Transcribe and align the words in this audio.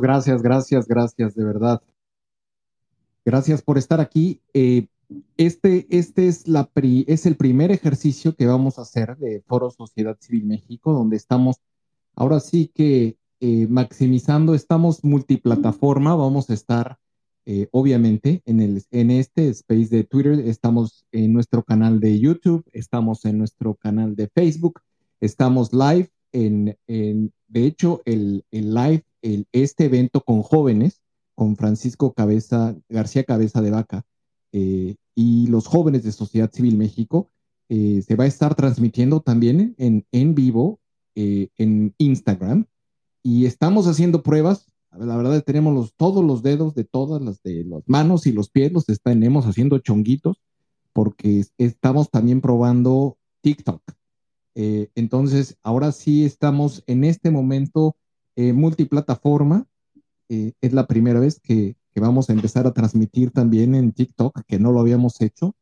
Gracias, 0.00 0.42
gracias, 0.42 0.86
gracias, 0.86 1.34
de 1.34 1.44
verdad. 1.44 1.82
Gracias 3.24 3.62
por 3.62 3.78
estar 3.78 4.00
aquí. 4.00 4.40
Eh, 4.54 4.86
este 5.36 5.86
este 5.90 6.28
es, 6.28 6.48
la 6.48 6.70
es 7.06 7.26
el 7.26 7.36
primer 7.36 7.70
ejercicio 7.70 8.34
que 8.34 8.46
vamos 8.46 8.78
a 8.78 8.82
hacer 8.82 9.16
de 9.16 9.42
Foro 9.46 9.70
Sociedad 9.70 10.16
Civil 10.20 10.44
México, 10.44 10.92
donde 10.92 11.16
estamos 11.16 11.56
ahora 12.14 12.40
sí 12.40 12.70
que 12.74 13.16
eh, 13.40 13.66
maximizando, 13.68 14.54
estamos 14.54 15.04
multiplataforma, 15.04 16.14
vamos 16.16 16.50
a 16.50 16.54
estar 16.54 16.98
eh, 17.46 17.68
obviamente 17.70 18.42
en, 18.44 18.60
el, 18.60 18.84
en 18.90 19.10
este 19.10 19.48
space 19.48 19.88
de 19.88 20.04
Twitter, 20.04 20.40
estamos 20.40 21.06
en 21.12 21.32
nuestro 21.32 21.62
canal 21.62 22.00
de 22.00 22.18
YouTube, 22.18 22.64
estamos 22.72 23.24
en 23.24 23.38
nuestro 23.38 23.74
canal 23.74 24.16
de 24.16 24.28
Facebook, 24.28 24.80
estamos 25.20 25.72
live 25.72 26.10
en, 26.32 26.76
de 26.86 27.64
hecho, 27.66 28.02
el, 28.04 28.44
el 28.50 28.74
live 28.74 29.04
este 29.52 29.86
evento 29.86 30.20
con 30.22 30.42
jóvenes, 30.42 31.00
con 31.34 31.56
Francisco 31.56 32.12
Cabeza, 32.12 32.76
García 32.88 33.24
Cabeza 33.24 33.62
de 33.62 33.70
Vaca 33.70 34.04
eh, 34.52 34.96
y 35.14 35.46
los 35.48 35.66
jóvenes 35.66 36.02
de 36.02 36.12
Sociedad 36.12 36.50
Civil 36.52 36.76
México, 36.76 37.30
eh, 37.68 38.02
se 38.06 38.16
va 38.16 38.24
a 38.24 38.28
estar 38.28 38.54
transmitiendo 38.54 39.20
también 39.20 39.74
en, 39.78 40.06
en 40.12 40.34
vivo 40.34 40.80
eh, 41.14 41.48
en 41.56 41.94
Instagram. 41.98 42.66
Y 43.22 43.46
estamos 43.46 43.86
haciendo 43.86 44.22
pruebas. 44.22 44.66
La 44.96 45.16
verdad, 45.16 45.42
tenemos 45.44 45.92
todos 45.96 46.24
los 46.24 46.42
dedos 46.42 46.74
de 46.74 46.84
todas 46.84 47.20
las 47.20 47.42
de 47.42 47.64
las 47.64 47.82
manos 47.86 48.26
y 48.26 48.32
los 48.32 48.48
pies, 48.48 48.72
los 48.72 48.86
tenemos 48.86 49.44
haciendo 49.44 49.78
chonguitos, 49.78 50.40
porque 50.92 51.44
estamos 51.58 52.10
también 52.10 52.40
probando 52.40 53.18
TikTok. 53.42 53.82
Entonces, 54.60 55.56
ahora 55.62 55.92
sí 55.92 56.24
estamos 56.24 56.82
en 56.88 57.04
este 57.04 57.30
momento 57.30 57.96
eh, 58.40 58.52
multiplataforma. 58.52 59.66
Eh, 60.28 60.52
es 60.60 60.72
la 60.72 60.86
primera 60.86 61.18
vez 61.18 61.40
que, 61.40 61.74
vamos 61.96 62.30
a 62.30 62.32
empezar 62.32 62.64
a 62.64 62.72
transmitir 62.72 63.32
también 63.32 63.74
en 63.74 63.90
TikTok, 63.90 64.42
que 64.46 64.60
no 64.60 64.70
lo 64.70 64.78
habíamos 64.78 65.20
hecho. 65.20 65.56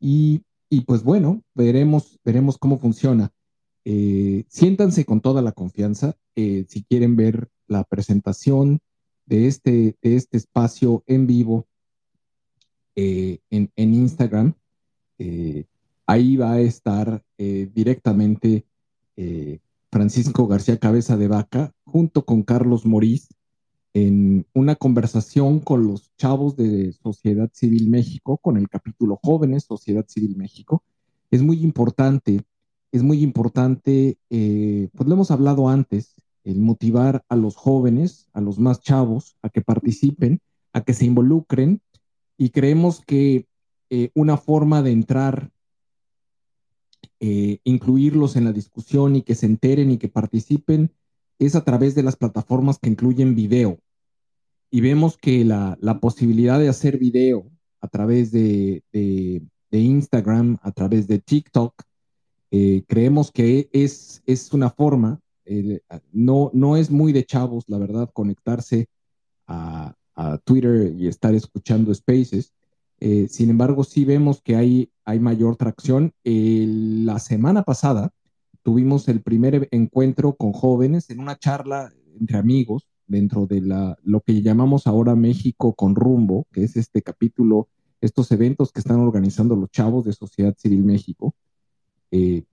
Y, 0.00 0.42
pues 0.86 1.04
bueno, 1.04 1.44
veremos, 1.54 2.18
veremos 2.24 2.58
cómo 2.58 2.80
funciona. 2.80 3.30
Eh, 3.84 4.44
siéntanse 4.48 5.04
con 5.04 5.20
toda 5.20 5.40
la 5.42 5.52
confianza. 5.52 6.16
si 6.34 6.84
quieren 6.88 7.14
ver 7.14 7.48
la 7.68 7.84
presentación 7.84 8.80
de 9.26 9.46
este, 9.46 9.96
de 10.02 10.16
este 10.16 10.38
espacio 10.38 11.04
en 11.06 11.28
vivo 11.28 11.68
en, 12.96 13.70
en, 13.76 13.94
Instagram, 13.94 14.54
ahí 16.06 16.36
va 16.36 16.52
a 16.52 16.60
estar 16.60 17.22
directamente 17.38 18.66
Francisco 19.90 20.46
García 20.46 20.78
Cabeza 20.78 21.16
de 21.16 21.28
Vaca, 21.28 21.72
junto 21.84 22.24
con 22.24 22.42
Carlos 22.42 22.84
Morís, 22.84 23.28
en 23.92 24.44
una 24.52 24.74
conversación 24.74 25.60
con 25.60 25.86
los 25.86 26.10
chavos 26.16 26.56
de 26.56 26.92
Sociedad 26.92 27.48
Civil 27.52 27.88
México, 27.88 28.38
con 28.38 28.56
el 28.56 28.68
capítulo 28.68 29.20
Jóvenes 29.22 29.64
Sociedad 29.64 30.04
Civil 30.08 30.36
México. 30.36 30.82
Es 31.30 31.42
muy 31.42 31.62
importante, 31.62 32.42
es 32.90 33.04
muy 33.04 33.22
importante, 33.22 34.18
eh, 34.30 34.88
pues 34.94 35.08
lo 35.08 35.14
hemos 35.14 35.30
hablado 35.30 35.68
antes, 35.68 36.16
el 36.42 36.60
motivar 36.60 37.24
a 37.28 37.36
los 37.36 37.54
jóvenes, 37.54 38.28
a 38.32 38.40
los 38.40 38.58
más 38.58 38.80
chavos, 38.80 39.36
a 39.42 39.48
que 39.48 39.62
participen, 39.62 40.40
a 40.72 40.80
que 40.80 40.92
se 40.92 41.06
involucren, 41.06 41.80
y 42.36 42.50
creemos 42.50 43.00
que 43.00 43.46
eh, 43.90 44.10
una 44.14 44.36
forma 44.36 44.82
de 44.82 44.90
entrar 44.90 45.52
eh, 47.20 47.58
incluirlos 47.64 48.36
en 48.36 48.44
la 48.44 48.52
discusión 48.52 49.16
y 49.16 49.22
que 49.22 49.34
se 49.34 49.46
enteren 49.46 49.90
y 49.90 49.98
que 49.98 50.08
participen 50.08 50.92
es 51.38 51.54
a 51.54 51.64
través 51.64 51.94
de 51.94 52.02
las 52.02 52.16
plataformas 52.16 52.78
que 52.78 52.90
incluyen 52.90 53.34
video. 53.34 53.78
Y 54.70 54.80
vemos 54.80 55.16
que 55.16 55.44
la, 55.44 55.76
posibilidad 56.00 56.58
de 56.58 56.68
hacer 56.68 56.98
video 56.98 57.50
a 57.80 57.88
través 57.88 58.32
de, 58.32 58.82
Instagram, 59.70 60.58
a 60.62 60.72
través 60.72 61.06
de 61.06 61.18
TikTok, 61.18 61.74
eh, 62.50 62.84
creemos 62.86 63.30
que 63.30 63.68
es, 63.72 64.22
es 64.26 64.52
una 64.52 64.70
forma, 64.70 65.20
no, 66.12 66.50
no 66.54 66.76
es 66.76 66.90
muy 66.90 67.12
de 67.12 67.24
chavos, 67.24 67.64
la 67.68 67.78
verdad, 67.78 68.10
conectarse 68.12 68.86
a, 69.46 69.94
a 70.14 70.38
Twitter 70.38 70.94
y 70.96 71.08
estar 71.08 71.34
escuchando 71.34 71.94
spaces, 71.94 72.53
eh, 73.00 73.26
sin 73.28 73.50
embargo, 73.50 73.84
sí 73.84 74.04
vemos 74.04 74.40
que 74.42 74.56
hay, 74.56 74.90
hay 75.04 75.20
mayor 75.20 75.56
tracción. 75.56 76.12
la 76.24 77.18
semana 77.18 77.62
pasada 77.62 78.10
tuvimos 78.62 79.08
el 79.08 79.22
primer 79.22 79.68
encuentro 79.72 80.34
con 80.34 80.52
jóvenes 80.52 81.10
en 81.10 81.20
una 81.20 81.38
charla 81.38 81.92
entre 82.18 82.38
amigos 82.38 82.88
dentro 83.06 83.46
de 83.46 83.60
la, 83.60 83.96
lo 84.02 84.20
que 84.20 84.40
llamamos 84.40 84.86
ahora 84.86 85.14
México 85.14 85.74
con 85.74 85.94
rumbo, 85.94 86.46
que 86.52 86.64
es 86.64 86.76
este 86.76 87.02
capítulo, 87.02 87.68
estos 88.00 88.30
eventos 88.32 88.72
que 88.72 88.80
están 88.80 89.00
organizando 89.00 89.56
los 89.56 89.70
chavos 89.70 90.04
de 90.04 90.12
Sociedad 90.12 90.54
Civil 90.56 90.84
México. 90.84 91.34
Eh, 92.10 92.44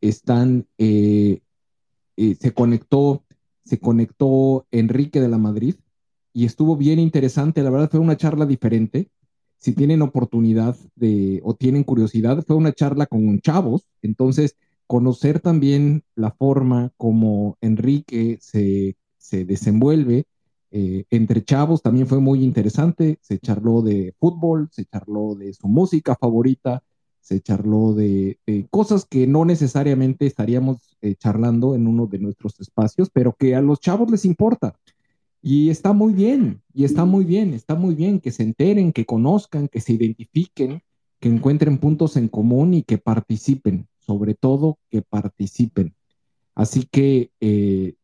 están, 0.00 0.66
eh, 0.78 1.40
se 2.16 2.52
conectó, 2.52 3.24
se 3.64 3.80
conectó 3.80 4.66
Enrique 4.70 5.20
de 5.20 5.28
la 5.28 5.38
Madrid, 5.38 5.76
y 6.32 6.44
estuvo 6.44 6.76
bien 6.76 6.98
interesante. 6.98 7.62
La 7.62 7.70
verdad 7.70 7.90
fue 7.90 8.00
una 8.00 8.16
charla 8.16 8.46
diferente. 8.46 9.10
Si 9.62 9.72
tienen 9.72 10.02
oportunidad 10.02 10.76
de 10.96 11.40
o 11.44 11.54
tienen 11.54 11.84
curiosidad, 11.84 12.44
fue 12.46 12.56
una 12.56 12.72
charla 12.72 13.06
con 13.06 13.40
chavos. 13.40 13.88
Entonces, 14.02 14.56
conocer 14.86 15.40
también 15.40 16.02
la 16.14 16.32
forma 16.32 16.92
como 16.98 17.56
Enrique 17.62 18.38
se, 18.40 18.96
se 19.16 19.46
desenvuelve 19.46 20.26
eh, 20.74 21.04
entre 21.10 21.44
chavos 21.44 21.82
también 21.82 22.06
fue 22.06 22.18
muy 22.18 22.42
interesante. 22.42 23.18
Se 23.20 23.38
charló 23.38 23.82
de 23.82 24.14
fútbol, 24.18 24.70
se 24.72 24.86
charló 24.86 25.34
de 25.34 25.52
su 25.52 25.68
música 25.68 26.16
favorita, 26.18 26.82
se 27.20 27.40
charló 27.40 27.92
de, 27.92 28.38
cosas 28.70 29.04
que 29.04 29.26
no 29.26 29.44
necesariamente 29.44 30.26
estaríamos 30.26 30.96
eh, 31.02 31.14
charlando 31.14 31.74
en 31.74 31.86
uno 31.86 32.06
de 32.06 32.18
nuestros 32.18 32.58
espacios, 32.58 33.10
pero 33.12 33.36
que 33.38 33.54
a 33.54 33.60
los 33.60 33.80
chavos 33.80 34.10
les 34.10 34.24
importa. 34.24 34.74
Y 35.42 35.70
está 35.70 35.92
muy 35.92 36.12
bien, 36.12 36.62
y 36.72 36.84
está 36.84 37.04
muy 37.04 37.24
bien, 37.24 37.52
está 37.52 37.74
muy 37.74 37.96
bien 37.96 38.20
que 38.20 38.30
se 38.30 38.44
enteren, 38.44 38.92
que 38.92 39.04
conozcan, 39.04 39.66
que 39.66 39.80
se 39.80 39.92
identifiquen, 39.92 40.82
que 41.18 41.28
encuentren 41.28 41.78
puntos 41.78 42.16
en 42.16 42.28
común 42.28 42.74
y 42.74 42.84
que 42.84 42.96
participen, 42.96 43.88
sobre 43.98 44.34
todo 44.34 44.78
que 44.88 45.02
participen. 45.02 45.94
Así 46.54 46.86
que 46.88 47.32
eh, 47.40 47.94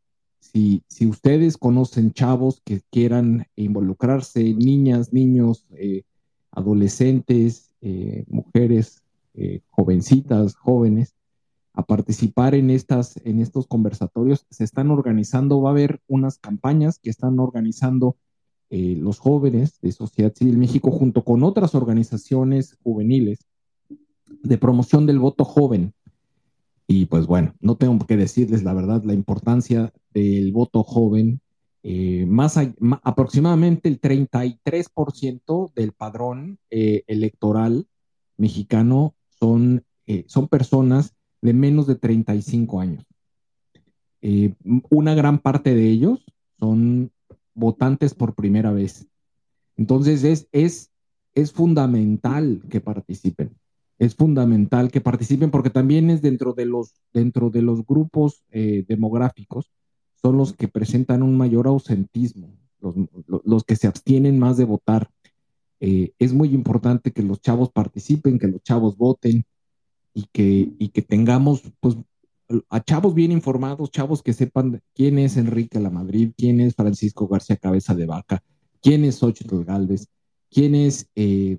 si, 0.40 0.82
si, 0.88 1.06
ustedes 1.06 1.56
conocen 1.56 2.12
chavos 2.12 2.60
que 2.64 2.80
quieran 2.90 3.46
involucrarse, 3.54 4.42
niñas, 4.54 5.12
niños, 5.12 5.64
eh, 5.76 6.02
adolescentes, 6.50 7.70
eh, 7.80 8.24
mujeres, 8.28 9.02
jovencitas, 9.70 10.56
jóvenes, 10.56 11.14
a 11.78 11.84
participar 11.84 12.56
en, 12.56 12.70
estas, 12.70 13.20
en 13.24 13.38
estos 13.38 13.68
conversatorios. 13.68 14.46
Se 14.50 14.64
están 14.64 14.90
organizando, 14.90 15.62
va 15.62 15.70
a 15.70 15.72
haber 15.74 16.00
unas 16.08 16.38
campañas 16.38 16.98
que 16.98 17.08
están 17.08 17.38
organizando 17.38 18.16
eh, 18.68 18.96
los 18.98 19.20
jóvenes 19.20 19.80
de 19.80 19.92
Sociedad 19.92 20.34
Civil 20.34 20.58
México 20.58 20.90
junto 20.90 21.22
con 21.22 21.44
otras 21.44 21.76
organizaciones 21.76 22.76
juveniles 22.82 23.46
de 24.42 24.58
promoción 24.58 25.06
del 25.06 25.20
voto 25.20 25.44
joven. 25.44 25.92
Y 26.88 27.06
pues 27.06 27.28
bueno, 27.28 27.54
no 27.60 27.76
tengo 27.76 28.04
que 28.04 28.16
decirles 28.16 28.64
la 28.64 28.74
verdad, 28.74 29.04
la 29.04 29.14
importancia 29.14 29.92
del 30.12 30.50
voto 30.50 30.82
joven. 30.82 31.40
Eh, 31.84 32.26
más, 32.26 32.58
aproximadamente 33.04 33.88
el 33.88 34.00
33% 34.00 35.72
del 35.74 35.92
padrón 35.92 36.58
eh, 36.70 37.04
electoral 37.06 37.86
mexicano 38.36 39.14
son, 39.28 39.84
son 40.26 40.48
personas 40.48 41.14
de 41.40 41.52
menos 41.52 41.86
de 41.86 41.96
35 41.96 42.80
años. 42.80 43.04
Eh, 44.20 44.54
una 44.90 45.14
gran 45.14 45.38
parte 45.38 45.74
de 45.74 45.88
ellos 45.88 46.24
son 46.58 47.10
votantes 47.54 48.14
por 48.14 48.34
primera 48.34 48.72
vez. 48.72 49.06
Entonces 49.76 50.24
es, 50.24 50.48
es, 50.52 50.90
es 51.34 51.52
fundamental 51.52 52.62
que 52.68 52.80
participen. 52.80 53.56
Es 53.98 54.14
fundamental 54.14 54.90
que 54.90 55.00
participen 55.00 55.50
porque 55.50 55.70
también 55.70 56.10
es 56.10 56.22
dentro 56.22 56.52
de 56.52 56.66
los, 56.66 56.94
dentro 57.12 57.50
de 57.50 57.62
los 57.62 57.84
grupos 57.84 58.44
eh, 58.50 58.84
demográficos, 58.86 59.70
son 60.20 60.36
los 60.36 60.52
que 60.52 60.68
presentan 60.68 61.22
un 61.22 61.36
mayor 61.36 61.66
ausentismo, 61.66 62.56
los, 62.80 63.64
que 63.64 63.76
se 63.76 63.86
abstienen 63.86 64.38
más 64.38 64.56
de 64.56 64.64
votar. 64.64 65.10
Eh, 65.80 66.12
es 66.18 66.32
muy 66.32 66.50
importante 66.50 67.12
que 67.12 67.22
los 67.22 67.40
chavos 67.40 67.70
participen, 67.70 68.38
que 68.38 68.48
los 68.48 68.62
chavos 68.62 68.96
voten, 68.96 69.44
y 70.18 70.26
que, 70.32 70.72
y 70.80 70.88
que 70.88 71.02
tengamos 71.02 71.62
pues, 71.78 71.96
a 72.70 72.82
chavos 72.82 73.14
bien 73.14 73.30
informados, 73.30 73.92
chavos 73.92 74.20
que 74.20 74.32
sepan 74.32 74.82
quién 74.92 75.16
es 75.16 75.36
Enrique 75.36 75.78
La 75.78 75.90
Madrid, 75.90 76.32
quién 76.36 76.58
es 76.58 76.74
Francisco 76.74 77.28
García 77.28 77.56
Cabeza 77.56 77.94
de 77.94 78.06
Vaca, 78.06 78.42
quién 78.82 79.04
es 79.04 79.18
Xochitl 79.18 79.62
Galvez, 79.62 80.08
quién 80.50 80.74
es 80.74 81.08
eh, 81.14 81.58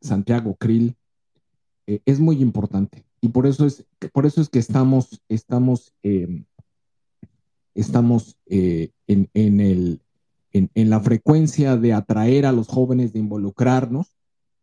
Santiago 0.00 0.56
Krill. 0.56 0.96
Eh, 1.86 2.00
es 2.04 2.18
muy 2.18 2.42
importante. 2.42 3.04
Y 3.20 3.28
por 3.28 3.46
eso 3.46 3.66
es, 3.66 3.86
por 4.12 4.26
eso 4.26 4.40
es 4.40 4.48
que 4.48 4.58
estamos, 4.58 5.22
estamos, 5.28 5.94
em, 6.02 6.46
estamos 7.76 8.36
eh, 8.46 8.90
en, 9.06 9.30
en, 9.34 9.60
el, 9.60 10.00
en, 10.52 10.72
en, 10.74 10.90
la 10.90 10.98
frecuencia 10.98 11.76
de 11.76 11.92
atraer 11.92 12.46
a 12.46 12.52
los 12.52 12.66
jóvenes, 12.66 13.12
de 13.12 13.20
involucrarnos 13.20 14.16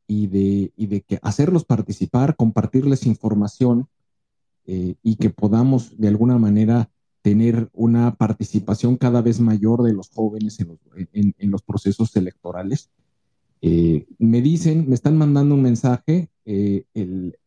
y 0.07 0.27
de, 0.27 0.71
y 0.75 0.87
de 0.87 1.01
que 1.01 1.19
hacerlos 1.21 1.65
participar, 1.65 2.35
compartirles 2.35 3.05
información 3.05 3.87
eh, 4.65 4.95
y 5.03 5.17
que 5.17 5.29
podamos 5.29 5.97
de 5.97 6.07
alguna 6.07 6.37
manera 6.37 6.89
tener 7.21 7.69
una 7.73 8.15
participación 8.15 8.95
cada 8.95 9.21
vez 9.21 9.41
mayor 9.41 9.83
de 9.83 9.93
los 9.93 10.09
jóvenes 10.09 10.59
en 10.61 10.69
los, 10.69 10.79
en, 11.13 11.51
los 11.51 11.61
procesos 11.61 12.15
electorales. 12.15 12.89
Eh, 13.61 14.07
me 14.17 14.41
dicen, 14.41 14.87
me 14.87 14.95
están 14.95 15.17
mandando 15.17 15.55
un 15.55 15.61
mensaje, 15.61 16.29
eh, 16.45 16.85
el 16.93 17.37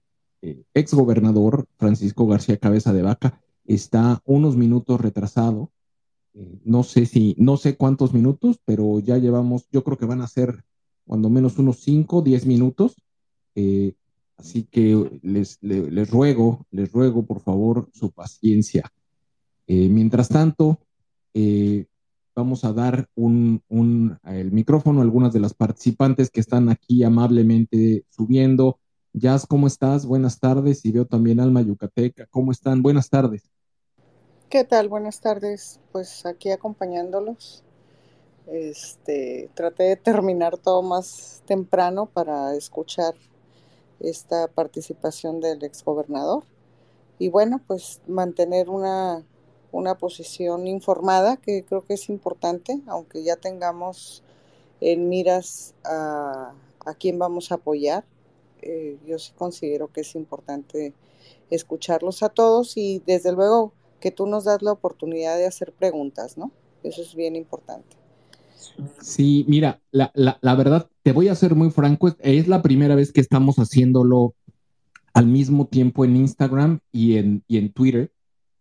ex 0.74 0.94
gobernador 0.94 1.66
Francisco 1.76 2.26
García 2.26 2.56
Cabeza 2.56 2.92
de 2.92 3.02
Vaca 3.02 3.40
está 3.66 4.22
unos 4.24 4.56
minutos 4.56 5.00
retrasado. 5.00 5.70
no 6.64 6.82
sé 6.82 7.06
si, 7.06 7.34
no 7.38 7.56
sé 7.56 7.76
cuántos 7.76 8.12
minutos, 8.14 8.60
pero 8.64 9.00
ya 9.00 9.18
llevamos, 9.18 9.66
yo 9.72 9.82
creo 9.82 9.98
que 9.98 10.06
van 10.06 10.20
a 10.22 10.28
ser 10.28 10.64
cuando 11.10 11.28
menos 11.28 11.58
unos 11.58 11.80
5, 11.80 12.22
10 12.22 12.46
minutos. 12.46 12.94
Eh, 13.56 13.94
así 14.36 14.62
que 14.70 15.18
les, 15.24 15.58
les, 15.60 16.08
ruego, 16.08 16.68
les 16.70 16.92
ruego 16.92 17.26
por 17.26 17.40
favor 17.40 17.88
su 17.92 18.12
paciencia. 18.12 18.92
Eh, 19.66 19.88
mientras 19.88 20.28
tanto, 20.28 20.78
eh, 21.34 21.86
vamos 22.36 22.64
a 22.64 22.72
dar 22.72 23.08
un, 23.16 23.60
un, 23.68 24.20
el 24.22 24.52
micrófono 24.52 25.00
a 25.00 25.02
algunas 25.02 25.32
de 25.32 25.40
las 25.40 25.52
participantes 25.52 26.30
que 26.30 26.38
están 26.38 26.68
aquí 26.68 27.02
amablemente 27.02 28.04
subiendo. 28.10 28.78
Jazz, 29.12 29.48
¿cómo 29.48 29.66
estás? 29.66 30.06
Buenas 30.06 30.38
tardes. 30.38 30.84
Y 30.84 30.92
veo 30.92 31.06
también 31.06 31.40
Alma 31.40 31.60
Yucateca. 31.60 32.26
¿Cómo 32.30 32.52
están? 32.52 32.82
Buenas 32.82 33.10
tardes. 33.10 33.50
¿Qué 34.48 34.62
tal? 34.62 34.88
Buenas 34.88 35.20
tardes. 35.20 35.80
Pues 35.90 36.24
aquí 36.24 36.52
acompañándolos. 36.52 37.64
Este, 38.46 39.50
traté 39.54 39.84
de 39.84 39.96
terminar 39.96 40.58
todo 40.58 40.82
más 40.82 41.42
temprano 41.46 42.06
para 42.06 42.54
escuchar 42.54 43.14
esta 44.00 44.48
participación 44.48 45.40
del 45.40 45.62
exgobernador. 45.62 46.44
Y 47.18 47.28
bueno, 47.28 47.60
pues 47.66 48.00
mantener 48.06 48.70
una, 48.70 49.24
una 49.72 49.96
posición 49.96 50.66
informada, 50.66 51.36
que 51.36 51.64
creo 51.64 51.84
que 51.84 51.94
es 51.94 52.08
importante, 52.08 52.80
aunque 52.86 53.22
ya 53.22 53.36
tengamos 53.36 54.22
en 54.80 55.08
miras 55.08 55.74
a, 55.84 56.54
a 56.84 56.94
quién 56.94 57.18
vamos 57.18 57.52
a 57.52 57.56
apoyar. 57.56 58.04
Eh, 58.62 58.98
yo 59.06 59.18
sí 59.18 59.32
considero 59.36 59.88
que 59.92 60.00
es 60.02 60.14
importante 60.14 60.94
escucharlos 61.50 62.22
a 62.22 62.28
todos 62.28 62.76
y 62.76 63.02
desde 63.06 63.32
luego 63.32 63.72
que 64.00 64.10
tú 64.10 64.26
nos 64.26 64.44
das 64.44 64.62
la 64.62 64.72
oportunidad 64.72 65.36
de 65.36 65.46
hacer 65.46 65.72
preguntas, 65.72 66.36
¿no? 66.38 66.50
Eso 66.82 67.02
es 67.02 67.14
bien 67.14 67.36
importante. 67.36 67.99
Sí, 69.00 69.44
mira, 69.48 69.80
la, 69.90 70.10
verdad, 70.54 70.88
te 71.02 71.12
voy 71.12 71.28
a 71.28 71.34
ser 71.34 71.54
muy 71.54 71.70
franco, 71.70 72.14
es 72.18 72.48
la 72.48 72.62
primera 72.62 72.94
vez 72.94 73.12
que 73.12 73.20
estamos 73.20 73.56
haciéndolo 73.56 74.34
al 75.14 75.26
mismo 75.26 75.66
tiempo 75.66 76.04
en 76.04 76.16
Instagram 76.16 76.80
y 76.92 77.16
en, 77.16 77.42
en 77.48 77.72
Twitter. 77.72 78.12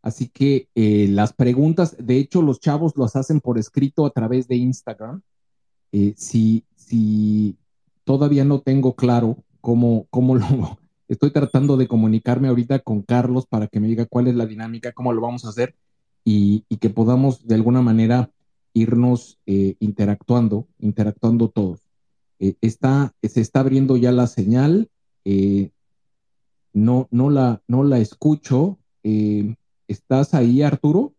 Así 0.01 0.29
que 0.29 0.69
eh, 0.75 1.07
las 1.09 1.33
preguntas, 1.33 1.95
de 1.99 2.17
hecho, 2.17 2.41
los 2.41 2.59
chavos 2.59 2.93
las 2.95 3.15
hacen 3.15 3.41
por 3.41 3.57
escrito 3.57 4.05
a 4.05 4.11
través 4.11 4.47
de 4.47 4.55
Instagram. 4.55 5.21
Eh, 5.91 6.13
si, 6.15 6.63
si 6.75 7.57
todavía 8.05 8.45
no 8.45 8.61
tengo 8.61 8.95
claro 8.95 9.37
cómo, 9.59 10.07
cómo 10.09 10.35
lo 10.35 10.45
estoy 11.07 11.31
tratando 11.31 11.75
de 11.75 11.87
comunicarme 11.87 12.47
ahorita 12.47 12.79
con 12.79 13.01
Carlos 13.01 13.45
para 13.45 13.67
que 13.67 13.79
me 13.79 13.87
diga 13.87 14.05
cuál 14.05 14.27
es 14.27 14.35
la 14.35 14.45
dinámica, 14.45 14.93
cómo 14.93 15.11
lo 15.11 15.21
vamos 15.21 15.45
a 15.45 15.49
hacer 15.49 15.75
y, 16.23 16.63
y 16.69 16.77
que 16.77 16.89
podamos 16.89 17.45
de 17.45 17.55
alguna 17.55 17.81
manera 17.81 18.31
irnos 18.79 19.37
eh, 19.45 19.75
interactuando, 19.79 20.67
interactuando 20.79 21.49
todos. 21.49 21.89
Eh, 22.39 22.55
está, 22.61 23.13
se 23.21 23.41
está 23.41 23.59
abriendo 23.59 23.97
ya 23.97 24.11
la 24.11 24.27
señal, 24.27 24.89
eh, 25.25 25.71
no, 26.73 27.07
no, 27.11 27.29
la, 27.29 27.61
no 27.67 27.83
la 27.83 27.99
escucho. 27.99 28.77
¿Estás 29.87 30.33
ahí, 30.33 30.61
Arturo? 30.61 31.13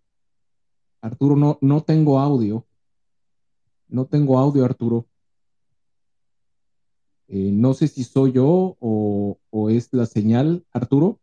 Arturo, 1.01 1.37
no, 1.37 1.59
no 1.61 1.83
tengo 1.83 2.19
audio. 2.19 2.67
No 3.89 4.07
tengo 4.07 4.39
audio, 4.39 4.65
Arturo. 4.65 5.07
no 7.29 7.75
sé 7.75 7.89
si 7.89 8.05
soy 8.05 8.33
yo 8.33 8.77
o, 8.81 9.39
o 9.51 9.71
es 9.71 9.89
la 9.93 10.07
señal, 10.07 10.65
Arturo. 10.73 11.19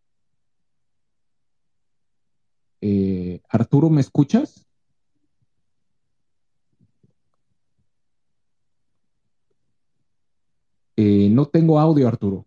Arturo, 3.49 3.89
¿me 3.89 4.01
escuchas? 4.01 4.66
Eh, 10.97 11.29
no 11.31 11.45
tengo 11.45 11.79
audio, 11.79 12.07
Arturo. 12.07 12.45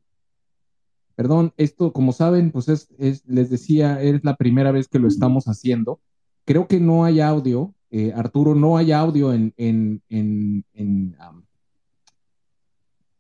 Perdón, 1.15 1.55
esto, 1.57 1.93
como 1.93 2.13
saben, 2.13 2.51
pues 2.51 2.69
es, 2.69 2.89
les 3.27 3.51
decía, 3.51 4.03
es 4.03 4.23
la 4.25 4.37
primera 4.37 4.73
vez 4.73 4.89
que 4.89 4.99
lo 4.99 5.09
estamos 5.09 5.47
haciendo. 5.47 6.01
Creo 6.45 6.67
que 6.67 6.81
no 6.81 7.05
hay 7.05 7.21
audio 7.21 7.75
eh, 7.93 8.13
Arturo, 8.15 8.55
no 8.55 8.77
hay 8.77 8.93
audio 8.93 9.33
en, 9.33 9.53
en, 9.57 10.01
en, 10.09 11.17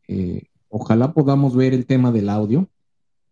eh, 0.06 0.42
ojalá 0.68 1.12
podamos 1.12 1.56
ver 1.56 1.74
el 1.74 1.86
tema 1.86 2.12
del 2.12 2.28
audio. 2.28 2.68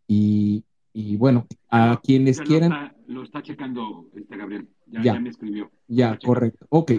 Y, 0.08 0.64
y 0.92 1.16
bueno, 1.16 1.46
a 1.68 2.00
quienes 2.02 2.40
quieran. 2.40 2.92
lo 3.06 3.22
está 3.22 3.42
checando 3.42 4.08
este 4.16 4.36
Gabriel. 4.36 4.68
Ya, 4.86 5.20
me 5.20 5.28
escribió. 5.28 5.70
Ya, 5.86 6.18
correcto. 6.18 6.66
Ok, 6.70 6.92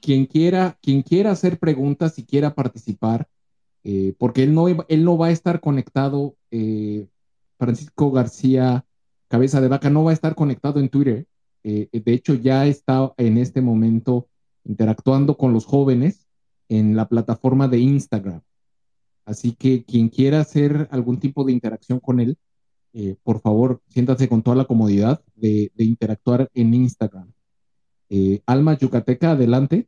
quien, 0.00 0.26
quiera, 0.26 0.76
quien 0.82 1.02
quiera 1.02 1.30
hacer 1.30 1.58
preguntas 1.58 2.18
y 2.18 2.24
quiera 2.24 2.54
participar, 2.54 3.28
eh, 3.84 4.14
porque 4.18 4.42
él 4.42 4.54
no, 4.54 4.68
él 4.68 5.04
no 5.04 5.18
va 5.18 5.26
a 5.26 5.30
estar 5.30 5.60
conectado, 5.60 6.36
Francisco 7.58 8.10
García 8.10 8.84
Cabeza 9.28 9.60
de 9.60 9.68
Vaca 9.68 9.90
no 9.90 10.04
va 10.04 10.10
a 10.10 10.14
estar 10.14 10.34
conectado 10.34 10.80
en 10.80 10.88
Twitter. 10.88 11.26
Eh, 11.62 11.88
de 11.92 12.12
hecho, 12.12 12.34
ya 12.34 12.66
está 12.66 13.12
en 13.18 13.36
este 13.36 13.60
momento 13.60 14.26
interactuando 14.64 15.36
con 15.36 15.52
los 15.52 15.66
jóvenes 15.66 16.26
en 16.68 16.96
la 16.96 17.08
plataforma 17.08 17.68
de 17.68 17.78
Instagram. 17.78 18.40
Así 19.26 19.52
que 19.52 19.84
quien 19.84 20.08
quiera 20.08 20.40
hacer 20.40 20.88
algún 20.90 21.20
tipo 21.20 21.44
de 21.44 21.52
interacción 21.52 22.00
con 22.00 22.20
él, 22.20 22.38
eh, 22.94 23.16
por 23.22 23.40
favor, 23.40 23.82
siéntase 23.88 24.28
con 24.28 24.42
toda 24.42 24.56
la 24.56 24.64
comodidad 24.64 25.22
de, 25.34 25.70
interactuar 25.76 26.48
en 26.54 26.72
Instagram. 26.72 27.30
Eh, 28.08 28.40
Alma 28.46 28.78
Yucateca, 28.78 29.32
adelante. 29.32 29.86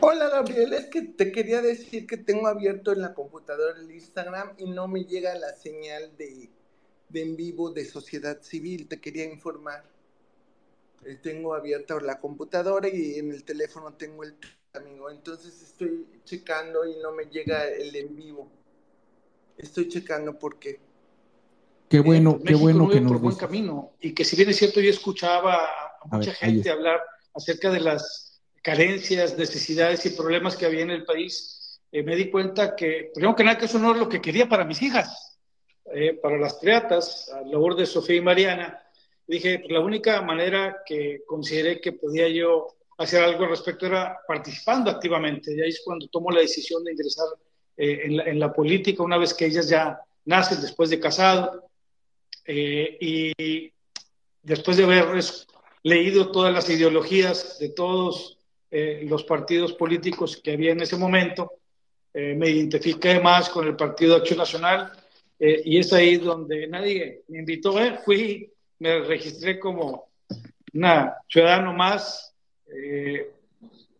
Hola 0.00 0.21
Gabriel, 0.44 0.72
es 0.74 0.86
que 0.86 1.02
te 1.02 1.32
quería 1.32 1.62
decir 1.62 2.06
que 2.06 2.16
tengo 2.16 2.46
abierto 2.46 2.92
en 2.92 3.00
la 3.00 3.14
computadora 3.14 3.78
el 3.78 3.90
Instagram 3.90 4.54
y 4.58 4.70
no 4.70 4.88
me 4.88 5.04
llega 5.04 5.34
la 5.34 5.54
señal 5.54 6.16
de 6.16 6.50
de 7.12 7.22
en 7.22 7.36
vivo 7.36 7.70
de 7.70 7.84
sociedad 7.84 8.40
civil. 8.42 8.88
Te 8.88 9.00
quería 9.00 9.24
informar. 9.24 9.84
Eh, 11.04 11.18
tengo 11.22 11.54
abierta 11.54 12.00
la 12.00 12.18
computadora 12.18 12.88
y 12.88 13.18
en 13.18 13.32
el 13.32 13.44
teléfono 13.44 13.94
tengo 13.94 14.24
el 14.24 14.34
amigo. 14.72 15.10
Entonces 15.10 15.62
estoy 15.62 16.06
checando 16.24 16.86
y 16.86 16.96
no 17.02 17.12
me 17.12 17.26
llega 17.26 17.68
el 17.68 17.94
en 17.94 18.16
vivo. 18.16 18.50
Estoy 19.58 19.88
checando 19.88 20.38
por 20.38 20.58
qué. 20.58 20.80
Qué 21.88 22.00
bueno, 22.00 22.40
qué 22.42 22.54
bueno 22.54 22.88
que 22.88 23.00
nos 23.00 23.12
por 23.12 23.20
buen 23.20 23.36
camino 23.36 23.92
y 24.00 24.14
que 24.14 24.24
si 24.24 24.34
bien 24.34 24.48
es 24.48 24.56
cierto 24.56 24.80
yo 24.80 24.88
escuchaba 24.88 25.56
a 25.56 26.06
mucha 26.10 26.32
gente 26.32 26.70
hablar 26.70 27.02
acerca 27.34 27.70
de 27.70 27.80
las 27.80 28.31
carencias, 28.62 29.36
necesidades 29.36 30.06
y 30.06 30.10
problemas 30.10 30.56
que 30.56 30.66
había 30.66 30.82
en 30.82 30.90
el 30.90 31.04
país, 31.04 31.80
eh, 31.90 32.02
me 32.02 32.16
di 32.16 32.30
cuenta 32.30 32.74
que 32.74 33.10
primero 33.12 33.36
que 33.36 33.44
nada 33.44 33.58
que 33.58 33.66
eso 33.66 33.78
no 33.78 33.92
es 33.92 33.98
lo 33.98 34.08
que 34.08 34.20
quería 34.20 34.48
para 34.48 34.64
mis 34.64 34.80
hijas 34.80 35.32
eh, 35.94 36.14
para 36.14 36.38
las 36.38 36.58
triatas, 36.60 37.28
a 37.30 37.42
labor 37.42 37.76
de 37.76 37.86
Sofía 37.86 38.16
y 38.16 38.20
Mariana, 38.20 38.80
dije, 39.26 39.58
pues, 39.58 39.72
la 39.72 39.80
única 39.80 40.22
manera 40.22 40.82
que 40.86 41.22
consideré 41.26 41.80
que 41.80 41.92
podía 41.92 42.28
yo 42.28 42.68
hacer 42.98 43.22
algo 43.22 43.44
al 43.44 43.50
respecto 43.50 43.86
era 43.86 44.18
participando 44.26 44.90
activamente. 44.90 45.54
Y 45.54 45.60
ahí 45.60 45.70
es 45.70 45.82
cuando 45.84 46.06
tomo 46.08 46.30
la 46.30 46.40
decisión 46.40 46.84
de 46.84 46.92
ingresar 46.92 47.26
eh, 47.76 48.02
en, 48.04 48.38
la, 48.38 48.52
política, 48.52 49.02
una 49.02 49.18
vez 49.18 49.34
que 49.34 49.46
ellas 49.46 49.68
ya 49.68 50.00
nacen 50.24 50.60
después 50.60 50.88
de 50.88 51.00
casado. 51.00 51.68
Eh, 52.46 52.96
y 53.00 53.72
después 54.42 54.76
de 54.76 54.84
haber 54.84 55.22
leído 55.82 56.30
todas 56.30 56.54
las 56.54 56.68
ideologías 56.70 57.58
de 57.58 57.68
todos 57.70 58.38
los 58.72 59.24
partidos 59.24 59.74
políticos 59.74 60.40
que 60.42 60.52
había 60.52 60.72
en 60.72 60.80
ese 60.80 60.96
momento, 60.96 61.52
me 62.14 62.48
identifiqué 62.48 63.20
más 63.20 63.48
con 63.50 63.66
el 63.66 63.76
Partido 63.76 64.16
Acción 64.16 64.38
Nacional 64.38 64.92
eh, 65.44 65.60
y 65.64 65.78
es 65.78 65.92
ahí 65.92 66.18
donde 66.18 66.68
nadie 66.68 67.24
me 67.26 67.40
invitó, 67.40 67.76
eh, 67.82 67.98
fui, 68.04 68.48
me 68.78 69.00
registré 69.00 69.58
como 69.58 70.12
una 70.72 71.16
ciudadano 71.28 71.72
más, 71.72 72.32
eh, 72.72 73.28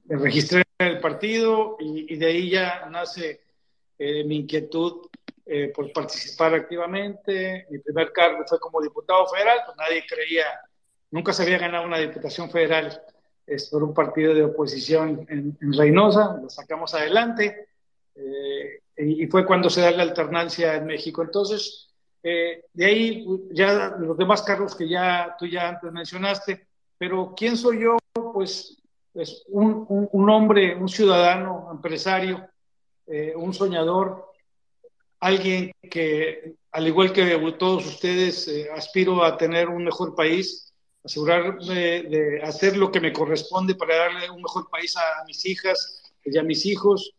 me 0.04 0.18
registré 0.18 0.62
en 0.78 0.86
el 0.86 1.00
partido 1.00 1.76
y, 1.80 2.14
de 2.14 2.26
ahí 2.26 2.48
ya 2.48 2.86
nace 2.88 3.40
mi 3.98 4.36
inquietud 4.36 5.08
por 5.74 5.92
participar 5.92 6.54
activamente. 6.54 7.66
Mi 7.70 7.78
primer 7.78 8.12
cargo 8.12 8.44
fue 8.46 8.60
como 8.60 8.80
diputado 8.80 9.26
federal, 9.26 9.62
pues 9.66 9.76
nadie 9.76 10.04
creía, 10.08 10.46
nunca 11.10 11.32
se 11.32 11.42
había 11.42 11.58
ganado 11.58 11.86
una 11.86 11.98
diputación 11.98 12.50
federal 12.50 13.02
es 13.46 13.68
por 13.68 13.82
un 13.82 13.92
partido 13.92 14.34
de 14.34 14.44
oposición 14.44 15.26
en, 15.28 15.56
en 15.60 15.72
Reynosa, 15.72 16.38
lo 16.40 16.48
sacamos 16.48 16.94
adelante. 16.94 17.68
Eh, 18.14 18.80
y 18.96 19.26
fue 19.26 19.46
cuando 19.46 19.70
se 19.70 19.80
da 19.80 19.90
la 19.90 20.02
alternancia 20.02 20.76
en 20.76 20.86
México. 20.86 21.22
Entonces, 21.22 21.88
eh, 22.22 22.64
de 22.72 22.84
ahí 22.84 23.26
ya 23.52 23.96
los 23.98 24.16
demás 24.16 24.42
cargos 24.42 24.76
que 24.76 24.88
ya 24.88 25.34
tú 25.38 25.46
ya 25.46 25.70
antes 25.70 25.90
mencionaste, 25.92 26.66
pero 26.98 27.34
¿quién 27.36 27.56
soy 27.56 27.80
yo? 27.80 27.98
Pues, 28.12 28.78
pues 29.12 29.44
un, 29.48 29.86
un, 29.88 30.30
hombre, 30.30 30.76
un 30.76 30.88
ciudadano, 30.88 31.68
empresario, 31.72 32.46
eh, 33.06 33.32
un 33.34 33.52
soñador, 33.52 34.30
alguien 35.20 35.72
que, 35.90 36.54
al 36.70 36.86
igual 36.86 37.12
que 37.12 37.38
todos 37.58 37.86
ustedes, 37.86 38.68
aspiro 38.74 39.24
a 39.24 39.36
tener 39.36 39.68
un 39.68 39.84
mejor 39.84 40.14
país, 40.14 40.71
asegurarme 41.04 42.02
de 42.02 42.40
hacer 42.42 42.76
lo 42.76 42.90
que 42.90 43.00
me 43.00 43.12
corresponde 43.12 43.74
para 43.74 43.96
darle 43.96 44.30
un 44.30 44.42
mejor 44.42 44.68
país 44.70 44.96
a 44.96 45.24
mis 45.26 45.44
hijas 45.46 46.02
y 46.24 46.38
a 46.38 46.42
mis 46.42 46.64
hijos, 46.66 47.14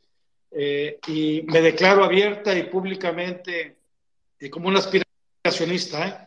eh, 0.51 0.99
y 1.07 1.41
me 1.47 1.61
declaro 1.61 2.03
abierta 2.03 2.55
y 2.57 2.63
públicamente 2.63 3.77
y 4.39 4.49
como 4.49 4.67
un 4.67 4.77
aspiracionista, 4.77 6.07
¿eh? 6.07 6.17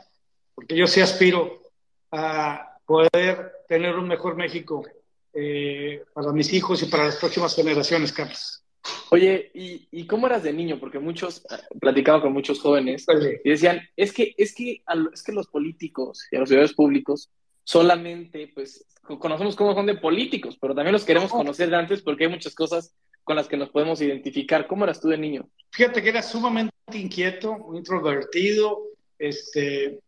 porque 0.54 0.76
yo 0.76 0.86
sí 0.86 1.00
aspiro 1.00 1.62
a 2.10 2.78
poder 2.84 3.52
tener 3.68 3.94
un 3.96 4.08
mejor 4.08 4.36
México 4.36 4.84
eh, 5.32 6.02
para 6.12 6.32
mis 6.32 6.52
hijos 6.52 6.82
y 6.82 6.86
para 6.86 7.04
las 7.04 7.16
próximas 7.16 7.54
generaciones, 7.54 8.12
Carlos. 8.12 8.62
Oye, 9.10 9.50
¿y, 9.54 9.88
¿y, 9.90 10.06
cómo 10.06 10.26
eras 10.26 10.42
de 10.42 10.52
niño? 10.52 10.78
Porque 10.78 10.98
muchos, 10.98 11.44
platicaba 11.80 12.22
con 12.22 12.32
muchos 12.32 12.60
jóvenes 12.60 13.04
y 13.44 13.50
decían, 13.50 13.80
es 13.96 14.12
que, 14.12 14.34
es 14.36 14.54
que, 14.54 14.82
es 15.12 15.22
que 15.22 15.32
los 15.32 15.48
políticos 15.48 16.26
y 16.30 16.36
los 16.36 16.48
ciudadanos 16.48 16.75
públicos 16.75 17.30
solamente, 17.66 18.52
pues, 18.54 18.87
conocemos 19.18 19.56
cómo 19.56 19.75
son 19.75 19.87
de 19.87 19.96
políticos, 19.96 20.56
pero 20.61 20.73
también 20.73 20.92
los 20.92 21.04
queremos 21.04 21.32
conocer 21.32 21.68
de 21.68 21.76
antes 21.76 22.00
porque 22.00 22.25
hay 22.25 22.30
muchas 22.30 22.54
cosas 22.54 22.94
con 23.25 23.35
las 23.35 23.49
que 23.49 23.56
nos 23.56 23.70
podemos 23.70 24.00
identificar. 24.00 24.68
¿Cómo 24.68 24.85
eras 24.85 25.00
tú 25.00 25.08
de 25.08 25.18
niño? 25.18 25.49
Fíjate 25.73 26.00
que 26.00 26.11
era 26.11 26.23
sumamente 26.23 26.73
inquieto, 26.94 27.56
introvertido, 27.75 28.85
este, 29.18 29.99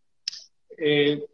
eh, 0.76 1.26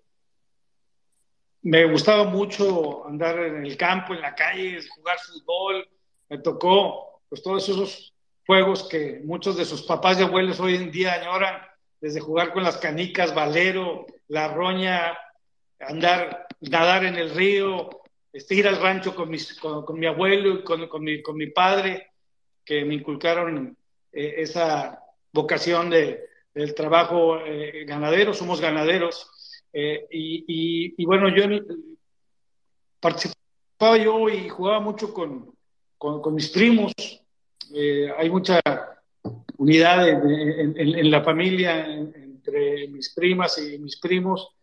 me 1.61 1.85
gustaba 1.85 2.25
mucho 2.25 3.07
andar 3.07 3.39
en 3.41 3.67
el 3.67 3.77
campo, 3.77 4.15
en 4.15 4.23
la 4.23 4.35
calle, 4.35 4.81
jugar 4.97 5.19
fútbol, 5.19 5.87
me 6.31 6.39
tocó 6.39 7.21
pues 7.29 7.43
todos 7.43 7.69
esos 7.69 8.15
juegos 8.47 8.89
que 8.89 9.21
muchos 9.25 9.59
de 9.59 9.67
sus 9.67 9.83
papás 9.83 10.19
y 10.19 10.23
abuelos 10.23 10.59
hoy 10.59 10.77
en 10.77 10.91
día 10.91 11.13
añoran, 11.13 11.61
desde 12.01 12.21
jugar 12.21 12.55
con 12.55 12.63
las 12.63 12.79
canicas, 12.79 13.35
valero, 13.35 14.07
la 14.29 14.49
roña, 14.49 15.19
andar, 15.81 16.47
nadar 16.61 17.05
en 17.05 17.17
el 17.17 17.31
río, 17.31 17.91
este, 18.33 18.57
ir 18.57 18.67
al 18.67 18.81
rancho 18.81 19.15
con, 19.15 19.31
mis, 19.31 19.55
con, 19.61 19.99
mi 19.99 20.07
abuelo 20.07 20.59
y 20.59 20.65
con, 20.65 20.89
con, 20.89 21.05
mi, 21.05 21.23
con, 21.23 21.37
mi, 21.37 21.49
padre, 21.49 22.11
que 22.65 22.85
me 22.85 22.95
inculcaron 22.95 23.77
eh, 24.13 24.35
esa 24.39 25.01
vocación 25.33 25.91
de, 25.91 26.25
del 26.53 26.75
trabajo 26.75 27.39
eh, 27.39 27.85
ganadero, 27.87 28.35
somos 28.35 28.61
ganaderos. 28.61 29.31
Eh, 29.73 30.07
y, 30.11 30.95
y, 30.97 31.05
bueno, 31.05 31.29
yo 31.29 31.45
participaba 33.01 33.97
yo 33.99 34.29
y 34.29 34.49
jugaba 34.49 34.81
mucho 34.81 35.13
con, 35.13 35.55
con 35.99 36.35
mis 36.35 36.49
primos. 36.51 36.93
hay 38.17 38.31
mucha 38.31 38.61
unidad 39.59 40.09
en, 40.09 40.79
en, 40.79 40.99
en 40.99 41.11
la 41.11 41.23
familia 41.23 41.87
entre 41.87 42.89
mis 42.89 43.13
primas 43.15 43.59
y 43.59 43.79
mis 43.79 43.99
primos. 43.99 44.54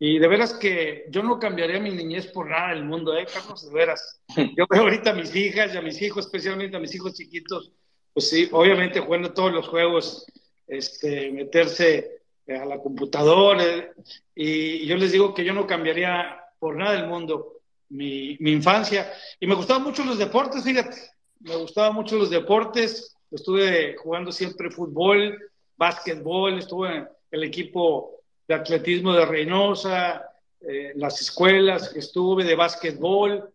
Y 0.00 0.18
de 0.18 0.28
veras 0.28 0.54
que 0.54 1.06
yo 1.10 1.22
no 1.22 1.40
cambiaría 1.40 1.80
mi 1.80 1.90
niñez 1.90 2.28
por 2.28 2.48
nada 2.48 2.68
del 2.68 2.84
mundo, 2.84 3.16
¿eh, 3.16 3.26
Carlos? 3.32 3.66
De 3.66 3.74
veras. 3.74 4.20
Yo 4.56 4.66
veo 4.70 4.82
ahorita 4.82 5.10
a 5.10 5.14
mis 5.14 5.34
hijas 5.34 5.74
y 5.74 5.76
a 5.76 5.82
mis 5.82 6.00
hijos, 6.00 6.26
especialmente 6.26 6.76
a 6.76 6.80
mis 6.80 6.94
hijos 6.94 7.14
chiquitos, 7.14 7.72
pues 8.12 8.30
sí, 8.30 8.48
obviamente 8.52 9.00
jugando 9.00 9.32
todos 9.32 9.52
los 9.52 9.66
juegos, 9.68 10.26
este, 10.68 11.32
meterse 11.32 12.22
a 12.48 12.64
la 12.64 12.78
computadora. 12.78 13.92
Y, 14.34 14.86
yo 14.86 14.96
les 14.96 15.12
digo 15.12 15.34
que 15.34 15.44
yo 15.44 15.52
no 15.52 15.66
cambiaría 15.66 16.40
por 16.58 16.76
nada 16.76 16.92
del 16.92 17.08
mundo 17.08 17.60
mi, 17.88 18.36
mi 18.40 18.52
infancia. 18.52 19.12
Y 19.40 19.46
me 19.46 19.54
gustaban 19.54 19.82
mucho 19.82 20.04
los 20.04 20.18
deportes, 20.18 20.62
fíjate. 20.62 20.96
Me 21.40 21.56
gustaban 21.56 21.94
mucho 21.94 22.16
los 22.16 22.30
deportes. 22.30 23.16
Estuve 23.30 23.96
jugando 23.96 24.30
siempre 24.30 24.70
fútbol, 24.70 25.38
básquetbol, 25.76 26.58
estuve 26.58 26.96
en 26.96 27.08
el 27.30 27.44
equipo 27.44 28.17
de 28.48 28.54
atletismo 28.54 29.12
de 29.12 29.26
Reynosa, 29.26 30.24
eh, 30.60 30.92
las 30.96 31.20
escuelas 31.20 31.90
que 31.90 31.98
estuve 31.98 32.44
de 32.44 32.56
básquetbol. 32.56 33.50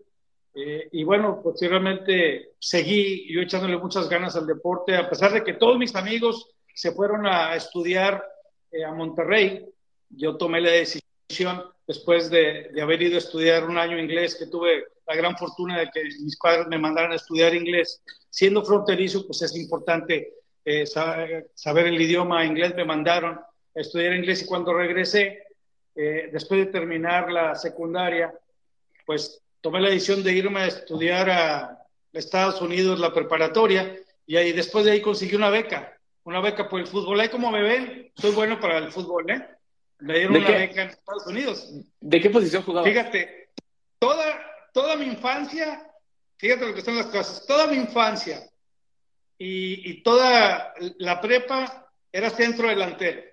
Eh, 0.55 0.87
y 0.91 1.03
bueno, 1.03 1.41
posteriormente 1.41 2.51
seguí 2.59 3.33
yo 3.33 3.41
echándole 3.41 3.77
muchas 3.77 4.07
ganas 4.07 4.35
al 4.35 4.45
deporte, 4.45 4.95
a 4.95 5.09
pesar 5.09 5.33
de 5.33 5.43
que 5.43 5.53
todos 5.53 5.79
mis 5.79 5.95
amigos 5.95 6.51
se 6.75 6.91
fueron 6.91 7.25
a 7.25 7.55
estudiar 7.55 8.23
eh, 8.71 8.85
a 8.85 8.93
Monterrey. 8.93 9.65
Yo 10.09 10.37
tomé 10.37 10.61
la 10.61 10.69
decisión 10.69 11.63
después 11.87 12.29
de, 12.29 12.69
de, 12.71 12.81
haber 12.81 13.01
ido 13.01 13.15
a 13.15 13.19
estudiar 13.19 13.65
un 13.65 13.79
año 13.79 13.97
inglés, 13.97 14.35
que 14.35 14.45
tuve 14.45 14.85
la 15.07 15.15
gran 15.15 15.35
fortuna 15.35 15.79
de 15.79 15.89
que 15.91 16.03
mis 16.03 16.37
padres 16.37 16.67
me 16.67 16.77
mandaran 16.77 17.11
a 17.11 17.15
estudiar 17.15 17.55
inglés. 17.55 18.01
Siendo 18.29 18.63
fronterizo, 18.63 19.25
pues 19.25 19.41
es 19.41 19.55
importante 19.55 20.33
eh, 20.63 20.85
saber 20.85 21.87
el 21.87 22.01
idioma 22.01 22.45
inglés. 22.45 22.75
Me 22.75 22.85
mandaron 22.85 23.39
a 23.75 23.81
estudiar 23.81 24.13
inglés 24.13 24.41
y 24.41 24.45
cuando 24.45 24.73
regresé, 24.73 25.43
eh, 25.95 26.29
después 26.31 26.65
de 26.65 26.71
terminar 26.71 27.31
la 27.31 27.55
secundaria, 27.55 28.33
pues 29.05 29.41
tomé 29.61 29.81
la 29.81 29.89
decisión 29.89 30.23
de 30.23 30.33
irme 30.33 30.61
a 30.61 30.67
estudiar 30.67 31.29
a 31.29 31.85
Estados 32.11 32.61
Unidos 32.61 32.99
la 32.99 33.13
preparatoria 33.13 33.95
y 34.25 34.35
ahí 34.37 34.51
después 34.51 34.85
de 34.85 34.91
ahí 34.91 35.01
conseguí 35.01 35.35
una 35.35 35.49
beca, 35.49 35.97
una 36.23 36.41
beca 36.41 36.69
por 36.69 36.79
el 36.79 36.87
fútbol. 36.87 37.19
Ahí 37.19 37.29
como 37.29 37.51
me 37.51 37.61
ven, 37.61 38.11
soy 38.15 38.31
bueno 38.31 38.59
para 38.59 38.77
el 38.77 38.91
fútbol, 38.91 39.29
¿eh? 39.29 39.47
Me 39.99 40.15
dieron 40.15 40.35
una 40.35 40.49
beca 40.49 40.83
en 40.83 40.89
Estados 40.89 41.27
Unidos. 41.27 41.73
¿De 41.99 42.21
qué 42.21 42.29
posición 42.29 42.63
jugaba? 42.63 42.85
Fíjate, 42.87 43.49
toda, 43.99 44.25
toda 44.73 44.95
mi 44.95 45.05
infancia, 45.05 45.89
fíjate 46.37 46.67
lo 46.67 46.73
que 46.73 46.81
son 46.81 46.97
las 46.97 47.07
cosas, 47.07 47.45
toda 47.45 47.67
mi 47.67 47.77
infancia 47.77 48.43
y, 49.37 49.89
y 49.89 50.03
toda 50.03 50.73
la 50.97 51.21
prepa 51.21 51.89
era 52.11 52.29
centro 52.29 52.67
delantero. 52.67 53.32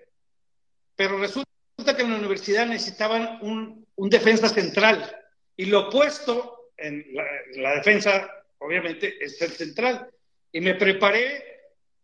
Pero 1.01 1.17
resulta 1.17 1.97
que 1.97 2.03
en 2.03 2.11
la 2.11 2.19
universidad 2.19 2.67
necesitaban 2.67 3.39
un, 3.41 3.87
un 3.95 4.07
defensa 4.07 4.47
central 4.47 5.11
y 5.57 5.65
lo 5.65 5.87
opuesto 5.87 6.69
en 6.77 7.03
la, 7.11 7.23
la 7.55 7.75
defensa, 7.77 8.29
obviamente, 8.59 9.15
es 9.19 9.41
el 9.41 9.49
central. 9.49 10.07
Y 10.51 10.61
me 10.61 10.75
preparé 10.75 11.43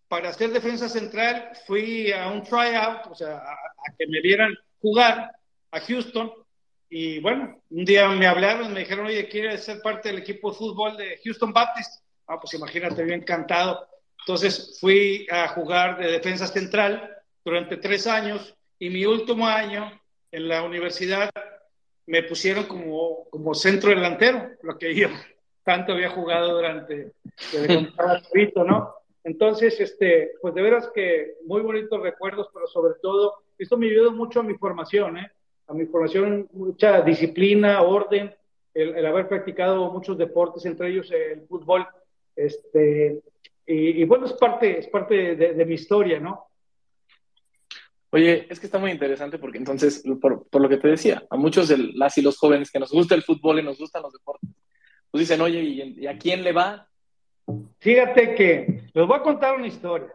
para 0.08 0.30
hacer 0.30 0.50
defensa 0.50 0.90
central, 0.90 1.52
fui 1.68 2.12
a 2.12 2.30
un 2.30 2.42
tryout, 2.42 3.06
o 3.12 3.14
sea, 3.14 3.38
a, 3.38 3.56
que 3.96 4.08
me 4.08 4.20
vieran 4.20 4.58
jugar 4.82 5.30
a 5.70 5.80
Houston. 5.80 6.34
Y 6.90 7.20
bueno, 7.20 7.62
un 7.70 7.86
día 7.86 8.08
me 8.08 8.26
hablaron, 8.26 8.74
me 8.74 8.80
dijeron, 8.80 9.06
oye, 9.06 9.30
¿quieres 9.30 9.64
ser 9.64 9.80
parte 9.84 10.10
del 10.10 10.18
equipo 10.18 10.50
de 10.50 10.58
fútbol 10.58 10.98
de 10.98 11.20
Houston 11.24 11.54
Baptist? 11.54 12.02
Ah, 12.26 12.40
pues 12.40 12.56
imagínate, 12.56 13.04
bien 13.04 13.22
encantado. 13.22 13.88
Entonces 14.22 14.80
fui 14.82 15.28
a 15.30 15.50
jugar 15.50 16.00
de 16.00 16.14
defensa 16.14 16.48
central 16.48 17.16
durante 17.46 17.78
tres 17.78 18.08
años 18.08 18.57
y 18.80 18.90
mi 18.90 19.06
último 19.06 19.48
año 19.48 19.92
en 20.32 20.48
la 20.48 20.64
universidad 20.64 21.30
me 22.06 22.24
pusieron 22.24 22.66
como, 22.66 23.26
como 23.30 23.54
centro 23.54 23.90
delantero, 23.90 24.50
lo 24.64 24.78
que 24.78 24.96
yo 24.96 25.10
tanto 25.64 25.94
había 25.94 26.10
jugado 26.10 26.54
durante, 26.54 27.12
el 27.54 27.94
¿no? 28.66 28.94
Entonces, 29.24 29.78
este, 29.82 30.32
pues 30.42 30.54
de 30.54 30.62
veras 30.62 30.90
que 30.96 31.34
muy 31.46 31.62
bonitos 31.62 32.02
recuerdos, 32.02 32.48
pero 32.54 32.66
sobre 32.68 32.94
todo, 33.02 33.44
esto 33.58 33.78
me 33.78 33.88
ayudó 33.88 34.14
mucho 34.14 34.40
a 34.40 34.44
mi 34.44 34.54
formación, 34.54 35.18
¿eh? 35.18 35.30
A 35.68 35.74
mi 35.74 35.86
formación, 35.86 36.48
mucha 36.54 37.02
disciplina, 37.02 37.82
orden, 37.82 38.34
el, 38.74 39.06
haber 39.06 39.28
practicado 39.28 39.92
muchos 39.92 40.18
deportes, 40.18 40.66
entre 40.66 40.90
ellos 40.90 41.12
el 41.12 41.42
fútbol, 41.42 41.86
este, 42.38 43.22
y, 43.66 44.06
bueno, 44.06 44.28
es 44.28 44.34
parte, 44.34 44.80
es 44.80 44.88
parte 44.88 45.36
de, 45.36 45.66
mi 45.66 45.74
historia, 45.74 46.22
¿no? 46.22 46.46
Oye, 48.12 48.48
es 48.50 48.60
que 48.60 48.68
está 48.68 48.78
muy 48.78 48.92
interesante 48.92 49.38
porque 49.38 49.58
entonces, 49.58 50.02
por, 50.22 50.48
por 50.48 50.62
lo 50.62 50.70
que 50.70 50.78
te 50.78 50.88
decía, 50.88 51.26
a 51.30 51.36
muchos 51.36 51.68
de 51.68 51.78
las 51.78 52.18
y 52.18 52.22
los 52.22 52.38
jóvenes 52.38 52.72
que 52.72 52.80
nos 52.80 52.92
gusta 52.92 53.16
el 53.16 53.24
fútbol 53.24 53.60
y 53.60 53.64
nos 53.64 53.78
gustan 53.78 54.02
los 54.02 54.14
deportes, 54.14 54.50
pues 55.12 55.20
dicen, 55.22 55.42
oye, 55.42 55.62
¿y, 55.62 56.08
a 56.08 56.18
quién 56.18 56.44
le 56.44 56.54
va? 56.54 56.88
Fíjate 57.80 58.36
que 58.36 58.90
les 58.94 59.08
voy 59.08 59.18
a 59.18 59.22
contar 59.22 59.56
una 59.56 59.68
historia. 59.68 60.08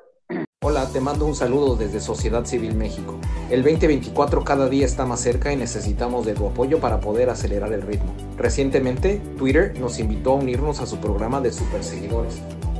Hola, 0.64 0.88
te 0.92 1.00
mando 1.00 1.26
un 1.26 1.34
saludo 1.34 1.76
desde 1.76 2.00
Sociedad 2.00 2.44
Civil 2.44 2.74
México. 2.74 3.18
El 3.50 3.62
2024 3.62 4.44
cada 4.44 4.68
día 4.68 4.86
está 4.86 5.04
más 5.04 5.20
cerca 5.20 5.52
y 5.52 5.56
necesitamos 5.56 6.24
de 6.24 6.34
tu 6.34 6.46
apoyo 6.46 6.78
para 6.78 7.00
poder 7.00 7.30
acelerar 7.30 7.72
el 7.72 7.82
ritmo. 7.82 8.14
Recientemente, 8.36 9.20
Twitter 9.36 9.78
nos 9.78 9.98
invitó 9.98 10.32
a 10.32 10.36
unirnos 10.36 10.80
a 10.80 10.86
su 10.86 11.00
programa 11.00 11.40
de 11.40 11.52
superseguidores. 11.52 12.40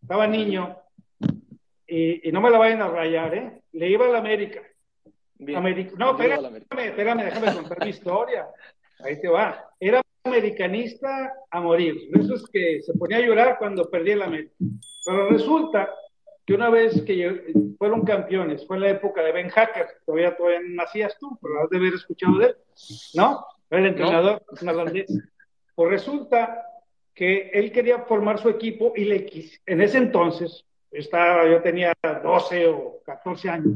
estaba 0.00 0.26
niño, 0.26 0.76
y, 1.86 2.30
no 2.32 2.40
me 2.40 2.50
la 2.50 2.58
vayan 2.58 2.82
a 2.82 2.88
rayar, 2.88 3.34
¿eh? 3.34 3.62
Le 3.72 3.88
iba 3.88 4.06
a 4.06 4.10
la 4.10 4.18
América. 4.18 4.60
América. 5.56 5.92
No, 5.96 6.10
espérame, 6.10 6.56
espérame, 6.56 7.24
déjame 7.24 7.54
contar 7.54 7.84
mi 7.84 7.90
historia. 7.90 8.46
Ahí 9.00 9.20
te 9.20 9.28
va. 9.28 9.70
Era 9.80 10.02
americanista 10.24 11.32
a 11.50 11.60
morir. 11.60 12.10
Eso 12.12 12.34
es 12.34 12.44
que 12.52 12.82
se 12.82 12.92
ponía 12.94 13.18
a 13.18 13.20
llorar 13.20 13.56
cuando 13.58 13.88
perdía 13.88 14.16
la 14.16 14.26
América. 14.26 14.52
Pero 15.06 15.30
resulta 15.30 15.88
que 16.44 16.54
una 16.54 16.68
vez 16.70 17.00
que 17.02 17.52
fueron 17.78 18.04
campeones, 18.04 18.66
fue 18.66 18.76
en 18.76 18.82
la 18.82 18.90
época 18.90 19.22
de 19.22 19.32
Ben 19.32 19.48
Hacker, 19.48 19.86
todavía, 20.04 20.36
todavía 20.36 20.60
nacías 20.66 21.16
tú, 21.18 21.38
pero 21.40 21.62
has 21.62 21.70
de 21.70 21.76
haber 21.76 21.94
escuchado 21.94 22.38
de 22.38 22.46
él, 22.46 22.56
¿no? 23.14 23.44
el 23.70 23.86
entrenador 23.86 24.42
Pues 25.74 25.90
resulta 25.90 26.64
que 27.18 27.50
él 27.52 27.72
quería 27.72 27.98
formar 28.02 28.38
su 28.40 28.48
equipo 28.48 28.92
y 28.94 29.04
le 29.04 29.26
en 29.66 29.82
ese 29.82 29.98
entonces, 29.98 30.64
estaba, 30.92 31.50
yo 31.50 31.60
tenía 31.60 31.92
12 32.22 32.68
o 32.68 33.00
14 33.04 33.50
años, 33.50 33.72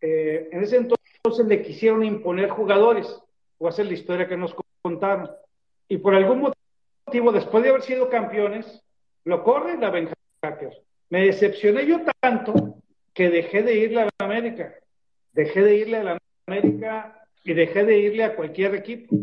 eh, 0.00 0.48
en 0.50 0.62
ese 0.62 0.78
entonces 0.78 1.46
le 1.46 1.60
quisieron 1.60 2.02
imponer 2.02 2.48
jugadores, 2.48 3.14
o 3.58 3.68
hacer 3.68 3.84
la 3.84 3.92
historia 3.92 4.26
que 4.26 4.38
nos 4.38 4.56
contaron 4.80 5.30
y 5.86 5.98
por 5.98 6.14
algún 6.14 6.50
motivo, 7.06 7.30
después 7.30 7.62
de 7.62 7.68
haber 7.68 7.82
sido 7.82 8.08
campeones, 8.08 8.82
lo 9.24 9.44
corren 9.44 9.82
la 9.82 9.90
Ben 9.90 10.08
Hacker. 10.42 10.72
Me 11.10 11.26
decepcioné 11.26 11.84
yo 11.84 12.00
tanto 12.22 12.76
que 13.12 13.28
dejé 13.28 13.62
de 13.62 13.74
irle 13.74 14.00
a 14.00 14.04
la 14.06 14.26
América. 14.26 14.72
Dejé 15.34 15.60
de 15.60 15.76
irle 15.76 15.98
a 15.98 16.04
la 16.04 16.18
América 16.46 17.26
y 17.44 17.52
dejé 17.52 17.84
de 17.84 17.98
irle 17.98 18.24
a 18.24 18.34
cualquier 18.34 18.74
equipo. 18.74 19.14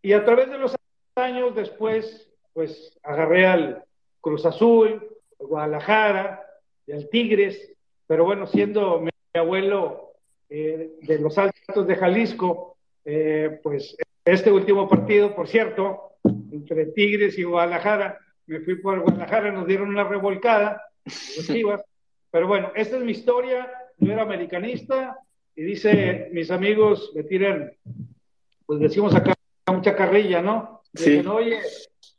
Y 0.00 0.12
a 0.12 0.24
través 0.24 0.48
de 0.48 0.58
los 0.58 0.76
años 1.16 1.56
después, 1.56 2.31
pues 2.52 2.98
agarré 3.02 3.46
al 3.46 3.84
Cruz 4.20 4.44
Azul, 4.46 5.08
al 5.40 5.46
Guadalajara 5.46 6.44
y 6.86 6.92
al 6.92 7.08
Tigres, 7.08 7.72
pero 8.06 8.24
bueno, 8.24 8.46
siendo 8.46 9.00
mi 9.00 9.10
abuelo 9.34 10.14
eh, 10.48 10.92
de 11.02 11.18
los 11.18 11.38
Altos 11.38 11.86
de 11.86 11.96
Jalisco, 11.96 12.76
eh, 13.04 13.60
pues 13.62 13.96
este 14.24 14.52
último 14.52 14.88
partido, 14.88 15.34
por 15.34 15.48
cierto, 15.48 16.12
entre 16.24 16.86
Tigres 16.86 17.38
y 17.38 17.44
Guadalajara, 17.44 18.18
me 18.46 18.60
fui 18.60 18.76
por 18.76 19.00
Guadalajara, 19.00 19.50
nos 19.50 19.66
dieron 19.66 19.88
una 19.88 20.04
revolcada, 20.04 20.82
pero 22.30 22.46
bueno, 22.46 22.72
esta 22.74 22.96
es 22.96 23.02
mi 23.02 23.12
historia, 23.12 23.70
yo 23.98 24.12
era 24.12 24.22
americanista 24.22 25.18
y 25.54 25.62
dice, 25.62 26.28
mis 26.32 26.50
amigos 26.50 27.12
me 27.14 27.24
tiran, 27.24 27.72
pues 28.66 28.80
decimos 28.80 29.14
acá 29.14 29.34
mucha 29.66 29.96
carrilla, 29.96 30.42
¿no? 30.42 30.82
Sí. 30.94 31.24
oye, 31.26 31.58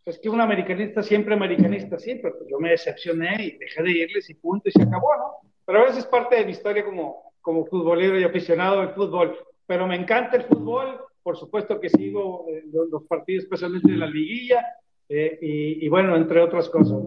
es 0.06 0.20
que 0.20 0.30
un 0.30 0.42
americanista 0.42 1.02
siempre 1.02 1.34
americanista, 1.34 1.98
sí, 1.98 2.16
pero 2.22 2.38
pues 2.38 2.50
yo 2.50 2.60
me 2.60 2.72
decepcioné 2.72 3.36
y 3.40 3.58
dejé 3.58 3.84
de 3.84 3.92
irles 3.92 4.30
y 4.30 4.34
punto, 4.34 4.68
y 4.68 4.72
se 4.72 4.84
acabó, 4.84 5.16
¿no? 5.18 5.50
Pero 5.66 5.80
a 5.80 5.84
veces 5.84 6.00
es 6.00 6.06
parte 6.06 6.36
de 6.36 6.46
mi 6.46 6.52
historia 6.52 6.84
como, 6.84 7.32
como 7.42 7.66
futbolero 7.66 8.20
y 8.20 8.24
aficionado 8.24 8.82
al 8.82 8.94
fútbol. 8.94 9.38
Pero 9.66 9.88
me 9.88 9.96
encanta 9.96 10.36
el 10.36 10.44
fútbol, 10.44 11.00
por 11.22 11.38
supuesto 11.38 11.80
que 11.80 11.90
sigo 11.90 12.46
eh, 12.50 12.64
los, 12.92 13.04
partidos, 13.04 13.46
especialmente 13.46 13.92
de 13.92 13.98
la 13.98 14.08
liguilla, 14.08 14.66
eh, 15.08 15.38
y, 15.42 15.88
bueno, 15.88 16.18
entre 16.18 16.42
otras 16.42 16.68
cosas. 16.70 17.00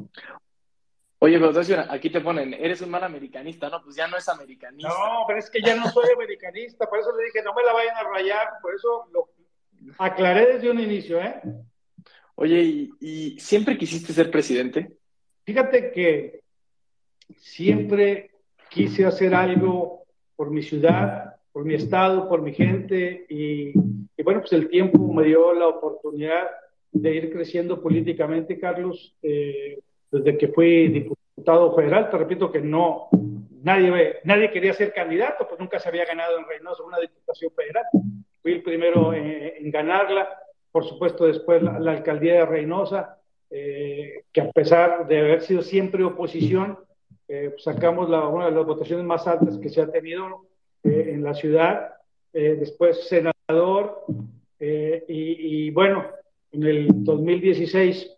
Oye, 1.19 1.39
pero 1.39 1.53
aquí 1.91 2.09
te 2.09 2.21
ponen, 2.21 2.55
eres 2.55 2.81
un 2.81 2.91
mal 2.91 3.05
americanista, 3.05 3.69
¿no? 3.69 3.83
Pues 3.83 3.97
ya 3.97 4.07
no 4.07 4.17
es 4.17 4.29
americanista. 4.29 4.89
No, 4.89 5.25
pero 5.27 5.39
es 5.39 5.51
que 5.51 5.61
ya 5.61 5.75
no 5.75 5.87
soy 5.91 6.07
americanista, 6.15 6.87
por 6.87 6.99
eso 6.99 7.15
le 7.17 7.25
dije, 7.25 7.43
no 7.43 7.53
me 7.53 7.63
la 7.63 7.73
vayan 7.73 7.97
a 7.97 8.05
rayar, 8.05 8.49
por 8.63 8.75
eso 8.75 9.07
lo 9.13 9.29
aclaré 9.99 10.55
desde 10.55 10.71
un 10.71 10.81
inicio, 10.81 11.21
¿eh? 11.21 11.43
Oye, 12.37 12.63
¿y, 12.63 12.91
y 13.01 13.41
siempre 13.41 13.77
quisiste 13.77 14.13
ser 14.13 14.31
presidente? 14.31 14.93
Fíjate 15.45 15.91
que 15.91 16.41
siempre 17.37 18.31
quise 18.71 19.05
hacer 19.05 19.35
algo 19.35 20.05
por 20.37 20.51
mi 20.51 20.63
ciudad, 20.63 21.37
por 21.57 21.65
mi 21.65 21.75
estado, 21.75 22.29
por 22.29 22.43
mi 22.43 22.53
gente 22.53 23.25
y, 23.31 23.73
bueno, 24.23 24.41
pues 24.41 24.53
el 24.53 24.69
tiempo 24.69 25.11
me 25.13 25.25
dio 25.25 25.55
la 25.55 25.69
oportunidad 25.69 26.51
de 26.93 27.15
ir 27.15 27.33
creciendo 27.33 27.81
políticamente, 27.81 28.59
Carlos, 28.59 29.17
eh, 29.23 29.79
desde 30.11 30.37
que 30.37 30.49
fui 30.49 30.89
diputado 30.89 31.75
federal, 31.75 32.11
te 32.11 32.19
repito 32.19 32.53
que 32.53 32.61
no, 32.61 33.09
nadie, 33.63 34.21
nadie 34.25 34.51
quería 34.51 34.75
ser 34.75 34.93
candidato, 34.93 35.47
pues 35.49 35.59
nunca 35.59 35.79
se 35.79 35.89
había 35.89 36.05
ganado 36.05 36.39
en 36.39 36.47
Reynosa 36.47 36.83
una 36.83 36.99
diputación 36.99 37.51
federal. 37.53 37.85
fui 38.43 38.53
el 38.53 38.63
primero 38.63 39.15
en, 39.15 39.71
ganarla, 39.71 40.29
por 40.77 40.85
supuesto 40.85 41.25
después 41.25 41.63
la, 41.63 41.91
alcaldía 41.91 42.35
de 42.35 42.45
Reynosa, 42.45 43.17
eh, 43.49 44.25
que 44.31 44.43
a 44.43 44.53
pesar 44.53 45.09
de 45.09 45.21
haber 45.21 45.41
sido 45.41 45.63
siempre 45.63 46.05
oposición, 46.05 46.79
eh, 47.29 47.55
sacamos 47.57 48.11
la, 48.11 48.29
una 48.29 48.45
de 48.45 48.51
las 48.51 48.67
votaciones 48.67 49.07
más 49.07 49.27
altas 49.27 49.57
que 49.57 49.71
se 49.71 49.81
ha 49.81 49.91
tenido 49.91 50.43
eh, 50.85 51.13
en 51.15 51.23
la 51.23 51.33
ciudad, 51.33 51.95
después 52.31 53.09
senador, 53.09 54.05
y, 54.61 55.07
y 55.09 55.71
bueno, 55.71 56.05
en 56.53 56.65
el 56.65 56.89
2016, 56.91 58.15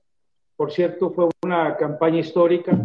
por 0.56 0.72
cierto, 0.72 1.12
fue 1.12 1.28
una 1.44 1.76
campaña 1.76 2.18
histórica, 2.18 2.76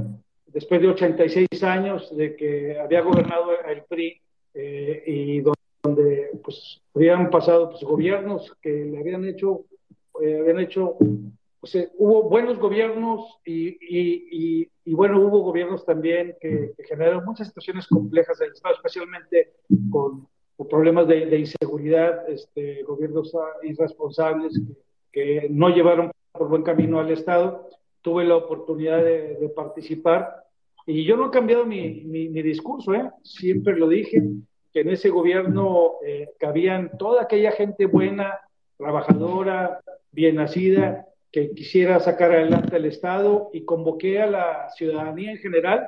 después 0.46 0.82
de 0.82 0.90
86 0.90 1.64
años 1.64 2.16
de 2.16 2.36
que 2.36 2.80
había 2.80 3.02
gobernado 3.02 3.60
el 3.68 3.82
PRI 3.90 4.22
y 4.54 5.42
donde 5.42 5.63
donde 5.84 6.32
pues 6.44 6.82
habían 6.96 7.30
pasado 7.30 7.70
pues, 7.70 7.84
gobiernos 7.84 8.56
que 8.62 8.70
le 8.70 9.00
habían 9.00 9.26
hecho, 9.26 9.66
eh, 10.22 10.40
habían 10.40 10.62
hecho, 10.62 10.96
pues, 11.60 11.76
eh, 11.76 11.92
hubo 11.98 12.30
buenos 12.30 12.58
gobiernos 12.58 13.40
y, 13.46 13.68
y, 13.68 14.70
y, 14.86 14.94
bueno, 14.94 15.20
hubo 15.20 15.40
gobiernos 15.40 15.86
también 15.86 16.36
que, 16.40 16.74
generaron 16.88 17.26
muchas 17.26 17.48
situaciones 17.48 17.86
complejas 17.88 18.40
en 18.40 18.48
el 18.48 18.54
Estado, 18.54 18.76
especialmente 18.76 19.54
con, 19.92 20.28
problemas 20.70 21.10
de, 21.10 21.26
de, 21.26 21.40
inseguridad, 21.40 22.30
este, 22.30 22.84
gobiernos 22.84 23.36
irresponsables 23.64 24.58
que, 25.12 25.42
que, 25.42 25.50
no 25.50 25.68
llevaron 25.68 26.12
por 26.32 26.48
buen 26.48 26.64
camino 26.64 27.02
al 27.02 27.12
Estado. 27.12 27.68
Tuve 28.02 28.24
la 28.24 28.38
oportunidad 28.38 29.04
de, 29.04 29.36
de 29.36 29.50
participar 29.50 30.46
y 30.86 31.04
yo 31.04 31.18
no 31.18 31.28
he 31.28 31.32
cambiado 31.32 31.66
mi, 31.66 32.06
mi, 32.06 32.30
mi 32.30 32.42
discurso, 32.42 32.94
¿eh? 32.94 33.10
siempre 33.24 33.76
lo 33.76 33.90
dije 33.90 34.24
que 34.74 34.82
en 34.82 34.90
ese 34.90 35.10
gobierno 35.10 35.94
eh, 36.06 36.32
cabían 36.40 36.98
toda 36.98 37.24
aquella 37.24 37.52
gente 37.52 37.86
buena, 37.86 38.40
trabajadora, 38.78 39.82
bien 40.12 40.36
nacida, 40.36 41.06
que 41.32 41.52
quisiera 41.52 42.00
sacar 42.00 42.32
adelante 42.32 42.76
el 42.76 42.86
Estado 42.86 43.50
y 43.54 43.66
convoqué 43.66 44.22
a 44.22 44.28
la 44.28 44.70
ciudadanía 44.76 45.32
en 45.32 45.38
general 45.38 45.88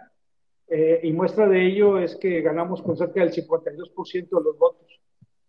eh, 0.67 0.99
y 1.03 1.11
muestra 1.11 1.47
de 1.47 1.65
ello 1.65 1.99
es 1.99 2.15
que 2.15 2.41
ganamos 2.41 2.81
con 2.81 2.97
cerca 2.97 3.21
del 3.21 3.31
52% 3.31 4.11
de 4.11 4.43
los 4.43 4.57
votos 4.57 4.87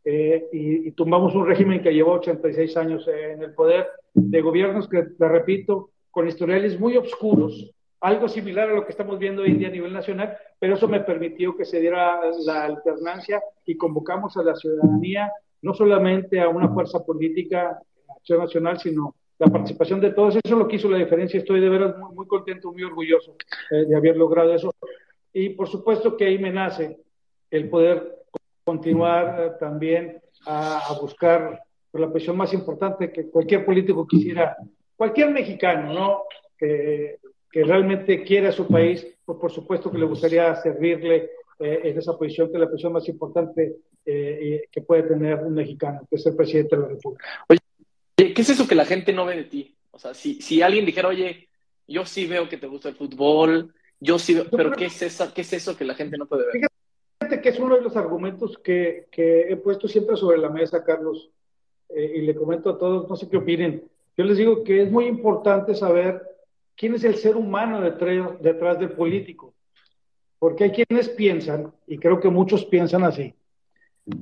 eh, 0.04 0.48
y, 0.52 0.88
y, 0.88 0.92
tumbamos 0.92 1.34
un 1.34 1.46
régimen 1.46 1.82
que 1.82 1.92
llevó 1.92 2.12
86 2.12 2.76
años 2.76 3.08
en 3.08 3.42
el 3.42 3.54
poder 3.54 3.86
de 4.14 4.40
gobiernos 4.40 4.88
que, 4.88 5.02
te 5.02 5.28
repito, 5.28 5.90
con 6.10 6.28
historiales 6.28 6.78
muy 6.78 6.96
oscuros, 6.96 7.74
algo 8.00 8.28
similar 8.28 8.70
a 8.70 8.74
lo 8.74 8.84
que 8.84 8.92
estamos 8.92 9.18
viendo 9.18 9.42
hoy 9.42 9.50
en 9.50 9.58
día 9.58 9.68
a 9.68 9.72
nivel 9.72 9.92
nacional, 9.92 10.36
pero 10.58 10.74
eso 10.74 10.88
me 10.88 11.00
permitió 11.00 11.56
que 11.56 11.64
se 11.64 11.80
diera 11.80 12.20
la 12.44 12.64
alternancia 12.64 13.42
y 13.64 13.76
convocamos 13.76 14.36
a 14.36 14.42
la 14.42 14.54
ciudadanía, 14.54 15.32
no 15.62 15.74
solamente 15.74 16.40
a 16.40 16.48
una 16.48 16.68
fuerza 16.68 17.04
política, 17.04 17.80
acción 18.14 18.40
nacional, 18.40 18.78
sino 18.78 19.14
la 19.38 19.48
participación 19.48 20.00
de 20.00 20.12
todos. 20.12 20.36
Eso 20.36 20.54
es 20.54 20.58
lo 20.58 20.68
que 20.68 20.76
hizo 20.76 20.88
la 20.88 20.98
diferencia. 20.98 21.38
Estoy 21.38 21.60
de 21.60 21.68
veras 21.68 21.96
muy, 21.98 22.14
muy 22.14 22.26
contento, 22.26 22.72
muy 22.72 22.82
orgulloso 22.82 23.36
eh, 23.70 23.84
de 23.86 23.96
haber 23.96 24.16
logrado 24.16 24.54
eso. 24.54 24.74
Y 25.32 25.50
por 25.50 25.68
supuesto 25.68 26.16
que 26.16 26.26
ahí 26.26 26.38
me 26.38 26.50
nace 26.50 26.98
el 27.50 27.68
poder 27.68 28.24
continuar 28.64 29.40
eh, 29.40 29.50
también 29.58 30.20
a, 30.46 30.78
a 30.88 30.98
buscar 31.00 31.60
la 31.92 32.12
presión 32.12 32.36
más 32.36 32.52
importante 32.52 33.10
que 33.10 33.30
cualquier 33.30 33.64
político 33.64 34.06
quisiera, 34.06 34.56
cualquier 34.96 35.30
mexicano, 35.30 35.92
¿no? 35.92 36.22
Que 36.58 37.18
que 37.56 37.64
realmente 37.64 38.22
quiere 38.22 38.48
a 38.48 38.52
su 38.52 38.68
país, 38.68 39.06
pues 39.24 39.38
por 39.38 39.50
supuesto 39.50 39.90
que 39.90 39.96
le 39.96 40.04
gustaría 40.04 40.54
servirle 40.56 41.30
eh, 41.58 41.80
en 41.84 41.96
esa 41.96 42.12
posición, 42.12 42.48
que 42.48 42.52
es 42.52 42.60
la 42.60 42.68
posición 42.68 42.92
más 42.92 43.08
importante 43.08 43.76
eh, 44.04 44.64
que 44.70 44.82
puede 44.82 45.04
tener 45.04 45.38
un 45.38 45.54
mexicano, 45.54 46.02
que 46.10 46.16
es 46.16 46.26
el 46.26 46.36
presidente 46.36 46.76
de 46.76 46.82
la 46.82 46.88
República. 46.88 47.24
Oye, 47.48 47.58
¿qué 48.34 48.42
es 48.42 48.50
eso 48.50 48.68
que 48.68 48.74
la 48.74 48.84
gente 48.84 49.10
no 49.14 49.24
ve 49.24 49.36
de 49.36 49.44
ti? 49.44 49.74
O 49.90 49.98
sea, 49.98 50.12
si, 50.12 50.42
si 50.42 50.60
alguien 50.60 50.84
dijera, 50.84 51.08
oye, 51.08 51.48
yo 51.88 52.04
sí 52.04 52.26
veo 52.26 52.46
que 52.46 52.58
te 52.58 52.66
gusta 52.66 52.90
el 52.90 52.94
fútbol, 52.94 53.72
yo 54.00 54.18
sí 54.18 54.34
veo, 54.34 54.44
pero 54.50 54.72
¿qué 54.72 54.84
es, 54.84 55.00
eso, 55.00 55.32
¿qué 55.32 55.40
es 55.40 55.52
eso 55.54 55.74
que 55.78 55.86
la 55.86 55.94
gente 55.94 56.18
no 56.18 56.26
puede 56.26 56.44
ver? 56.44 56.68
Fíjate 57.18 57.40
que 57.40 57.48
es 57.48 57.58
uno 57.58 57.76
de 57.76 57.80
los 57.80 57.96
argumentos 57.96 58.58
que, 58.58 59.06
que 59.10 59.50
he 59.50 59.56
puesto 59.56 59.88
siempre 59.88 60.18
sobre 60.18 60.36
la 60.36 60.50
mesa, 60.50 60.84
Carlos, 60.84 61.30
eh, 61.88 62.16
y 62.16 62.20
le 62.20 62.34
comento 62.34 62.68
a 62.68 62.78
todos, 62.78 63.08
no 63.08 63.16
sé 63.16 63.30
qué 63.30 63.38
opinen. 63.38 63.82
Yo 64.14 64.24
les 64.24 64.36
digo 64.36 64.62
que 64.62 64.82
es 64.82 64.90
muy 64.90 65.06
importante 65.06 65.74
saber 65.74 66.35
quién 66.76 66.94
es 66.94 67.04
el 67.04 67.16
ser 67.16 67.36
humano 67.36 67.80
detrás, 67.80 68.40
detrás 68.40 68.78
del 68.78 68.92
político. 68.92 69.54
Porque 70.38 70.64
hay 70.64 70.70
quienes 70.70 71.08
piensan, 71.08 71.72
y 71.86 71.98
creo 71.98 72.20
que 72.20 72.28
muchos 72.28 72.64
piensan 72.66 73.04
así, 73.04 73.34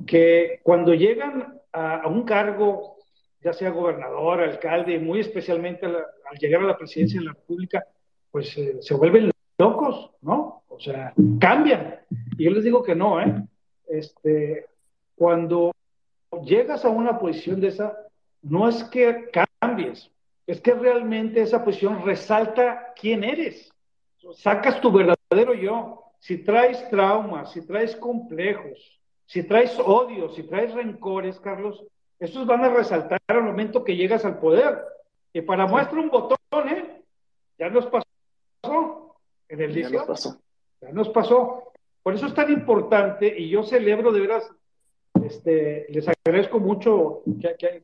que 0.07 0.59
cuando 0.63 0.93
llegan 0.93 1.59
a, 1.71 2.07
un 2.07 2.23
cargo, 2.23 2.97
ya 3.41 3.53
sea 3.53 3.69
gobernador, 3.69 4.41
alcalde, 4.41 4.97
muy 4.99 5.19
especialmente 5.19 5.85
al, 5.85 6.05
llegar 6.39 6.61
a 6.61 6.67
la 6.67 6.77
presidencia 6.77 7.19
de 7.19 7.25
la 7.27 7.33
República, 7.33 7.85
pues 8.31 8.57
eh, 8.57 8.77
se 8.81 8.93
vuelven 8.95 9.31
locos, 9.57 10.11
¿no? 10.21 10.63
O 10.67 10.79
sea, 10.79 11.13
cambian. 11.39 11.99
Y 12.37 12.45
yo 12.45 12.51
les 12.51 12.63
digo 12.63 12.83
que 12.83 12.95
no, 12.95 13.21
¿eh? 13.21 13.45
Este, 13.87 14.65
cuando 15.15 15.71
llegas 16.43 16.83
a 16.85 16.89
una 16.89 17.19
posición 17.19 17.61
de 17.61 17.67
esa, 17.67 17.97
no 18.41 18.67
es 18.67 18.83
que 18.85 19.29
cambies, 19.59 20.11
es 20.47 20.61
que 20.61 20.73
realmente 20.73 21.41
esa 21.41 21.63
posición 21.63 22.05
resalta 22.05 22.93
quién 22.95 23.23
eres. 23.23 23.71
Sacas 24.33 24.79
tu 24.81 24.91
verdadero 24.91 25.53
yo. 25.53 26.03
Si 26.19 26.43
traes 26.43 26.87
traumas, 26.89 27.51
si 27.51 27.65
traes 27.65 27.95
complejos, 27.95 28.99
si 29.25 29.43
traes 29.43 29.77
odios, 29.79 30.35
si 30.35 30.43
traes 30.43 30.73
rencores, 30.73 31.39
Carlos, 31.39 31.83
esos 32.19 32.45
van 32.45 32.63
a 32.63 32.69
resaltar 32.69 33.19
al 33.27 33.43
momento 33.43 33.83
que 33.83 33.95
llegas 33.95 34.25
al 34.25 34.39
poder. 34.39 34.79
Y 35.33 35.41
para 35.41 35.67
muestra 35.67 35.99
un 35.99 36.09
botón, 36.09 36.37
¿eh? 36.69 37.01
Ya 37.57 37.69
nos 37.69 37.85
pasó 37.87 39.15
en 39.49 39.61
el 39.61 39.73
ya 39.73 39.89
nos 39.89 40.03
pasó. 40.05 40.41
Ya 40.81 40.91
nos 40.91 41.09
pasó. 41.09 41.71
Por 42.01 42.13
eso 42.13 42.27
es 42.27 42.33
tan 42.33 42.51
importante 42.51 43.33
y 43.37 43.49
yo 43.49 43.63
celebro 43.63 44.11
de 44.11 44.19
veras, 44.21 44.49
este, 45.23 45.87
les 45.89 46.07
agradezco 46.07 46.59
mucho 46.59 47.23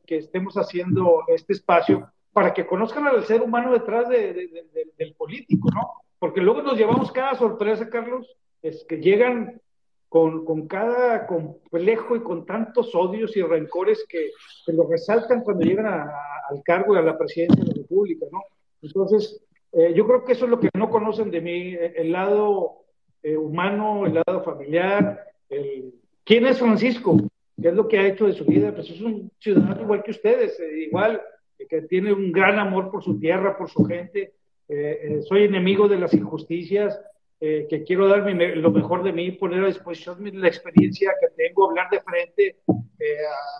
que 0.06 0.16
estemos 0.16 0.54
haciendo 0.54 1.24
este 1.28 1.54
espacio 1.54 2.11
para 2.32 2.54
que 2.54 2.66
conozcan 2.66 3.06
al 3.06 3.24
ser 3.24 3.42
humano 3.42 3.72
detrás 3.72 4.08
del 4.08 5.14
político, 5.16 5.68
¿no? 5.74 5.92
Porque 6.18 6.40
luego 6.40 6.62
nos 6.62 6.78
llevamos 6.78 7.12
cada 7.12 7.34
sorpresa, 7.34 7.88
Carlos, 7.90 8.36
es 8.62 8.84
que 8.88 8.98
llegan 8.98 9.60
con, 10.08 10.44
con 10.44 10.68
cada 10.68 11.26
complejo 11.26 12.16
y 12.16 12.20
con 12.20 12.46
tantos 12.46 12.94
odios 12.94 13.36
y 13.36 13.42
rencores 13.42 14.04
que, 14.08 14.30
que 14.64 14.72
lo 14.72 14.86
resaltan 14.86 15.42
cuando 15.42 15.64
llegan 15.64 15.86
al 15.86 16.62
cargo 16.64 16.94
y 16.94 16.98
a 16.98 17.02
la 17.02 17.18
presidencia 17.18 17.62
de 17.62 17.70
la 17.70 17.74
República, 17.74 18.26
¿no? 18.30 18.42
Entonces, 18.82 19.42
eh, 19.72 19.92
yo 19.94 20.06
creo 20.06 20.24
que 20.24 20.32
eso 20.32 20.44
es 20.44 20.50
lo 20.50 20.60
que 20.60 20.68
no 20.74 20.90
conocen 20.90 21.30
de 21.30 21.40
mí, 21.40 21.74
el 21.74 22.12
lado 22.12 22.84
eh, 23.22 23.36
humano, 23.36 24.06
el 24.06 24.14
lado 24.14 24.42
familiar, 24.42 25.24
el... 25.48 25.94
¿quién 26.24 26.46
es 26.46 26.58
Francisco? 26.58 27.16
¿Qué 27.60 27.68
es 27.68 27.74
lo 27.74 27.88
que 27.88 27.98
ha 27.98 28.06
hecho 28.06 28.26
de 28.26 28.32
su 28.32 28.44
vida? 28.44 28.74
Pues 28.74 28.90
es 28.90 29.00
un 29.00 29.30
ciudadano 29.38 29.82
igual 29.82 30.02
que 30.02 30.10
ustedes, 30.10 30.58
eh, 30.60 30.84
igual 30.88 31.22
que 31.68 31.82
tiene 31.82 32.12
un 32.12 32.32
gran 32.32 32.58
amor 32.58 32.90
por 32.90 33.02
su 33.02 33.18
tierra, 33.18 33.56
por 33.56 33.70
su 33.70 33.84
gente. 33.84 34.34
Eh, 34.68 34.98
eh, 35.02 35.22
soy 35.28 35.44
enemigo 35.44 35.88
de 35.88 35.98
las 35.98 36.14
injusticias, 36.14 36.98
eh, 37.40 37.66
que 37.68 37.82
quiero 37.82 38.08
dar 38.08 38.20
lo 38.30 38.70
mejor 38.70 39.02
de 39.02 39.12
mí, 39.12 39.32
poner 39.32 39.64
a 39.64 39.66
disposición 39.66 40.18
la 40.40 40.48
experiencia 40.48 41.12
que 41.20 41.28
tengo, 41.36 41.68
hablar 41.68 41.90
de 41.90 42.00
frente, 42.00 42.56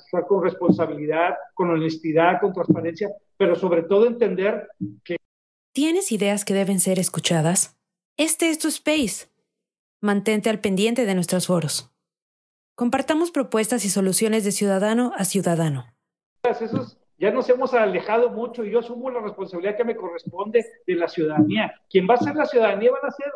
actuar 0.04 0.26
con 0.26 0.44
responsabilidad, 0.44 1.34
con 1.54 1.70
honestidad, 1.70 2.40
con 2.40 2.52
transparencia, 2.52 3.10
pero 3.36 3.56
sobre 3.56 3.82
todo 3.82 4.06
entender 4.06 4.68
que... 5.04 5.16
¿Tienes 5.74 6.12
ideas 6.12 6.44
que 6.44 6.54
deben 6.54 6.78
ser 6.78 7.00
escuchadas? 7.00 7.76
Este 8.16 8.50
es 8.50 8.58
tu 8.58 8.68
space. 8.68 9.26
Mantente 10.00 10.48
al 10.48 10.60
pendiente 10.60 11.04
de 11.04 11.14
nuestros 11.14 11.48
foros. 11.48 11.90
Compartamos 12.76 13.32
propuestas 13.32 13.84
y 13.84 13.88
soluciones 13.88 14.44
de 14.44 14.52
ciudadano 14.52 15.12
a 15.16 15.24
ciudadano. 15.24 15.86
Esos 16.44 17.01
ya 17.22 17.30
nos 17.30 17.48
hemos 17.48 17.72
alejado 17.72 18.30
mucho 18.30 18.64
y 18.64 18.72
yo 18.72 18.80
asumo 18.80 19.08
la 19.08 19.20
responsabilidad 19.20 19.76
que 19.76 19.84
me 19.84 19.94
corresponde 19.94 20.66
de 20.84 20.94
la 20.96 21.06
ciudadanía. 21.06 21.72
Quien 21.88 22.08
va 22.10 22.14
a 22.14 22.16
ser 22.16 22.34
la 22.34 22.46
ciudadanía 22.46 22.90
van 22.90 23.06
a 23.06 23.12
ser 23.12 23.30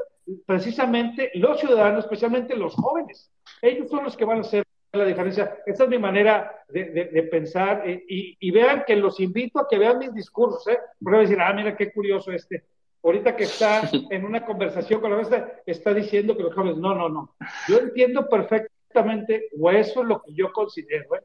precisamente 0.44 1.30
los 1.34 1.60
ciudadanos, 1.60 2.02
especialmente 2.02 2.56
los 2.56 2.74
jóvenes. 2.74 3.30
Ellos 3.62 3.88
son 3.88 4.02
los 4.02 4.16
que 4.16 4.24
van 4.24 4.38
a 4.38 4.40
hacer 4.40 4.64
la 4.92 5.04
diferencia. 5.04 5.58
Esa 5.64 5.84
es 5.84 5.88
mi 5.88 5.98
manera 5.98 6.64
de, 6.68 7.28
pensar 7.30 7.88
eh, 7.88 8.04
y, 8.08 8.50
vean 8.50 8.82
que 8.84 8.96
los 8.96 9.20
invito 9.20 9.60
a 9.60 9.68
que 9.68 9.78
vean 9.78 10.00
mis 10.00 10.12
discursos. 10.12 10.66
¿eh? 10.66 10.80
Porque 11.00 11.20
decir, 11.20 11.38
ah, 11.40 11.52
mira 11.52 11.76
qué 11.76 11.92
curioso 11.92 12.32
este. 12.32 12.64
Ahorita 13.04 13.36
que 13.36 13.44
está 13.44 13.82
en 14.10 14.24
una 14.24 14.44
conversación 14.44 15.00
con 15.00 15.12
la 15.12 15.18
mesa, 15.18 15.48
está 15.64 15.94
diciendo 15.94 16.36
que 16.36 16.42
los 16.42 16.54
jóvenes, 16.56 16.78
no, 16.78 16.92
no, 16.92 17.08
no. 17.08 17.36
Yo 17.68 17.78
entiendo 17.78 18.28
perfectamente, 18.28 19.48
o 19.56 19.70
eso 19.70 20.02
es 20.02 20.08
lo 20.08 20.20
que 20.22 20.34
yo 20.34 20.52
considero, 20.52 21.14
¿eh? 21.14 21.22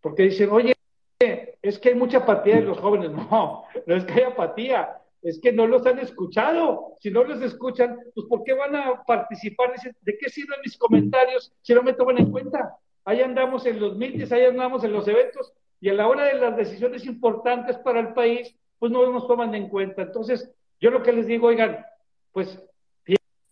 porque 0.00 0.22
dicen, 0.22 0.48
oye, 0.48 0.72
es 1.20 1.78
que 1.78 1.90
hay 1.90 1.94
mucha 1.94 2.18
apatía 2.18 2.56
de 2.56 2.62
los 2.62 2.78
jóvenes. 2.78 3.10
No, 3.30 3.64
no 3.86 3.94
es 3.94 4.04
que 4.04 4.12
hay 4.14 4.22
apatía, 4.22 4.98
es 5.22 5.40
que 5.40 5.52
no 5.52 5.66
los 5.66 5.86
han 5.86 5.98
escuchado. 5.98 6.96
Si 7.00 7.10
no 7.10 7.24
los 7.24 7.40
escuchan, 7.42 7.98
pues 8.14 8.26
¿por 8.26 8.44
qué 8.44 8.54
van 8.54 8.76
a 8.76 9.02
participar? 9.04 9.72
¿De 10.00 10.18
qué 10.18 10.28
sirven 10.28 10.60
mis 10.64 10.76
comentarios 10.78 11.52
si 11.62 11.74
no 11.74 11.82
me 11.82 11.92
toman 11.92 12.18
en 12.18 12.30
cuenta? 12.30 12.78
ahí 13.08 13.22
andamos 13.22 13.64
en 13.64 13.80
los 13.80 13.96
mítines, 13.96 14.30
ahí 14.32 14.44
andamos 14.44 14.84
en 14.84 14.92
los 14.92 15.08
eventos, 15.08 15.54
y 15.80 15.88
a 15.88 15.94
la 15.94 16.08
hora 16.08 16.24
de 16.24 16.34
las 16.34 16.54
decisiones 16.58 17.06
importantes 17.06 17.78
para 17.78 18.00
el 18.00 18.12
país, 18.12 18.54
pues 18.78 18.92
no 18.92 19.10
nos 19.10 19.26
toman 19.26 19.54
en 19.54 19.70
cuenta. 19.70 20.02
Entonces, 20.02 20.52
yo 20.78 20.90
lo 20.90 21.02
que 21.02 21.14
les 21.14 21.26
digo, 21.26 21.46
oigan, 21.46 21.86
pues 22.32 22.62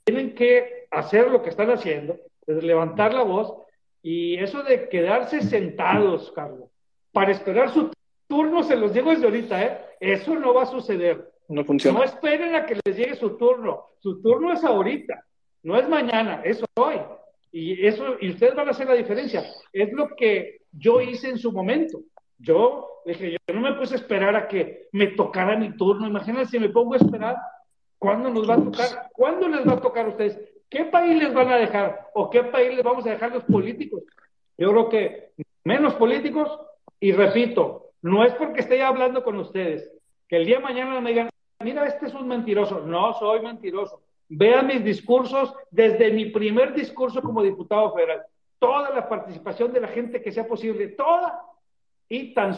tienen 0.05 0.35
que 0.35 0.87
hacer 0.91 1.31
lo 1.31 1.43
que 1.43 1.49
están 1.49 1.71
haciendo, 1.71 2.19
levantar 2.47 3.15
la 3.15 3.23
voz, 3.23 3.57
y 4.03 4.37
eso 4.37 4.63
de 4.63 4.91
quedarse 4.91 5.41
sentados, 5.41 6.31
Carlos, 6.33 6.69
para 7.17 7.33
esperar 7.33 7.73
su 7.73 7.91
turno, 8.29 8.63
se 8.63 8.77
los 8.77 8.93
digo 8.93 9.11
desde 9.11 9.25
ahorita, 9.25 9.65
¿eh? 9.65 9.81
Eso 10.01 10.35
no 10.35 10.53
va 10.53 10.65
a 10.65 10.67
suceder. 10.67 11.33
No 11.49 11.65
funciona. 11.65 11.99
No 11.99 12.05
esperen 12.05 12.55
a 12.55 12.67
que 12.67 12.79
les 12.85 12.95
llegue 12.95 13.15
su 13.15 13.39
turno. 13.39 13.87
Su 14.01 14.21
turno 14.21 14.53
es 14.53 14.63
ahorita, 14.63 15.25
no 15.63 15.79
es 15.79 15.89
mañana, 15.89 16.43
es 16.45 16.63
hoy. 16.75 16.97
Y 17.51 17.87
eso, 17.87 18.17
y 18.21 18.33
ustedes 18.33 18.55
van 18.55 18.69
a 18.69 18.73
hacer 18.73 18.87
la 18.87 18.93
diferencia. 18.93 19.43
Es 19.73 19.91
lo 19.95 20.15
que 20.15 20.61
yo 20.73 21.01
hice 21.01 21.31
en 21.31 21.39
su 21.39 21.53
momento. 21.53 22.01
Yo 22.37 23.01
dije, 23.07 23.31
yo 23.31 23.55
no 23.55 23.63
me 23.63 23.73
puse 23.79 23.95
a 23.95 23.99
esperar 23.99 24.37
a 24.37 24.47
que 24.47 24.89
me 24.93 25.07
tocara 25.07 25.57
mi 25.57 25.75
turno. 25.75 26.07
Imagínense 26.07 26.51
si 26.51 26.59
me 26.59 26.69
pongo 26.69 26.93
a 26.93 26.99
esperar, 26.99 27.37
¿cuándo 27.99 28.29
nos 28.29 28.47
va 28.47 28.57
a 28.57 28.63
tocar? 28.63 29.09
¿Cuándo 29.15 29.49
les 29.49 29.67
va 29.67 29.73
a 29.73 29.81
tocar 29.81 30.05
a 30.05 30.11
ustedes? 30.11 30.39
¿Qué 30.69 30.85
país 30.85 31.17
les 31.17 31.33
van 31.33 31.49
a 31.49 31.57
dejar? 31.57 32.11
¿O 32.13 32.29
qué 32.29 32.43
país 32.43 32.75
les 32.75 32.85
vamos 32.85 33.07
a 33.07 33.11
dejar 33.13 33.33
los 33.33 33.45
políticos? 33.45 34.03
Yo 34.59 34.71
creo 34.71 34.89
que 34.91 35.31
menos 35.65 35.95
políticos, 35.95 36.61
y 37.01 37.13
repito, 37.13 37.91
no 38.03 38.25
es 38.25 38.35
porque 38.35 38.61
esté 38.61 38.83
hablando 38.83 39.23
con 39.23 39.37
ustedes, 39.39 39.91
que 40.29 40.37
el 40.37 40.47
día 40.47 40.57
de 40.57 40.65
mañana 40.65 41.01
me 41.01 41.11
digan, 41.11 41.31
mira, 41.61 41.87
este 41.87 42.07
es 42.07 42.15
un 42.15 42.29
mentiroso. 42.29 42.81
No 42.81 43.15
soy 43.15 43.41
mentiroso. 43.41 44.03
Vean 44.29 44.67
mis 44.67 44.85
discursos 44.85 45.55
desde 45.71 46.11
mi 46.11 46.27
primer 46.27 46.75
discurso 46.75 47.23
como 47.23 47.43
diputado 47.43 47.93
federal. 47.93 48.23
Toda 48.59 48.91
la 48.91 49.09
participación 49.09 49.73
de 49.73 49.81
la 49.81 49.89
gente 49.89 50.23
que 50.23 50.33
sea 50.33 50.47
posible, 50.47 50.89
toda, 50.89 51.43
y 52.09 52.35
tan 52.35 52.57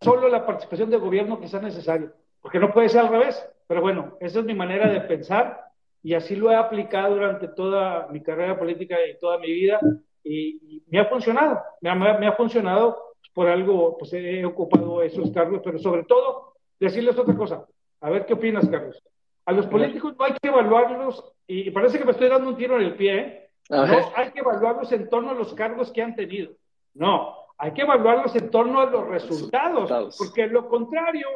solo 0.00 0.28
la 0.28 0.46
participación 0.46 0.90
del 0.90 1.00
gobierno 1.00 1.40
que 1.40 1.48
sea 1.48 1.60
necesario, 1.60 2.12
porque 2.40 2.58
no 2.58 2.72
puede 2.72 2.88
ser 2.88 3.00
al 3.00 3.08
revés. 3.08 3.44
Pero 3.66 3.80
bueno, 3.80 4.16
esa 4.20 4.40
es 4.40 4.44
mi 4.44 4.54
manera 4.54 4.88
de 4.88 5.00
pensar 5.02 5.70
y 6.02 6.14
así 6.14 6.34
lo 6.34 6.50
he 6.50 6.56
aplicado 6.56 7.14
durante 7.14 7.48
toda 7.48 8.08
mi 8.08 8.22
carrera 8.22 8.58
política 8.58 8.96
y 9.06 9.18
toda 9.18 9.38
mi 9.38 9.52
vida 9.52 9.80
y, 10.24 10.82
me 10.88 10.98
ha 10.98 11.04
funcionado, 11.06 11.60
me 11.80 12.26
ha, 12.26 12.32
funcionado 12.32 13.09
por 13.32 13.48
algo, 13.48 13.96
pues 13.98 14.12
he 14.12 14.44
ocupado 14.44 15.02
esos 15.02 15.30
cargos, 15.30 15.60
pero 15.64 15.78
sobre 15.78 16.04
todo 16.04 16.54
decirles 16.78 17.18
otra 17.18 17.36
cosa, 17.36 17.66
a 18.00 18.10
ver 18.10 18.26
qué 18.26 18.34
opinas, 18.34 18.68
Carlos. 18.68 19.02
A 19.46 19.52
los 19.52 19.66
políticos 19.66 20.14
no 20.18 20.24
hay 20.24 20.32
que 20.32 20.48
evaluarlos, 20.48 21.32
y 21.46 21.70
parece 21.70 21.98
que 21.98 22.04
me 22.04 22.12
estoy 22.12 22.28
dando 22.28 22.48
un 22.48 22.56
tiro 22.56 22.76
en 22.76 22.82
el 22.82 22.94
pie, 22.94 23.18
¿eh? 23.18 23.50
no 23.70 24.12
hay 24.16 24.30
que 24.32 24.40
evaluarlos 24.40 24.90
en 24.92 25.08
torno 25.08 25.30
a 25.30 25.34
los 25.34 25.54
cargos 25.54 25.90
que 25.92 26.02
han 26.02 26.14
tenido, 26.14 26.52
no, 26.94 27.34
hay 27.58 27.72
que 27.72 27.82
evaluarlos 27.82 28.34
en 28.36 28.50
torno 28.50 28.80
a 28.80 28.86
los 28.86 29.06
resultados, 29.08 30.16
porque 30.16 30.46
lo 30.46 30.68
contrario, 30.68 31.26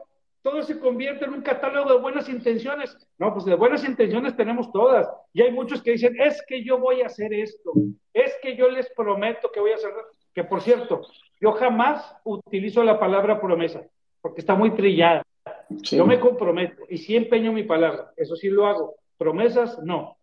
todo 0.45 0.63
se 0.63 0.79
convierte 0.79 1.25
en 1.25 1.33
un 1.33 1.41
catálogo 1.41 1.91
de 1.95 2.01
buenas 2.01 2.29
intenciones. 2.29 2.95
No, 3.19 3.33
pues 3.33 3.47
de 3.47 3.55
buenas 3.55 3.83
intenciones 3.83 4.37
tenemos 4.37 4.71
todas. 4.73 5.09
Y 5.33 5.41
hay 5.41 5.51
muchos 5.51 5.83
que 5.83 5.93
dicen, 5.93 6.15
es 6.21 6.45
que 6.47 6.63
yo 6.63 6.79
voy 6.79 7.01
a 7.01 7.07
hacer 7.07 7.33
esto, 7.33 7.73
es 8.13 8.37
que 8.43 8.55
yo 8.55 8.69
les 8.69 8.91
prometo 8.95 9.51
que 9.51 9.61
voy 9.61 9.73
a 9.73 9.77
hacer, 9.77 9.91
que 10.35 10.44
por 10.44 10.61
cierto, 10.61 11.03
yo 11.40 11.53
jamás 11.53 12.16
utilizo 12.25 12.83
la 12.83 12.99
palabra 12.99 13.40
promesa, 13.40 13.83
porque 14.20 14.40
está 14.40 14.55
muy 14.55 14.73
trillada. 14.73 15.23
Yo 15.70 16.07
me 16.07 16.20
comprometo 16.20 16.85
y 16.88 16.99
sí 16.99 17.16
empeño 17.16 17.53
mi 17.53 17.62
palabra, 17.62 18.12
eso 18.16 18.35
sí 18.37 18.49
lo 18.49 18.66
hago. 18.66 18.97
Promesas, 19.16 19.79
no. 19.83 20.18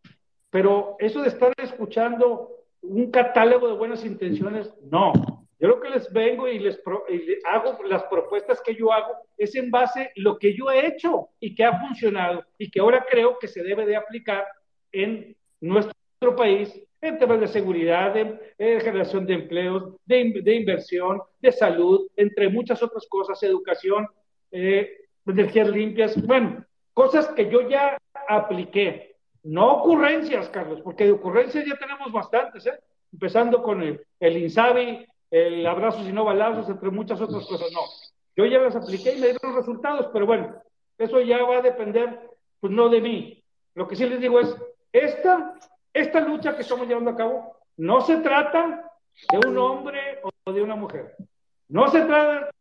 Pero 0.50 0.98
eso 1.00 1.22
de 1.22 1.30
estar 1.30 1.54
escuchando 1.58 2.52
un 2.82 3.10
catálogo 3.10 3.68
de 3.68 3.76
buenas 3.76 4.04
intenciones, 4.04 4.74
no. 4.84 5.14
Yo 5.60 5.68
lo 5.68 5.80
que 5.80 5.92
les 5.92 6.12
vengo 6.12 6.48
y 6.48 6.58
les, 6.58 6.82
hago, 7.48 7.84
las 7.84 8.04
propuestas 8.06 8.60
que 8.62 8.76
yo 8.76 8.92
hago, 8.92 9.14
es 9.38 9.56
en 9.56 9.70
base 9.70 10.02
a 10.02 10.12
lo 10.16 10.40
que 10.40 10.56
yo 10.58 10.72
he 10.72 10.88
hecho 10.88 11.30
y 11.40 11.54
que 11.54 11.64
ha 11.64 11.80
funcionado 11.80 12.44
y 12.58 12.72
que 12.72 12.80
ahora 12.80 13.06
creo 13.08 13.38
que 13.38 13.48
se 13.48 13.62
debe 13.62 13.86
de 13.86 13.96
aplicar 13.96 14.46
en 14.92 15.38
nuestro 15.60 16.36
país 16.36 16.84
en 17.02 17.18
temas 17.18 17.40
de 17.40 17.48
seguridad, 17.48 18.14
de, 18.14 18.54
generación 18.58 19.26
de 19.26 19.34
empleos, 19.34 19.96
de, 20.06 20.42
de, 20.44 20.56
inversión, 20.56 21.22
de 21.40 21.52
salud, 21.52 22.08
entre 22.16 22.50
muchas 22.50 22.82
otras 22.84 23.08
cosas, 23.08 23.42
educación, 23.44 24.08
eh, 24.52 24.98
energías 25.26 25.70
limpias, 25.70 26.26
bueno, 26.26 26.64
cosas 26.94 27.28
que 27.30 27.50
yo 27.50 27.68
ya 27.68 27.98
apliqué. 28.28 29.16
No 29.44 29.78
ocurrencias, 29.78 30.50
Carlos, 30.50 30.82
porque 30.84 31.06
de 31.06 31.12
ocurrencias 31.12 31.66
ya 31.66 31.76
tenemos 31.76 32.12
bastantes, 32.12 32.68
¿eh? 32.68 32.80
empezando 33.12 33.64
con 33.64 33.82
el, 33.82 34.06
el 34.20 34.38
INSABI, 34.38 35.06
el 35.32 35.66
abrazos 35.66 36.08
y 36.08 36.12
no 36.12 36.24
balazos, 36.26 36.70
entre 36.70 36.92
muchas 36.92 37.20
otras 37.20 37.46
cosas. 37.48 37.72
No, 37.74 37.82
yo 38.36 38.46
ya 38.46 38.60
las 38.60 38.76
apliqué 38.76 39.16
y 39.16 39.22
me 39.22 39.28
dieron 39.30 39.56
resultados, 39.56 40.10
pero 40.14 40.26
bueno, 40.28 40.56
eso 40.98 41.20
ya 41.22 41.44
va 41.44 41.58
a 41.58 41.62
depender, 41.62 42.20
pues 42.60 42.72
no 42.72 42.90
de 42.90 43.02
mí. 43.02 43.44
Lo 43.74 43.88
que 43.88 43.96
sí 43.96 44.08
les 44.08 44.20
digo 44.20 44.40
es, 44.40 44.56
esta, 44.92 45.56
esta 45.94 46.20
lucha 46.22 46.56
que 46.56 46.62
estamos 46.62 46.88
llevando 46.88 47.12
a 47.12 47.16
cabo 47.16 47.56
no 47.78 48.02
se 48.02 48.18
trata 48.18 48.92
de 49.32 49.48
un 49.48 49.58
hombre 49.58 50.20
o 50.44 50.52
de 50.52 50.62
una 50.62 50.76
mujer. 50.76 51.16
No 51.68 51.88
se 51.90 52.02
trata 52.02 52.52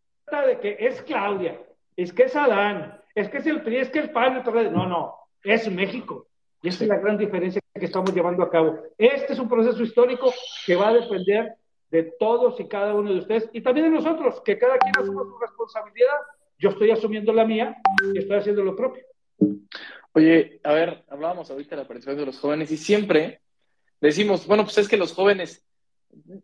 de 0.47 0.59
que 0.61 0.77
es 0.79 1.03
Claudia, 1.03 1.61
es 1.97 2.13
que 2.13 2.25
es 2.25 2.37
Adán, 2.37 3.01
es 3.15 3.29
que 3.29 3.39
es 3.39 3.47
el 3.47 3.63
PRI, 3.63 3.77
es 3.79 3.91
que 3.91 3.99
el 4.01 4.11
PAN, 4.11 4.43
no, 4.73 4.87
no, 4.87 5.15
es 5.43 5.71
México. 5.71 6.27
Y 6.63 6.69
esa 6.69 6.85
es 6.85 6.89
la 6.89 6.99
gran 6.99 7.17
diferencia 7.17 7.61
que 7.75 7.87
estamos 7.87 8.15
llevando 8.15 8.43
a 8.43 8.51
cabo. 8.51 8.79
Este 8.99 9.33
es 9.33 9.39
un 9.39 9.49
proceso 9.49 9.83
histórico 9.83 10.33
que 10.67 10.77
va 10.77 10.89
a 10.89 10.95
depender 10.95 11.55
de 11.91 12.05
todos 12.19 12.61
y 12.61 12.69
cada 12.69 12.95
uno 12.95 13.13
de 13.13 13.19
ustedes 13.19 13.51
y 13.53 13.63
también 13.63 13.91
de 13.91 13.97
nosotros, 13.97 14.41
que 14.45 14.59
cada 14.59 14.79
quien 14.79 14.93
asume 14.97 15.25
su 15.25 15.39
responsabilidad. 15.39 16.17
Yo 16.59 16.71
estoy 16.71 16.91
asumiendo 16.91 17.33
la 17.33 17.45
mía 17.45 17.77
y 18.15 18.19
estoy 18.19 18.37
haciendo 18.37 18.63
lo 18.63 18.77
propio. 18.77 19.05
Oye, 20.13 20.61
a 20.65 20.73
ver, 20.73 21.05
hablábamos 21.09 21.51
ahorita 21.51 21.77
de 21.77 21.83
la 21.83 21.89
participación 21.89 22.21
de 22.21 22.27
los 22.27 22.39
jóvenes 22.39 22.71
y 22.73 22.77
siempre 22.77 23.43
decimos, 24.01 24.47
bueno, 24.47 24.65
pues 24.65 24.79
es 24.79 24.89
que 24.89 24.97
los 24.97 25.13
jóvenes, 25.13 25.65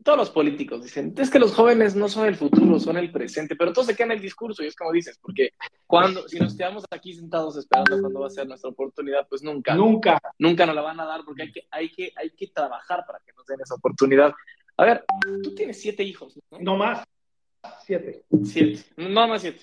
todos 0.04 0.18
los 0.18 0.30
políticos 0.30 0.84
dicen, 0.84 1.12
es 1.16 1.30
que 1.30 1.40
los 1.40 1.52
jóvenes 1.52 1.96
no 1.96 2.08
son 2.08 2.26
el 2.26 2.36
futuro, 2.36 2.78
son 2.78 2.96
el 2.96 3.10
presente, 3.10 3.56
pero 3.56 3.72
todos 3.72 3.88
se 3.88 3.96
quedan 3.96 4.12
en 4.12 4.18
el 4.18 4.22
discurso 4.22 4.62
y 4.62 4.68
es 4.68 4.76
como 4.76 4.92
dices, 4.92 5.18
porque 5.20 5.50
cuando, 5.84 6.28
si 6.28 6.38
nos 6.38 6.56
quedamos 6.56 6.84
aquí 6.90 7.14
sentados 7.14 7.56
esperando 7.56 8.00
cuándo 8.00 8.20
va 8.20 8.28
a 8.28 8.30
ser 8.30 8.46
nuestra 8.46 8.70
oportunidad, 8.70 9.26
pues 9.28 9.42
nunca, 9.42 9.74
nunca, 9.74 10.20
nunca 10.38 10.64
nos 10.64 10.74
la 10.76 10.82
van 10.82 11.00
a 11.00 11.06
dar 11.06 11.24
porque 11.24 11.42
hay 11.42 11.52
que, 11.52 11.66
hay 11.70 11.90
que, 11.90 12.12
hay 12.14 12.30
que 12.30 12.46
trabajar 12.48 13.04
para 13.04 13.18
que 13.26 13.32
nos 13.32 13.46
den 13.46 13.60
esa 13.60 13.74
oportunidad. 13.74 14.32
A 14.76 14.84
ver, 14.84 15.04
tú 15.42 15.54
tienes 15.56 15.80
siete 15.80 16.04
hijos, 16.04 16.38
¿no? 16.50 16.58
No 16.60 16.76
más. 16.76 17.04
Siete. 17.84 18.24
Siete. 18.44 18.84
No 18.96 19.26
más 19.26 19.42
siete. 19.42 19.62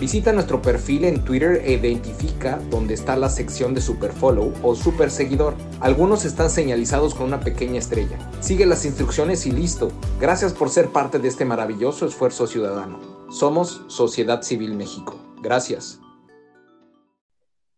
Visita 0.00 0.32
nuestro 0.32 0.62
perfil 0.62 1.04
en 1.04 1.22
Twitter 1.26 1.60
e 1.62 1.74
identifica 1.74 2.56
dónde 2.70 2.94
está 2.94 3.16
la 3.16 3.28
sección 3.28 3.74
de 3.74 3.82
Super 3.82 4.12
Follow 4.12 4.54
o 4.62 4.74
Super 4.74 5.10
Seguidor. 5.10 5.54
Algunos 5.78 6.24
están 6.24 6.48
señalizados 6.48 7.14
con 7.14 7.26
una 7.26 7.40
pequeña 7.40 7.78
estrella. 7.78 8.18
Sigue 8.40 8.64
las 8.64 8.86
instrucciones 8.86 9.44
y 9.44 9.52
listo. 9.52 9.92
Gracias 10.18 10.54
por 10.54 10.70
ser 10.70 10.88
parte 10.88 11.18
de 11.18 11.28
este 11.28 11.44
maravilloso 11.44 12.06
esfuerzo 12.06 12.46
ciudadano. 12.46 13.28
Somos 13.30 13.82
Sociedad 13.88 14.40
Civil 14.40 14.72
México. 14.72 15.20
Gracias. 15.42 16.00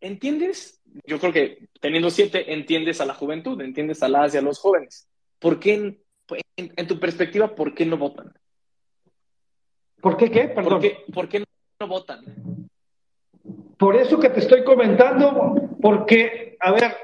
¿Entiendes? 0.01 0.81
Yo 1.05 1.19
creo 1.19 1.33
que 1.33 1.67
teniendo 1.81 2.09
siete, 2.09 2.53
entiendes 2.53 3.01
a 3.01 3.05
la 3.05 3.15
juventud, 3.15 3.61
entiendes 3.61 4.01
a 4.05 4.09
las 4.09 4.33
y 4.33 4.39
a 4.39 4.43
los 4.43 4.61
jóvenes. 4.61 5.09
¿Por 5.41 5.59
qué, 5.59 5.99
en, 6.57 6.87
tu 6.87 7.01
perspectiva, 7.01 7.53
por 7.57 7.75
qué 7.75 7.85
no 7.85 7.99
votan? 7.99 8.33
¿Por 10.01 10.17
qué 10.17 10.31
qué? 10.31 10.45
Perdón. 10.47 10.75
¿Por 10.75 10.81
qué, 10.81 10.99
por 11.13 11.29
qué 11.29 11.39
no 11.41 11.47
votan. 11.88 12.25
Por 13.79 13.97
eso 13.97 14.21
que 14.21 14.31
te 14.31 14.40
estoy 14.40 14.64
comentando, 14.64 15.68
porque, 15.81 16.57
a 16.61 16.71
ver, 16.71 16.97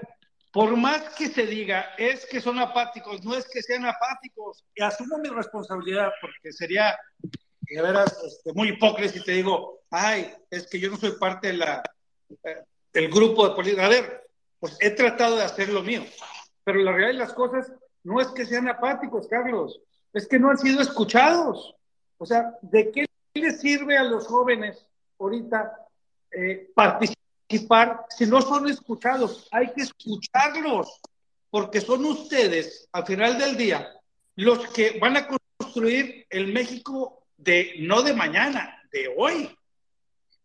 por 0.52 0.76
más 0.76 1.14
que 1.16 1.28
se 1.28 1.46
diga, 1.46 1.94
es 1.98 2.24
que 2.26 2.40
son 2.40 2.58
apáticos, 2.58 3.24
no 3.24 3.34
es 3.34 3.48
que 3.48 3.62
sean 3.62 3.84
apáticos, 3.84 4.64
y 4.74 4.82
asumo 4.82 5.18
mi 5.18 5.28
responsabilidad, 5.28 6.10
porque 6.20 6.52
sería, 6.52 6.96
de 7.62 7.82
veras, 7.82 8.16
este, 8.24 8.52
muy 8.52 8.68
hipócrita 8.68 9.12
si 9.12 9.24
te 9.24 9.32
digo, 9.32 9.80
ay, 9.90 10.32
es 10.50 10.66
que 10.68 10.78
yo 10.78 10.90
no 10.90 10.96
soy 10.96 11.12
parte 11.18 11.48
de 11.48 11.54
la, 11.54 11.82
eh, 12.44 12.62
del 12.92 13.10
grupo 13.10 13.48
de 13.48 13.54
política. 13.54 13.86
A 13.86 13.90
ver, 13.90 14.28
pues 14.60 14.76
he 14.80 14.90
tratado 14.90 15.36
de 15.36 15.44
hacer 15.44 15.68
lo 15.68 15.82
mío, 15.82 16.04
pero 16.64 16.78
la 16.80 16.92
realidad 16.92 17.12
de 17.12 17.26
las 17.26 17.34
cosas 17.34 17.72
no 18.04 18.20
es 18.20 18.28
que 18.28 18.46
sean 18.46 18.68
apáticos, 18.68 19.26
Carlos, 19.28 19.80
es 20.12 20.26
que 20.26 20.38
no 20.38 20.50
han 20.50 20.58
sido 20.58 20.80
escuchados. 20.80 21.74
O 22.18 22.26
sea, 22.26 22.56
¿de 22.62 22.90
qué 22.90 23.07
les 23.40 23.60
sirve 23.60 23.96
a 23.96 24.04
los 24.04 24.26
jóvenes 24.26 24.86
ahorita 25.18 25.86
eh, 26.30 26.70
participar 26.74 28.06
si 28.10 28.26
no 28.26 28.42
son 28.42 28.68
escuchados. 28.68 29.48
Hay 29.50 29.72
que 29.72 29.82
escucharlos, 29.82 31.00
porque 31.50 31.80
son 31.80 32.04
ustedes, 32.04 32.88
al 32.92 33.06
final 33.06 33.38
del 33.38 33.56
día, 33.56 33.88
los 34.36 34.68
que 34.68 34.98
van 35.00 35.16
a 35.16 35.26
construir 35.26 36.26
el 36.30 36.52
México 36.52 37.24
de 37.36 37.74
no 37.80 38.02
de 38.02 38.12
mañana, 38.12 38.82
de 38.92 39.12
hoy. 39.16 39.56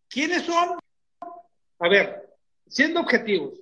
¿Quiénes 0.10 0.44
son? 0.44 0.80
A 1.80 1.90
ver, 1.90 2.30
siendo 2.68 3.02
objetivos, 3.02 3.60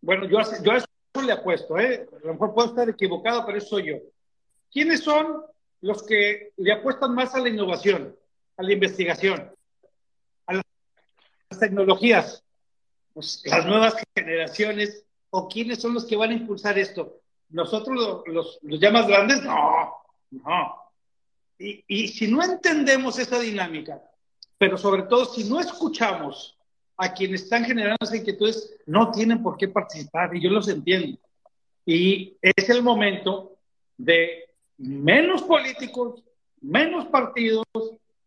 bueno, 0.00 0.26
yo, 0.26 0.38
yo 0.62 0.72
a 0.72 0.76
eso 0.76 0.86
le 1.24 1.32
apuesto, 1.32 1.78
¿eh? 1.78 2.06
a 2.12 2.26
lo 2.26 2.32
mejor 2.34 2.54
puedo 2.54 2.68
estar 2.68 2.88
equivocado, 2.88 3.44
pero 3.46 3.58
eso 3.58 3.68
soy 3.68 3.88
yo. 3.88 3.96
¿Quiénes 4.70 5.00
son 5.00 5.42
los 5.80 6.02
que 6.02 6.52
le 6.56 6.72
apuestan 6.72 7.14
más 7.14 7.34
a 7.34 7.40
la 7.40 7.48
innovación, 7.48 8.16
a 8.56 8.62
la 8.62 8.72
investigación, 8.72 9.52
a 10.46 10.54
las 10.54 11.60
tecnologías, 11.60 12.42
pues, 13.12 13.42
las 13.44 13.66
nuevas 13.66 13.94
generaciones, 14.14 15.04
o 15.30 15.48
quiénes 15.48 15.80
son 15.80 15.94
los 15.94 16.04
que 16.04 16.16
van 16.16 16.30
a 16.30 16.34
impulsar 16.34 16.78
esto? 16.78 17.20
¿Nosotros 17.50 18.24
los, 18.26 18.58
los, 18.62 18.80
ya 18.80 18.90
más 18.90 19.06
grandes? 19.06 19.42
No, 19.42 19.94
no. 20.30 20.74
Y, 21.58 21.84
y 21.86 22.08
si 22.08 22.28
no 22.28 22.42
entendemos 22.42 23.18
esa 23.18 23.38
dinámica, 23.38 24.02
pero 24.58 24.76
sobre 24.78 25.02
todo 25.04 25.24
si 25.26 25.44
no 25.44 25.60
escuchamos 25.60 26.56
a 26.96 27.12
quienes 27.12 27.42
están 27.42 27.64
generando 27.64 27.98
esas 28.00 28.16
inquietudes, 28.16 28.74
no 28.86 29.10
tienen 29.10 29.42
por 29.42 29.56
qué 29.56 29.68
participar, 29.68 30.34
y 30.34 30.42
yo 30.42 30.50
los 30.50 30.68
entiendo. 30.68 31.18
Y 31.84 32.36
es 32.40 32.68
el 32.70 32.82
momento 32.82 33.58
de 33.96 34.50
menos 34.78 35.42
políticos, 35.42 36.22
menos 36.60 37.06
partidos 37.06 37.64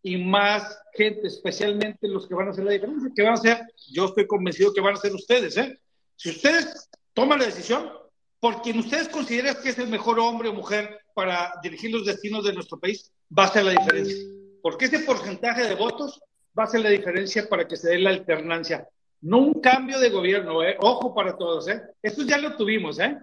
y 0.02 0.18
más 0.18 0.80
gente, 0.94 1.28
especialmente 1.28 2.08
los 2.08 2.28
que 2.28 2.36
van 2.36 2.48
a 2.48 2.52
hacer 2.52 2.64
la 2.64 2.72
diferencia, 2.72 3.12
que 3.16 3.24
van 3.24 3.34
a 3.34 3.38
ser, 3.38 3.60
yo 3.92 4.06
estoy 4.06 4.28
convencido 4.28 4.74
que 4.74 4.82
van 4.82 4.96
a 4.96 5.00
ser 5.00 5.14
ustedes, 5.14 5.58
¿eh? 5.58 5.78
Si 6.16 6.30
ustedes 6.30 6.90
toman 7.14 7.40
la 7.40 7.46
decisión, 7.46 7.92
por 8.40 8.62
quien 8.62 8.80
ustedes 8.80 9.10
consideran 9.10 9.58
que 9.62 9.70
es 9.70 9.80
el 9.80 9.88
mejor 9.88 10.20
hombre 10.20 10.50
o 10.50 10.54
mujer 10.54 11.00
para 11.14 11.54
dirigir 11.62 11.92
los 11.92 12.06
destinos 12.06 12.46
de 12.46 12.54
nuestro 12.54 12.80
país, 12.80 13.12
va 13.38 13.46
a 13.46 13.54
ser 13.54 13.66
la 13.66 13.72
diferencia. 13.72 14.16
Porque 14.62 14.86
ese 14.86 15.00
porcentaje 15.00 15.68
de 15.68 15.76
votos 15.76 16.22
va 16.58 16.64
a 16.64 16.68
ser 16.68 16.82
la 16.82 16.90
diferencia 16.90 17.48
para 17.50 17.68
que 17.68 17.76
se 17.76 17.90
dé 17.90 18.00
la 18.00 18.12
alternancia. 18.12 18.88
No 19.22 19.40
un 19.40 19.62
cambio 19.62 20.00
de 20.00 20.10
gobierno, 20.10 20.64
¿eh? 20.64 20.78
ojo 20.80 21.14
para 21.14 21.38
todos, 21.38 21.68
¿eh? 21.68 21.82
Esto 22.02 22.24
ya 22.24 22.38
lo 22.38 22.56
tuvimos, 22.56 23.00
¿eh? 23.00 23.18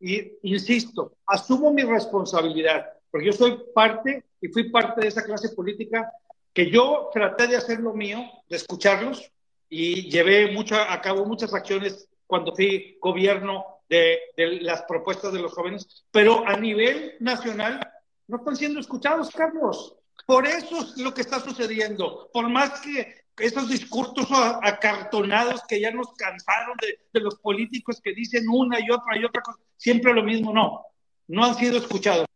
Y 0.00 0.32
insisto, 0.42 1.16
asumo 1.26 1.72
mi 1.72 1.82
responsabilidad, 1.82 2.86
porque 3.10 3.26
yo 3.26 3.32
soy 3.32 3.58
parte 3.74 4.24
y 4.42 4.48
fui 4.48 4.70
parte 4.70 5.00
de 5.00 5.08
esa 5.08 5.24
clase 5.24 5.50
política 5.50 6.12
que 6.52 6.70
yo 6.70 7.08
traté 7.14 7.46
de 7.46 7.56
hacer 7.56 7.78
lo 7.78 7.94
mío, 7.94 8.28
de 8.50 8.56
escucharlos 8.56 9.30
y 9.70 10.10
llevé 10.10 10.52
mucho, 10.52 10.74
a 10.76 11.00
cabo 11.00 11.24
muchas 11.24 11.54
acciones 11.54 12.08
cuando 12.26 12.54
fui 12.54 12.98
gobierno 13.00 13.64
de, 13.88 14.18
de 14.36 14.60
las 14.60 14.82
propuestas 14.82 15.32
de 15.32 15.40
los 15.40 15.52
jóvenes, 15.54 16.04
pero 16.10 16.46
a 16.46 16.56
nivel 16.56 17.14
nacional 17.20 17.80
no 18.26 18.38
están 18.38 18.56
siendo 18.56 18.80
escuchados, 18.80 19.30
Carlos. 19.30 19.96
Por 20.26 20.46
eso 20.46 20.80
es 20.80 20.98
lo 20.98 21.14
que 21.14 21.22
está 21.22 21.40
sucediendo. 21.40 22.28
Por 22.32 22.48
más 22.48 22.80
que 22.80 23.22
esos 23.38 23.68
discursos 23.68 24.28
acartonados 24.62 25.62
que 25.68 25.80
ya 25.80 25.90
nos 25.90 26.12
cansaron 26.14 26.76
de, 26.80 26.98
de, 27.12 27.20
los 27.20 27.36
políticos 27.36 28.00
que 28.02 28.12
dicen 28.12 28.44
una 28.48 28.78
y 28.80 28.90
otra 28.90 29.16
y 29.16 29.24
otra 29.24 29.40
cosa, 29.40 29.58
siempre 29.76 30.12
lo 30.12 30.22
mismo, 30.22 30.52
no, 30.52 30.84
no 31.28 31.44
han 31.44 31.54
sido 31.54 31.78
escuchados. 31.78 32.26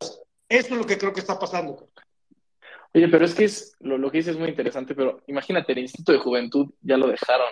Eso 0.48 0.74
es 0.74 0.80
lo 0.80 0.87
que 0.87 0.98
creo 0.98 1.12
que 1.12 1.20
está 1.20 1.38
pasando. 1.38 1.88
Oye, 2.94 3.09
pero 3.09 3.24
es 3.24 3.35
que 3.35 3.44
es, 3.44 3.76
lo, 3.80 3.98
lo 3.98 4.11
que 4.11 4.18
dices 4.18 4.35
es 4.35 4.40
muy 4.40 4.48
interesante, 4.48 4.94
pero 4.94 5.22
imagínate, 5.26 5.72
el 5.72 5.80
Instituto 5.80 6.12
de 6.12 6.18
Juventud 6.18 6.70
ya 6.80 6.96
lo 6.96 7.09
dejaron 7.09 7.48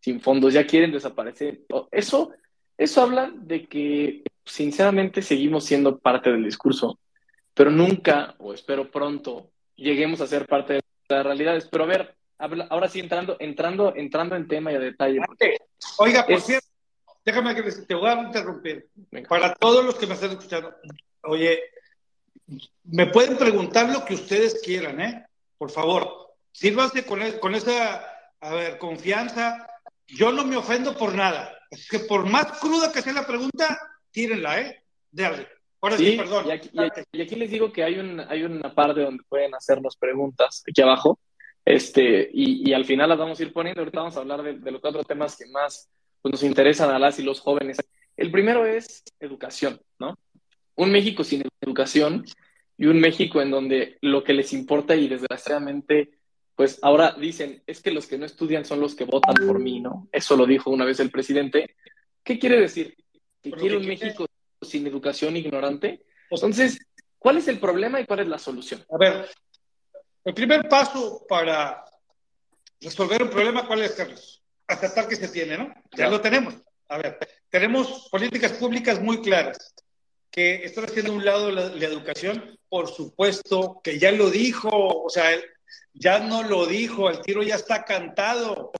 sin 0.00 0.20
fondos, 0.20 0.54
ya 0.54 0.66
quieren 0.66 0.92
desaparecer. 0.92 1.60
Eso, 1.90 2.32
eso 2.76 3.02
habla 3.02 3.30
de 3.34 3.66
que 3.66 4.22
sinceramente 4.44 5.20
seguimos 5.22 5.64
siendo 5.64 5.98
parte 5.98 6.30
del 6.30 6.44
discurso, 6.44 6.98
pero 7.52 7.70
nunca, 7.70 8.34
o 8.38 8.54
espero 8.54 8.90
pronto, 8.90 9.50
lleguemos 9.76 10.20
a 10.20 10.26
ser 10.26 10.46
parte 10.46 10.74
de 10.74 10.82
las 11.08 11.26
realidades. 11.26 11.68
Pero 11.70 11.84
a 11.84 11.86
ver, 11.86 12.16
ahora 12.70 12.88
sí 12.88 13.00
entrando, 13.00 13.36
entrando, 13.40 13.94
entrando 13.96 14.36
en 14.36 14.48
tema 14.48 14.72
y 14.72 14.76
a 14.76 14.80
detalle. 14.80 15.20
Oiga, 15.98 16.24
por 16.24 16.40
cierto, 16.40 16.68
déjame 17.24 17.54
que 17.54 17.62
te 17.62 17.94
voy 17.94 18.08
a 18.08 18.22
interrumpir. 18.22 18.88
Para 19.28 19.54
todos 19.54 19.84
los 19.84 19.96
que 19.96 20.06
me 20.06 20.14
están 20.14 20.30
escuchando, 20.30 20.74
oye, 21.22 21.60
me 22.84 23.06
pueden 23.06 23.36
preguntar 23.36 23.90
lo 23.90 24.04
que 24.04 24.14
ustedes 24.14 24.60
quieran, 24.64 25.00
¿eh? 25.00 25.26
Por 25.56 25.70
favor, 25.70 26.34
sírvanse 26.52 27.04
con, 27.04 27.20
con 27.40 27.54
esa, 27.54 28.04
a 28.40 28.54
ver, 28.54 28.78
confianza. 28.78 29.66
Yo 30.06 30.32
no 30.32 30.44
me 30.44 30.56
ofendo 30.56 30.96
por 30.96 31.14
nada. 31.14 31.54
Es 31.70 31.88
que 31.88 31.98
por 32.00 32.24
más 32.26 32.58
cruda 32.58 32.90
que 32.92 33.02
sea 33.02 33.12
la 33.12 33.26
pregunta, 33.26 33.78
tírenla, 34.10 34.60
¿eh? 34.60 34.82
Dale. 35.10 35.48
Ahora 35.80 35.96
sí, 35.96 36.16
perdón. 36.16 36.46
Y 36.46 36.50
aquí, 36.50 36.70
y 37.12 37.22
aquí, 37.22 37.36
les 37.36 37.50
digo 37.50 37.72
que 37.72 37.84
hay, 37.84 37.98
un, 37.98 38.20
hay 38.20 38.42
una 38.42 38.74
parte 38.74 39.02
donde 39.02 39.22
pueden 39.28 39.54
hacernos 39.54 39.96
preguntas, 39.96 40.64
aquí 40.68 40.82
abajo, 40.82 41.20
este, 41.64 42.30
y, 42.32 42.68
y, 42.68 42.72
al 42.72 42.84
final 42.84 43.10
las 43.10 43.18
vamos 43.18 43.38
a 43.38 43.42
ir 43.42 43.52
poniendo. 43.52 43.82
Ahorita 43.82 44.00
vamos 44.00 44.16
a 44.16 44.20
hablar 44.20 44.42
de, 44.42 44.58
de 44.58 44.70
los 44.70 44.80
cuatro 44.80 45.04
temas 45.04 45.36
que 45.36 45.46
más 45.46 45.88
pues, 46.22 46.32
nos 46.32 46.42
interesan 46.42 46.90
a 46.90 46.98
las 46.98 47.18
y 47.18 47.22
los 47.22 47.40
jóvenes. 47.40 47.76
El 48.16 48.32
primero 48.32 48.66
es 48.66 49.04
educación, 49.20 49.80
¿no? 49.98 50.18
Un 50.78 50.92
México 50.92 51.24
sin 51.24 51.42
educación 51.60 52.24
y 52.76 52.86
un 52.86 53.00
México 53.00 53.42
en 53.42 53.50
donde 53.50 53.98
lo 54.00 54.22
que 54.22 54.32
les 54.32 54.52
importa 54.52 54.94
y 54.94 55.08
desgraciadamente, 55.08 56.20
pues 56.54 56.78
ahora 56.82 57.16
dicen, 57.18 57.64
es 57.66 57.82
que 57.82 57.90
los 57.90 58.06
que 58.06 58.16
no 58.16 58.24
estudian 58.24 58.64
son 58.64 58.78
los 58.78 58.94
que 58.94 59.04
votan 59.04 59.34
por 59.44 59.58
mí, 59.58 59.80
¿no? 59.80 60.08
Eso 60.12 60.36
lo 60.36 60.46
dijo 60.46 60.70
una 60.70 60.84
vez 60.84 61.00
el 61.00 61.10
presidente. 61.10 61.74
¿Qué 62.22 62.38
quiere 62.38 62.60
decir? 62.60 62.96
¿Que 63.42 63.50
quiere 63.50 63.76
un 63.76 63.86
México 63.86 64.26
sin 64.62 64.86
educación 64.86 65.36
ignorante? 65.36 66.04
Entonces, 66.30 66.78
¿cuál 67.18 67.38
es 67.38 67.48
el 67.48 67.58
problema 67.58 68.00
y 68.00 68.06
cuál 68.06 68.20
es 68.20 68.28
la 68.28 68.38
solución? 68.38 68.84
A 68.88 68.98
ver, 68.98 69.28
el 70.24 70.34
primer 70.34 70.68
paso 70.68 71.26
para 71.28 71.84
resolver 72.80 73.20
un 73.24 73.30
problema, 73.30 73.66
¿cuál 73.66 73.82
es, 73.82 73.90
Carlos? 73.96 74.44
Aceptar 74.68 75.08
que 75.08 75.16
se 75.16 75.26
tiene, 75.26 75.58
¿no? 75.58 75.74
Ya 75.96 76.08
lo 76.08 76.20
tenemos. 76.20 76.54
A 76.88 76.98
ver, 76.98 77.18
tenemos 77.48 78.08
políticas 78.12 78.52
públicas 78.52 79.02
muy 79.02 79.20
claras 79.20 79.74
que 80.30 80.64
están 80.64 80.84
haciendo 80.84 81.12
un 81.12 81.24
lado 81.24 81.50
la, 81.50 81.68
la, 81.68 81.86
educación, 81.86 82.58
por 82.68 82.88
supuesto, 82.88 83.80
que 83.82 83.98
ya 83.98 84.12
lo 84.12 84.30
dijo, 84.30 84.68
o 84.70 85.08
sea, 85.08 85.30
ya 85.94 86.20
no 86.20 86.42
lo 86.42 86.66
dijo, 86.66 87.10
el 87.10 87.20
tiro 87.20 87.42
ya 87.42 87.56
está 87.56 87.84
cantado. 87.84 88.72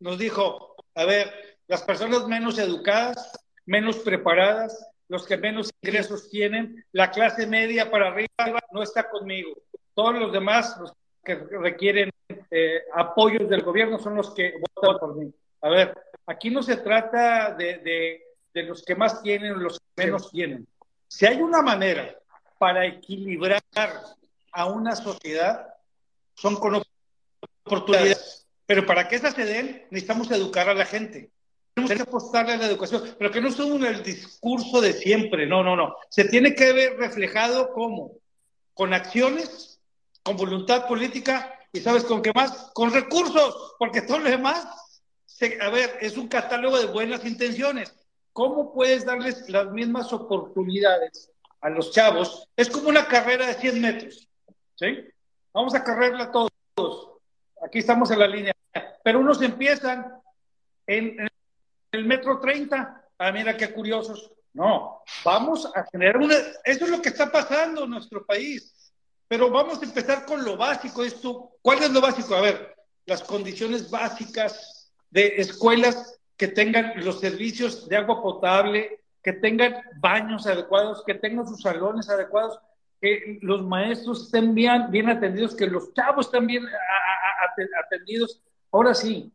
Nos 0.00 0.18
dijo, 0.18 0.76
a 0.94 1.04
ver, 1.04 1.32
las 1.66 1.82
personas 1.82 2.26
menos 2.26 2.58
educadas, 2.58 3.32
menos 3.66 3.98
preparadas, 3.98 4.86
los 5.08 5.26
que 5.26 5.36
menos 5.36 5.70
ingresos 5.82 6.28
tienen, 6.30 6.84
la 6.92 7.10
clase 7.10 7.46
media 7.46 7.90
para 7.90 8.08
arriba 8.08 8.60
no 8.72 8.82
está 8.82 9.08
conmigo. 9.08 9.54
Todos 9.94 10.14
los 10.18 10.32
demás, 10.32 10.76
los 10.80 10.92
que 11.22 11.36
requieren 11.36 12.10
eh, 12.50 12.82
apoyos 12.94 13.48
del 13.48 13.62
gobierno, 13.62 13.98
son 13.98 14.16
los 14.16 14.34
que 14.34 14.54
votan 14.74 14.98
por 14.98 15.16
mí. 15.16 15.32
A 15.60 15.68
ver, 15.68 15.94
aquí 16.26 16.50
no 16.50 16.62
se 16.62 16.76
trata 16.76 17.54
de, 17.54 17.78
de, 17.78 18.22
de 18.52 18.62
los 18.64 18.82
que 18.82 18.94
más 18.94 19.22
tienen 19.22 19.52
o 19.52 19.56
los 19.56 19.78
que 19.78 20.04
menos 20.04 20.30
tienen. 20.30 20.66
Si 21.16 21.24
hay 21.26 21.40
una 21.40 21.62
manera 21.62 22.12
para 22.58 22.84
equilibrar 22.84 23.62
a 24.50 24.66
una 24.66 24.96
sociedad, 24.96 25.64
son 26.34 26.56
con 26.56 26.82
oportunidades. 27.64 28.48
Pero 28.66 28.84
para 28.84 29.06
que 29.06 29.14
esas 29.14 29.32
se 29.34 29.44
den, 29.44 29.86
necesitamos 29.92 30.28
educar 30.32 30.68
a 30.68 30.74
la 30.74 30.84
gente. 30.84 31.30
Tenemos 31.74 31.94
que 31.94 32.02
apostarle 32.02 32.54
a 32.54 32.56
la 32.56 32.66
educación, 32.66 33.14
pero 33.16 33.30
que 33.30 33.40
no 33.40 33.52
son 33.52 33.84
el 33.84 34.02
discurso 34.02 34.80
de 34.80 34.92
siempre, 34.92 35.46
no, 35.46 35.62
no, 35.62 35.76
no. 35.76 35.94
Se 36.08 36.24
tiene 36.24 36.52
que 36.56 36.72
ver 36.72 36.96
reflejado 36.96 37.72
como 37.72 38.16
con 38.72 38.92
acciones, 38.92 39.80
con 40.24 40.36
voluntad 40.36 40.88
política 40.88 41.60
y 41.72 41.78
sabes 41.78 42.02
con 42.02 42.22
qué 42.22 42.32
más, 42.32 42.72
con 42.74 42.92
recursos, 42.92 43.76
porque 43.78 44.02
todo 44.02 44.18
lo 44.18 44.30
demás, 44.30 44.66
se, 45.26 45.60
a 45.62 45.70
ver, 45.70 45.96
es 46.00 46.16
un 46.16 46.26
catálogo 46.26 46.76
de 46.76 46.86
buenas 46.86 47.24
intenciones. 47.24 47.94
¿Cómo 48.34 48.74
puedes 48.74 49.04
darles 49.06 49.48
las 49.48 49.70
mismas 49.70 50.12
oportunidades 50.12 51.30
a 51.60 51.70
los 51.70 51.92
chavos? 51.92 52.48
Es 52.56 52.68
como 52.68 52.88
una 52.88 53.06
carrera 53.06 53.46
de 53.46 53.54
100 53.54 53.80
metros, 53.80 54.28
¿sí? 54.74 55.08
Vamos 55.52 55.72
a 55.76 55.84
correrla 55.84 56.32
todos. 56.32 57.12
Aquí 57.64 57.78
estamos 57.78 58.10
en 58.10 58.18
la 58.18 58.26
línea. 58.26 58.52
Pero 59.04 59.20
unos 59.20 59.40
empiezan 59.40 60.20
en, 60.84 61.20
en 61.20 61.28
el 61.92 62.04
metro 62.06 62.40
30. 62.40 63.04
Ah, 63.18 63.30
mira 63.30 63.56
qué 63.56 63.72
curiosos. 63.72 64.32
No, 64.52 65.04
vamos 65.24 65.70
a 65.72 65.84
generar 65.92 66.16
una... 66.16 66.34
Eso 66.64 66.86
es 66.86 66.90
lo 66.90 67.00
que 67.00 67.10
está 67.10 67.30
pasando 67.30 67.84
en 67.84 67.90
nuestro 67.90 68.26
país. 68.26 68.92
Pero 69.28 69.48
vamos 69.48 69.80
a 69.80 69.84
empezar 69.84 70.26
con 70.26 70.44
lo 70.44 70.56
básico. 70.56 71.04
Esto, 71.04 71.52
¿Cuál 71.62 71.84
es 71.84 71.90
lo 71.92 72.00
básico? 72.00 72.34
A 72.34 72.40
ver, 72.40 72.74
las 73.06 73.22
condiciones 73.22 73.88
básicas 73.88 74.92
de 75.10 75.36
escuelas 75.36 76.18
que 76.36 76.48
tengan 76.48 76.92
los 77.04 77.20
servicios 77.20 77.88
de 77.88 77.96
agua 77.96 78.22
potable, 78.22 79.00
que 79.22 79.32
tengan 79.32 79.76
baños 80.00 80.46
adecuados, 80.46 81.02
que 81.04 81.14
tengan 81.14 81.46
sus 81.46 81.62
salones 81.62 82.10
adecuados, 82.10 82.58
que 83.00 83.38
los 83.42 83.64
maestros 83.64 84.24
estén 84.24 84.54
bien, 84.54 84.90
bien 84.90 85.08
atendidos, 85.08 85.54
que 85.54 85.66
los 85.66 85.92
chavos 85.94 86.26
estén 86.26 86.46
bien 86.46 86.64
atendidos. 87.84 88.42
Ahora 88.70 88.94
sí, 88.94 89.32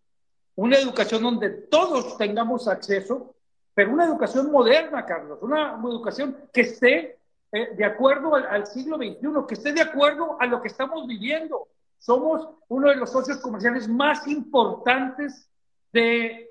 una 0.56 0.78
educación 0.78 1.24
donde 1.24 1.50
todos 1.50 2.18
tengamos 2.18 2.68
acceso, 2.68 3.34
pero 3.74 3.94
una 3.94 4.06
educación 4.06 4.52
moderna, 4.52 5.06
Carlos, 5.06 5.40
una, 5.42 5.80
educación 5.82 6.36
que 6.52 6.62
esté 6.62 7.18
eh, 7.52 7.70
de 7.78 7.86
acuerdo 7.86 8.36
al, 8.36 8.68
siglo 8.68 8.98
XXI, 8.98 9.20
que 9.48 9.54
esté 9.54 9.72
de 9.72 9.82
acuerdo 9.82 10.36
a 10.38 10.46
lo 10.46 10.62
que 10.62 10.68
estamos 10.68 11.08
viviendo. 11.08 11.70
Somos 11.98 12.48
uno 12.68 12.90
de 12.90 12.98
los 12.98 13.10
socios 13.10 13.38
comerciales 13.38 13.88
más 13.88 14.28
importantes 14.28 15.50
del 15.94 16.49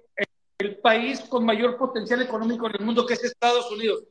de 0.58 0.70
país 0.70 1.20
con 1.20 1.44
mayor 1.44 1.76
potencial 1.76 2.20
económico 2.20 2.66
en 2.66 2.74
el 2.80 2.84
mundo, 2.84 3.06
que 3.06 3.14
es 3.14 3.22
Estados 3.22 3.70
Unidos. 3.70 4.02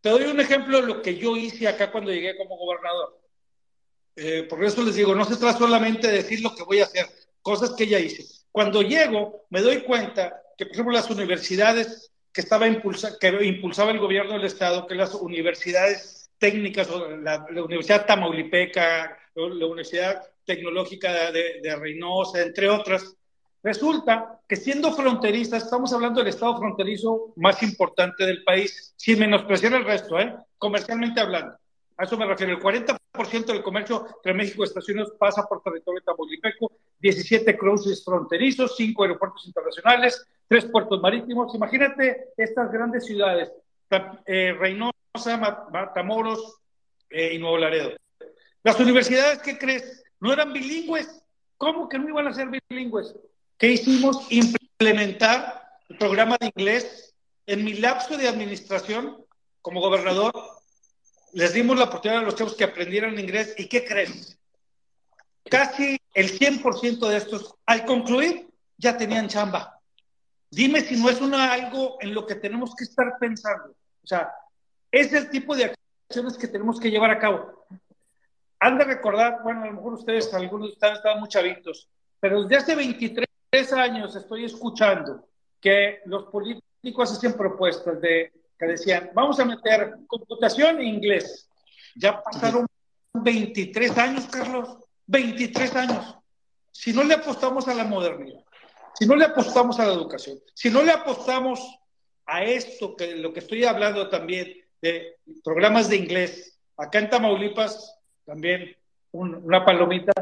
Te 0.00 0.10
doy 0.10 0.24
un 0.24 0.38
ejemplo 0.38 0.80
de 0.80 0.86
lo 0.86 1.02
que 1.02 1.16
yo 1.16 1.36
hice 1.36 1.66
acá 1.66 1.90
cuando 1.90 2.12
llegué 2.12 2.36
como 2.36 2.56
gobernador. 2.56 3.20
Eh, 4.14 4.44
por 4.48 4.62
eso 4.62 4.80
les 4.84 4.94
digo, 4.94 5.12
no 5.12 5.24
se 5.24 5.36
trata 5.36 5.58
solamente 5.58 6.06
de 6.06 6.18
decir 6.18 6.40
lo 6.40 6.54
que 6.54 6.62
voy 6.62 6.80
a 6.80 6.84
hacer, 6.84 7.06
cosas 7.40 7.72
que 7.72 7.88
ya 7.88 7.98
hice. 7.98 8.24
Cuando 8.52 8.82
llego, 8.82 9.44
me 9.50 9.60
doy 9.60 9.82
cuenta 9.82 10.40
que, 10.56 10.66
por 10.66 10.74
ejemplo, 10.74 10.92
las 10.92 11.10
universidades 11.10 12.12
que, 12.32 12.42
estaba 12.42 12.66
que 13.20 13.44
impulsaba 13.44 13.90
el 13.90 13.98
gobierno 13.98 14.34
del 14.34 14.44
Estado, 14.44 14.86
que 14.86 14.94
las 14.94 15.14
universidades 15.14 16.30
técnicas, 16.38 16.88
la, 17.22 17.44
Universidad 17.50 18.06
Tamaulipeca, 18.06 19.18
la 19.34 19.66
Universidad 19.66 20.22
Tecnológica 20.44 21.32
de 21.32 21.76
Reynosa, 21.76 22.40
entre 22.40 22.68
otras, 22.68 23.16
resulta 23.62 24.40
que 24.48 24.56
siendo 24.56 24.92
fronterizas, 24.92 25.64
estamos 25.64 25.92
hablando 25.92 26.20
del 26.20 26.28
estado 26.28 26.58
fronterizo 26.58 27.32
más 27.36 27.62
importante 27.62 28.26
del 28.26 28.42
país, 28.44 28.94
sin 28.96 29.18
menospreciar 29.20 29.74
el 29.74 29.84
resto, 29.84 30.18
¿eh? 30.18 30.34
comercialmente 30.58 31.20
hablando. 31.20 31.56
A 31.96 32.04
eso 32.04 32.16
me 32.16 32.26
refiero. 32.26 32.52
El 32.52 32.60
40% 32.60 33.46
del 33.46 33.62
comercio 33.62 34.06
entre 34.16 34.34
México 34.34 34.62
y 34.62 34.66
Estados 34.66 34.88
Unidos 34.88 35.12
pasa 35.18 35.44
por 35.44 35.62
territorio 35.62 36.00
de 36.00 36.04
Tamaulipeco, 36.04 36.72
17 36.98 37.56
cruces 37.56 38.04
fronterizos, 38.04 38.76
5 38.76 39.02
aeropuertos 39.02 39.46
internacionales, 39.46 40.26
3 40.48 40.64
puertos 40.66 41.00
marítimos. 41.00 41.54
Imagínate 41.54 42.32
estas 42.36 42.72
grandes 42.72 43.06
ciudades, 43.06 43.52
eh, 44.26 44.54
Reynosa, 44.58 45.36
Matamoros 45.70 46.60
eh, 47.10 47.34
y 47.34 47.38
Nuevo 47.38 47.58
Laredo. 47.58 47.92
Las 48.64 48.78
universidades, 48.80 49.40
¿qué 49.42 49.58
crees? 49.58 50.04
No 50.20 50.32
eran 50.32 50.52
bilingües. 50.52 51.22
¿Cómo 51.58 51.88
que 51.88 51.98
no 51.98 52.08
iban 52.08 52.26
a 52.26 52.34
ser 52.34 52.48
bilingües? 52.68 53.14
¿Qué 53.58 53.72
hicimos? 53.72 54.26
Implementar 54.30 55.62
el 55.88 55.98
programa 55.98 56.36
de 56.40 56.52
inglés. 56.54 57.14
En 57.46 57.64
mi 57.64 57.74
lapso 57.74 58.16
de 58.16 58.28
administración 58.28 59.24
como 59.60 59.80
gobernador, 59.80 60.32
les 61.32 61.52
dimos 61.54 61.78
la 61.78 61.84
oportunidad 61.84 62.22
a 62.22 62.24
los 62.24 62.36
chavos 62.36 62.54
que 62.54 62.64
aprendieran 62.64 63.18
inglés. 63.18 63.54
¿Y 63.58 63.68
qué 63.68 63.84
crees? 63.84 64.38
Casi 65.48 65.98
el 66.14 66.38
100% 66.38 67.08
de 67.08 67.16
estos, 67.16 67.54
al 67.66 67.84
concluir, 67.84 68.48
ya 68.76 68.96
tenían 68.96 69.28
chamba. 69.28 69.78
Dime 70.50 70.82
si 70.82 71.00
no 71.00 71.08
es 71.08 71.20
una, 71.20 71.52
algo 71.52 71.96
en 72.00 72.14
lo 72.14 72.26
que 72.26 72.34
tenemos 72.34 72.74
que 72.74 72.84
estar 72.84 73.16
pensando. 73.18 73.70
O 74.02 74.06
sea, 74.06 74.30
es 74.90 75.12
el 75.12 75.30
tipo 75.30 75.56
de 75.56 75.74
acciones 76.08 76.36
que 76.36 76.48
tenemos 76.48 76.78
que 76.78 76.90
llevar 76.90 77.10
a 77.10 77.18
cabo. 77.18 77.66
Han 78.60 78.78
de 78.78 78.84
recordar, 78.84 79.42
bueno, 79.42 79.62
a 79.62 79.66
lo 79.66 79.72
mejor 79.72 79.94
ustedes, 79.94 80.32
algunos 80.34 80.68
de 80.68 80.72
ustedes 80.74 80.98
estaban 80.98 81.20
muy 81.20 81.28
chavitos, 81.28 81.88
pero 82.20 82.42
desde 82.42 82.56
hace 82.56 82.74
23 82.76 83.26
años 83.52 84.16
estoy 84.16 84.46
escuchando 84.46 85.28
que 85.60 86.00
los 86.06 86.24
políticos 86.24 87.12
hacen 87.12 87.34
propuestas 87.34 88.00
de 88.00 88.32
que 88.58 88.66
decían, 88.66 89.10
vamos 89.12 89.38
a 89.40 89.44
meter 89.44 89.94
computación 90.06 90.80
e 90.80 90.84
inglés. 90.84 91.50
Ya 91.94 92.22
pasaron 92.22 92.66
23 93.12 93.98
años, 93.98 94.26
Carlos, 94.30 94.78
23 95.06 95.76
años. 95.76 96.16
Si 96.70 96.94
no 96.94 97.04
le 97.04 97.14
apostamos 97.14 97.68
a 97.68 97.74
la 97.74 97.84
modernidad, 97.84 98.40
si 98.94 99.06
no 99.06 99.16
le 99.16 99.26
apostamos 99.26 99.78
a 99.78 99.86
la 99.86 99.92
educación, 99.92 100.38
si 100.54 100.70
no 100.70 100.82
le 100.82 100.92
apostamos 100.92 101.60
a 102.24 102.44
esto, 102.44 102.96
que 102.96 103.16
lo 103.16 103.34
que 103.34 103.40
estoy 103.40 103.64
hablando 103.64 104.08
también 104.08 104.64
de 104.80 105.18
programas 105.44 105.90
de 105.90 105.96
inglés, 105.96 106.58
acá 106.78 107.00
en 107.00 107.10
Tamaulipas, 107.10 107.98
también 108.24 108.74
una 109.10 109.64
palomita 109.64 110.12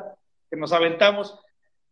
que 0.51 0.57
nos 0.57 0.73
aventamos, 0.73 1.39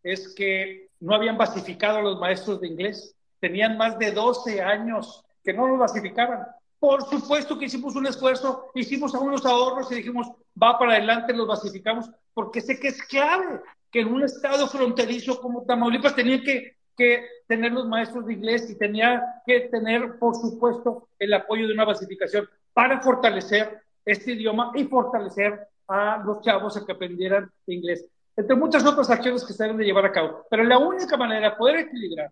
es 0.03 0.34
que 0.34 0.88
no 1.01 1.14
habían 1.14 1.38
basificado 1.38 1.99
a 1.99 2.03
los 2.03 2.18
maestros 2.18 2.61
de 2.61 2.68
inglés. 2.68 3.14
Tenían 3.40 3.76
más 3.76 3.99
de 3.99 4.12
12 4.12 4.61
años 4.61 5.24
que 5.42 5.53
no 5.53 5.66
lo 5.66 5.78
basificaban. 5.78 6.46
Por 6.78 7.03
supuesto 7.03 7.59
que 7.59 7.66
hicimos 7.66 7.96
un 7.96 8.07
esfuerzo, 8.07 8.70
hicimos 8.74 9.14
algunos 9.14 9.44
ahorros 9.44 9.90
y 9.90 9.96
dijimos, 9.96 10.28
va 10.61 10.78
para 10.78 10.92
adelante, 10.92 11.32
los 11.32 11.49
basificamos, 11.49 12.11
porque 12.32 12.61
sé 12.61 12.78
que 12.78 12.88
es 12.88 13.03
clave 13.03 13.61
que 13.90 14.01
en 14.01 14.12
un 14.12 14.22
estado 14.22 14.68
fronterizo 14.68 15.40
como 15.40 15.64
Tamaulipas 15.64 16.14
tenía 16.14 16.40
que, 16.42 16.76
que 16.96 17.24
tener 17.46 17.72
los 17.72 17.88
maestros 17.88 18.26
de 18.26 18.34
inglés 18.34 18.70
y 18.70 18.78
tenía 18.78 19.22
que 19.46 19.61
tener, 19.62 20.18
por 20.18 20.36
supuesto, 20.36 21.09
el 21.18 21.32
apoyo 21.34 21.66
de 21.66 21.74
una 21.74 21.84
basificación 21.84 22.49
para 22.72 23.01
fortalecer 23.01 23.82
este 24.05 24.32
idioma 24.32 24.72
y 24.74 24.84
fortalecer 24.84 25.68
a 25.88 26.22
los 26.24 26.40
chavos 26.42 26.76
a 26.76 26.84
que 26.84 26.92
aprendieran 26.92 27.51
inglés. 27.66 28.07
Entre 28.39 28.55
muchas 28.55 28.86
otras 28.86 29.11
acciones 29.11 29.45
que 29.45 29.53
se 29.53 29.64
deben 29.64 29.78
de 29.78 29.84
llevar 29.84 30.07
a 30.07 30.12
cabo. 30.12 30.47
Pero 30.49 30.62
la 30.62 30.78
única 30.78 31.16
manera 31.16 31.51
de 31.51 31.57
poder 31.57 31.80
equilibrar 31.80 32.30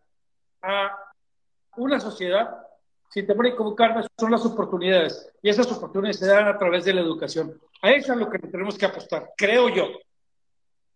a 0.62 0.96
una 1.76 1.98
sociedad 1.98 2.48
sin 3.10 3.26
temor 3.26 3.46
a 3.46 3.48
equivocarme, 3.48 4.04
son 4.16 4.30
las 4.30 4.44
oportunidades. 4.44 5.32
Y 5.42 5.48
esas 5.48 5.70
oportunidades 5.72 6.18
se 6.18 6.26
dan 6.26 6.46
a 6.46 6.58
través 6.58 6.84
de 6.84 6.94
la 6.94 7.00
educación. 7.00 7.60
A 7.82 7.90
eso 7.90 8.12
es 8.12 8.18
lo 8.18 8.30
que 8.30 8.38
tenemos 8.38 8.78
que 8.78 8.86
apostar, 8.86 9.30
creo 9.36 9.68
yo. 9.68 9.88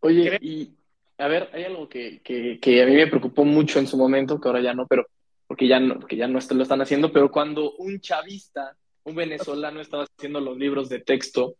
Oye, 0.01 0.39
y 0.41 0.77
a 1.19 1.27
ver, 1.27 1.51
hay 1.53 1.65
algo 1.65 1.89
que, 1.89 2.21
que, 2.23 2.83
a 2.83 2.87
mí 2.87 2.95
me 2.95 3.07
preocupó 3.09 3.45
mucho 3.45 3.79
en 3.79 3.87
su 3.87 3.97
momento, 3.97 4.41
que 4.41 4.49
ahora 4.49 4.61
ya 4.61 4.75
no, 4.75 4.87
pero 4.87 5.07
porque 5.47 5.67
ya 5.67 5.81
no, 5.81 5.99
porque 5.99 6.17
ya 6.17 6.29
no 6.29 6.39
lo 6.39 6.63
están 6.63 6.81
haciendo, 6.81 7.13
pero 7.13 7.31
cuando 7.31 7.73
un 7.73 8.01
chavista, 8.01 8.77
un 9.05 9.17
venezolano 9.17 9.81
estaba 9.81 10.05
haciendo 10.05 10.41
los 10.41 10.57
libros 10.57 10.89
de 10.89 11.01
texto 11.01 11.57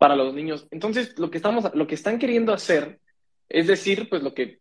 para 0.00 0.16
los 0.16 0.32
niños, 0.32 0.66
entonces 0.70 1.18
lo 1.18 1.30
que 1.30 1.36
estamos, 1.36 1.74
lo 1.74 1.86
que 1.86 1.94
están 1.94 2.18
queriendo 2.18 2.54
hacer 2.54 2.98
es 3.50 3.66
decir, 3.66 4.08
pues 4.08 4.22
lo 4.22 4.32
que 4.32 4.60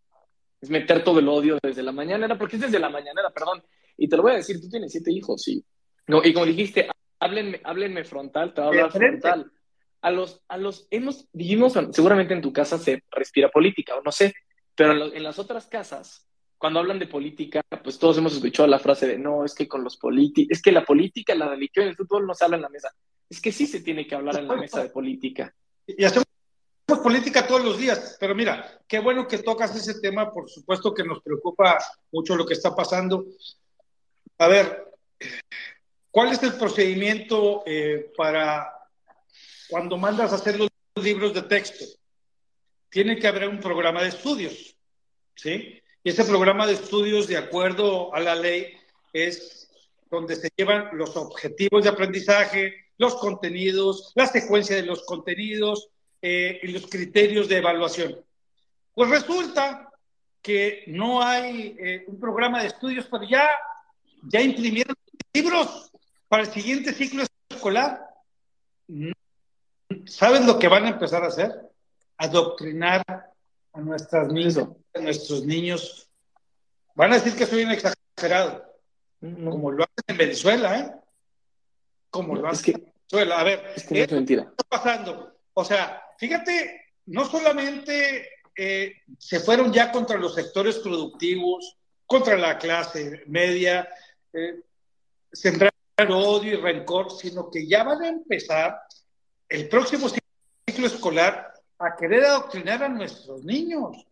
es 0.60 0.70
meter 0.70 1.02
todo 1.02 1.20
el 1.20 1.30
odio 1.30 1.58
desde 1.64 1.82
la 1.82 1.94
mañana, 1.94 2.38
porque 2.38 2.58
es 2.58 2.64
desde 2.64 2.78
la 2.78 2.90
mañana, 2.90 3.22
perdón, 3.34 3.64
y 3.96 4.10
te 4.10 4.18
lo 4.18 4.24
voy 4.24 4.34
a 4.34 4.36
decir, 4.36 4.60
tú 4.60 4.68
tienes 4.68 4.92
siete 4.92 5.14
hijos, 5.14 5.42
sí. 5.42 5.64
No, 6.08 6.22
y 6.22 6.34
como 6.34 6.46
dijiste, 6.46 6.90
háblenme, 7.20 7.62
háblenme 7.64 8.04
frontal, 8.04 8.54
te 8.54 8.60
voy 8.60 8.80
a 8.80 8.84
hablar 8.84 8.92
frontal. 8.92 9.52
A 10.02 10.12
los, 10.12 10.44
a 10.50 10.58
los, 10.58 10.88
hemos, 10.92 11.30
dijimos, 11.32 11.74
seguramente 11.92 12.34
en 12.34 12.42
tu 12.42 12.52
casa 12.52 12.78
se 12.78 13.02
respira 13.10 13.48
política, 13.48 13.96
o 13.96 14.02
no 14.02 14.12
sé, 14.12 14.34
pero 14.76 15.14
en, 15.14 15.24
las 15.24 15.40
otras 15.40 15.68
casas, 15.68 16.28
cuando 16.60 16.82
hablan 16.82 17.00
de 17.00 17.08
política, 17.08 17.62
pues 17.82 17.98
todos 17.98 18.18
hemos 18.18 18.34
escuchado 18.34 18.68
la 18.68 18.80
frase 18.80 19.08
de, 19.08 19.18
no, 19.18 19.46
es 19.46 19.56
que 19.56 19.68
con 19.68 19.82
los 19.82 19.96
políticos, 19.96 20.50
es 20.52 20.62
que 20.62 20.74
la 20.74 20.84
política, 20.84 21.34
la 21.34 21.48
religión, 21.48 21.88
el 21.88 21.96
fútbol 21.96 22.28
no 22.28 22.36
se 22.36 22.44
habla 22.44 22.58
en 22.58 22.64
la 22.64 22.70
mesa. 22.70 22.94
Es 23.30 23.40
que 23.40 23.54
sí 23.54 23.66
se 23.66 23.80
tiene 23.80 24.06
que 24.06 24.16
hablar 24.16 24.38
en 24.38 24.48
la 24.48 24.58
mesa 24.58 24.84
de 24.84 24.90
política. 24.90 25.56
Y 25.88 26.04
hacemos 26.04 26.26
política 27.02 27.48
todos 27.48 27.64
los 27.64 27.78
días, 27.78 28.18
pero 28.20 28.36
mira, 28.36 28.82
qué 28.88 29.00
bueno 29.00 29.26
que 29.26 29.38
tocas 29.38 29.74
ese 29.74 30.02
tema, 30.02 30.32
por 30.32 30.50
supuesto 30.50 30.94
que 30.94 31.04
nos 31.04 31.22
preocupa 31.22 31.78
mucho 32.12 32.36
lo 32.36 32.46
que 32.46 32.56
está 32.56 32.76
pasando. 32.76 33.26
A 34.38 34.48
ver, 34.48 34.86
¿cuál 36.12 36.34
es 36.34 36.44
el 36.44 36.54
procedimiento 36.54 37.64
eh, 37.66 38.12
para 38.18 38.70
cuando 39.70 39.98
mandas 39.98 40.34
a 40.34 40.36
hacer 40.36 40.60
los 40.60 40.70
libros 41.02 41.34
de 41.34 41.44
texto? 41.44 41.86
Tiene 42.90 43.18
que 43.18 43.28
haber 43.28 43.48
un 43.48 43.62
programa 43.62 44.02
de 44.02 44.10
estudios, 44.10 44.76
¿sí? 45.36 45.80
Ese 46.10 46.26
programa 46.26 46.66
de 46.66 46.74
estudios, 46.74 47.28
de 47.28 47.38
acuerdo 47.38 48.12
a 48.16 48.20
la 48.20 48.34
ley, 48.34 48.74
es 49.14 49.70
donde 50.10 50.36
se 50.36 50.50
llevan 50.58 50.90
los 50.94 51.16
objetivos 51.16 51.84
de 51.84 51.90
aprendizaje, 51.90 52.74
los 52.98 53.14
contenidos, 53.18 54.12
la 54.16 54.26
secuencia 54.26 54.76
de 54.76 54.82
los 54.82 55.04
contenidos 55.04 55.90
eh, 56.20 56.62
y 56.64 56.70
los 56.70 56.88
criterios 56.88 57.48
de 57.48 57.58
evaluación. 57.58 58.20
Pues 58.96 59.08
resulta 59.12 59.92
que 60.42 60.84
no 60.88 61.22
hay 61.22 61.76
eh, 61.78 62.06
un 62.08 62.20
programa 62.20 62.62
de 62.62 62.70
estudios, 62.70 63.06
pero 63.12 63.26
ya 63.26 63.48
ya 64.24 64.42
imprimieron 64.42 64.96
libros 65.32 65.92
para 66.28 66.42
el 66.42 66.50
siguiente 66.50 66.92
ciclo 66.92 67.24
escolar. 67.52 68.04
¿Sabes 70.08 70.44
lo 70.44 70.58
que 70.58 70.70
van 70.70 70.86
a 70.86 70.90
empezar 70.90 71.24
a 71.24 71.28
hacer? 71.28 71.52
Adoctrinar 72.18 73.04
a 73.08 73.80
nuestras 73.80 74.28
niñas, 74.34 74.58
a 75.00 75.04
nuestros 75.04 75.44
niños. 75.46 76.10
Van 76.96 77.12
a 77.12 77.16
decir 77.16 77.36
que 77.36 77.46
soy 77.46 77.64
un 77.64 77.72
exagerado, 77.72 78.66
como 79.20 79.72
lo 79.72 79.84
hacen 79.84 80.04
en 80.08 80.18
Venezuela, 80.18 80.80
¿eh? 80.80 80.92
Como 82.10 82.36
lo 82.36 82.48
hacen 82.48 82.76
en 82.76 82.94
Venezuela. 82.94 83.40
A 83.40 83.44
ver, 83.44 83.74
¿qué 83.88 84.02
está 84.04 84.64
pasando? 84.68 85.38
O 85.54 85.64
sea, 85.64 86.04
fíjate, 86.18 86.94
no 87.08 87.26
solamente 87.26 88.30
eh, 88.56 88.94
se 89.18 89.40
fueron 89.40 89.72
ya 89.72 89.92
contra 89.92 90.18
los 90.18 90.36
sectores 90.36 90.78
productivos, 90.80 91.78
contra 92.06 92.38
la 92.38 92.58
clase 92.58 93.24
media, 93.28 93.88
eh, 94.34 94.62
sembrar 95.32 95.72
odio 96.08 96.54
y 96.54 96.62
rencor, 96.62 97.12
sino 97.12 97.50
que 97.50 97.68
ya 97.68 97.84
van 97.84 98.02
a 98.02 98.08
empezar 98.08 98.82
el 99.48 99.68
próximo 99.68 100.08
ciclo 100.10 100.88
escolar 100.88 101.54
a 101.78 101.96
querer 101.96 102.26
adoctrinar 102.26 102.84
a 102.84 102.90
nuestros 102.90 103.44
niños. 103.44 104.06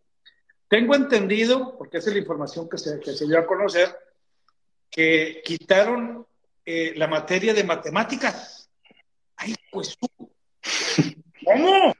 Tengo 0.68 0.94
entendido, 0.94 1.76
porque 1.76 1.98
esa 1.98 2.10
es 2.10 2.14
la 2.14 2.20
información 2.20 2.68
que 2.68 2.78
se, 2.78 3.00
que 3.00 3.12
se 3.12 3.26
dio 3.26 3.38
a 3.38 3.46
conocer, 3.46 3.96
que 4.90 5.42
quitaron 5.44 6.26
eh, 6.64 6.92
la 6.96 7.06
materia 7.06 7.54
de 7.54 7.64
matemáticas. 7.64 8.68
Ay, 9.36 9.54
pues, 9.70 9.96
¿cómo? 11.44 11.94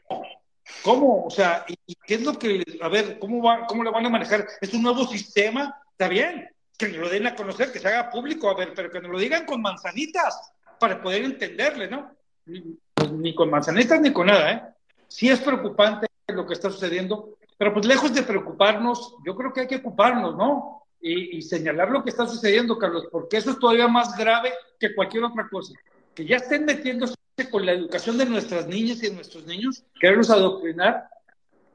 ¿Cómo? 0.83 1.25
O 1.27 1.31
sea, 1.31 1.65
¿y 1.87 1.95
qué 2.07 2.15
es 2.15 2.23
lo 2.23 2.39
que, 2.39 2.65
a 2.81 2.89
ver, 2.89 3.19
cómo, 3.19 3.43
va, 3.43 3.67
cómo 3.67 3.85
le 3.85 3.91
van 3.91 4.07
a 4.07 4.11
manejar? 4.11 4.47
¿Es 4.61 4.73
un 4.75 4.83
nuevo 4.83 5.07
sistema? 5.07 5.83
Está 5.91 6.09
bien, 6.09 6.49
que 6.77 6.89
lo 6.89 7.09
den 7.09 7.27
a 7.27 7.35
conocer, 7.35 7.73
que 7.73 7.79
se 7.79 7.89
haga 7.89 8.11
público, 8.11 8.49
a 8.49 8.55
ver, 8.55 8.73
pero 8.75 8.91
que 8.91 9.01
nos 9.01 9.11
lo 9.11 9.19
digan 9.19 9.47
con 9.47 9.61
manzanitas 9.61 10.53
para 10.79 11.03
poder 11.03 11.25
entenderle, 11.25 11.89
¿no? 11.89 12.15
Ni, 12.47 13.35
con 13.35 13.51
manzanitas 13.51 14.01
ni 14.01 14.13
con 14.13 14.27
nada, 14.27 14.53
¿eh? 14.53 14.63
Sí 15.09 15.29
es 15.29 15.41
preocupante 15.41 16.07
lo 16.29 16.47
que 16.47 16.55
está 16.55 16.71
sucediendo, 16.71 17.38
pero 17.59 17.75
pues 17.75 17.85
lejos 17.85 18.15
de 18.15 18.23
preocuparnos, 18.23 19.17
yo 19.27 19.37
creo 19.37 19.53
que 19.53 19.63
hay 19.63 19.67
que 19.67 19.77
ocuparnos, 19.77 20.37
¿no? 20.37 20.85
Y, 21.01 21.37
y, 21.37 21.43
señalar 21.43 21.91
lo 21.91 22.03
que 22.03 22.11
está 22.11 22.27
sucediendo, 22.27 22.79
Carlos, 22.79 23.07
porque 23.13 23.37
eso 23.37 23.51
es 23.51 23.59
todavía 23.59 23.87
más 23.87 24.17
grave 24.17 24.53
que 24.81 24.95
cualquier 24.95 25.25
otra 25.25 25.49
cosa. 25.49 25.75
Que 26.15 26.25
ya 26.25 26.37
estén 26.37 26.65
metiéndose 26.65 27.15
con 27.51 27.65
la 27.65 27.73
educación 27.73 28.19
de 28.19 28.27
nuestras 28.27 28.67
niñas 28.67 29.03
y 29.03 29.09
de 29.09 29.15
nuestros 29.15 29.47
niños, 29.47 29.85
quererlos 30.01 30.31
adoctrinar, 30.31 31.09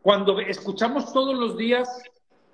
cuando 0.02 0.40
escuchamos 0.42 1.14
todos 1.14 1.38
los 1.38 1.58
días 1.58 1.88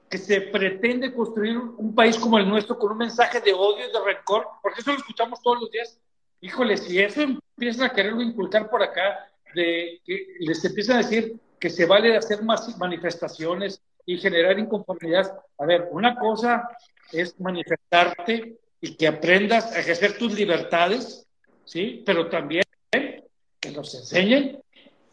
que 0.09 0.17
se 0.17 0.41
pretende 0.41 1.13
construir 1.13 1.57
un 1.57 1.93
país 1.93 2.17
como 2.17 2.37
el 2.37 2.47
nuestro 2.47 2.77
con 2.77 2.91
un 2.91 2.97
mensaje 2.99 3.41
de 3.41 3.53
odio 3.53 3.87
y 3.87 3.91
de 3.91 4.03
rencor, 4.05 4.47
porque 4.61 4.81
eso 4.81 4.91
lo 4.91 4.97
escuchamos 4.97 5.41
todos 5.41 5.61
los 5.61 5.71
días. 5.71 5.99
Híjole, 6.41 6.77
si 6.77 6.99
eso 6.99 7.21
empiezan 7.21 7.87
a 7.87 7.93
quererlo 7.93 8.21
inculcar 8.21 8.69
por 8.69 8.81
acá, 8.81 9.27
de 9.53 9.99
que 10.05 10.35
les 10.39 10.63
empiezan 10.63 10.97
a 10.97 10.99
decir 10.99 11.39
que 11.59 11.69
se 11.69 11.85
vale 11.85 12.15
hacer 12.15 12.43
más 12.43 12.77
manifestaciones 12.77 13.81
y 14.05 14.17
generar 14.17 14.57
inconformidad. 14.57 15.39
A 15.57 15.65
ver, 15.65 15.89
una 15.91 16.15
cosa 16.15 16.69
es 17.11 17.39
manifestarte 17.39 18.57
y 18.81 18.95
que 18.95 19.07
aprendas 19.07 19.73
a 19.73 19.79
ejercer 19.79 20.17
tus 20.17 20.33
libertades, 20.33 21.27
¿sí? 21.65 22.03
Pero 22.05 22.29
también 22.29 22.63
que 22.91 23.71
nos 23.71 23.93
enseñen 23.93 24.61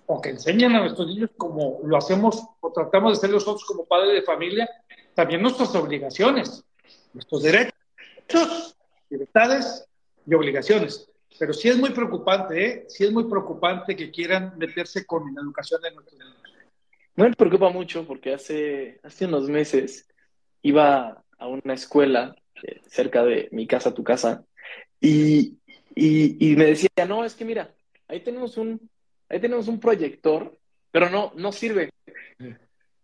o 0.06 0.20
que 0.20 0.30
enseñen 0.30 0.76
a 0.76 0.80
nuestros 0.80 1.08
niños 1.08 1.30
como 1.36 1.80
lo 1.82 1.96
hacemos 1.96 2.42
o 2.60 2.72
tratamos 2.72 3.12
de 3.12 3.18
hacer 3.18 3.30
nosotros 3.30 3.64
como 3.64 3.84
padres 3.84 4.14
de 4.14 4.22
familia, 4.22 4.70
también 5.14 5.42
nuestras 5.42 5.74
obligaciones, 5.74 6.64
nuestros 7.12 7.42
derechos, 7.42 8.76
libertades 9.10 9.84
y 10.26 10.34
obligaciones. 10.34 11.10
Pero 11.38 11.52
sí 11.52 11.68
es 11.68 11.76
muy 11.76 11.90
preocupante, 11.90 12.64
¿eh? 12.64 12.84
sí 12.88 13.04
es 13.04 13.12
muy 13.12 13.24
preocupante 13.24 13.94
que 13.94 14.10
quieran 14.10 14.54
meterse 14.56 15.04
con 15.04 15.34
la 15.34 15.42
educación 15.42 15.80
de 15.82 15.92
nuestros 15.92 16.18
niños. 16.18 16.36
Me 17.14 17.32
preocupa 17.32 17.70
mucho 17.70 18.06
porque 18.06 18.34
hace, 18.34 19.00
hace 19.02 19.26
unos 19.26 19.48
meses 19.48 20.08
iba 20.62 21.22
a 21.38 21.46
una 21.46 21.74
escuela 21.74 22.36
eh, 22.62 22.80
cerca 22.86 23.24
de 23.24 23.48
mi 23.52 23.66
casa, 23.66 23.94
tu 23.94 24.04
casa, 24.04 24.44
y, 25.00 25.58
y, 25.94 26.52
y 26.52 26.56
me 26.56 26.66
decía, 26.66 26.90
no, 27.06 27.24
es 27.24 27.34
que 27.34 27.44
mira, 27.44 27.74
ahí 28.08 28.20
tenemos 28.20 28.56
un, 28.56 28.88
ahí 29.28 29.40
tenemos 29.40 29.68
un 29.68 29.80
proyector, 29.80 30.56
pero 30.90 31.10
no, 31.10 31.32
no 31.36 31.52
sirve. 31.52 31.90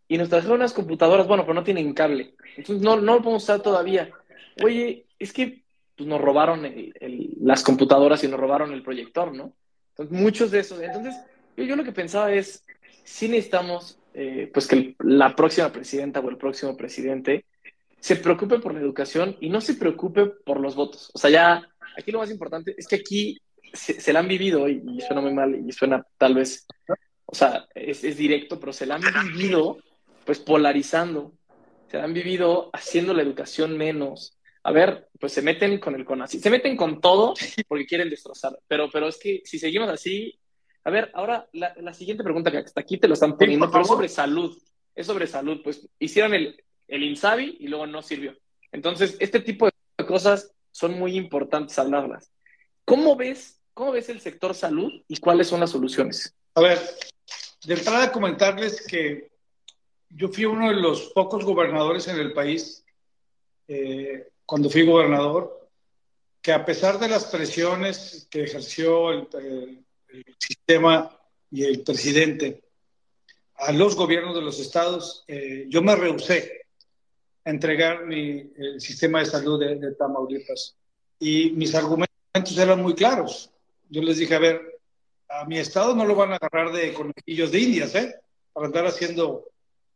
Y 0.08 0.18
nos 0.18 0.28
trajeron 0.28 0.56
unas 0.56 0.74
computadoras, 0.74 1.26
bueno, 1.26 1.44
pero 1.44 1.54
no 1.54 1.64
tienen 1.64 1.94
cable. 1.94 2.34
Entonces 2.56 2.82
no, 2.82 2.96
no 2.96 3.14
lo 3.14 3.22
podemos 3.22 3.44
usar 3.44 3.62
todavía. 3.62 4.10
Oye, 4.62 5.06
es 5.18 5.32
que 5.32 5.61
pues, 5.96 6.08
nos 6.08 6.20
robaron 6.20 6.66
las 7.40 7.62
computadoras 7.62 8.22
y 8.24 8.28
nos 8.28 8.40
robaron 8.40 8.72
el 8.72 8.82
proyector, 8.82 9.34
¿no? 9.34 9.54
Entonces, 9.90 10.18
muchos 10.18 10.50
de 10.50 10.60
esos. 10.60 10.80
Entonces, 10.80 11.14
yo, 11.56 11.76
lo 11.76 11.84
que 11.84 11.92
pensaba 11.92 12.32
es, 12.32 12.64
si 13.04 13.28
necesitamos, 13.28 13.98
eh, 14.14 14.50
pues 14.52 14.66
que 14.66 14.96
la 15.00 15.34
próxima 15.36 15.70
presidenta 15.70 16.20
o 16.20 16.30
el 16.30 16.38
próximo 16.38 16.76
presidente 16.76 17.44
se 18.00 18.16
preocupe 18.16 18.58
por 18.58 18.74
la 18.74 18.80
educación 18.80 19.36
y 19.40 19.48
no 19.48 19.60
se 19.60 19.74
preocupe 19.74 20.26
por 20.26 20.60
los 20.60 20.74
votos. 20.74 21.10
O 21.14 21.18
sea, 21.18 21.30
ya, 21.30 21.62
aquí 21.96 22.10
lo 22.10 22.18
más 22.18 22.30
importante 22.30 22.74
es 22.76 22.88
que 22.88 22.96
aquí 22.96 23.38
se, 23.72 24.12
la 24.12 24.20
han 24.20 24.28
vivido, 24.28 24.68
y, 24.68 25.00
suena 25.06 25.20
muy 25.20 25.32
mal, 25.32 25.54
y 25.54 25.72
suena 25.72 26.04
tal 26.18 26.34
vez, 26.34 26.66
o 27.26 27.34
sea, 27.34 27.66
es, 27.74 28.02
directo, 28.16 28.60
pero 28.60 28.72
se 28.72 28.86
la 28.86 28.96
han 28.96 29.02
vivido 29.28 29.78
pues 30.24 30.38
polarizando, 30.38 31.32
se 31.90 31.98
la 31.98 32.04
han 32.04 32.12
vivido 32.12 32.70
haciendo 32.72 33.14
la 33.14 33.22
educación 33.22 33.76
menos. 33.76 34.36
A 34.64 34.72
ver, 34.72 35.08
pues 35.18 35.32
se 35.32 35.42
meten 35.42 35.78
con 35.78 35.94
el 35.94 36.04
CONACYT, 36.04 36.42
se 36.42 36.50
meten 36.50 36.76
con 36.76 37.00
todo 37.00 37.34
porque 37.68 37.86
quieren 37.86 38.08
destrozar, 38.08 38.58
pero, 38.68 38.88
pero 38.90 39.08
es 39.08 39.18
que 39.18 39.42
si 39.44 39.58
seguimos 39.58 39.88
así, 39.88 40.38
a 40.84 40.90
ver, 40.90 41.10
ahora 41.14 41.48
la, 41.52 41.74
la 41.80 41.94
siguiente 41.94 42.22
pregunta 42.22 42.50
que 42.50 42.58
hasta 42.58 42.80
aquí 42.80 42.98
te 42.98 43.08
lo 43.08 43.14
están 43.14 43.36
poniendo, 43.36 43.70
pero 43.70 43.82
es 43.82 43.88
sobre 43.88 44.08
salud, 44.08 44.56
es 44.94 45.06
sobre 45.06 45.26
salud, 45.26 45.60
pues 45.64 45.88
hicieron 45.98 46.34
el, 46.34 46.62
el 46.88 47.02
INSABI 47.02 47.56
y 47.60 47.68
luego 47.68 47.86
no 47.86 48.02
sirvió. 48.02 48.36
Entonces, 48.70 49.16
este 49.20 49.40
tipo 49.40 49.66
de 49.66 50.06
cosas 50.06 50.52
son 50.70 50.98
muy 50.98 51.16
importantes 51.16 51.78
hablarlas. 51.78 52.32
¿Cómo 52.84 53.16
ves 53.16 53.62
¿Cómo 53.74 53.92
ves 53.92 54.08
el 54.08 54.20
sector 54.20 54.54
salud 54.54 54.92
y 55.08 55.16
cuáles 55.16 55.48
son 55.48 55.60
las 55.60 55.70
soluciones? 55.70 56.34
A 56.54 56.60
ver, 56.60 56.78
de 57.64 57.74
entrada 57.74 58.12
comentarles 58.12 58.86
que 58.86 59.30
yo 60.10 60.28
fui 60.28 60.44
uno 60.44 60.68
de 60.68 60.76
los 60.76 61.10
pocos 61.14 61.44
gobernadores 61.44 62.06
en 62.08 62.18
el 62.18 62.34
país, 62.34 62.84
eh, 63.68 64.28
cuando 64.52 64.68
fui 64.68 64.84
gobernador, 64.84 65.66
que 66.42 66.52
a 66.52 66.62
pesar 66.62 66.98
de 66.98 67.08
las 67.08 67.24
presiones 67.24 68.28
que 68.30 68.42
ejerció 68.42 69.10
el, 69.10 69.26
sistema 70.38 71.18
y 71.50 71.64
el 71.64 71.80
presidente 71.80 72.62
a 73.56 73.72
los 73.72 73.96
gobiernos 73.96 74.34
de 74.34 74.42
los 74.42 74.60
estados, 74.60 75.24
eh, 75.26 75.64
yo 75.70 75.80
me 75.80 75.96
rehusé 75.96 76.66
a 77.46 77.48
entregar 77.48 78.04
mi 78.04 78.52
el 78.54 78.78
sistema 78.78 79.20
de 79.20 79.24
salud 79.24 79.58
de, 79.58 79.76
de 79.76 79.94
Tamaulipas. 79.94 80.76
Y 81.18 81.52
mis 81.52 81.74
argumentos 81.74 82.58
eran 82.58 82.82
muy 82.82 82.94
claros 82.94 83.50
yo 83.88 84.02
les 84.02 84.18
dije, 84.18 84.34
a 84.34 84.38
ver, 84.38 84.80
a 85.30 85.46
mi 85.46 85.56
estado 85.56 85.94
no 85.96 86.04
lo 86.04 86.14
van 86.14 86.34
a 86.34 86.36
agarrar 86.36 86.72
de 86.72 86.92
conejillos 86.92 87.52
de 87.52 87.58
indias, 87.58 87.94
¿eh? 87.94 88.16
Para 88.52 88.66
andar 88.66 88.84
haciendo 88.84 89.48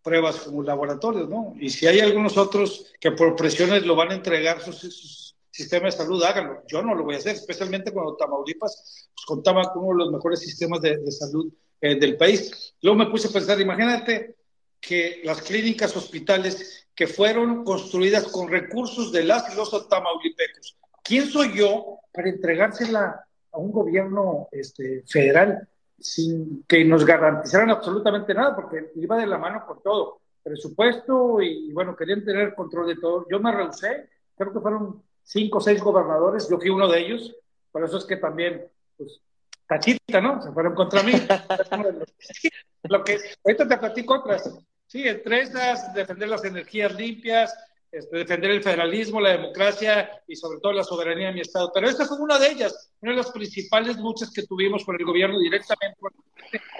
pruebas 0.06 0.36
como 0.36 0.62
laboratorios, 0.62 1.28
¿no? 1.28 1.56
Y 1.58 1.68
si 1.68 1.84
hay 1.88 1.98
algunos 1.98 2.36
otros 2.38 2.94
que 3.00 3.10
por 3.10 3.34
presiones 3.34 3.84
lo 3.84 3.96
van 3.96 4.12
a 4.12 4.14
entregar 4.14 4.60
sus, 4.60 4.78
sus 4.78 5.36
sistemas 5.50 5.94
de 5.98 6.04
salud, 6.04 6.22
háganlo. 6.22 6.62
Yo 6.68 6.80
no 6.80 6.94
lo 6.94 7.02
voy 7.02 7.16
a 7.16 7.18
hacer, 7.18 7.34
especialmente 7.34 7.90
cuando 7.90 8.14
Tamaulipas 8.14 9.08
pues, 9.12 9.26
contaba 9.26 9.64
con 9.72 9.82
uno 9.82 9.98
de 9.98 10.04
los 10.04 10.12
mejores 10.12 10.38
sistemas 10.38 10.80
de, 10.80 11.10
salud 11.10 11.52
eh, 11.80 11.96
del 11.96 12.16
país. 12.16 12.72
Luego 12.82 12.96
me 12.96 13.06
puse 13.06 13.26
a 13.26 13.32
pensar, 13.32 13.60
imagínate 13.60 14.36
que 14.80 15.22
las 15.24 15.42
clínicas, 15.42 15.96
hospitales 15.96 16.86
que 16.94 17.08
fueron 17.08 17.64
construidas 17.64 18.28
con 18.28 18.48
recursos 18.48 19.10
de 19.10 19.24
las 19.24 19.52
y 19.52 19.56
los 19.56 19.88
tamaulipecos, 19.88 20.76
¿quién 21.02 21.26
soy 21.26 21.58
yo 21.58 21.98
para 22.12 22.28
entregársela 22.28 23.26
a 23.50 23.58
un 23.58 23.72
gobierno 23.72 24.48
este, 24.52 25.02
federal 25.08 25.68
sin 25.98 26.64
que 26.64 26.84
nos 26.84 27.04
garantizaran 27.04 27.70
absolutamente 27.70 28.34
nada, 28.34 28.54
porque 28.54 28.92
iba 28.96 29.16
de 29.16 29.26
la 29.26 29.38
mano 29.38 29.64
con 29.66 29.82
todo, 29.82 30.20
presupuesto 30.42 31.40
y, 31.40 31.72
bueno, 31.72 31.96
querían 31.96 32.24
tener 32.24 32.54
control 32.54 32.88
de 32.88 32.96
todo. 32.96 33.26
Yo 33.30 33.40
me 33.40 33.52
rehusé, 33.52 34.08
creo 34.36 34.52
que 34.52 34.60
fueron 34.60 35.02
cinco 35.22 35.58
o 35.58 35.60
seis 35.60 35.82
gobernadores, 35.82 36.48
yo 36.48 36.58
fui 36.58 36.70
uno 36.70 36.88
de 36.88 37.00
ellos, 37.00 37.34
por 37.72 37.84
eso 37.84 37.98
es 37.98 38.04
que 38.04 38.16
también, 38.16 38.66
pues, 38.96 39.20
cachita, 39.66 40.20
¿no? 40.20 40.40
Se 40.42 40.52
fueron 40.52 40.74
contra 40.74 41.02
mí. 41.02 41.12
Lo 42.84 43.02
que, 43.02 43.18
ahorita 43.44 43.68
te 43.68 43.78
platico 43.78 44.14
otras. 44.14 44.56
Sí, 44.86 45.06
entre 45.08 45.42
esas, 45.42 45.92
defender 45.92 46.28
las 46.28 46.44
energías 46.44 46.94
limpias, 46.94 47.52
este, 47.90 48.18
defender 48.18 48.50
el 48.50 48.62
federalismo, 48.62 49.20
la 49.20 49.30
democracia 49.30 50.22
y 50.26 50.36
sobre 50.36 50.58
todo 50.60 50.72
la 50.72 50.84
soberanía 50.84 51.28
de 51.28 51.34
mi 51.34 51.40
Estado. 51.40 51.70
Pero 51.72 51.88
esta 51.88 52.06
fue 52.06 52.18
una 52.18 52.38
de 52.38 52.50
ellas, 52.50 52.92
una 53.00 53.12
de 53.12 53.18
las 53.18 53.30
principales 53.30 53.96
luchas 53.98 54.30
que 54.32 54.42
tuvimos 54.42 54.84
con 54.84 54.96
el 54.98 55.04
gobierno 55.04 55.38
directamente, 55.38 55.98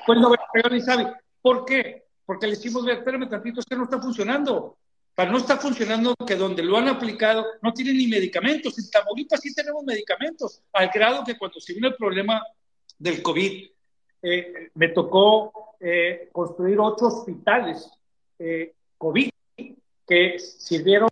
fue 0.05 0.15
el 0.15 0.23
gobierno 0.23 0.77
Isabi. 0.77 1.07
¿Por 1.41 1.65
qué? 1.65 2.05
Porque 2.25 2.47
le 2.47 2.55
hicimos 2.55 2.85
ver, 2.85 2.99
espérame 2.99 3.29
tantito, 3.29 3.61
que 3.63 3.77
no 3.77 3.85
está 3.85 4.01
funcionando. 4.01 4.79
Para 5.15 5.31
no 5.31 5.39
está 5.39 5.57
funcionando 5.57 6.15
que 6.27 6.35
donde 6.35 6.63
lo 6.63 6.77
han 6.77 6.89
aplicado 6.89 7.47
no 7.63 7.73
tienen 7.73 7.97
ni 7.97 8.07
medicamentos. 8.07 8.79
En 8.79 8.91
Tamaulipas 8.91 9.41
sí 9.41 9.55
tenemos 9.55 9.83
medicamentos, 9.85 10.63
al 10.73 10.91
grado 10.93 11.25
que 11.25 11.39
cuando 11.39 11.59
se 11.59 11.73
vino 11.73 11.89
el 11.89 11.95
problema 11.95 12.43
del 12.99 13.23
COVID, 13.23 13.67
eh, 14.23 14.71
me 14.75 14.89
tocó 14.89 15.77
eh, 15.81 16.29
construir 16.33 16.79
ocho 16.81 17.07
hospitales 17.07 17.89
eh, 18.39 18.75
COVID 18.99 19.31
que 20.07 20.39
sirvieron 20.39 21.09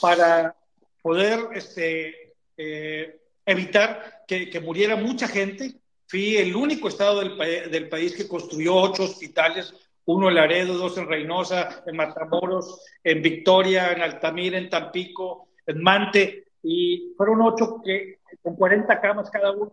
para 0.00 0.56
poder 1.02 1.48
este, 1.54 2.34
eh, 2.56 3.20
evitar 3.44 4.24
que, 4.26 4.60
muriera 4.60 4.96
mucha 4.96 5.28
gente. 5.28 5.74
Fui 6.06 6.36
el 6.36 6.54
único 6.54 6.88
estado 6.88 7.20
del, 7.20 7.70
del, 7.70 7.88
país 7.88 8.14
que 8.14 8.28
construyó 8.28 8.76
ocho 8.76 9.04
hospitales, 9.04 9.74
uno 10.04 10.28
en 10.28 10.34
Laredo, 10.34 10.74
dos 10.74 10.98
en 10.98 11.08
Reynosa, 11.08 11.82
en 11.86 11.96
Matamoros, 11.96 12.84
en 13.02 13.22
Victoria, 13.22 13.92
en 13.92 14.02
Altamira, 14.02 14.58
en 14.58 14.68
Tampico, 14.68 15.48
en 15.66 15.82
Mante, 15.82 16.48
y 16.62 17.14
fueron 17.16 17.40
ocho 17.42 17.80
que, 17.82 18.18
con 18.42 18.56
40 18.56 19.00
camas 19.00 19.30
cada 19.30 19.52
uno, 19.52 19.72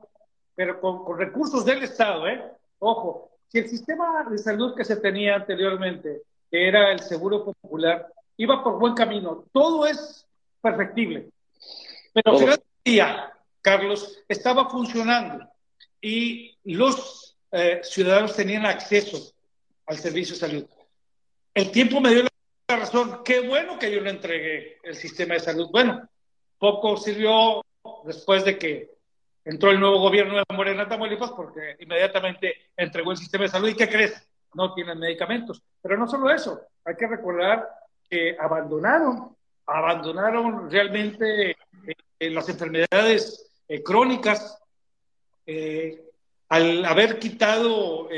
pero 0.55 0.79
con, 0.79 1.03
con 1.03 1.17
recursos 1.17 1.65
del 1.65 1.83
Estado, 1.83 2.27
¿eh? 2.27 2.41
Ojo, 2.79 3.31
si 3.47 3.59
el 3.59 3.67
sistema 3.67 4.25
de 4.29 4.37
salud 4.37 4.75
que 4.75 4.85
se 4.85 4.97
tenía 4.97 5.35
anteriormente 5.35 6.21
que 6.49 6.67
era 6.67 6.91
el 6.91 6.99
Seguro 6.99 7.45
Popular, 7.45 8.07
iba 8.39 8.63
por 8.63 8.79
buen 8.79 8.93
camino. 8.93 9.45
Todo 9.51 9.85
es 9.85 10.25
perfectible. 10.61 11.29
Pero 12.13 12.31
al 12.31 12.39
final 12.39 12.63
día, 12.83 13.33
Carlos, 13.61 14.23
estaba 14.27 14.69
funcionando 14.69 15.45
y 16.01 16.57
los 16.63 17.37
eh, 17.51 17.81
ciudadanos 17.83 18.35
tenían 18.35 18.65
acceso 18.65 19.33
al 19.85 19.97
servicio 19.97 20.35
de 20.35 20.39
salud. 20.39 20.65
El 21.53 21.69
tiempo 21.71 21.99
me 21.99 22.11
dio 22.11 22.23
la 22.23 22.75
razón. 22.77 23.21
Qué 23.25 23.41
bueno 23.41 23.77
que 23.77 23.91
yo 23.91 23.99
le 23.99 24.09
entregué 24.09 24.77
el 24.83 24.95
sistema 24.95 25.33
de 25.33 25.41
salud. 25.41 25.67
Bueno, 25.69 26.07
poco 26.57 26.95
sirvió 26.95 27.61
después 28.05 28.45
de 28.45 28.57
que 28.57 28.89
entró 29.43 29.71
el 29.71 29.81
nuevo 29.81 29.99
gobierno 29.99 30.37
de 30.37 30.55
Morena 30.55 30.87
Tamaulipas 30.87 31.31
porque 31.31 31.75
inmediatamente 31.79 32.53
entregó 32.77 33.11
el 33.11 33.17
sistema 33.17 33.43
de 33.43 33.49
salud. 33.49 33.67
¿Y 33.67 33.75
qué 33.75 33.89
crees? 33.89 34.25
No 34.53 34.73
tienen 34.73 34.97
medicamentos. 34.97 35.61
Pero 35.81 35.97
no 35.97 36.07
solo 36.07 36.31
eso, 36.31 36.61
hay 36.85 36.95
que 36.95 37.07
recordar 37.07 37.67
que 38.09 38.35
abandonaron, 38.39 39.35
abandonaron 39.65 40.69
realmente 40.69 41.51
eh, 41.51 42.29
las 42.31 42.49
enfermedades 42.49 43.51
eh, 43.67 43.83
crónicas 43.83 44.57
eh, 45.45 46.03
al 46.49 46.83
haber 46.85 47.19
quitado 47.19 48.09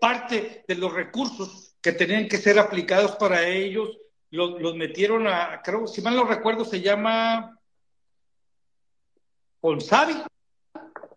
parte 0.00 0.64
de 0.66 0.74
los 0.76 0.94
recursos 0.94 1.74
que 1.82 1.92
tenían 1.92 2.26
que 2.26 2.38
ser 2.38 2.58
aplicados 2.58 3.16
para 3.16 3.46
ellos, 3.46 3.98
los, 4.30 4.60
los 4.62 4.74
metieron 4.76 5.26
a, 5.26 5.60
creo, 5.62 5.86
si 5.86 6.00
mal 6.00 6.16
no 6.16 6.24
recuerdo, 6.24 6.64
se 6.64 6.80
llama 6.80 7.60
Consavi. 9.60 10.22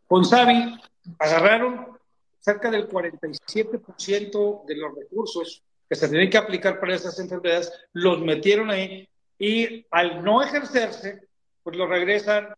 Consavi 0.05 0.78
agarraron 1.17 1.97
cerca 2.39 2.70
del 2.70 2.89
47% 2.89 4.65
de 4.65 4.76
los 4.76 4.95
recursos 4.95 5.63
que 5.89 5.95
se 5.95 6.07
tenían 6.07 6.29
que 6.29 6.37
aplicar 6.37 6.79
para 6.79 6.95
esas 6.95 7.19
enfermedades, 7.19 7.73
los 7.93 8.21
metieron 8.21 8.69
ahí 8.69 9.09
y 9.39 9.85
al 9.89 10.23
no 10.23 10.43
ejercerse, 10.43 11.27
pues 11.63 11.75
lo 11.75 11.87
regresan 11.87 12.49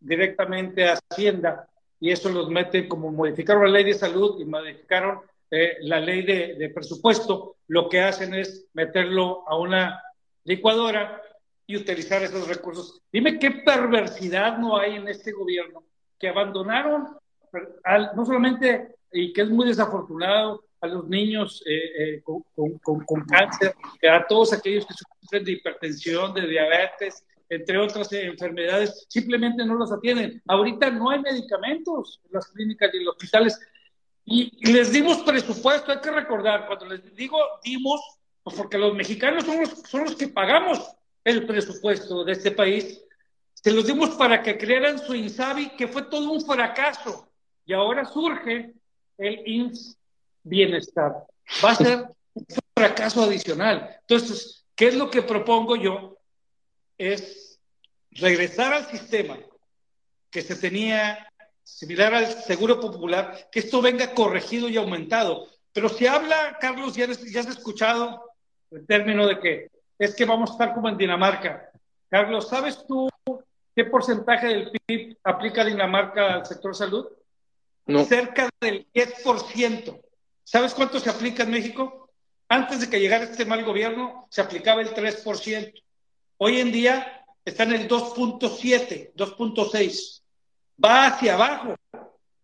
directamente 0.00 0.88
a 0.88 0.98
Hacienda 1.10 1.68
y 2.00 2.10
eso 2.10 2.30
los 2.30 2.48
meten 2.48 2.88
como 2.88 3.12
modificaron 3.12 3.64
la 3.64 3.70
ley 3.70 3.84
de 3.84 3.94
salud 3.94 4.40
y 4.40 4.44
modificaron 4.44 5.20
eh, 5.50 5.76
la 5.82 6.00
ley 6.00 6.22
de, 6.22 6.54
de, 6.54 6.70
presupuesto, 6.70 7.56
lo 7.68 7.88
que 7.88 8.00
hacen 8.00 8.34
es 8.34 8.66
meterlo 8.74 9.44
a 9.48 9.56
una 9.56 10.02
licuadora 10.44 11.22
y 11.66 11.76
utilizar 11.76 12.22
esos 12.22 12.48
recursos. 12.48 13.02
Dime 13.12 13.38
qué 13.38 13.50
perversidad 13.50 14.58
no 14.58 14.78
hay 14.78 14.96
en 14.96 15.08
este 15.08 15.32
gobierno 15.32 15.84
que 16.18 16.28
abandonaron 16.28 17.16
al, 17.84 18.12
no 18.14 18.24
solamente, 18.24 18.96
y 19.12 19.32
que 19.32 19.42
es 19.42 19.50
muy 19.50 19.66
desafortunado, 19.66 20.64
a 20.80 20.86
los 20.86 21.08
niños 21.08 21.62
eh, 21.66 22.16
eh, 22.16 22.22
con, 22.22 22.42
con, 22.54 23.00
con, 23.04 23.24
cáncer, 23.24 23.74
a 24.10 24.26
todos 24.26 24.52
aquellos 24.52 24.86
que 24.86 24.94
sufren 24.94 25.44
de 25.44 25.52
hipertensión, 25.52 26.34
de 26.34 26.46
diabetes, 26.46 27.24
entre 27.48 27.78
otras 27.78 28.12
enfermedades, 28.12 29.06
simplemente 29.08 29.64
no 29.64 29.74
los 29.74 29.90
atienden. 29.90 30.42
Ahorita 30.46 30.90
no 30.90 31.10
hay 31.10 31.20
medicamentos 31.20 32.20
en 32.26 32.30
las 32.32 32.46
clínicas 32.48 32.90
y 32.92 32.98
en 32.98 33.04
los 33.04 33.14
hospitales. 33.14 33.60
Y, 34.24 34.72
les 34.72 34.92
dimos 34.92 35.18
presupuesto, 35.22 35.90
hay 35.90 36.00
que 36.00 36.10
recordar, 36.10 36.66
cuando 36.66 36.86
les 36.86 37.14
digo 37.16 37.38
dimos, 37.64 38.00
pues 38.42 38.54
porque 38.56 38.78
los 38.78 38.94
mexicanos 38.94 39.44
son 39.44 39.60
los, 39.60 39.70
son 39.70 40.04
los 40.04 40.14
que 40.14 40.28
pagamos 40.28 40.94
el 41.24 41.46
presupuesto 41.46 42.24
de 42.24 42.32
este 42.32 42.50
país, 42.50 43.02
se 43.54 43.72
los 43.72 43.86
dimos 43.86 44.10
para 44.10 44.42
que 44.42 44.56
crearan 44.56 44.98
su 44.98 45.14
INSABI, 45.14 45.70
que 45.70 45.88
fue 45.88 46.02
todo 46.02 46.30
un 46.30 46.44
fracaso. 46.44 47.28
Y 47.64 47.72
ahora 47.72 48.04
surge 48.04 48.72
el 49.16 49.42
INS 49.46 49.97
Bienestar. 50.48 51.24
Va 51.64 51.70
a 51.70 51.74
ser 51.74 52.04
un 52.34 52.46
fracaso 52.76 53.22
adicional. 53.22 53.96
Entonces, 54.00 54.64
¿qué 54.74 54.88
es 54.88 54.94
lo 54.94 55.10
que 55.10 55.22
propongo 55.22 55.76
yo? 55.76 56.18
Es 56.96 57.60
regresar 58.10 58.72
al 58.72 58.86
sistema 58.86 59.38
que 60.30 60.42
se 60.42 60.56
tenía 60.56 61.26
similar 61.62 62.14
al 62.14 62.26
Seguro 62.26 62.80
Popular, 62.80 63.48
que 63.52 63.60
esto 63.60 63.80
venga 63.82 64.14
corregido 64.14 64.68
y 64.68 64.76
aumentado. 64.76 65.48
Pero 65.72 65.88
si 65.88 66.06
habla, 66.06 66.56
Carlos, 66.60 66.94
ya, 66.94 67.06
ya 67.06 67.40
has 67.40 67.46
escuchado 67.46 68.32
el 68.70 68.86
término 68.86 69.26
de 69.26 69.38
que 69.38 69.70
es 69.98 70.14
que 70.14 70.24
vamos 70.24 70.50
a 70.50 70.52
estar 70.54 70.74
como 70.74 70.88
en 70.88 70.96
Dinamarca. 70.96 71.70
Carlos, 72.08 72.48
¿sabes 72.48 72.84
tú 72.86 73.08
¿Qué 73.78 73.84
porcentaje 73.84 74.48
del 74.48 74.72
PIB 74.72 75.18
aplica 75.22 75.64
Dinamarca 75.64 76.34
al 76.34 76.44
sector 76.44 76.74
salud? 76.74 77.06
No. 77.86 78.04
Cerca 78.04 78.48
del 78.60 78.88
10%. 78.92 80.00
¿Sabes 80.50 80.72
cuánto 80.72 80.98
se 80.98 81.10
aplica 81.10 81.42
en 81.42 81.50
México? 81.50 82.08
Antes 82.48 82.80
de 82.80 82.88
que 82.88 82.98
llegara 82.98 83.24
este 83.24 83.44
mal 83.44 83.62
gobierno, 83.66 84.26
se 84.30 84.40
aplicaba 84.40 84.80
el 84.80 84.94
3%. 84.94 85.82
Hoy 86.38 86.60
en 86.60 86.72
día 86.72 87.22
está 87.44 87.64
en 87.64 87.72
el 87.72 87.86
2.7, 87.86 89.12
2.6. 89.14 90.22
Va 90.82 91.08
hacia 91.08 91.34
abajo. 91.34 91.74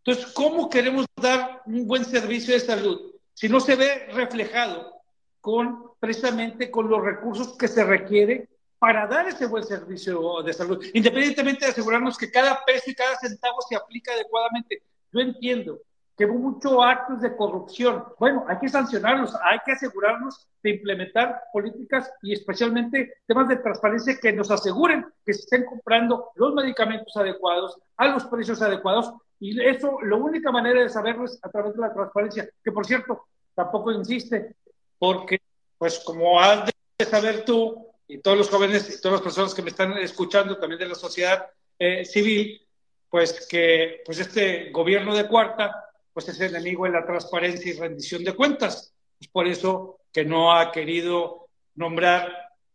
Entonces, 0.04 0.34
¿cómo 0.34 0.68
queremos 0.68 1.06
dar 1.16 1.62
un 1.64 1.86
buen 1.86 2.04
servicio 2.04 2.52
de 2.52 2.60
salud 2.60 3.14
si 3.32 3.48
no 3.48 3.58
se 3.58 3.74
ve 3.74 4.08
reflejado 4.12 5.00
con 5.40 5.92
precisamente 5.98 6.70
con 6.70 6.90
los 6.90 7.02
recursos 7.02 7.56
que 7.56 7.68
se 7.68 7.84
requiere 7.84 8.50
para 8.78 9.06
dar 9.06 9.28
ese 9.28 9.46
buen 9.46 9.64
servicio 9.64 10.42
de 10.42 10.52
salud, 10.52 10.84
independientemente 10.92 11.64
de 11.64 11.70
asegurarnos 11.70 12.18
que 12.18 12.30
cada 12.30 12.62
peso 12.66 12.90
y 12.90 12.94
cada 12.94 13.16
centavo 13.16 13.62
se 13.66 13.76
aplica 13.76 14.12
adecuadamente. 14.12 14.82
Yo 15.10 15.20
entiendo 15.20 15.80
que 16.16 16.26
hubo 16.26 16.50
muchos 16.50 16.72
actos 16.80 17.20
de 17.20 17.36
corrupción. 17.36 18.04
Bueno, 18.18 18.44
hay 18.48 18.58
que 18.58 18.68
sancionarlos, 18.68 19.34
hay 19.42 19.58
que 19.64 19.72
asegurarnos 19.72 20.46
de 20.62 20.70
implementar 20.70 21.42
políticas 21.52 22.12
y 22.22 22.32
especialmente 22.32 23.18
temas 23.26 23.48
de 23.48 23.56
transparencia 23.56 24.18
que 24.20 24.32
nos 24.32 24.50
aseguren 24.50 25.04
que 25.24 25.34
se 25.34 25.40
estén 25.42 25.64
comprando 25.64 26.30
los 26.36 26.54
medicamentos 26.54 27.16
adecuados, 27.16 27.78
a 27.96 28.08
los 28.08 28.24
precios 28.26 28.62
adecuados. 28.62 29.12
Y 29.40 29.60
eso, 29.60 29.98
la 30.02 30.16
única 30.16 30.52
manera 30.52 30.80
de 30.80 30.88
saberlo 30.88 31.24
es 31.24 31.38
a 31.42 31.50
través 31.50 31.74
de 31.74 31.80
la 31.80 31.92
transparencia, 31.92 32.48
que 32.62 32.72
por 32.72 32.86
cierto, 32.86 33.26
tampoco 33.54 33.90
insiste, 33.90 34.54
porque, 34.98 35.38
pues 35.76 35.98
como 36.00 36.40
has 36.40 36.66
de 36.98 37.04
saber 37.04 37.44
tú, 37.44 37.88
y 38.06 38.18
todos 38.18 38.36
los 38.36 38.50
jóvenes 38.50 38.88
y 38.94 39.00
todas 39.00 39.14
las 39.14 39.22
personas 39.22 39.54
que 39.54 39.62
me 39.62 39.70
están 39.70 39.92
escuchando 39.98 40.58
también 40.58 40.78
de 40.78 40.88
la 40.88 40.94
sociedad 40.94 41.46
eh, 41.78 42.04
civil, 42.04 42.60
pues 43.08 43.46
que 43.48 44.02
pues 44.04 44.18
este 44.18 44.70
gobierno 44.70 45.14
de 45.14 45.26
cuarta 45.26 45.88
pues 46.14 46.28
es 46.28 46.40
enemigo 46.40 46.84
de 46.84 46.92
la 46.92 47.04
transparencia 47.04 47.70
y 47.70 47.76
rendición 47.76 48.24
de 48.24 48.34
cuentas. 48.34 48.94
Es 49.20 49.28
por 49.28 49.46
eso 49.46 50.00
que 50.12 50.24
no 50.24 50.56
ha 50.56 50.72
querido 50.72 51.48
nombrar 51.74 52.32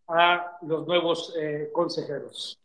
a 0.07 0.57
los 0.61 0.85
nuevos 0.85 1.33
eh, 1.39 1.69
consejeros. 1.73 2.59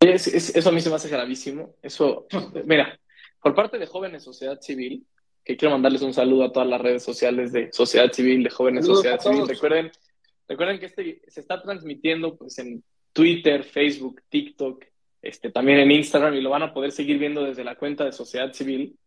eso 0.00 0.68
a 0.68 0.72
mí 0.72 0.80
se 0.80 0.90
me 0.90 0.96
hace 0.96 1.08
gravísimo. 1.08 1.76
Eso, 1.82 2.26
mira, 2.64 2.98
por 3.40 3.54
parte 3.54 3.78
de 3.78 3.86
jóvenes 3.86 4.24
sociedad 4.24 4.60
civil, 4.60 5.06
que 5.44 5.56
quiero 5.56 5.72
mandarles 5.72 6.02
un 6.02 6.12
saludo 6.12 6.44
a 6.44 6.52
todas 6.52 6.68
las 6.68 6.80
redes 6.80 7.04
sociales 7.04 7.52
de 7.52 7.72
sociedad 7.72 8.10
civil, 8.12 8.42
de 8.42 8.50
jóvenes 8.50 8.86
sociedad 8.86 9.20
civil. 9.20 9.46
Recuerden 9.46 9.92
Recuerden 10.48 10.80
que 10.80 10.86
este 10.86 11.20
se 11.28 11.40
está 11.40 11.60
transmitiendo 11.60 12.36
pues, 12.36 12.58
en 12.58 12.82
Twitter, 13.12 13.64
Facebook, 13.64 14.22
TikTok, 14.30 14.82
este, 15.20 15.50
también 15.50 15.78
en 15.80 15.90
Instagram 15.90 16.34
y 16.34 16.40
lo 16.40 16.50
van 16.50 16.62
a 16.62 16.72
poder 16.72 16.90
seguir 16.90 17.18
viendo 17.18 17.44
desde 17.44 17.64
la 17.64 17.76
cuenta 17.76 18.04
de 18.04 18.12
Sociedad 18.12 18.52
Civil. 18.52 18.98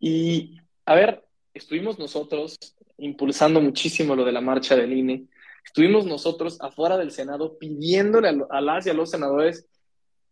Y, 0.00 0.58
a 0.86 0.94
ver, 0.96 1.24
estuvimos 1.54 1.98
nosotros 1.98 2.58
impulsando 2.98 3.60
muchísimo 3.60 4.16
lo 4.16 4.24
de 4.24 4.32
la 4.32 4.40
marcha 4.40 4.74
del 4.74 4.92
INE. 4.92 5.26
Estuvimos 5.64 6.06
nosotros 6.06 6.58
afuera 6.60 6.96
del 6.96 7.12
Senado 7.12 7.56
pidiéndole 7.58 8.28
a, 8.28 8.34
a 8.50 8.60
las 8.60 8.86
y 8.86 8.90
a 8.90 8.94
los 8.94 9.10
senadores, 9.10 9.66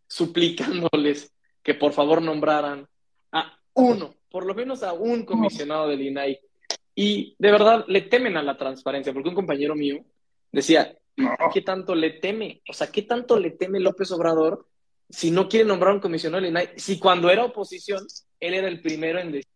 suplicándoles 0.08 1.32
que 1.62 1.74
por 1.74 1.92
favor 1.92 2.20
nombraran 2.20 2.88
a 3.30 3.56
uno, 3.74 4.14
por 4.30 4.44
lo 4.44 4.54
menos 4.54 4.82
a 4.82 4.94
un 4.94 5.24
comisionado 5.24 5.86
del 5.86 6.02
INAI. 6.02 6.40
Y 6.94 7.36
de 7.38 7.52
verdad 7.52 7.84
le 7.86 8.00
temen 8.00 8.36
a 8.36 8.42
la 8.42 8.56
transparencia, 8.56 9.12
porque 9.12 9.28
un 9.28 9.34
compañero 9.34 9.76
mío 9.76 10.02
Decía, 10.52 10.96
¿qué 11.52 11.62
tanto 11.62 11.94
le 11.94 12.10
teme? 12.10 12.62
O 12.68 12.72
sea, 12.72 12.90
¿qué 12.90 13.02
tanto 13.02 13.38
le 13.38 13.50
teme 13.50 13.80
López 13.80 14.10
Obrador 14.12 14.66
si 15.08 15.30
no 15.30 15.48
quiere 15.48 15.66
nombrar 15.66 15.94
un 15.94 16.00
comisionado 16.00 16.42
del 16.42 16.50
INAI? 16.50 16.70
Si 16.76 16.98
cuando 16.98 17.30
era 17.30 17.44
oposición, 17.44 18.06
él 18.40 18.54
era 18.54 18.68
el 18.68 18.80
primero 18.80 19.18
en 19.18 19.32
decir, 19.32 19.46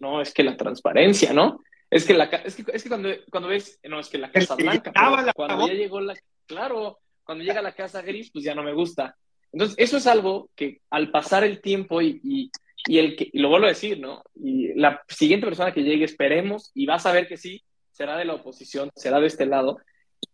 no, 0.00 0.20
es 0.20 0.32
que 0.32 0.42
la 0.42 0.56
transparencia, 0.56 1.32
¿no? 1.32 1.60
Es 1.90 2.06
que, 2.06 2.14
la, 2.14 2.24
es 2.24 2.56
que, 2.56 2.64
es 2.72 2.82
que 2.82 2.88
cuando, 2.88 3.10
cuando 3.30 3.50
ves, 3.50 3.78
no, 3.84 4.00
es 4.00 4.08
que 4.08 4.18
la 4.18 4.30
Casa 4.30 4.54
Blanca, 4.54 4.92
cuando 5.34 5.66
ya 5.66 5.74
llegó 5.74 6.00
la, 6.00 6.14
claro, 6.46 7.00
cuando 7.22 7.44
llega 7.44 7.60
la 7.60 7.74
Casa 7.74 8.00
Gris, 8.00 8.30
pues 8.32 8.44
ya 8.44 8.54
no 8.54 8.62
me 8.62 8.72
gusta. 8.72 9.16
Entonces, 9.52 9.76
eso 9.78 9.98
es 9.98 10.06
algo 10.06 10.48
que 10.56 10.80
al 10.90 11.10
pasar 11.10 11.44
el 11.44 11.60
tiempo 11.60 12.00
y, 12.00 12.20
y, 12.24 12.50
y 12.86 12.98
el 12.98 13.14
que, 13.14 13.28
y 13.30 13.38
lo 13.38 13.50
vuelvo 13.50 13.66
a 13.66 13.70
decir, 13.70 14.00
¿no? 14.00 14.22
Y 14.34 14.72
la 14.74 15.02
siguiente 15.08 15.46
persona 15.46 15.72
que 15.72 15.82
llegue, 15.82 16.04
esperemos, 16.04 16.70
y 16.74 16.86
vas 16.86 17.04
a 17.04 17.12
ver 17.12 17.28
que 17.28 17.36
sí, 17.36 17.62
será 17.90 18.16
de 18.16 18.24
la 18.24 18.34
oposición, 18.34 18.90
será 18.96 19.20
de 19.20 19.26
este 19.26 19.44
lado, 19.44 19.78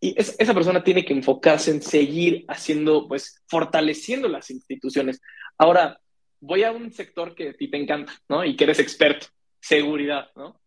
y 0.01 0.15
esa 0.17 0.55
persona 0.55 0.85
tiene 0.85 1.05
que 1.05 1.13
enfocarse 1.13 1.71
en 1.73 1.83
seguir 1.83 2.45
haciendo, 2.47 3.09
pues, 3.09 3.43
fortaleciendo 3.49 4.29
las 4.29 4.51
instituciones. 4.51 5.21
Ahora, 5.57 5.99
voy 6.41 6.65
a 6.65 6.73
un 6.73 6.93
sector 6.93 7.35
que 7.35 7.51
a 7.51 7.53
ti 7.53 7.69
te 7.69 7.77
encanta, 7.77 8.13
¿no? 8.29 8.45
Y 8.45 8.57
que 8.57 8.65
eres 8.65 8.79
experto, 8.79 9.27
seguridad, 9.61 10.31
¿no? 10.37 10.61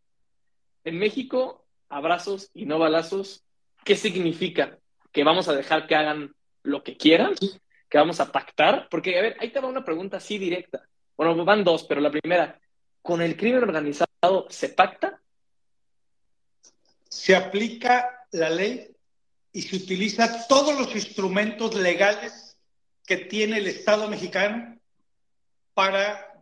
En 0.83 0.97
México 0.97 1.65
abrazos 1.89 2.49
y 2.53 2.65
no 2.65 2.79
balazos, 2.79 3.43
¿qué 3.83 3.95
significa? 3.95 4.79
¿Que 5.11 5.23
vamos 5.23 5.47
a 5.47 5.53
dejar 5.53 5.87
que 5.87 5.95
hagan 5.95 6.33
lo 6.63 6.83
que 6.83 6.97
quieran? 6.97 7.35
¿Que 7.89 7.97
vamos 7.97 8.19
a 8.19 8.31
pactar? 8.31 8.87
Porque, 8.89 9.19
a 9.19 9.21
ver, 9.21 9.37
ahí 9.39 9.49
te 9.49 9.59
va 9.59 9.67
una 9.67 9.83
pregunta 9.83 10.17
así 10.17 10.37
directa. 10.37 10.87
Bueno, 11.17 11.43
van 11.43 11.63
dos, 11.63 11.83
pero 11.83 11.99
la 11.99 12.09
primera, 12.09 12.59
¿con 13.01 13.21
el 13.21 13.35
crimen 13.35 13.63
organizado 13.63 14.47
se 14.49 14.69
pacta? 14.69 15.21
Se 17.09 17.35
aplica 17.35 18.25
la 18.31 18.49
ley 18.49 18.87
y 19.51 19.61
se 19.63 19.75
utiliza 19.75 20.47
todos 20.47 20.79
los 20.79 20.95
instrumentos 20.95 21.75
legales 21.75 22.57
que 23.05 23.17
tiene 23.17 23.57
el 23.57 23.67
Estado 23.67 24.07
mexicano 24.07 24.80
para 25.73 26.33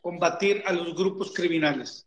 combatir 0.00 0.62
a 0.66 0.72
los 0.72 0.94
grupos 0.94 1.32
criminales. 1.32 2.06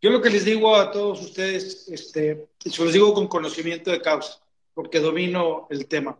Yo 0.00 0.10
lo 0.10 0.22
que 0.22 0.30
les 0.30 0.44
digo 0.44 0.76
a 0.76 0.92
todos 0.92 1.20
ustedes, 1.22 1.88
este, 1.88 2.48
se 2.58 2.84
los 2.84 2.92
digo 2.92 3.12
con 3.14 3.26
conocimiento 3.26 3.90
de 3.90 4.00
causa, 4.00 4.38
porque 4.74 5.00
domino 5.00 5.66
el 5.70 5.88
tema. 5.88 6.16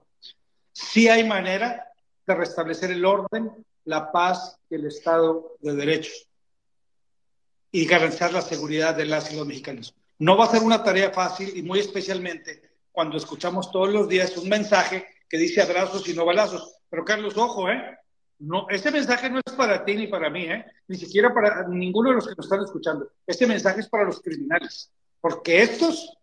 Sí 0.73 1.09
hay 1.09 1.25
manera 1.25 1.93
de 2.27 2.35
restablecer 2.35 2.91
el 2.91 3.05
orden, 3.05 3.65
la 3.85 4.11
paz 4.11 4.59
y 4.69 4.75
el 4.75 4.87
Estado 4.87 5.57
de 5.61 5.75
Derecho 5.75 6.13
y 7.71 7.87
garantizar 7.87 8.33
la 8.33 8.43
seguridad 8.43 8.95
de 8.97 9.07
las 9.07 9.33
y 9.33 9.37
los 9.37 9.47
mexicanos. 9.47 9.95
No 10.19 10.37
va 10.37 10.47
a 10.47 10.51
ser 10.51 10.63
una 10.63 10.83
tarea 10.83 11.11
fácil 11.11 11.57
y 11.57 11.63
muy 11.63 11.79
especialmente 11.79 12.63
cuando 12.91 13.17
escuchamos 13.17 13.71
todos 13.71 13.91
los 13.91 14.09
días 14.09 14.37
un 14.37 14.49
mensaje 14.49 15.07
que 15.29 15.39
dice 15.39 15.63
abrazos 15.63 16.09
y 16.09 16.15
no 16.15 16.25
balazos. 16.25 16.75
Pero 16.91 17.05
Carlos, 17.05 17.37
ojo, 17.37 17.69
¿eh? 17.69 17.97
No, 18.41 18.69
ese 18.69 18.91
mensaje 18.91 19.29
no 19.31 19.41
es 19.45 19.53
para 19.55 19.85
ti 19.85 19.95
ni 19.95 20.07
para 20.07 20.31
mí, 20.31 20.45
¿eh? 20.45 20.65
ni 20.87 20.97
siquiera 20.97 21.35
para 21.35 21.67
ninguno 21.67 22.11
de 22.11 22.17
los 22.17 22.29
que 22.29 22.35
nos 22.37 22.47
están 22.47 22.63
escuchando. 22.63 23.11
Este 23.27 23.47
mensaje 23.47 23.81
es 23.81 23.89
para 23.89 24.05
los 24.05 24.21
criminales, 24.21 24.93
porque 25.21 25.63
estos 25.63 26.17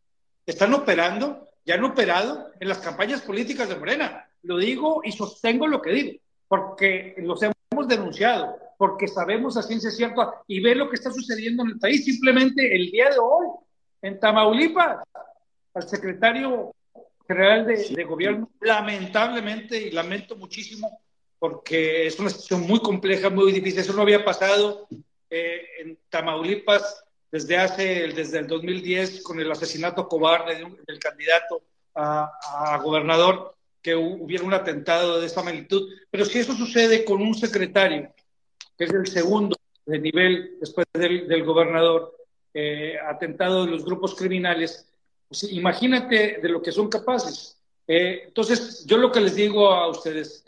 están 0.46 0.74
operando, 0.74 1.50
ya 1.66 1.76
han 1.76 1.84
operado 1.84 2.52
en 2.60 2.70
las 2.70 2.78
campañas 2.80 3.22
políticas 3.22 3.68
de 3.68 3.76
Morena. 3.76 4.30
Lo 4.44 4.58
digo 4.58 5.02
y 5.04 5.12
sostengo 5.12 5.68
lo 5.68 5.82
que 5.82 5.92
digo, 5.92 6.20
porque 6.48 7.16
los 7.18 7.42
hemos 7.44 7.88
denunciado, 7.88 8.56
porque 8.78 9.08
sabemos 9.08 9.58
a 9.58 9.64
ciencia 9.64 9.92
cierta 9.92 10.42
y 10.48 10.62
ve 10.62 10.76
lo 10.76 10.90
que 10.90 10.96
está 10.96 11.12
sucediendo 11.12 11.64
en 11.64 11.72
el 11.72 11.80
país. 11.80 12.06
Simplemente 12.06 12.76
el 12.76 12.92
día 12.92 13.10
de 13.10 13.20
hoy, 13.20 13.48
en 14.02 14.20
Tamaulipas, 14.20 15.00
al 15.74 15.90
secretario 15.90 16.74
general 17.28 17.66
de, 17.66 18.04
gobierno, 18.04 18.50
lamentablemente, 18.62 19.82
y 19.82 19.92
lamento 19.92 20.36
muchísimo, 20.36 21.02
porque 21.40 22.08
es 22.08 22.20
una 22.20 22.30
situación 22.30 22.62
muy 22.62 22.80
compleja, 22.80 23.30
muy 23.30 23.52
difícil. 23.52 23.80
Eso 23.80 23.94
no 23.94 24.02
había 24.02 24.24
pasado 24.24 24.88
eh, 25.30 25.62
en 25.80 25.98
Tamaulipas 26.10 27.04
desde 27.32 27.58
hace, 27.58 28.08
desde 28.14 28.40
el 28.40 28.48
2010, 28.48 29.22
con 29.22 29.40
el 29.40 29.52
asesinato 29.52 30.08
cobarde 30.08 30.66
del 30.88 31.00
candidato 31.00 31.62
a, 31.94 32.80
gobernador, 32.82 33.56
que 33.82 33.96
hubiera 33.96 34.44
un 34.44 34.54
atentado 34.54 35.20
de 35.20 35.28
esa 35.28 35.44
magnitud. 35.44 35.90
Pero 36.10 36.26
si 36.26 36.40
eso 36.40 36.54
sucede 36.54 37.04
con 37.04 37.22
un 37.22 37.36
secretario, 37.36 38.14
que 38.78 38.86
es 38.86 38.94
el 38.94 39.08
segundo 39.08 39.58
de 39.86 40.00
nivel 40.00 40.58
después 40.60 40.88
del, 40.94 41.44
gobernador, 41.44 42.16
eh, 42.54 42.98
atentado 43.06 43.66
de 43.66 43.72
los 43.72 43.84
grupos 43.84 44.16
criminales, 44.16 44.88
pues 45.28 45.44
imagínate 45.52 46.40
de 46.42 46.50
lo 46.50 46.62
que 46.62 46.72
son 46.72 46.88
capaces. 46.88 47.58
Eh, 47.88 48.24
entonces, 48.28 48.86
yo 48.86 48.98
lo 48.98 49.12
que 49.12 49.20
les 49.20 49.36
digo 49.36 49.70
a 49.70 49.90
ustedes, 49.90 50.45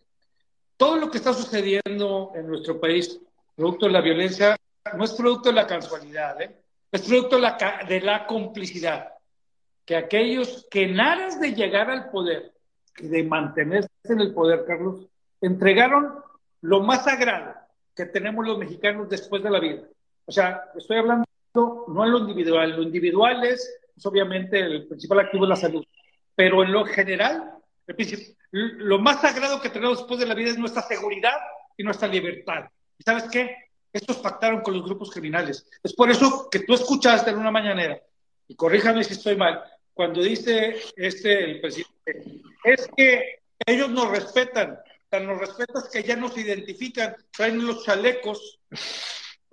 todo 0.78 0.98
lo 0.98 1.10
que 1.10 1.18
está 1.18 1.34
sucediendo 1.34 2.32
en 2.36 2.48
nuestro 2.48 2.80
país, 2.80 3.20
producto 3.56 3.88
de 3.88 3.92
la 3.92 4.02
violencia, 4.02 4.56
no 4.96 5.04
es 5.04 5.12
producto 5.14 5.50
de 5.50 5.56
la 5.56 5.68
casualidad, 5.68 6.40
¿eh? 6.42 6.56
es 6.92 7.02
producto 7.02 7.38
de 7.38 8.02
la, 8.02 8.26
complicidad. 8.28 9.14
Que 9.86 9.96
aquellos 9.96 10.68
que 10.70 10.84
en 10.84 11.00
aras 11.00 11.40
de 11.40 11.54
llegar 11.54 11.90
al 11.90 12.10
poder 12.10 12.54
y 12.98 13.08
de 13.08 13.24
mantenerse 13.24 13.90
en 14.04 14.22
el 14.22 14.34
poder, 14.34 14.66
Carlos, 14.66 15.08
entregaron 15.42 16.16
lo 16.62 16.82
más 16.82 17.04
sagrado 17.04 17.56
que 17.96 18.06
tenemos 18.06 18.46
los 18.46 18.58
mexicanos 18.58 19.10
después 19.10 19.42
de 19.42 19.50
la 19.50 19.60
vida. 19.60 19.84
O 20.26 20.32
sea, 20.32 20.72
estoy 20.76 20.98
hablando 20.98 21.26
no 21.54 22.06
en 22.06 22.12
lo 22.12 22.20
individual, 22.20 22.76
lo 22.76 22.84
individual 22.84 23.44
es 23.44 23.80
pues, 23.96 24.06
obviamente 24.06 24.60
el 24.60 24.88
principal 24.88 25.22
activo 25.22 25.46
es 25.46 25.50
la 25.50 25.56
salud, 25.56 25.84
pero 26.36 26.64
en 26.64 26.72
lo 26.72 26.86
general, 26.86 27.56
lo 28.52 29.00
más 29.00 29.22
sagrado 29.22 29.62
que 29.62 29.70
tenemos 29.70 30.00
después 30.00 30.20
de 30.20 30.26
la 30.26 30.34
vida 30.34 30.50
es 30.50 30.58
nuestra 30.58 30.82
seguridad 30.82 31.38
y 31.76 31.84
nuestra 31.84 32.08
libertad. 32.08 32.66
¿Y 32.98 33.04
sabes 33.04 33.26
qué? 33.32 33.56
Estos 33.92 34.18
pactaron 34.18 34.62
con 34.62 34.74
los 34.74 34.84
grupos 34.84 35.12
criminales. 35.12 35.68
Es 35.84 35.94
por 35.94 36.10
eso 36.10 36.50
que 36.50 36.60
tú 36.60 36.74
escuchaste 36.74 37.32
en 37.32 37.38
una 37.38 37.52
mañanera, 37.52 38.02
y 38.48 38.56
corríjame 38.56 39.04
si 39.04 39.14
estoy 39.14 39.36
mal, 39.36 39.62
cuando 39.94 40.22
dice 40.22 40.76
este 40.96 41.44
el 41.44 41.62
presidente, 41.62 42.42
es 42.64 42.88
que 42.96 43.40
ellos 43.66 43.90
nos 43.90 44.10
respetan, 44.10 44.80
tan 45.10 45.26
nos 45.26 45.40
respetan 45.40 45.84
que 45.92 46.04
ya 46.04 46.16
nos 46.16 46.38
identifican, 46.38 47.16
traen 47.32 47.66
los 47.66 47.84
chalecos 47.84 48.60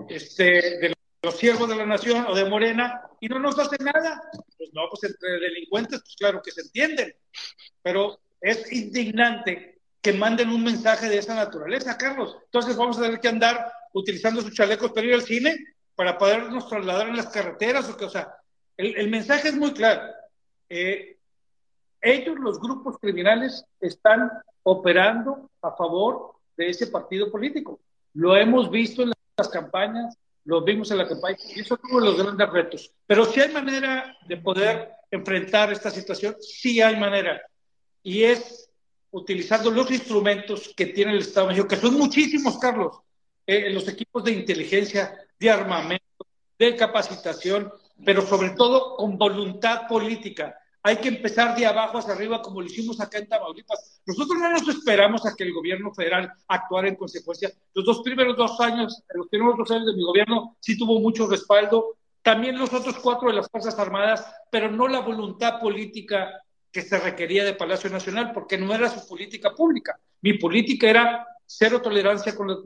este, 0.08 0.78
de 0.78 0.94
los 1.22 1.36
siervos 1.36 1.68
de 1.68 1.76
la 1.76 1.86
nación 1.86 2.26
o 2.28 2.34
de 2.34 2.44
Morena 2.44 3.02
y 3.20 3.28
no 3.28 3.38
nos 3.38 3.58
hacen 3.58 3.84
nada. 3.84 4.22
Pues 4.58 4.70
no, 4.74 4.82
pues 4.90 5.04
entre 5.04 5.40
delincuentes, 5.40 6.00
pues 6.00 6.16
claro 6.16 6.42
que 6.42 6.52
se 6.52 6.60
entienden, 6.60 7.14
pero 7.82 8.20
es 8.44 8.70
indignante 8.70 9.80
que 10.02 10.12
manden 10.12 10.50
un 10.50 10.62
mensaje 10.62 11.08
de 11.08 11.16
esa 11.16 11.34
naturaleza, 11.34 11.96
Carlos. 11.96 12.36
Entonces 12.44 12.76
vamos 12.76 12.98
a 12.98 13.02
tener 13.02 13.18
que 13.18 13.28
andar 13.28 13.72
utilizando 13.94 14.42
sus 14.42 14.52
chalecos 14.52 14.92
para 14.92 15.06
ir 15.06 15.14
al 15.14 15.22
cine, 15.22 15.56
para 15.94 16.18
podernos 16.18 16.68
trasladar 16.68 17.08
en 17.08 17.16
las 17.16 17.28
carreteras, 17.28 17.88
o 17.88 17.96
que, 17.96 18.04
o 18.04 18.10
sea, 18.10 18.34
el, 18.76 19.08
mensaje 19.08 19.48
es 19.48 19.56
muy 19.56 19.72
claro. 19.72 20.02
Eh, 20.68 21.16
ellos, 22.02 22.38
los 22.38 22.60
grupos 22.60 22.98
criminales, 22.98 23.64
están 23.80 24.30
operando 24.62 25.50
a 25.62 25.72
favor 25.72 26.34
de 26.54 26.68
ese 26.68 26.88
partido 26.88 27.30
político. 27.30 27.80
Lo 28.12 28.36
hemos 28.36 28.70
visto 28.70 29.04
en 29.04 29.12
las 29.38 29.48
campañas, 29.48 30.18
lo 30.44 30.62
vimos 30.62 30.90
en 30.90 30.98
la 30.98 31.08
campaña, 31.08 31.38
y 31.56 31.60
eso 31.60 31.78
tuvo 31.78 32.00
los 32.00 32.22
grandes 32.22 32.50
retos. 32.50 32.92
Pero 33.06 33.24
si 33.24 33.40
hay 33.40 33.54
manera 33.54 34.14
de 34.28 34.36
poder 34.36 34.90
enfrentar 35.10 35.72
esta 35.72 35.90
situación, 35.90 36.36
sí 36.40 36.82
hay 36.82 36.96
manera. 37.00 37.40
Y 38.04 38.22
es 38.22 38.70
utilizando 39.10 39.72
los 39.72 39.90
instrumentos 39.90 40.72
que 40.76 40.86
tiene 40.86 41.12
el 41.12 41.18
Estado 41.18 41.48
de 41.48 41.54
México, 41.54 41.68
que 41.68 41.76
son 41.76 41.94
muchísimos, 41.94 42.58
Carlos, 42.58 43.00
eh, 43.46 43.70
los 43.70 43.88
equipos 43.88 44.22
de 44.22 44.30
inteligencia, 44.30 45.18
de 45.38 45.50
armamento, 45.50 46.26
de 46.56 46.76
capacitación, 46.76 47.72
pero 48.04 48.22
sobre 48.22 48.50
todo 48.50 48.94
con 48.96 49.18
voluntad 49.18 49.88
política 49.88 50.56
hay 50.86 50.98
que 50.98 51.08
empezar 51.08 51.56
de 51.56 51.64
abajo 51.64 51.96
hacia 51.96 52.12
arriba 52.12 52.42
como 52.42 52.60
lo 52.60 52.66
hicimos 52.66 53.00
acá 53.00 53.16
en 53.16 53.26
Tamaulipas. 53.26 54.02
Nosotros 54.04 54.38
no 54.38 54.50
nos 54.50 54.68
esperamos 54.68 55.24
a 55.24 55.34
que 55.34 55.44
el 55.44 55.54
gobierno 55.54 55.94
federal 55.94 56.30
actuara 56.46 56.88
en 56.88 56.96
consecuencia. 56.96 57.50
Los 57.72 57.86
dos 57.86 58.02
primeros 58.02 58.36
dos 58.36 58.60
años, 58.60 59.02
los 59.14 59.26
primeros 59.28 59.56
dos 59.56 59.70
años 59.70 59.86
de 59.86 59.94
mi 59.94 60.02
gobierno 60.02 60.58
sí 60.60 60.76
tuvo 60.76 61.00
mucho 61.00 61.26
respaldo, 61.26 61.96
también 62.20 62.58
los 62.58 62.70
otros 62.74 62.98
cuatro 62.98 63.28
de 63.28 63.34
las 63.34 63.50
Fuerzas 63.50 63.78
Armadas, 63.78 64.26
pero 64.50 64.70
no 64.70 64.86
la 64.86 65.00
voluntad 65.00 65.58
política 65.58 66.30
que 66.74 66.82
se 66.82 66.98
requería 66.98 67.44
de 67.44 67.54
Palacio 67.54 67.88
Nacional, 67.88 68.32
porque 68.32 68.58
no 68.58 68.74
era 68.74 68.88
su 68.88 69.06
política 69.08 69.54
pública. 69.54 69.96
Mi 70.22 70.34
política 70.38 70.90
era 70.90 71.24
cero 71.46 71.80
tolerancia 71.80 72.34
con 72.34 72.48
las 72.48 72.58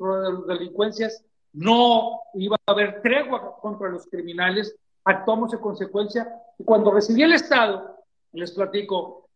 delincuencias, 0.47 1.23
no 1.53 2.23
iba 2.33 2.57
a 2.67 2.73
haber 2.73 3.03
tregua 3.03 3.59
contra 3.61 3.91
los 3.91 4.07
criminales, 4.07 4.75
actuamos 5.05 5.53
en 5.53 5.59
consecuencia. 5.59 6.27
Y 6.59 6.65
cuando 6.65 6.91
recibí 6.91 7.23
el 7.23 7.35
Estado, 7.35 8.03
les 8.33 8.53
platico, 8.53 9.29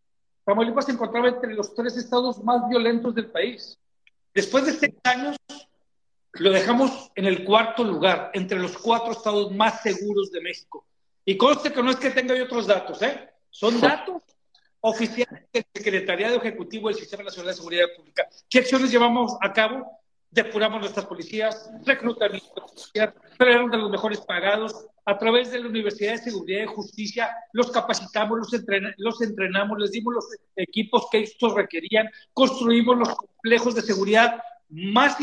Tamaulipas 0.43 0.85
se 0.85 0.93
encontraba 0.93 1.29
entre 1.29 1.53
los 1.53 1.75
tres 1.75 1.95
estados 1.95 2.43
más 2.43 2.67
violentos 2.67 3.13
del 3.13 3.27
país. 3.27 3.77
Después 4.33 4.65
de 4.65 4.73
seis 4.73 4.95
años, 5.03 5.37
lo 6.31 6.49
dejamos 6.49 7.11
en 7.13 7.25
el 7.25 7.45
cuarto 7.45 7.83
lugar, 7.83 8.31
entre 8.33 8.57
los 8.57 8.75
cuatro 8.79 9.11
estados 9.11 9.51
más 9.51 9.83
seguros 9.83 10.31
de 10.31 10.41
México. 10.41 10.83
Y 11.25 11.37
conste 11.37 11.71
que 11.71 11.83
no 11.83 11.91
es 11.91 11.97
que 11.97 12.09
tenga 12.09 12.35
yo 12.35 12.45
otros 12.45 12.65
datos, 12.65 13.03
¿eh? 13.03 13.29
Son 13.51 13.79
datos 13.79 14.23
oficiales 14.85 15.45
del 15.53 15.65
Secretariado 15.73 16.37
Ejecutivo 16.37 16.89
del 16.89 16.97
Sistema 16.97 17.23
Nacional 17.23 17.51
de 17.51 17.57
Seguridad 17.57 17.85
Pública. 17.95 18.27
¿Qué 18.49 18.59
acciones 18.59 18.91
llevamos 18.91 19.37
a 19.41 19.53
cabo? 19.53 19.99
Depuramos 20.29 20.81
nuestras 20.81 21.05
policías, 21.05 21.71
reclutamiento 21.85 22.53
de 22.53 22.61
policías, 22.61 23.13
de 23.39 23.77
los 23.77 23.89
mejores 23.89 24.19
pagados, 24.21 24.87
a 25.05 25.17
través 25.17 25.51
de 25.51 25.59
la 25.61 25.67
Universidad 25.67 26.13
de 26.13 26.17
Seguridad 26.17 26.63
y 26.63 26.67
Justicia, 26.67 27.29
los 27.53 27.71
capacitamos, 27.71 28.39
los, 28.97 29.21
entrenamos, 29.21 29.79
les 29.79 29.91
dimos 29.91 30.13
los 30.15 30.25
equipos 30.57 31.07
que 31.11 31.21
estos 31.21 31.53
requerían, 31.53 32.09
construimos 32.33 32.97
los 32.97 33.15
complejos 33.15 33.75
de 33.75 33.81
seguridad 33.83 34.41
más 34.69 35.17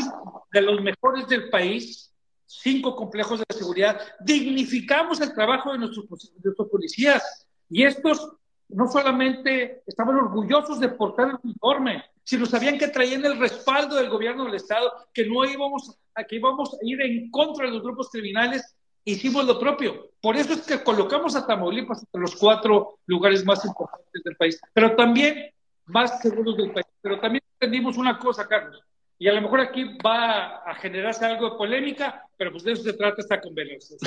de 0.53 0.61
los 0.61 0.81
mejores 0.81 1.27
del 1.27 1.49
país, 1.49 2.11
cinco 2.47 2.95
complejos 2.95 3.39
de 3.39 3.55
seguridad, 3.55 4.01
dignificamos 4.21 5.21
el 5.21 5.33
trabajo 5.33 5.71
de 5.71 5.79
de 5.79 5.85
nuestros 5.85 6.69
policías. 6.69 7.47
Y 7.69 7.83
estos 7.83 8.37
no 8.73 8.87
solamente 8.87 9.83
estaban 9.85 10.15
orgullosos 10.15 10.79
de 10.79 10.89
portar 10.89 11.29
el 11.29 11.37
uniforme, 11.43 12.03
sino 12.23 12.45
sabían 12.45 12.77
que 12.77 12.87
traían 12.87 13.25
el 13.25 13.39
respaldo 13.39 13.95
del 13.95 14.09
gobierno 14.09 14.45
del 14.45 14.55
Estado, 14.55 14.91
que 15.13 15.25
no 15.25 15.45
íbamos 15.45 15.97
a, 16.15 16.25
íbamos 16.29 16.73
a 16.73 16.77
ir 16.81 17.01
en 17.01 17.31
contra 17.31 17.65
de 17.65 17.71
los 17.71 17.83
grupos 17.83 18.09
criminales 18.09 18.75
hicimos 19.03 19.45
lo 19.45 19.59
propio. 19.59 20.11
Por 20.21 20.35
eso 20.35 20.53
es 20.53 20.61
que 20.61 20.83
colocamos 20.83 21.35
a 21.35 21.45
Tamaulipas 21.45 22.03
entre 22.03 22.21
los 22.21 22.35
cuatro 22.35 22.99
lugares 23.07 23.45
más 23.45 23.65
importantes 23.65 24.23
del 24.23 24.35
país, 24.35 24.59
pero 24.73 24.95
también 24.95 25.51
más 25.85 26.21
seguros 26.21 26.57
del 26.57 26.71
país. 26.71 26.85
Pero 27.01 27.19
también 27.19 27.43
entendimos 27.53 27.97
una 27.97 28.19
cosa, 28.19 28.47
Carlos, 28.47 28.83
y 29.21 29.27
a 29.27 29.33
lo 29.33 29.41
mejor 29.43 29.61
aquí 29.61 29.83
va 30.03 30.63
a 30.65 30.73
generarse 30.73 31.23
algo 31.23 31.51
de 31.51 31.55
polémica, 31.55 32.27
pero 32.35 32.51
pues 32.51 32.63
de 32.63 32.71
eso 32.71 32.81
se 32.81 32.93
trata 32.93 33.21
esta 33.21 33.39
conversación. 33.39 33.99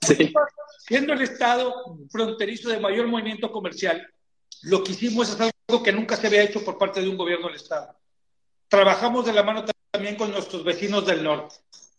Siendo 0.78 1.12
el 1.12 1.20
estado 1.20 1.98
fronterizo 2.08 2.70
de 2.70 2.80
mayor 2.80 3.06
movimiento 3.06 3.52
comercial, 3.52 4.10
lo 4.62 4.82
que 4.82 4.92
hicimos 4.92 5.28
es 5.28 5.38
algo 5.38 5.82
que 5.82 5.92
nunca 5.92 6.16
se 6.16 6.28
había 6.28 6.42
hecho 6.42 6.64
por 6.64 6.78
parte 6.78 7.02
de 7.02 7.08
un 7.10 7.18
gobierno 7.18 7.48
del 7.48 7.56
estado. 7.56 7.94
Trabajamos 8.68 9.26
de 9.26 9.34
la 9.34 9.42
mano 9.42 9.66
también 9.90 10.16
con 10.16 10.30
nuestros 10.30 10.64
vecinos 10.64 11.04
del 11.04 11.22
norte, 11.22 11.56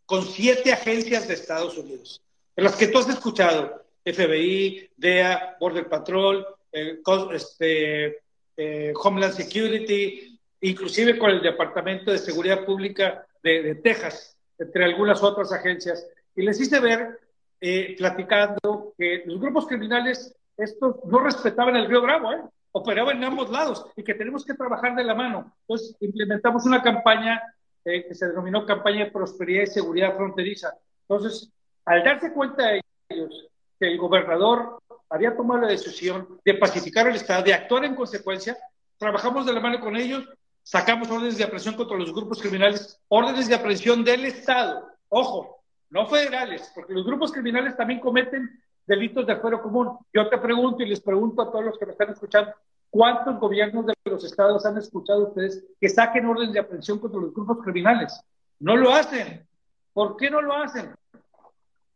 con 0.08 0.26
siete 0.26 0.74
agencias 0.74 1.28
de 1.28 1.36
Estados 1.36 1.78
Unidos, 1.78 2.24
en 2.56 2.64
las 2.64 2.76
que 2.76 2.88
tú 2.88 2.98
has 2.98 3.08
escuchado, 3.08 3.86
FBI, 4.04 4.90
DEA, 4.98 5.58
Border 5.60 5.88
Patrol, 5.88 6.44
eh, 6.72 7.04
este, 7.34 8.24
eh, 8.58 8.94
Homeland 8.96 9.36
Security, 9.36 10.37
inclusive 10.62 11.18
con 11.18 11.32
el 11.32 11.42
Departamento 11.42 12.12
de 12.12 12.18
Seguridad 12.18 12.66
Pública 12.66 13.26
de, 13.44 13.76
Texas, 13.76 14.38
entre 14.58 14.86
algunas 14.86 15.24
otras 15.24 15.52
agencias. 15.52 16.06
Y 16.36 16.42
les 16.44 16.60
hice 16.60 16.80
ver, 16.80 17.20
eh, 17.62 17.96
platicando, 17.98 18.94
que 18.98 19.24
los 19.26 19.40
grupos 19.40 19.68
criminales, 19.68 20.36
estos 20.58 20.98
no 21.06 21.20
respetaban 21.20 21.76
el 21.76 21.88
Río 21.88 22.02
Bravo, 22.02 22.34
¿eh? 22.34 22.42
operaban 22.72 23.18
en 23.18 23.24
ambos 23.24 23.50
lados 23.50 23.86
y 23.96 24.04
que 24.04 24.14
tenemos 24.14 24.46
que 24.46 24.54
trabajar 24.54 24.96
de 24.96 25.04
la 25.04 25.16
mano. 25.16 25.54
Entonces, 25.62 25.96
implementamos 26.00 26.66
una 26.66 26.82
campaña 26.82 27.42
eh, 27.86 28.06
que 28.08 28.14
se 28.14 28.28
denominó 28.28 28.66
campaña 28.66 29.06
de 29.06 29.12
prosperidad 29.12 29.64
y 29.64 29.68
seguridad 29.68 30.16
fronteriza. 30.16 30.74
Entonces, 31.08 31.50
al 31.86 32.04
darse 32.04 32.34
cuenta 32.34 32.68
de 32.68 32.82
ellos 33.10 33.48
que 33.80 33.88
el 33.88 33.98
gobernador 33.98 34.80
había 35.10 35.36
tomado 35.36 35.62
la 35.62 35.68
decisión 35.68 36.40
de 36.44 36.54
pacificar 36.56 37.08
el 37.08 37.16
Estado, 37.16 37.44
de 37.44 37.54
actuar 37.54 37.86
en 37.86 37.96
consecuencia, 37.96 38.58
trabajamos 38.98 39.46
de 39.46 39.54
la 39.54 39.62
mano 39.62 39.80
con 39.80 39.96
ellos 39.96 40.28
sacamos 40.68 41.10
órdenes 41.10 41.38
de 41.38 41.46
aprehensión 41.46 41.76
contra 41.76 41.98
los 41.98 42.14
grupos 42.14 42.42
criminales, 42.42 43.00
órdenes 43.08 43.48
de 43.48 43.56
aprehensión 43.56 44.04
del 44.04 44.26
Estado, 44.26 44.86
ojo, 45.08 45.64
no 45.90 46.08
federales, 46.08 46.70
porque 46.76 46.94
los 46.94 47.06
grupos 47.06 47.32
criminales 47.32 47.78
también 47.78 48.02
cometen 48.02 48.62
delitos 48.86 49.26
de 49.26 49.38
fuero 49.38 49.62
común. 49.62 49.98
Yo 50.14 50.28
te 50.28 50.38
pregunto 50.38 50.84
y 50.84 50.90
les 50.90 51.00
pregunto 51.00 51.42
a 51.42 51.50
todos 51.50 51.64
los 51.64 51.78
que 51.78 51.86
me 51.86 51.94
están 51.94 52.10
escuchando, 52.10 52.52
¿cuántos 52.90 53.40
gobiernos 53.40 53.86
de 53.86 53.94
los 54.04 54.26
estados 54.26 54.66
han 54.66 54.78
escuchado 54.78 55.30
ustedes 55.30 55.64
que 55.80 55.88
saquen 55.88 56.26
órdenes 56.26 56.52
de 56.52 56.60
aprehensión 56.60 57.00
contra 57.00 57.22
los 57.22 57.34
grupos 57.34 57.60
criminales? 57.64 58.20
No 58.60 58.76
lo 58.76 58.92
hacen. 58.92 59.48
¿Por 59.94 60.18
qué 60.18 60.30
no 60.30 60.42
lo 60.42 60.54
hacen? 60.54 60.94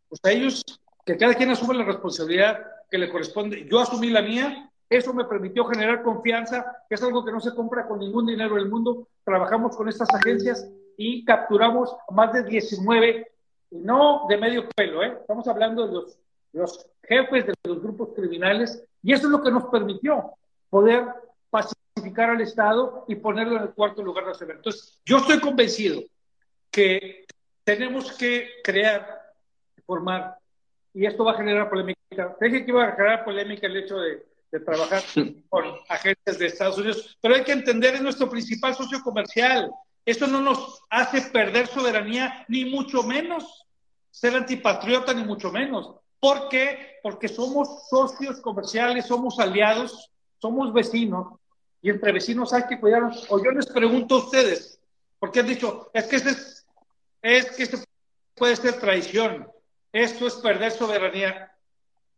Pues 0.08 0.22
a 0.24 0.32
ellos, 0.32 0.64
que 1.06 1.18
cada 1.18 1.36
quien 1.36 1.52
asume 1.52 1.74
la 1.74 1.84
responsabilidad 1.84 2.66
que 2.90 2.98
le 2.98 3.10
corresponde. 3.10 3.68
Yo 3.70 3.82
asumí 3.82 4.10
la 4.10 4.22
mía 4.22 4.71
eso 4.92 5.14
me 5.14 5.24
permitió 5.24 5.64
generar 5.64 6.04
confianza, 6.04 6.84
que 6.90 6.96
es 6.96 7.02
algo 7.02 7.24
que 7.24 7.32
no 7.32 7.40
se 7.40 7.56
compra 7.56 7.88
con 7.88 8.00
ningún 8.00 8.26
dinero 8.26 8.56
del 8.56 8.70
mundo. 8.70 9.08
Trabajamos 9.24 9.78
con 9.78 9.88
estas 9.88 10.14
agencias 10.14 10.70
y 10.98 11.24
capturamos 11.24 11.96
más 12.10 12.34
de 12.34 12.44
19, 12.44 13.32
no 13.72 14.26
de 14.28 14.38
medio 14.38 14.68
pelo, 14.76 15.02
¿eh? 15.02 15.18
estamos 15.22 15.48
hablando 15.48 15.88
de 15.88 15.94
los, 16.52 16.86
jefes 17.04 17.48
de 17.48 17.54
los 17.64 17.82
grupos 17.82 18.10
criminales, 18.14 18.84
y 19.02 19.14
eso 19.14 19.28
es 19.28 19.32
lo 19.32 19.42
que 19.42 19.50
nos 19.50 19.64
permitió 19.68 20.34
poder 20.70 21.06
pacificar 21.50 22.32
al 22.32 22.42
Estado 22.42 23.06
y 23.08 23.16
ponerlo 23.16 23.56
en 23.56 23.64
el 23.64 23.70
cuarto 23.70 24.04
lugar 24.04 24.26
de 24.26 24.46
la 24.46 24.54
Entonces, 24.56 25.00
yo 25.06 25.20
estoy 25.20 25.40
convencido 25.40 26.02
que 26.70 27.24
tenemos 27.64 28.12
que 28.18 28.50
crear, 28.62 29.22
formar, 29.86 30.36
y 30.94 31.06
esto 31.06 31.24
va 31.24 31.32
a 31.32 31.38
generar 31.38 31.70
polémica. 31.70 32.36
Dije 32.42 32.66
que 32.66 32.72
iba 32.72 32.84
a 32.84 32.92
generar 32.92 33.24
polémica 33.24 33.68
el 33.68 33.78
hecho 33.78 33.98
de 33.98 34.31
de 34.52 34.60
trabajar 34.60 35.02
con 35.50 35.66
agentes 35.88 36.38
de 36.38 36.48
Estados 36.48 36.78
Unidos, 36.78 37.18
pero 37.22 37.36
hay 37.36 37.44
que 37.44 37.54
entender, 37.54 37.96
es 37.96 38.02
nuestro 38.02 38.30
principal 38.30 38.76
socio 38.76 39.02
comercial. 39.02 39.72
Eso 40.06 40.28
no 40.28 40.42
nos 40.42 40.82
hace 40.90 41.22
perder 41.22 41.68
soberanía, 41.68 42.46
ni 42.48 42.66
mucho 42.66 43.04
menos 43.04 43.66
ser 44.10 44.36
antipatriota, 44.36 45.14
ni 45.14 45.24
mucho 45.24 45.52
menos. 45.52 45.96
¿Por 46.20 46.50
qué? 46.50 46.98
Porque 47.02 47.28
somos 47.28 47.88
socios 47.90 48.42
comerciales, 48.42 49.06
somos 49.06 49.40
aliados, 49.40 50.12
somos 50.40 50.74
vecinos, 50.74 51.40
y 51.82 51.90
entre 51.90 52.12
vecinos 52.12 52.54
hay 52.54 52.68
que 52.68 52.80
cuidarnos. 52.80 53.26
O 53.30 53.44
yo 53.44 53.52
les 53.52 53.68
pregunto 53.68 54.16
a 54.16 54.20
ustedes, 54.20 54.80
porque 55.20 55.40
han 55.40 55.48
dicho, 55.48 55.90
es 55.94 56.06
que, 56.06 56.16
es, 56.18 56.66
es 57.22 57.52
que 57.52 57.64
esto 57.64 57.78
puede 58.36 58.56
ser 58.56 58.80
traición, 58.80 59.48
esto 59.92 60.28
es 60.28 60.36
perder 60.36 60.72
soberanía. 60.72 61.51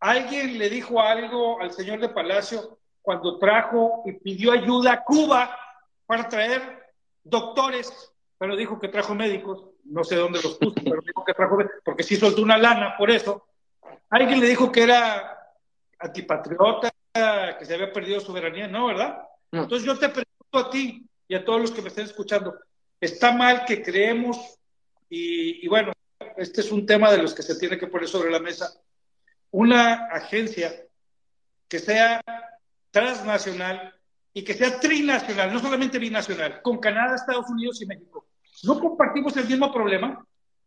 Alguien 0.04 0.58
le 0.58 0.70
dijo 0.70 1.00
algo 1.00 1.62
al 1.62 1.72
señor 1.72 2.02
de 2.02 2.10
Palacio 2.10 2.78
cuando 3.02 3.40
trajo 3.40 4.04
y 4.06 4.12
pidió 4.12 4.52
ayuda 4.52 4.92
a 4.92 5.04
Cuba 5.06 5.58
para 6.06 6.28
traer 6.28 6.92
doctores, 7.24 8.12
pero 8.38 8.58
dijo 8.58 8.78
que 8.78 8.90
trajo 8.90 9.16
médicos, 9.16 9.64
no 9.86 10.04
sé 10.04 10.18
dónde 10.18 10.42
los 10.44 10.56
puso, 10.56 10.76
pero 10.84 11.00
dijo 11.08 11.24
que 11.24 11.34
trajo 11.34 11.58
porque 11.86 12.04
sí 12.04 12.18
soltó 12.18 12.42
una 12.42 12.58
lana 12.58 12.96
por 12.98 13.12
eso. 13.12 13.48
Alguien 14.10 14.42
le 14.42 14.48
dijo 14.50 14.70
que 14.74 14.84
era 14.84 15.40
antipatriota, 16.00 16.92
que 17.58 17.66
se 17.66 17.74
había 17.74 17.94
perdido 17.94 18.20
soberanía, 18.20 18.68
¿no, 18.68 18.88
verdad? 18.88 19.26
Entonces 19.54 19.86
yo 19.86 19.98
te 19.98 20.10
pregunto 20.10 20.58
a 20.58 20.70
ti 20.70 21.08
y 21.30 21.36
a 21.36 21.46
todos 21.46 21.62
los 21.62 21.72
que 21.72 21.82
me 21.82 21.88
estén 21.88 22.04
escuchando, 22.04 22.54
¿está 23.00 23.32
mal 23.32 23.64
que 23.64 23.82
creemos? 23.82 24.60
Y, 25.10 25.66
y 25.66 25.68
bueno, 25.70 25.94
este 26.36 26.60
es 26.60 26.74
un 26.74 26.86
tema 26.86 27.10
de 27.10 27.20
los 27.20 27.34
que 27.34 27.42
se 27.42 27.58
tiene 27.58 27.78
que 27.78 27.88
poner 27.88 28.10
sobre 28.10 28.30
la 28.30 28.40
mesa 28.40 28.83
una 29.54 30.08
agencia 30.08 30.74
que 31.68 31.78
sea 31.78 32.22
transnacional 32.90 33.94
y 34.34 34.44
que 34.44 34.56
sea 34.56 34.80
trinacional, 34.80 35.54
no 35.54 35.60
solamente 35.60 36.00
binacional, 36.00 36.62
con 36.64 36.80
Canadá, 36.80 37.16
Estados 37.16 37.50
Unidos 37.50 37.80
y 37.82 37.86
México. 37.86 38.26
No 38.64 38.80
compartimos 38.80 39.38
el 39.38 39.48
mismo 39.48 39.72
problema. 39.72 40.26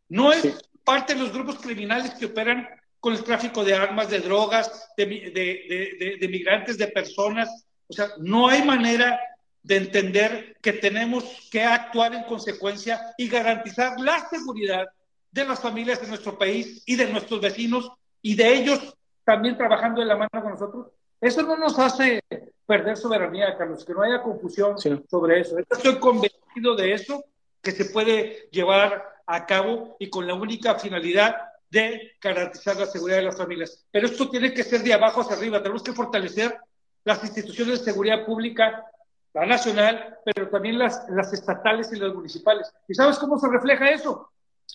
No 0.09 0.33
es 0.33 0.71
parte 0.85 1.15
de 1.15 1.21
los 1.21 1.33
grupos 1.33 1.59
criminales 1.59 2.13
que 2.15 2.27
operan 2.27 2.69
con 3.01 3.13
el 3.13 3.25
tráfico 3.25 3.65
de 3.65 3.75
armas, 3.75 4.09
de 4.09 4.21
drogas, 4.21 4.89
de, 4.97 5.05
de, 5.05 6.17
de, 6.21 6.29
migrantes, 6.29 6.79
de 6.79 6.87
personas. 6.87 7.67
O 7.89 7.93
sea, 7.93 8.11
no 8.19 8.49
hay 8.49 8.63
manera 8.63 9.19
de 9.65 9.79
entender 9.79 10.57
que 10.63 10.75
tenemos 10.75 11.49
que 11.51 11.65
actuar 11.65 12.15
en 12.15 12.23
consecuencia 12.23 13.01
y 13.19 13.27
garantizar 13.27 13.99
la 13.99 14.29
seguridad 14.29 14.87
de 15.33 15.45
las 15.45 15.59
familias 15.59 16.01
de 16.01 16.07
nuestro 16.07 16.39
país 16.39 16.85
y 16.87 16.95
de 16.95 17.09
nuestros 17.09 17.41
vecinos 17.41 17.91
y 18.27 18.35
de 18.35 18.55
ellos 18.55 18.81
también 19.23 19.57
trabajando 19.57 20.01
de 20.01 20.07
la 20.09 20.17
mano 20.17 20.43
con 20.43 20.51
nosotros, 20.51 20.89
eso 21.21 21.43
no 21.43 21.57
nos 21.57 21.79
hace 21.79 22.21
perder 22.67 22.97
soberanía, 22.97 23.57
Carlos, 23.57 23.85
que 23.85 23.93
no 23.93 24.03
haya 24.03 24.21
confusión 24.21 24.77
sobre 24.81 25.41
eso. 25.41 25.57
Estoy 25.59 26.01
convencido 26.01 26.75
de 26.75 26.93
eso, 26.93 27.25
que 27.63 27.71
se 27.71 27.85
puede 27.85 28.49
llevar 28.51 29.23
a 29.29 29.47
cabo 29.47 29.95
y 30.01 30.11
con 30.11 30.27
la 30.27 30.35
única 30.35 30.75
finalidad 30.75 31.37
de 31.71 32.17
garantizar 32.21 32.77
la 32.77 32.87
seguridad 32.87 33.19
de 33.19 33.27
las 33.27 33.37
familias. 33.37 33.87
Pero 33.93 34.09
esto 34.09 34.29
tiene 34.29 34.53
que 34.53 34.65
ser 34.65 34.83
de 34.83 34.95
abajo 34.95 35.21
hacia 35.21 35.37
arriba. 35.37 35.63
Tenemos 35.63 35.85
que 35.85 35.93
fortalecer 35.93 36.59
las 37.05 37.23
instituciones 37.23 37.79
de 37.79 37.93
seguridad 37.93 38.27
pública, 38.27 38.87
la 39.35 39.47
nacional, 39.47 40.19
pero 40.25 40.49
también 40.49 40.81
las, 40.81 41.09
las 41.11 41.33
estatales 41.33 41.93
y 41.93 42.01
las 42.01 42.13
municipales. 42.13 42.73
¿Y 42.89 42.95
sabes 42.95 43.21
cómo 43.21 43.39
se 43.39 43.49
refleja 43.49 43.89
eso? 43.89 44.33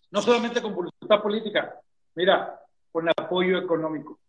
No 0.09 0.21
solamente 0.21 0.61
con 0.61 0.73
voluntad 0.73 1.21
política. 1.21 1.77
Mira, 2.15 2.61
con 2.91 3.09
apoyo 3.09 3.57
económico. 3.57 4.19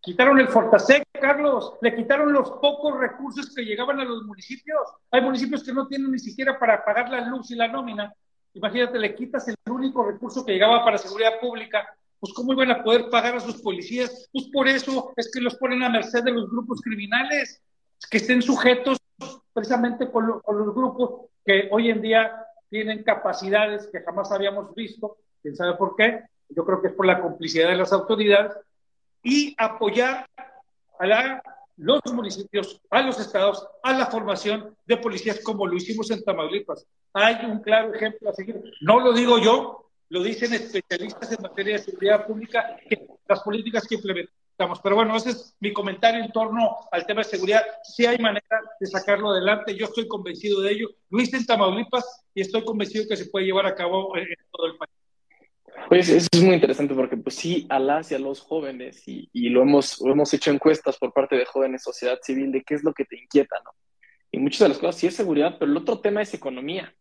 Quitaron 0.00 0.38
el 0.38 0.48
Fortasec, 0.48 1.04
Carlos, 1.12 1.74
le 1.80 1.94
quitaron 1.94 2.32
los 2.32 2.50
pocos 2.52 2.98
recursos 2.98 3.52
que 3.54 3.64
llegaban 3.64 3.98
a 3.98 4.04
los 4.04 4.22
municipios. 4.22 4.78
Hay 5.10 5.20
municipios 5.20 5.64
que 5.64 5.72
no 5.72 5.88
tienen 5.88 6.12
ni 6.12 6.18
siquiera 6.18 6.58
para 6.58 6.84
pagar 6.84 7.10
la 7.10 7.22
luz 7.22 7.50
y 7.50 7.56
la 7.56 7.66
nómina. 7.66 8.14
Imagínate, 8.54 8.98
le 8.98 9.14
quitas 9.14 9.48
el 9.48 9.56
único 9.68 10.04
recurso 10.04 10.44
que 10.44 10.52
llegaba 10.52 10.84
para 10.84 10.98
seguridad 10.98 11.40
pública. 11.40 11.92
Pues, 12.20 12.32
¿cómo 12.32 12.52
iban 12.52 12.70
a 12.70 12.82
poder 12.82 13.10
pagar 13.10 13.36
a 13.36 13.40
sus 13.40 13.60
policías? 13.60 14.28
Pues 14.32 14.46
por 14.52 14.68
eso 14.68 15.12
es 15.16 15.30
que 15.32 15.40
los 15.40 15.56
ponen 15.56 15.82
a 15.82 15.90
merced 15.90 16.22
de 16.22 16.30
los 16.30 16.48
grupos 16.50 16.80
criminales, 16.80 17.62
que 18.10 18.18
estén 18.18 18.42
sujetos 18.42 18.98
precisamente 19.52 20.10
con, 20.10 20.40
con 20.40 20.58
los 20.58 20.74
grupos 20.74 21.30
que 21.44 21.68
hoy 21.72 21.90
en 21.90 22.00
día 22.00 22.46
tienen 22.68 23.02
capacidades 23.02 23.88
que 23.88 24.00
jamás 24.02 24.30
habíamos 24.30 24.74
visto. 24.74 25.18
¿Quién 25.42 25.56
sabe 25.56 25.74
por 25.74 25.96
qué? 25.96 26.22
Yo 26.48 26.64
creo 26.64 26.80
que 26.80 26.88
es 26.88 26.94
por 26.94 27.06
la 27.06 27.20
complicidad 27.20 27.68
de 27.68 27.76
las 27.76 27.92
autoridades, 27.92 28.52
y 29.22 29.54
apoyar 29.58 30.26
a 31.00 31.42
los 31.76 32.00
municipios, 32.12 32.80
a 32.90 33.02
los 33.02 33.18
estados, 33.18 33.66
a 33.82 33.92
la 33.92 34.06
formación 34.06 34.76
de 34.86 34.96
policías 34.96 35.40
como 35.40 35.66
lo 35.66 35.76
hicimos 35.76 36.10
en 36.10 36.24
Tamaulipas. 36.24 36.86
Hay 37.12 37.44
un 37.44 37.60
claro 37.60 37.92
ejemplo 37.92 38.30
a 38.30 38.32
seguir. 38.32 38.62
No 38.80 39.00
lo 39.00 39.12
digo 39.12 39.38
yo, 39.38 39.90
lo 40.08 40.22
dicen 40.22 40.54
especialistas 40.54 41.32
en 41.32 41.42
materia 41.42 41.76
de 41.76 41.82
seguridad 41.82 42.26
pública, 42.26 42.76
que 42.88 43.06
las 43.28 43.40
políticas 43.40 43.86
que 43.86 43.96
implementamos. 43.96 44.80
Pero 44.82 44.96
bueno, 44.96 45.16
ese 45.16 45.30
es 45.30 45.54
mi 45.60 45.72
comentario 45.72 46.22
en 46.24 46.32
torno 46.32 46.76
al 46.90 47.04
tema 47.04 47.22
de 47.22 47.28
seguridad. 47.28 47.62
Si 47.82 48.06
hay 48.06 48.18
manera 48.18 48.60
de 48.80 48.86
sacarlo 48.86 49.30
adelante, 49.30 49.76
yo 49.76 49.86
estoy 49.86 50.06
convencido 50.08 50.60
de 50.60 50.72
ello. 50.72 50.88
Lo 51.10 51.20
hice 51.20 51.36
en 51.36 51.46
Tamaulipas 51.46 52.24
y 52.32 52.40
estoy 52.40 52.64
convencido 52.64 53.04
que 53.08 53.16
se 53.16 53.26
puede 53.26 53.46
llevar 53.46 53.66
a 53.66 53.74
cabo 53.74 54.16
en 54.16 54.26
todo 54.52 54.66
el 54.66 54.76
país. 54.76 54.92
Pues 55.88 56.08
eso 56.08 56.26
es 56.32 56.42
muy 56.42 56.54
interesante 56.54 56.94
porque 56.94 57.16
pues 57.16 57.36
sí, 57.36 57.64
a 57.68 57.78
las 57.78 58.10
y 58.10 58.16
a 58.16 58.18
los 58.18 58.40
jóvenes, 58.40 59.04
y, 59.06 59.48
lo, 59.50 59.62
hemos, 59.62 60.00
hemos 60.04 60.34
hecho 60.34 60.50
encuestas 60.50 60.98
por 60.98 61.12
parte 61.12 61.36
de 61.36 61.44
jóvenes, 61.44 61.84
sociedad 61.84 62.18
civil, 62.20 62.50
de 62.50 62.62
qué 62.62 62.74
es 62.74 62.82
lo 62.82 62.92
que 62.92 63.04
te 63.04 63.16
inquieta, 63.16 63.56
¿no? 63.64 63.70
Y 64.32 64.38
muchas 64.38 64.60
de 64.60 64.68
las 64.70 64.78
cosas 64.78 64.96
sí 64.96 65.06
es 65.06 65.14
seguridad, 65.14 65.56
pero 65.58 65.70
el 65.70 65.76
otro 65.76 66.00
tema 66.00 66.22
es 66.22 66.34
economía, 66.34 66.92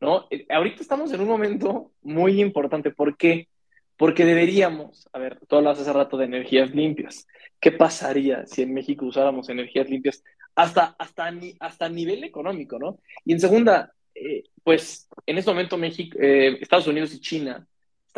¿no? 0.00 0.26
Eh, 0.30 0.46
ahorita 0.50 0.82
estamos 0.82 1.12
en 1.12 1.20
un 1.20 1.26
momento 1.26 1.90
muy 2.02 2.40
importante. 2.40 2.92
¿Por 2.92 3.16
qué? 3.16 3.48
Porque 3.96 4.24
deberíamos, 4.24 5.08
a 5.12 5.18
ver, 5.18 5.40
tú 5.48 5.56
hablabas 5.56 5.80
hace 5.80 5.92
rato 5.92 6.16
de 6.16 6.26
energías 6.26 6.70
limpias. 6.72 7.26
¿Qué 7.60 7.72
pasaría 7.72 8.46
si 8.46 8.62
en 8.62 8.72
México 8.72 9.04
usáramos 9.04 9.48
energías 9.48 9.90
limpias 9.90 10.22
hasta, 10.54 10.94
hasta, 10.96 11.32
hasta 11.58 11.88
nivel 11.88 12.22
económico, 12.22 12.78
¿no? 12.78 13.00
Y 13.24 13.32
en 13.32 13.40
segunda, 13.40 13.92
eh, 14.14 14.44
pues 14.62 15.08
en 15.26 15.38
este 15.38 15.50
momento 15.50 15.76
México, 15.76 16.16
eh, 16.20 16.56
Estados 16.60 16.86
Unidos 16.86 17.12
y 17.12 17.20
China 17.20 17.66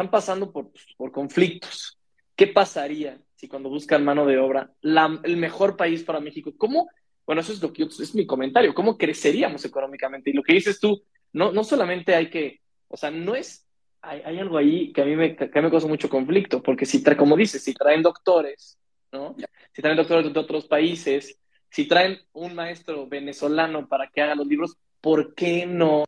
están 0.00 0.10
pasando 0.10 0.50
por, 0.50 0.70
por, 0.96 1.12
conflictos. 1.12 1.98
¿Qué 2.34 2.46
pasaría 2.46 3.20
si 3.34 3.48
cuando 3.48 3.68
buscan 3.68 4.04
mano 4.04 4.24
de 4.24 4.38
obra, 4.38 4.72
el 4.82 5.36
mejor 5.36 5.76
país 5.76 6.02
para 6.02 6.20
México, 6.20 6.52
cómo, 6.56 6.88
bueno, 7.26 7.42
eso 7.42 7.52
es 7.52 7.60
lo 7.62 7.72
que 7.72 7.82
es 7.82 8.14
mi 8.14 8.26
comentario, 8.26 8.72
cómo 8.72 8.96
creceríamos 8.96 9.64
económicamente? 9.64 10.30
Y 10.30 10.32
lo 10.32 10.42
que 10.42 10.54
dices 10.54 10.80
tú, 10.80 11.02
no, 11.34 11.52
no 11.52 11.64
solamente 11.64 12.14
hay 12.14 12.30
que, 12.30 12.60
o 12.88 12.96
sea, 12.96 13.10
no 13.10 13.34
es 13.34 13.66
hay, 14.02 14.38
algo 14.38 14.56
ahí 14.56 14.90
que 14.92 15.02
a 15.02 15.04
mí 15.04 15.14
me, 15.14 15.36
que 15.36 15.60
me 15.60 15.70
causa 15.70 15.86
mucho 15.86 16.08
conflicto, 16.08 16.62
porque 16.62 16.86
si, 16.86 17.02
trae, 17.02 17.16
como 17.16 17.36
dices, 17.36 17.62
si 17.62 17.74
traen 17.74 18.02
doctores, 18.02 18.78
¿no? 19.12 19.36
Si 19.72 19.82
traen 19.82 19.98
doctores 19.98 20.32
de 20.32 20.40
otros 20.40 20.64
países, 20.64 21.38
si 21.70 21.86
traen 21.86 22.18
un 22.32 22.54
maestro 22.54 23.06
venezolano 23.06 23.86
para 23.86 24.08
que 24.08 24.22
haga 24.22 24.34
los 24.34 24.46
libros, 24.46 24.78
¿por 25.02 25.34
qué 25.34 25.66
no? 25.66 26.06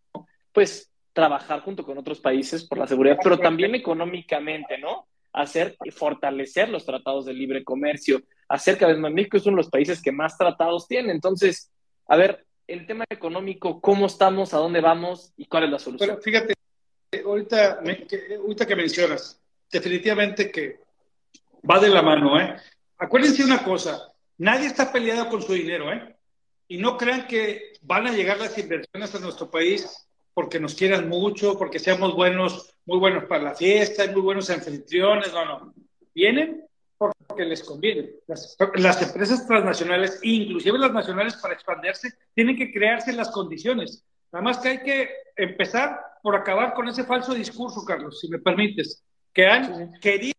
Pues 0.53 0.91
trabajar 1.12 1.60
junto 1.60 1.84
con 1.84 1.98
otros 1.98 2.20
países 2.20 2.64
por 2.64 2.78
la 2.78 2.86
seguridad, 2.86 3.18
pero 3.22 3.38
también 3.38 3.74
económicamente, 3.74 4.78
¿no? 4.78 5.06
Hacer 5.32 5.76
y 5.84 5.90
fortalecer 5.90 6.68
los 6.68 6.84
tratados 6.84 7.26
de 7.26 7.34
libre 7.34 7.64
comercio, 7.64 8.22
hacer 8.48 8.78
cada 8.78 8.92
vez 8.92 9.00
más. 9.00 9.12
México 9.12 9.36
es 9.36 9.46
uno 9.46 9.56
de 9.56 9.62
los 9.62 9.70
países 9.70 10.02
que 10.02 10.12
más 10.12 10.36
tratados 10.36 10.86
tiene. 10.88 11.12
Entonces, 11.12 11.70
a 12.06 12.16
ver, 12.16 12.46
el 12.66 12.86
tema 12.86 13.04
económico, 13.08 13.80
¿cómo 13.80 14.06
estamos? 14.06 14.54
¿A 14.54 14.58
dónde 14.58 14.80
vamos? 14.80 15.32
¿Y 15.36 15.46
cuál 15.46 15.64
es 15.64 15.70
la 15.70 15.78
solución? 15.78 16.10
Pero 16.10 16.22
fíjate, 16.22 16.54
ahorita, 17.24 17.80
que, 18.08 18.36
ahorita 18.36 18.66
que 18.66 18.76
mencionas, 18.76 19.40
definitivamente 19.70 20.50
que 20.50 20.80
va 21.68 21.78
de 21.80 21.88
la 21.88 22.02
mano, 22.02 22.40
¿eh? 22.40 22.56
Acuérdense 22.98 23.44
una 23.44 23.64
cosa, 23.64 24.12
nadie 24.38 24.66
está 24.66 24.92
peleado 24.92 25.28
con 25.28 25.42
su 25.42 25.52
dinero, 25.52 25.92
¿eh? 25.92 26.14
Y 26.68 26.78
no 26.78 26.96
crean 26.96 27.26
que 27.26 27.72
van 27.82 28.06
a 28.06 28.12
llegar 28.12 28.38
las 28.38 28.56
inversiones 28.56 29.14
a 29.14 29.18
nuestro 29.18 29.50
país 29.50 30.08
porque 30.35 30.61
nos 30.61 30.74
quieran 30.74 31.09
mucho, 31.09 31.59
porque 31.59 31.78
seamos 31.78 32.14
buenos, 32.14 32.74
muy 32.87 32.99
buenos 32.99 33.24
para 33.24 33.43
la 33.43 33.55
fiesta, 33.55 34.11
muy 34.11 34.22
buenos 34.22 34.51
anfitriones, 34.51 35.33
no, 35.33 35.45
no. 35.45 35.74
Vienen 36.14 36.66
porque 36.97 37.45
les 37.45 37.62
conviene. 37.62 38.11
Las, 38.26 38.57
las, 38.76 39.03
empresas 39.03 39.47
transnacionales, 39.47 40.20
inclusive 40.22 40.78
las 40.78 40.93
nacionales 40.93 41.35
para 41.37 41.55
expandirse, 41.55 42.11
tienen 42.35 42.57
que 42.57 42.72
crearse 42.72 43.12
las 43.12 43.30
condiciones. 43.30 44.05
Nada 44.30 44.45
más 44.45 44.59
que 44.59 44.68
hay 44.68 44.83
que 44.83 45.11
empezar 45.37 46.01
por 46.22 46.37
acabar 46.37 46.72
con 46.74 46.89
ese 46.89 47.05
falso 47.05 47.35
discurso, 47.35 47.85
Carlos, 47.85 48.20
si 48.20 48.28
me 48.28 48.39
permites, 48.39 49.03
que 49.33 49.47
han 49.47 49.93
querido, 50.01 50.33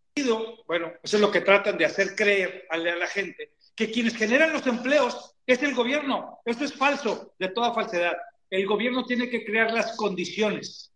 bueno, 0.66 0.94
eso 1.04 1.18
es 1.18 1.22
lo 1.22 1.32
que 1.32 1.42
tratan 1.42 1.78
de 1.78 1.86
hacer 1.86 2.16
creer 2.16 2.66
a 2.70 2.78
la, 2.78 3.08
gente, 3.08 3.56
que 3.76 3.92
quienes 3.92 4.16
generan 4.16 4.54
los 4.54 4.66
empleos 4.66 5.36
es 5.46 5.62
el 5.62 5.76
gobierno. 5.76 6.40
Esto 6.46 6.64
es 6.64 6.74
falso, 6.74 7.34
de 7.38 7.50
toda 7.50 7.74
falsedad. 7.74 8.14
El 8.54 8.68
gobierno 8.68 9.04
tiene 9.04 9.32
que 9.32 9.44
crear 9.44 9.74
las 9.74 9.98
condiciones. 9.98 10.94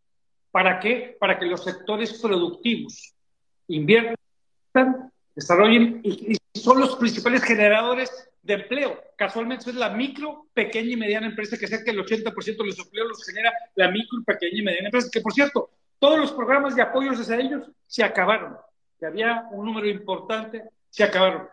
¿Para 0.51 0.79
qué? 0.79 1.17
Para 1.19 1.39
que 1.39 1.47
los 1.47 1.63
sectores 1.63 2.21
productivos 2.21 3.15
inviertan, 3.67 4.15
desarrollen 5.33 6.01
y 6.03 6.37
son 6.53 6.79
los 6.79 6.97
principales 6.97 7.43
generadores 7.43 8.29
de 8.43 8.53
empleo. 8.53 9.01
Casualmente 9.15 9.71
es 9.71 9.75
la 9.75 9.89
micro, 9.89 10.45
pequeña 10.53 10.91
y 10.91 10.97
mediana 10.97 11.25
empresa 11.25 11.57
que 11.57 11.65
cerca 11.65 11.91
del 11.91 12.05
80% 12.05 12.57
de 12.57 12.63
los 12.63 12.77
empleos 12.77 13.07
los 13.07 13.25
genera 13.25 13.51
la 13.73 13.89
micro, 13.89 14.23
pequeña 14.23 14.59
y 14.59 14.61
mediana 14.61 14.89
empresa. 14.89 15.09
Que 15.11 15.21
por 15.21 15.33
cierto, 15.33 15.71
todos 15.97 16.19
los 16.19 16.33
programas 16.33 16.75
de 16.75 16.83
apoyos 16.83 17.19
hacia 17.19 17.37
ellos 17.37 17.71
se 17.87 18.03
acabaron. 18.03 18.55
Que 18.99 19.07
había 19.07 19.47
un 19.49 19.65
número 19.65 19.89
importante, 19.89 20.61
se 20.91 21.03
acabaron. 21.03 21.47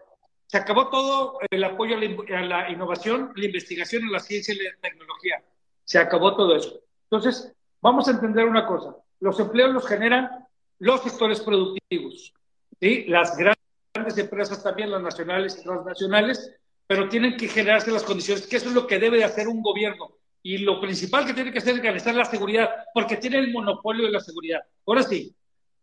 Se 0.49 0.59
acabó 0.59 0.91
todo 0.91 1.39
el 1.49 1.65
apoyo 1.65 1.97
a 1.97 2.41
la, 2.43 2.71
innovación, 2.71 3.33
la 3.35 3.47
investigación, 3.47 4.07
a 4.07 4.11
la 4.11 4.21
ciencia 4.21 4.53
y 4.53 4.59
la 4.59 4.71
tecnología. 4.83 5.43
Se 5.85 5.99
acabó 5.99 6.35
todo 6.35 6.57
eso. 6.57 6.81
Entonces, 7.11 7.53
vamos 7.81 8.09
a 8.09 8.13
entender 8.13 8.47
una 8.47 8.67
cosa. 8.67 8.97
Los 9.21 9.39
empleos 9.41 9.73
los 9.73 9.87
generan 9.87 10.47
los 10.79 11.03
sectores 11.03 11.41
productivos. 11.41 12.33
¿sí? 12.81 13.05
Las 13.07 13.37
grandes 13.37 14.19
empresas 14.19 14.63
también, 14.63 14.91
las 14.91 15.03
nacionales 15.03 15.59
y 15.59 15.63
transnacionales, 15.63 16.53
pero 16.87 17.09
tienen 17.09 17.37
que 17.37 17.49
generarse 17.49 17.91
las 17.91 18.03
condiciones, 18.03 18.47
que 18.47 18.57
eso 18.57 18.69
es 18.69 18.75
lo 18.75 18.87
que 18.87 18.99
debe 18.99 19.19
de 19.19 19.25
hacer 19.25 19.49
un 19.49 19.63
gobierno. 19.63 20.13
Y 20.43 20.59
lo 20.59 20.81
principal 20.81 21.25
que 21.25 21.33
tiene 21.33 21.51
que 21.51 21.59
hacer 21.59 21.75
es 21.75 21.83
garantizar 21.83 22.15
la 22.15 22.27
seguridad, 22.27 22.69
porque 22.93 23.17
tiene 23.17 23.39
el 23.39 23.53
monopolio 23.53 24.05
de 24.05 24.13
la 24.13 24.21
seguridad. 24.21 24.61
Ahora 24.87 25.03
sí, 25.03 25.35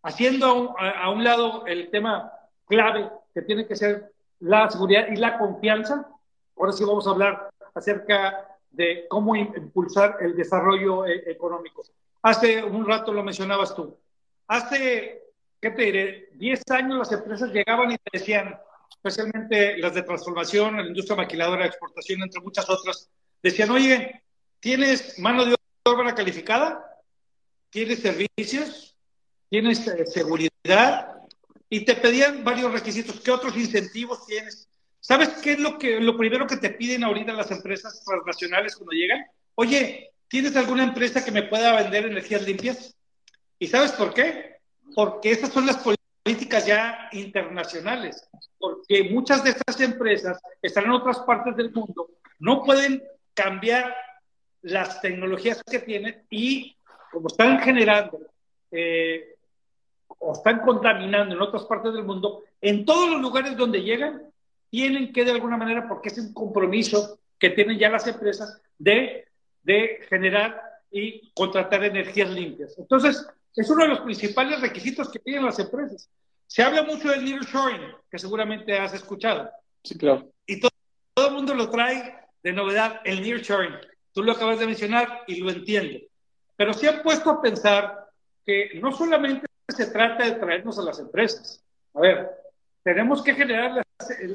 haciendo 0.04 0.76
a 0.78 1.10
un, 1.10 1.24
lado 1.24 1.66
el 1.66 1.90
tema 1.90 2.32
clave 2.66 3.10
que 3.34 3.42
tiene 3.42 3.66
que 3.66 3.76
ser 3.76 4.12
la 4.40 4.70
seguridad 4.70 5.08
y 5.12 5.16
la 5.16 5.38
confianza, 5.40 6.08
ahora 6.56 6.72
sí 6.72 6.84
vamos 6.84 7.08
a 7.08 7.12
hablar 7.12 7.50
acerca 7.74 8.51
de 8.72 9.06
cómo 9.10 9.36
impulsar 9.36 10.18
el 10.22 10.36
desarrollo 10.36 11.06
eh, 11.06 11.24
económico. 11.28 11.84
Hace 12.22 12.64
un 12.64 12.86
rato 12.86 13.14
lo 13.14 13.24
mencionabas 13.24 13.76
tú. 13.76 13.98
Hace, 14.48 15.24
¿qué 15.60 15.72
te 15.72 15.82
diré? 15.84 16.30
10 16.34 16.62
años 16.72 16.98
las 16.98 17.12
empresas 17.12 17.52
llegaban 17.52 17.92
y 17.92 17.98
te 17.98 18.18
decían, 18.18 18.58
especialmente 18.90 19.78
las 19.78 19.94
de 19.94 20.04
transformación, 20.04 20.78
la 20.78 20.88
industria 20.88 21.18
maquiladora 21.18 21.66
exportación, 21.66 22.22
entre 22.22 22.42
muchas 22.42 22.70
otras, 22.70 23.10
decían, 23.42 23.72
oye, 23.72 24.24
¿tienes 24.60 25.18
mano 25.20 25.46
de 25.46 25.56
obra 25.86 26.14
calificada? 26.16 26.86
¿Tienes 27.70 28.00
servicios? 28.00 28.96
¿Tienes 29.50 29.88
eh, 29.88 30.06
seguridad? 30.06 31.16
Y 31.70 31.86
te 31.86 31.96
pedían 31.96 32.44
varios 32.44 32.72
requisitos. 32.72 33.20
¿Qué 33.22 33.32
otros 33.32 33.56
incentivos 33.58 34.26
tienes? 34.26 34.70
¿Sabes 35.02 35.30
qué 35.42 35.54
es 35.54 35.60
lo, 35.60 35.80
que, 35.80 36.00
lo 36.00 36.16
primero 36.16 36.46
que 36.46 36.58
te 36.58 36.70
piden 36.70 37.04
ahorita 37.04 37.34
las 37.34 37.50
empresas 37.50 38.04
transnacionales 38.06 38.76
cuando 38.76 38.92
llegan? 38.92 39.26
Oye, 39.56 40.12
¿tienes 40.28 40.56
alguna 40.56 40.84
empresa 40.84 41.26
que 41.26 41.32
me 41.32 41.44
pueda 41.44 41.76
vender 41.82 42.06
energías 42.06 42.44
limpias? 42.48 42.96
¿Y 43.58 43.68
sabes 43.68 43.94
por 43.94 44.14
qué? 44.14 44.58
Porque 44.96 45.32
esas 45.32 45.52
son 45.52 45.66
las 45.66 45.78
políticas 45.78 46.68
ya 46.68 47.10
internacionales, 47.14 48.30
porque 48.60 49.10
muchas 49.12 49.44
de 49.44 49.50
estas 49.50 49.82
empresas 49.82 50.40
están 50.62 50.86
en 50.86 50.92
otras 50.92 51.20
partes 51.22 51.56
del 51.56 51.72
mundo, 51.72 52.12
no 52.38 52.64
pueden 52.64 53.04
cambiar 53.34 53.96
las 54.62 55.02
tecnologías 55.02 55.64
que 55.64 55.80
tienen 55.80 56.24
y 56.30 56.78
como 57.12 57.28
están 57.28 57.60
generando 57.60 58.20
eh, 58.70 59.36
o 60.20 60.34
están 60.34 60.60
contaminando 60.60 61.34
en 61.34 61.42
otras 61.42 61.66
partes 61.66 61.92
del 61.94 62.04
mundo, 62.04 62.44
en 62.62 62.86
todos 62.86 63.10
los 63.10 63.20
lugares 63.20 63.58
donde 63.58 63.82
llegan, 63.82 64.32
tienen 64.72 65.12
que 65.12 65.26
de 65.26 65.32
alguna 65.32 65.58
manera, 65.58 65.88
porque 65.88 66.10
es 66.10 66.18
un 66.18 66.34
compromiso 66.34 67.20
que 67.38 67.50
tienen 67.50 67.78
ya 67.78 67.90
las 67.90 68.08
empresas, 68.08 68.60
de, 68.80 69.28
de 69.62 70.00
generar 70.10 70.60
y 70.90 71.32
contratar 71.34 71.84
energías 71.84 72.30
limpias. 72.30 72.76
Entonces, 72.80 73.28
es 73.56 73.70
uno 73.70 73.84
de 73.84 73.90
los 73.90 74.00
principales 74.00 74.62
requisitos 74.62 75.12
que 75.12 75.20
tienen 75.20 75.46
las 75.46 75.60
empresas. 75.60 76.10
Se 76.48 76.64
habla 76.64 76.84
mucho 76.84 77.10
del 77.10 77.26
nearshoring, 77.26 77.82
que 78.10 78.18
seguramente 78.18 78.78
has 78.78 78.94
escuchado. 78.94 79.50
Sí, 79.84 79.98
claro. 79.98 80.32
Y 80.46 80.60
todo, 80.60 80.72
el 81.28 81.34
mundo 81.34 81.54
lo 81.54 81.70
trae 81.70 82.16
de 82.42 82.54
novedad, 82.54 83.02
el 83.04 83.22
nearshoring. 83.22 83.76
Tú 84.14 84.24
lo 84.24 84.32
acabas 84.32 84.60
de 84.60 84.68
mencionar 84.68 85.24
y 85.28 85.36
lo 85.36 85.50
entiendo. 85.50 86.00
Pero 86.56 86.74
se 86.74 86.88
han 86.88 87.02
puesto 87.02 87.30
a 87.30 87.42
pensar 87.42 88.08
que 88.46 88.72
no 88.82 88.92
solamente 88.92 89.48
se 89.68 89.88
trata 89.88 90.26
de 90.26 90.32
traernos 90.34 90.80
a 90.80 90.84
las 90.84 91.00
empresas. 91.00 91.64
A 91.94 92.00
ver, 92.00 92.30
tenemos 92.84 93.22
que 93.22 93.36
generar 93.36 93.72
las, 93.72 93.86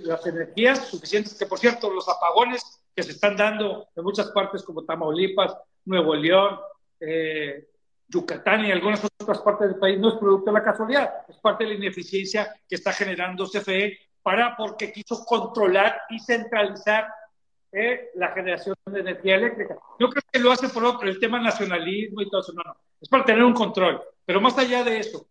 las, 0.02 0.26
energías 0.26 0.86
suficientes, 0.88 1.34
que 1.34 1.46
por 1.46 1.58
cierto, 1.58 1.90
los 1.90 2.08
apagones 2.08 2.62
que 2.94 3.02
se 3.02 3.12
están 3.12 3.36
dando 3.36 3.88
en 3.94 4.04
muchas 4.04 4.30
partes 4.30 4.62
como 4.62 4.84
Tamaulipas, 4.84 5.56
Nuevo 5.84 6.14
León, 6.14 6.58
eh, 7.00 7.68
Yucatán 8.08 8.64
y 8.64 8.72
algunas 8.72 9.04
otras 9.04 9.40
partes 9.40 9.68
del 9.68 9.78
país 9.78 9.98
no 9.98 10.10
es 10.10 10.14
producto 10.14 10.50
de 10.50 10.58
la 10.58 10.64
casualidad, 10.64 11.10
es 11.28 11.36
parte 11.38 11.64
de 11.64 11.70
la 11.70 11.76
ineficiencia 11.76 12.54
que 12.68 12.76
está 12.76 12.92
generando 12.92 13.48
CFE 13.48 13.98
para 14.22 14.56
porque 14.56 14.92
quiso 14.92 15.24
controlar 15.24 16.00
y 16.10 16.20
centralizar 16.20 17.08
eh, 17.72 18.10
la 18.14 18.28
generación 18.28 18.76
de 18.86 19.00
energía 19.00 19.36
eléctrica. 19.36 19.76
Yo 19.98 20.08
creo 20.08 20.22
que 20.32 20.38
lo 20.38 20.52
hace 20.52 20.68
por 20.68 20.84
otro, 20.84 21.08
el 21.08 21.18
tema 21.18 21.40
nacionalismo 21.40 22.22
y 22.22 22.30
todo 22.30 22.40
eso, 22.40 22.52
no, 22.52 22.62
no, 22.64 22.76
es 23.00 23.08
para 23.08 23.24
tener 23.24 23.42
un 23.42 23.54
control. 23.54 24.02
Pero 24.24 24.40
más 24.40 24.56
allá 24.56 24.82
de 24.84 24.98
eso, 24.98 25.28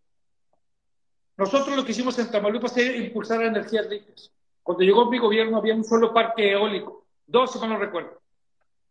nosotros 1.36 1.76
lo 1.76 1.84
que 1.84 1.92
hicimos 1.92 2.18
en 2.18 2.30
Tamaulipas 2.30 2.76
es 2.76 2.96
impulsar 2.96 3.42
energías 3.42 3.86
limpias. 3.86 4.32
Cuando 4.62 4.84
llegó 4.84 5.10
mi 5.10 5.18
gobierno 5.18 5.58
había 5.58 5.74
un 5.74 5.84
solo 5.84 6.12
parque 6.12 6.52
eólico, 6.52 7.06
dos 7.26 7.52
si 7.52 7.58
no 7.58 7.68
lo 7.68 7.78
recuerdo. 7.78 8.20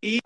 y 0.02 0.22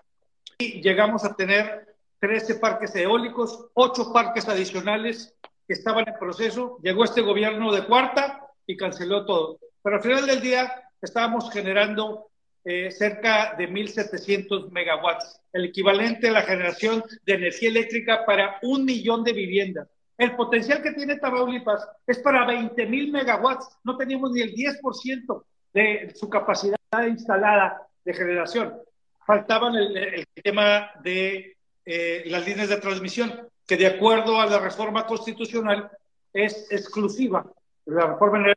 llegamos 0.82 1.24
a 1.24 1.34
tener 1.34 1.96
13 2.20 2.56
parques 2.56 2.94
eólicos, 2.94 3.66
8 3.74 4.12
parques 4.12 4.48
adicionales 4.48 5.34
que 5.66 5.72
estaban 5.72 6.06
en 6.06 6.18
proceso, 6.18 6.78
llegó 6.82 7.04
este 7.04 7.22
gobierno 7.22 7.72
de 7.72 7.86
cuarta 7.86 8.46
y 8.66 8.76
canceló 8.76 9.24
todo. 9.24 9.58
Pero 9.82 9.96
al 9.96 10.02
final 10.02 10.26
del 10.26 10.40
día 10.40 10.70
estábamos 11.00 11.50
generando 11.50 12.30
eh, 12.64 12.90
cerca 12.90 13.54
de 13.56 13.70
1.700 13.70 14.70
megawatts, 14.70 15.40
el 15.52 15.64
equivalente 15.64 16.28
a 16.28 16.32
la 16.32 16.42
generación 16.42 17.02
de 17.24 17.34
energía 17.34 17.70
eléctrica 17.70 18.26
para 18.26 18.58
un 18.62 18.84
millón 18.84 19.24
de 19.24 19.32
viviendas. 19.32 19.88
El 20.20 20.36
potencial 20.36 20.82
que 20.82 20.92
tiene 20.92 21.16
Tamaulipas 21.16 21.88
es 22.06 22.18
para 22.18 22.46
20.000 22.46 23.10
megawatts, 23.10 23.78
no 23.84 23.96
teníamos 23.96 24.32
ni 24.32 24.42
el 24.42 24.52
10% 24.54 25.44
de 25.72 26.12
su 26.14 26.28
capacidad 26.28 26.76
instalada 27.08 27.88
de 28.04 28.12
generación. 28.12 28.76
Faltaban 29.24 29.76
el, 29.76 30.26
tema 30.34 30.90
de 31.02 31.56
eh, 31.86 32.24
las 32.26 32.46
líneas 32.46 32.68
de 32.68 32.76
transmisión, 32.76 33.48
que 33.66 33.78
de 33.78 33.86
acuerdo 33.86 34.38
a 34.38 34.44
la 34.44 34.58
reforma 34.58 35.06
constitucional 35.06 35.90
es 36.34 36.70
exclusiva. 36.70 37.50
La 37.86 38.08
reforma 38.08 38.52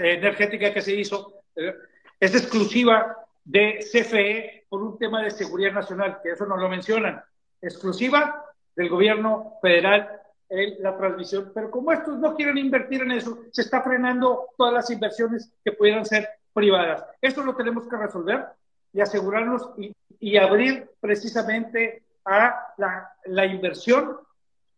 energética 0.00 0.74
que 0.74 0.82
se 0.82 0.96
hizo 0.96 1.44
eh, 1.54 1.72
es 2.18 2.34
exclusiva 2.34 3.16
de 3.44 3.78
CFE 3.78 4.66
por 4.68 4.82
un 4.82 4.98
tema 4.98 5.22
de 5.22 5.30
seguridad 5.30 5.72
nacional, 5.72 6.18
que 6.20 6.32
eso 6.32 6.46
no 6.46 6.56
lo 6.56 6.68
mencionan, 6.68 7.22
exclusiva 7.62 8.44
del 8.74 8.88
gobierno 8.88 9.54
federal 9.62 10.20
en 10.50 10.82
la 10.82 10.96
transmisión. 10.96 11.52
Pero 11.54 11.70
como 11.70 11.92
estos 11.92 12.18
no 12.18 12.34
quieren 12.34 12.58
invertir 12.58 13.02
en 13.02 13.12
eso, 13.12 13.38
se 13.52 13.62
está 13.62 13.82
frenando 13.82 14.48
todas 14.58 14.74
las 14.74 14.90
inversiones 14.90 15.50
que 15.64 15.72
pudieran 15.72 16.04
ser 16.04 16.28
privadas. 16.52 17.04
Esto 17.22 17.42
lo 17.42 17.54
tenemos 17.54 17.88
que 17.88 17.96
resolver 17.96 18.44
y 18.92 19.00
asegurarnos 19.00 19.70
y, 19.78 19.94
y 20.18 20.36
abrir 20.36 20.90
precisamente 21.00 22.02
a 22.24 22.74
la, 22.76 23.12
la, 23.26 23.46
inversión, 23.46 24.18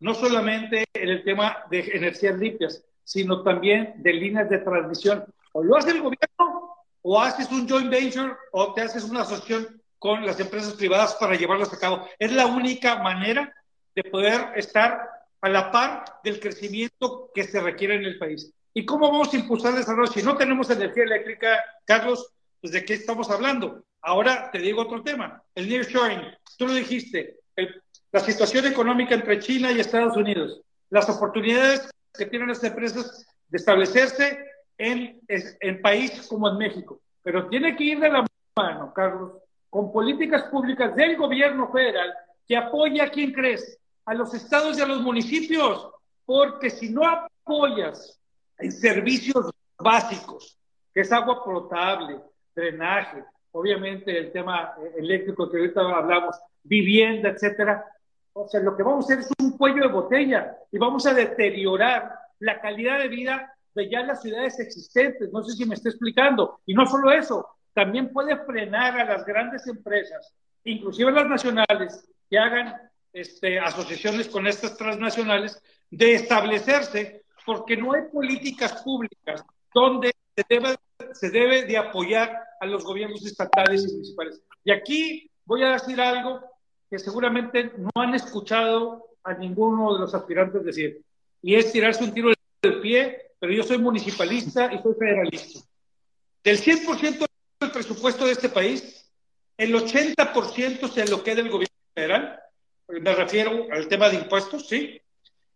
no 0.00 0.14
solamente 0.14 0.84
en 0.92 1.08
el 1.08 1.24
tema 1.24 1.56
de 1.70 1.80
energías 1.94 2.38
limpias, 2.38 2.84
sino 3.04 3.42
también 3.42 3.94
de 3.96 4.12
líneas 4.12 4.48
de 4.48 4.58
transmisión. 4.58 5.24
O 5.52 5.62
lo 5.62 5.76
hace 5.76 5.90
el 5.90 6.02
gobierno 6.02 6.76
o 7.02 7.20
haces 7.20 7.50
un 7.50 7.68
joint 7.68 7.90
venture 7.90 8.36
o 8.52 8.74
te 8.74 8.82
haces 8.82 9.04
una 9.04 9.22
asociación 9.22 9.82
con 9.98 10.24
las 10.24 10.38
empresas 10.38 10.74
privadas 10.74 11.14
para 11.16 11.34
llevarlas 11.34 11.72
a 11.72 11.78
cabo. 11.78 12.06
Es 12.18 12.32
la 12.32 12.46
única 12.46 13.02
manera 13.02 13.52
de 13.94 14.04
poder 14.04 14.52
estar 14.56 15.08
a 15.42 15.48
la 15.48 15.70
par 15.70 16.04
del 16.24 16.40
crecimiento 16.40 17.30
que 17.34 17.44
se 17.44 17.60
requiere 17.60 17.96
en 17.96 18.04
el 18.04 18.18
país. 18.18 18.50
¿Y 18.72 18.86
cómo 18.86 19.10
vamos 19.10 19.34
a 19.34 19.36
impulsar 19.36 19.72
el 19.72 19.78
desarrollo? 19.78 20.10
Si 20.10 20.22
no 20.22 20.36
tenemos 20.36 20.70
energía 20.70 21.04
eléctrica, 21.04 21.62
Carlos, 21.84 22.32
pues 22.60 22.72
¿de 22.72 22.84
qué 22.84 22.94
estamos 22.94 23.28
hablando? 23.30 23.84
Ahora 24.00 24.50
te 24.50 24.58
digo 24.58 24.82
otro 24.82 25.02
tema, 25.02 25.42
el 25.54 25.68
nearshoring. 25.68 26.22
Tú 26.56 26.68
lo 26.68 26.74
dijiste, 26.74 27.40
la 28.12 28.20
situación 28.20 28.66
económica 28.66 29.14
entre 29.14 29.40
China 29.40 29.70
y 29.72 29.80
Estados 29.80 30.16
Unidos, 30.16 30.62
las 30.90 31.08
oportunidades 31.10 31.90
que 32.16 32.26
tienen 32.26 32.48
las 32.48 32.62
empresas 32.64 33.26
de 33.48 33.58
establecerse 33.58 34.38
en, 34.78 35.20
en 35.28 35.82
países 35.82 36.26
como 36.28 36.48
en 36.48 36.56
México. 36.56 37.00
Pero 37.22 37.48
tiene 37.48 37.76
que 37.76 37.84
ir 37.84 38.00
de 38.00 38.10
la 38.10 38.26
mano, 38.56 38.92
Carlos, 38.94 39.32
con 39.70 39.92
políticas 39.92 40.44
públicas 40.44 40.94
del 40.94 41.16
gobierno 41.16 41.70
federal 41.72 42.12
que 42.46 42.56
apoye 42.56 43.00
a 43.00 43.10
quien 43.10 43.32
crees, 43.32 43.78
a 44.04 44.14
los 44.14 44.34
estados 44.34 44.78
y 44.78 44.82
a 44.82 44.86
los 44.86 45.00
municipios, 45.00 45.88
porque 46.24 46.70
si 46.70 46.90
no 46.90 47.06
apoyas 47.06 48.20
en 48.58 48.72
servicios 48.72 49.50
básicos, 49.78 50.58
que 50.92 51.00
es 51.00 51.12
agua 51.12 51.44
potable, 51.44 52.20
drenaje, 52.54 53.24
obviamente 53.52 54.16
el 54.16 54.32
tema 54.32 54.74
eléctrico 54.96 55.50
que 55.50 55.58
ahorita 55.58 55.80
hablamos, 55.80 56.36
vivienda, 56.62 57.30
etcétera. 57.30 57.84
O 58.32 58.48
sea, 58.48 58.60
lo 58.60 58.76
que 58.76 58.82
vamos 58.82 59.04
a 59.04 59.14
hacer 59.14 59.18
es 59.20 59.30
un 59.38 59.56
cuello 59.56 59.82
de 59.82 59.92
botella 59.92 60.56
y 60.70 60.78
vamos 60.78 61.06
a 61.06 61.14
deteriorar 61.14 62.12
la 62.38 62.60
calidad 62.60 62.98
de 62.98 63.08
vida 63.08 63.54
de 63.74 63.88
ya 63.88 64.02
las 64.02 64.22
ciudades 64.22 64.58
existentes. 64.58 65.32
No 65.32 65.42
sé 65.42 65.52
si 65.52 65.66
me 65.66 65.74
está 65.74 65.88
explicando. 65.88 66.60
Y 66.66 66.74
no 66.74 66.86
solo 66.86 67.10
eso, 67.10 67.46
también 67.74 68.12
puede 68.12 68.36
frenar 68.44 68.98
a 68.98 69.04
las 69.04 69.24
grandes 69.24 69.66
empresas, 69.66 70.34
inclusive 70.64 71.10
las 71.10 71.26
nacionales, 71.26 72.08
que 72.28 72.38
hagan 72.38 72.74
este, 73.12 73.58
asociaciones 73.58 74.28
con 74.28 74.46
estas 74.46 74.76
transnacionales, 74.76 75.62
de 75.90 76.14
establecerse, 76.14 77.24
porque 77.44 77.76
no 77.76 77.92
hay 77.92 78.02
políticas 78.12 78.82
públicas 78.82 79.44
donde 79.74 80.12
se 80.34 80.44
debe, 80.48 80.76
se 81.12 81.30
debe 81.30 81.64
de 81.64 81.76
apoyar 81.76 82.38
a 82.60 82.66
los 82.66 82.84
gobiernos 82.84 83.24
estatales 83.26 83.84
y 83.84 83.92
municipales. 83.92 84.40
Y 84.64 84.72
aquí 84.72 85.30
voy 85.44 85.62
a 85.62 85.72
decir 85.72 86.00
algo 86.00 86.40
que 86.88 86.98
seguramente 86.98 87.72
no 87.76 87.90
han 87.94 88.14
escuchado 88.14 89.06
a 89.24 89.34
ninguno 89.34 89.94
de 89.94 90.00
los 90.00 90.14
aspirantes 90.14 90.64
decir, 90.64 91.02
y 91.42 91.54
es 91.54 91.72
tirarse 91.72 92.04
un 92.04 92.12
tiro 92.12 92.32
del 92.62 92.80
pie, 92.80 93.32
pero 93.38 93.52
yo 93.52 93.62
soy 93.62 93.78
municipalista 93.78 94.72
y 94.72 94.80
soy 94.80 94.94
federalista. 94.94 95.60
Del 96.44 96.58
100% 96.58 97.26
del 97.60 97.70
presupuesto 97.70 98.26
de 98.26 98.32
este 98.32 98.48
país, 98.48 99.10
el 99.56 99.74
80% 99.74 100.88
se 100.90 101.08
lo 101.08 101.22
queda 101.22 101.40
el 101.40 101.50
gobierno 101.50 101.76
federal, 101.94 102.40
me 103.00 103.14
refiero 103.14 103.66
al 103.70 103.88
tema 103.88 104.08
de 104.08 104.16
impuestos, 104.16 104.68
¿sí? 104.68 105.00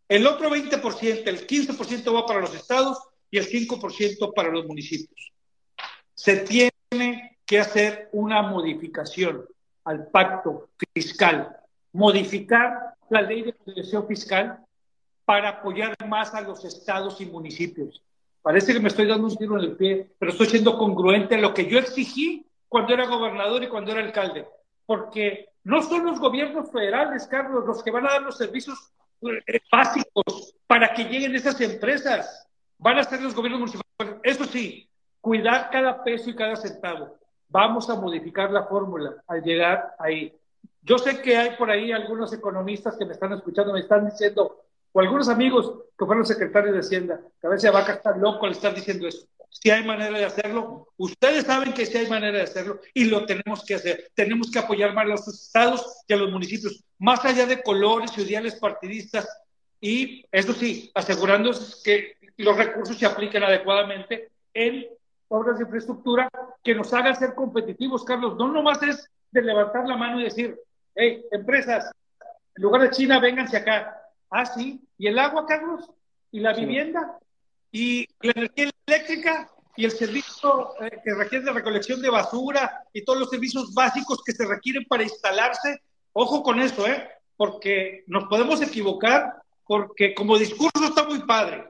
El 0.09 0.27
otro 0.27 0.49
20%, 0.51 1.27
el 1.27 1.47
15% 1.47 2.15
va 2.15 2.27
para 2.27 2.41
los 2.41 2.55
estados 2.55 2.99
y 3.31 3.39
el 3.39 3.47
5% 3.49 4.33
para 4.35 4.51
los 4.51 4.67
municipios. 4.67 5.33
Se 6.15 6.39
tiene 6.39 7.39
que 7.45 7.59
hacer 7.59 8.09
una 8.13 8.43
modificación 8.43 9.47
al 9.85 10.07
pacto 10.09 10.71
fiscal, 10.95 11.57
modificar 11.93 12.95
la 13.11 13.23
ley 13.23 13.43
de 13.43 13.53
protección 13.53 14.07
fiscal 14.07 14.59
para 15.25 15.51
apoyar 15.51 15.95
más 16.07 16.35
a 16.35 16.41
los 16.41 16.65
estados 16.65 17.21
y 17.21 17.27
municipios. 17.27 18.03
Parece 18.43 18.73
que 18.73 18.81
me 18.81 18.89
estoy 18.89 19.07
dando 19.07 19.27
un 19.27 19.37
tiro 19.37 19.59
en 19.59 19.65
el 19.65 19.77
pie, 19.77 20.09
pero 20.19 20.31
estoy 20.31 20.47
siendo 20.47 20.79
congruente 20.79 21.35
a 21.35 21.39
lo 21.39 21.53
que 21.53 21.67
yo 21.67 21.79
exigí 21.79 22.47
cuando 22.69 22.95
era 22.95 23.07
gobernador 23.07 23.63
y 23.63 23.69
cuando 23.69 23.93
era 23.93 24.03
alcalde, 24.03 24.47
porque 24.87 25.49
no 25.67 25.83
son 25.83 26.07
los 26.07 26.21
gobiernos 26.21 26.71
federales, 26.71 27.27
Carlos, 27.27 27.67
los 27.67 27.83
que 27.83 27.91
van 27.91 28.07
a 28.07 28.13
dar 28.13 28.23
los 28.23 28.37
servicios 28.37 28.93
eh, 29.23 29.59
básicos 29.71 30.55
para 30.65 30.95
que 30.95 31.03
lleguen 31.03 31.35
esas 31.35 31.61
empresas. 31.61 32.47
Van 32.79 32.97
a 32.99 33.03
ser 33.03 33.21
los 33.21 33.35
gobiernos 33.35 33.59
municipales. 33.59 34.21
Eso 34.23 34.45
sí, 34.45 34.89
cuidar 35.21 35.69
cada 35.71 36.05
peso 36.05 36.31
y 36.31 36.37
cada 36.37 36.55
centavo. 36.55 37.19
Vamos 37.49 37.91
a 37.91 37.97
modificar 37.97 38.53
la 38.53 38.63
fórmula 38.67 39.17
al 39.27 39.43
llegar 39.43 39.97
ahí. 39.99 40.33
Yo 40.83 40.99
sé 40.99 41.21
que 41.21 41.37
hay 41.37 41.57
por 41.57 41.69
ahí 41.69 41.91
algunos 41.91 42.33
economistas 42.33 42.97
que 42.97 43.05
me 43.05 43.15
están 43.15 43.33
escuchando, 43.33 43.73
me 43.73 43.81
están 43.81 44.09
diciendo, 44.09 44.63
o 44.93 45.01
algunos 45.01 45.29
amigos 45.29 45.81
que 45.99 46.07
fueron 46.07 46.25
secretarios 46.25 46.75
de 46.75 46.81
Hacienda, 46.81 47.21
que 47.41 47.47
a 47.49 47.51
veces 47.51 47.75
va 47.75 47.81
a 47.81 47.93
estar 47.93 48.17
loco 48.19 48.47
al 48.47 48.53
estar 48.53 48.73
diciendo 48.73 49.09
eso. 49.09 49.27
Si 49.49 49.71
hay 49.71 49.85
manera 49.85 50.17
de 50.17 50.25
hacerlo, 50.25 50.89
ustedes 50.97 51.45
saben 51.45 51.73
que 51.73 51.87
sí 51.87 51.97
hay 51.97 52.09
manera 52.09 52.39
de 52.39 52.45
hacerlo 52.45 52.81
y 52.95 53.05
lo 53.05 53.27
tenemos 53.27 53.65
que 53.65 53.75
hacer. 53.75 54.11
Tenemos 54.15 54.51
que 54.51 54.59
apoyar 54.59 54.95
más 54.95 55.05
a 55.05 55.09
los 55.09 55.29
estados 55.29 56.03
y 56.07 56.13
a 56.13 56.17
los 56.17 56.31
municipios, 56.31 56.85
más 56.99 57.25
allá 57.25 57.47
de 57.47 57.63
colores 57.63 58.13
y 58.17 58.23
ideales 58.23 58.57
partidistas. 58.57 59.27
Y 59.81 60.25
eso 60.31 60.53
sí, 60.53 60.91
asegurándose 60.95 61.83
que 61.85 62.17
los 62.37 62.57
recursos 62.57 62.99
se 62.99 63.07
apliquen 63.07 63.43
adecuadamente 63.43 64.31
en 64.53 64.87
obras 65.29 65.59
de 65.59 65.65
infraestructura 65.65 66.29
que 66.63 66.75
nos 66.75 66.93
hagan 66.93 67.17
ser 67.17 67.35
competitivos, 67.35 68.05
Carlos. 68.05 68.37
No 68.37 68.49
nomás 68.49 68.83
es 68.83 69.11
de 69.31 69.43
levantar 69.43 69.87
la 69.87 69.97
mano 69.97 70.21
y 70.21 70.25
decir, 70.25 70.59
hey, 70.95 71.25
empresas, 71.31 71.91
en 72.57 72.63
lugar 72.63 72.83
de 72.83 72.91
China, 72.91 73.21
vénganse 73.21 73.57
acá. 73.57 74.01
Ah, 74.31 74.47
sí. 74.47 74.81
¿Y 74.99 75.07
el 75.09 75.19
agua, 75.19 75.47
Carlos? 75.47 75.91
¿Y 76.31 76.41
la 76.41 76.53
vivienda? 76.53 77.19
¿Y 77.71 78.07
la 78.21 78.33
energía 78.33 78.71
eléctrica? 78.87 79.51
¿Y 79.77 79.85
el 79.85 79.91
servicio 79.91 80.73
eh, 80.81 80.91
que 81.05 81.15
requiere 81.15 81.45
de 81.45 81.53
recolección 81.53 82.01
de 82.01 82.09
basura? 82.09 82.83
¿Y 82.93 83.05
todos 83.05 83.19
los 83.19 83.31
servicios 83.31 83.75
básicos 83.75 84.23
que 84.25 84.33
se 84.33 84.47
requieren 84.47 84.85
para 84.87 85.03
instalarse? 85.03 85.83
Ojo 86.13 86.43
con 86.43 86.61
eso, 86.61 86.87
¿eh? 86.87 87.09
Porque 87.37 88.05
nos 88.07 88.25
podemos 88.25 88.63
equivocar, 88.63 89.35
porque 89.67 90.15
como 90.15 90.39
discurso 90.39 90.85
está 90.85 91.05
muy 91.05 91.21
padre. 91.21 91.69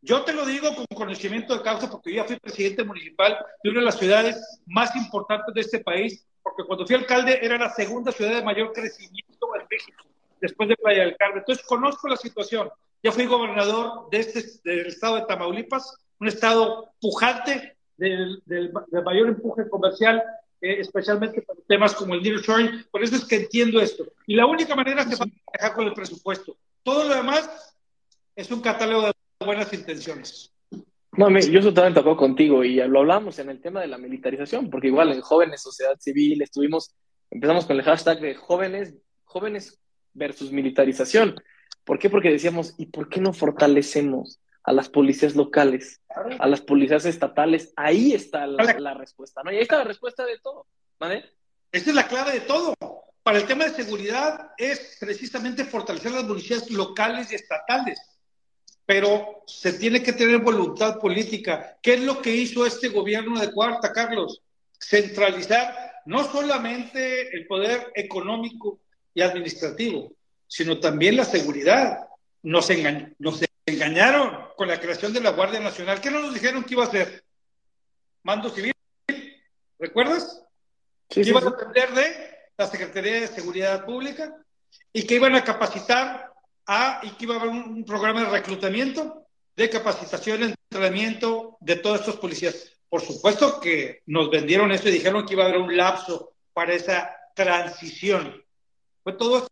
Yo 0.00 0.24
te 0.24 0.32
lo 0.32 0.46
digo 0.46 0.74
con 0.74 0.86
conocimiento 0.94 1.56
de 1.56 1.62
causa 1.62 1.90
porque 1.90 2.10
yo 2.10 2.22
ya 2.22 2.24
fui 2.24 2.36
presidente 2.40 2.82
municipal 2.82 3.38
de 3.62 3.70
una 3.70 3.80
de 3.80 3.86
las 3.86 3.98
ciudades 3.98 4.60
más 4.66 4.96
importantes 4.96 5.54
de 5.54 5.60
este 5.60 5.80
país, 5.80 6.26
porque 6.42 6.64
cuando 6.66 6.86
fui 6.86 6.96
alcalde 6.96 7.38
era 7.40 7.58
la 7.58 7.70
segunda 7.70 8.10
ciudad 8.10 8.34
de 8.34 8.42
mayor 8.42 8.72
crecimiento 8.72 9.54
en 9.54 9.66
México 9.70 10.04
después 10.40 10.68
de 10.68 10.76
Playa 10.76 11.04
del 11.04 11.16
Carmen. 11.16 11.38
Entonces 11.38 11.64
conozco 11.64 12.08
la 12.08 12.16
situación. 12.16 12.68
Ya 13.02 13.12
fui 13.12 13.26
gobernador 13.26 14.08
de 14.10 14.18
este, 14.18 14.44
del 14.64 14.86
estado 14.86 15.16
de 15.16 15.26
Tamaulipas, 15.26 15.96
un 16.20 16.28
estado 16.28 16.92
pujante 17.00 17.76
del, 17.96 18.42
del, 18.46 18.72
mayor 19.04 19.28
empuje 19.28 19.68
comercial, 19.68 20.22
eh, 20.60 20.76
especialmente 20.78 21.42
para 21.42 21.58
temas 21.66 21.94
como 21.94 22.14
el 22.14 22.22
nearshoring. 22.22 22.86
Por 22.90 23.02
eso 23.02 23.16
es 23.16 23.24
que 23.24 23.36
entiendo 23.36 23.80
esto. 23.80 24.04
Y 24.26 24.36
la 24.36 24.46
única 24.46 24.76
manera 24.76 25.02
es 25.02 25.08
que 25.08 25.16
va 25.16 25.24
a 25.24 25.52
dejar 25.58 25.74
con 25.74 25.86
el 25.86 25.94
presupuesto. 25.94 26.56
Todo 26.84 27.08
lo 27.08 27.14
demás 27.14 27.74
es 28.36 28.50
un 28.50 28.60
catálogo 28.60 29.08
de 29.08 29.12
buenas 29.44 29.72
intenciones. 29.72 30.52
No, 31.14 31.28
yo 31.28 31.60
totalmente 31.60 32.00
acuerdo 32.00 32.16
contigo 32.16 32.64
y 32.64 32.76
lo 32.76 33.00
hablamos 33.00 33.38
en 33.38 33.50
el 33.50 33.60
tema 33.60 33.82
de 33.82 33.86
la 33.86 33.98
militarización, 33.98 34.70
porque 34.70 34.86
igual 34.86 35.12
en 35.12 35.20
jóvenes, 35.20 35.60
sociedad 35.60 35.98
civil, 35.98 36.40
estuvimos, 36.40 36.94
empezamos 37.30 37.66
con 37.66 37.76
el 37.76 37.82
hashtag 37.82 38.20
de 38.20 38.34
jóvenes, 38.34 38.94
jóvenes 39.24 39.78
versus 40.14 40.52
militarización. 40.52 41.34
¿Por 41.84 41.98
qué? 41.98 42.10
Porque 42.10 42.30
decíamos, 42.30 42.74
¿y 42.78 42.86
por 42.86 43.08
qué 43.08 43.20
no 43.20 43.32
fortalecemos 43.32 44.40
a 44.64 44.72
las 44.72 44.88
policías 44.88 45.34
locales, 45.34 46.00
a 46.38 46.46
las 46.46 46.60
policías 46.60 47.04
estatales? 47.04 47.72
Ahí 47.76 48.12
está 48.12 48.46
la, 48.46 48.94
respuesta, 48.94 49.42
¿no? 49.42 49.52
Y 49.52 49.56
ahí 49.56 49.62
está 49.62 49.78
la 49.78 49.84
respuesta 49.84 50.24
de 50.24 50.38
todo, 50.38 50.66
¿vale? 50.98 51.24
Esta 51.72 51.90
es 51.90 51.96
la 51.96 52.06
clave 52.06 52.32
de 52.32 52.40
todo. 52.40 52.74
Para 53.22 53.38
el 53.38 53.46
tema 53.46 53.64
de 53.64 53.70
seguridad 53.70 54.50
es 54.56 54.96
precisamente 55.00 55.64
fortalecer 55.64 56.12
las 56.12 56.24
policías 56.24 56.70
locales 56.70 57.30
y 57.30 57.36
estatales, 57.36 58.00
pero 58.84 59.42
se 59.46 59.72
tiene 59.72 60.02
que 60.02 60.12
tener 60.12 60.38
voluntad 60.38 60.98
política. 60.98 61.78
¿Qué 61.80 61.94
es 61.94 62.00
lo 62.00 62.20
que 62.20 62.34
hizo 62.34 62.66
este 62.66 62.88
gobierno 62.88 63.40
de 63.40 63.52
Cuarta, 63.52 63.92
Carlos? 63.92 64.42
Centralizar 64.78 65.92
no 66.04 66.24
solamente 66.24 67.34
el 67.36 67.46
poder 67.46 67.92
económico 67.94 68.80
y 69.14 69.22
administrativo, 69.22 70.12
sino 70.52 70.78
también 70.78 71.16
la 71.16 71.24
seguridad. 71.24 72.06
Nos, 72.42 72.68
nos 73.18 73.40
engañaron 73.64 74.48
con 74.54 74.68
la 74.68 74.78
creación 74.78 75.14
de 75.14 75.20
la 75.20 75.30
Guardia 75.30 75.60
Nacional. 75.60 75.98
¿Qué 75.98 76.10
no 76.10 76.20
nos 76.20 76.34
dijeron 76.34 76.62
que 76.62 76.74
iba 76.74 76.84
a 76.84 76.90
ser? 76.90 77.24
Mando 78.22 78.50
civil. 78.50 78.74
¿Recuerdas? 79.78 80.44
Sí, 81.08 81.22
que 81.22 81.30
iban 81.30 81.46
a 81.46 81.50
depender 81.52 81.94
de 81.94 82.38
la 82.58 82.66
Secretaría 82.66 83.20
de 83.22 83.28
Seguridad 83.28 83.86
Pública 83.86 84.36
y 84.92 85.06
que 85.06 85.14
iban 85.14 85.34
a 85.36 85.42
capacitar 85.42 86.30
a, 86.66 87.00
y 87.02 87.12
que 87.12 87.24
iba 87.24 87.36
a 87.36 87.38
haber 87.40 87.48
un, 87.48 87.82
programa 87.86 88.20
de 88.20 88.28
reclutamiento, 88.28 89.26
de 89.56 89.70
capacitación, 89.70 90.42
entrenamiento 90.42 91.56
de 91.60 91.76
todos 91.76 92.00
estos 92.00 92.16
policías. 92.16 92.78
Por 92.90 93.00
supuesto 93.00 93.58
que 93.58 94.02
nos 94.04 94.28
vendieron 94.28 94.70
eso 94.70 94.90
y 94.90 94.92
dijeron 94.92 95.24
que 95.24 95.32
iba 95.32 95.44
a 95.44 95.48
haber 95.48 95.60
un 95.62 95.74
lapso 95.74 96.34
para 96.52 96.74
esa 96.74 97.10
transición. 97.34 98.44
Pues 99.02 99.16
todo 99.16 99.46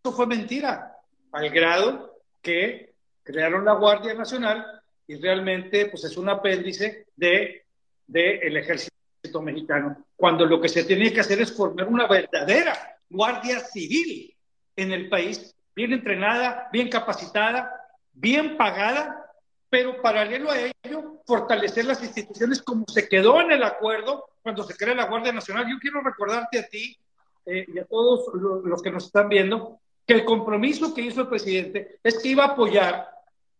esto 0.00 0.12
fue 0.12 0.26
mentira, 0.26 0.96
al 1.30 1.50
grado 1.50 2.16
que 2.40 2.94
crearon 3.22 3.66
la 3.66 3.74
Guardia 3.74 4.14
Nacional 4.14 4.80
y 5.06 5.16
realmente 5.16 5.86
pues 5.86 6.04
es 6.04 6.16
un 6.16 6.30
apéndice 6.30 7.08
de, 7.16 7.66
de 8.06 8.38
el 8.38 8.56
ejército 8.56 9.42
mexicano, 9.42 10.02
cuando 10.16 10.46
lo 10.46 10.58
que 10.58 10.70
se 10.70 10.84
tiene 10.84 11.12
que 11.12 11.20
hacer 11.20 11.42
es 11.42 11.54
formar 11.54 11.86
una 11.86 12.06
verdadera 12.06 12.96
Guardia 13.10 13.60
Civil 13.60 14.34
en 14.74 14.92
el 14.92 15.10
país, 15.10 15.54
bien 15.76 15.92
entrenada, 15.92 16.70
bien 16.72 16.88
capacitada, 16.88 17.70
bien 18.14 18.56
pagada 18.56 19.26
pero 19.68 20.00
paralelo 20.00 20.50
a 20.50 20.56
ello, 20.58 21.22
fortalecer 21.26 21.84
las 21.84 22.02
instituciones 22.02 22.62
como 22.62 22.86
se 22.88 23.06
quedó 23.06 23.40
en 23.42 23.52
el 23.52 23.62
acuerdo 23.62 24.24
cuando 24.42 24.64
se 24.64 24.76
crea 24.76 24.94
la 24.94 25.06
Guardia 25.06 25.32
Nacional. 25.32 25.66
Yo 25.70 25.78
quiero 25.78 26.00
recordarte 26.00 26.58
a 26.58 26.66
ti 26.66 26.98
eh, 27.46 27.66
y 27.72 27.78
a 27.78 27.84
todos 27.84 28.34
los 28.64 28.82
que 28.82 28.90
nos 28.90 29.04
están 29.04 29.28
viendo 29.28 29.78
que 30.06 30.14
el 30.14 30.24
compromiso 30.24 30.94
que 30.94 31.02
hizo 31.02 31.22
el 31.22 31.28
presidente 31.28 31.98
es 32.02 32.18
que 32.18 32.28
iba 32.28 32.44
a 32.44 32.48
apoyar 32.48 33.08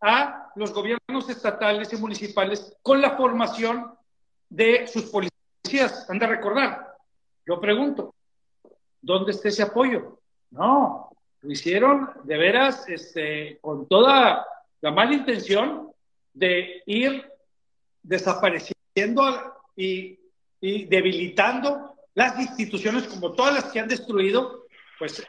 a 0.01 0.51
los 0.57 0.73
gobiernos 0.73 1.29
estatales 1.29 1.93
y 1.93 1.97
municipales 1.97 2.77
con 2.83 3.01
la 3.01 3.17
formación 3.17 3.95
de 4.49 4.87
sus 4.87 5.05
policías. 5.05 6.09
Han 6.09 6.19
de 6.19 6.27
recordar. 6.27 6.97
Yo 7.47 7.61
pregunto, 7.61 8.15
¿dónde 9.01 9.33
está 9.33 9.49
ese 9.49 9.63
apoyo? 9.63 10.19
No, 10.51 11.11
lo 11.43 11.51
hicieron 11.51 12.11
de 12.25 12.37
veras 12.37 12.89
este, 12.89 13.59
con 13.61 13.87
toda 13.89 14.47
la 14.81 14.91
mala 14.91 15.15
intención 15.15 15.93
de 16.33 16.83
ir 16.87 17.31
desapareciendo 18.03 18.75
y, 19.77 20.19
debilitando 20.61 21.95
las 22.15 22.39
instituciones 22.39 23.05
como 23.05 23.33
todas 23.33 23.55
las 23.55 23.65
que 23.73 23.81
han 23.81 23.89
destruido, 23.89 24.67
pues 24.99 25.27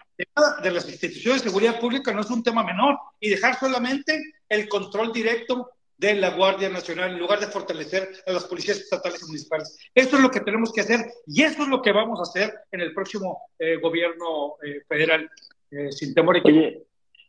de 0.63 0.71
las 0.71 0.87
instituciones 0.87 1.43
de 1.43 1.49
seguridad 1.49 1.79
pública 1.79 2.11
no 2.13 2.21
es 2.21 2.29
un 2.29 2.43
tema 2.43 2.63
menor 2.63 2.97
y 3.19 3.29
dejar 3.29 3.59
solamente 3.59 4.21
el 4.49 4.67
control 4.67 5.11
directo 5.13 5.71
de 5.97 6.15
la 6.15 6.31
Guardia 6.31 6.67
Nacional 6.69 7.11
en 7.11 7.19
lugar 7.19 7.39
de 7.39 7.47
fortalecer 7.47 8.09
a 8.25 8.31
las 8.31 8.45
policías 8.45 8.79
estatales 8.79 9.21
y 9.21 9.27
municipales. 9.27 9.77
Eso 9.93 10.15
es 10.15 10.21
lo 10.23 10.31
que 10.31 10.39
tenemos 10.39 10.73
que 10.73 10.81
hacer 10.81 10.99
y 11.27 11.43
eso 11.43 11.61
es 11.61 11.67
lo 11.67 11.81
que 11.81 11.91
vamos 11.91 12.19
a 12.19 12.23
hacer 12.23 12.53
en 12.71 12.81
el 12.81 12.93
próximo 12.93 13.43
eh, 13.59 13.77
gobierno 13.77 14.55
eh, 14.65 14.81
federal, 14.87 15.29
eh, 15.69 15.91
sin 15.91 16.15
temor 16.15 16.37
y 16.37 16.41
Oye, 16.43 16.83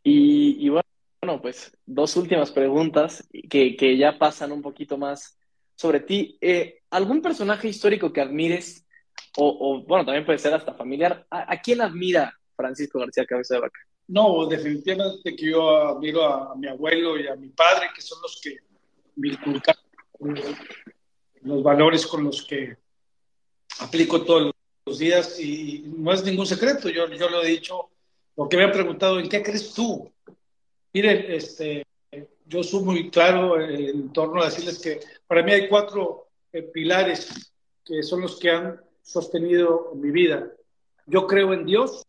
y, 0.05 0.69
bueno, 0.70 1.40
pues 1.43 1.77
dos 1.85 2.16
últimas 2.16 2.51
preguntas 2.51 3.28
que, 3.51 3.77
que 3.77 3.97
ya 3.98 4.19
pasan 4.19 4.52
un 4.52 4.62
poquito 4.62 4.97
más 4.97 5.39
sobre 5.77 6.01
ti. 6.01 6.39
¿Algún 6.90 7.23
personaje 7.23 7.69
histórico 7.69 8.12
que 8.12 8.20
admires? 8.20 8.86
O, 9.36 9.82
bueno, 9.86 10.05
también 10.05 10.27
puede 10.27 10.39
ser 10.39 10.55
hasta 10.55 10.74
familiar. 10.74 11.27
¿A, 11.31 11.60
quién 11.60 11.81
admira 11.81 12.39
Francisco 12.62 13.01
García 13.01 13.26
Cabeza 13.26 13.55
de 13.56 13.60
Vaca? 13.60 13.80
No, 14.09 14.47
definitivamente 14.47 15.34
que 15.36 15.51
yo 15.51 15.89
admiro 15.89 16.24
a, 16.24 16.55
mi 16.56 16.68
abuelo 16.68 17.18
y 17.18 17.26
a 17.26 17.34
mi 17.34 17.48
padre, 17.48 17.89
que 17.94 18.01
son 18.01 18.20
los 18.22 18.40
que 18.40 18.56
me 19.16 19.39
los 21.43 21.62
valores 21.62 22.06
con 22.06 22.24
los 22.24 22.43
que 22.47 22.76
aplico 23.80 24.22
todos 24.22 24.52
los 24.86 24.98
días 24.98 25.40
y 25.40 25.84
no 25.97 26.12
es 26.12 26.24
ningún 26.24 26.47
secreto, 26.47 26.89
yo, 26.89 27.09
yo 27.09 27.28
lo 27.28 27.43
he 27.43 27.48
dicho, 27.48 27.90
porque 28.34 28.56
me 28.56 28.64
han 28.64 28.72
preguntado, 28.72 29.18
¿en 29.18 29.28
qué 29.28 29.43
crees 29.43 29.74
tú? 29.74 30.10
Miren, 30.93 31.24
este, 31.28 31.84
yo 32.47 32.62
soy 32.62 32.84
muy 32.84 33.10
claro 33.10 33.60
en 33.60 34.12
torno 34.12 34.43
a 34.43 34.47
decirles 34.47 34.78
que 34.78 35.01
para 35.26 35.43
mí 35.43 35.52
hay 35.52 35.68
cuatro 35.68 36.28
eh, 36.52 36.62
pilares 36.62 37.52
que 37.84 38.02
son 38.02 38.20
los 38.20 38.39
que 38.39 38.51
han 38.51 38.80
sostenido 39.02 39.93
mi 39.94 40.10
vida. 40.10 40.52
Yo 41.06 41.26
creo 41.26 41.52
en 41.52 41.66
Dios, 41.66 42.05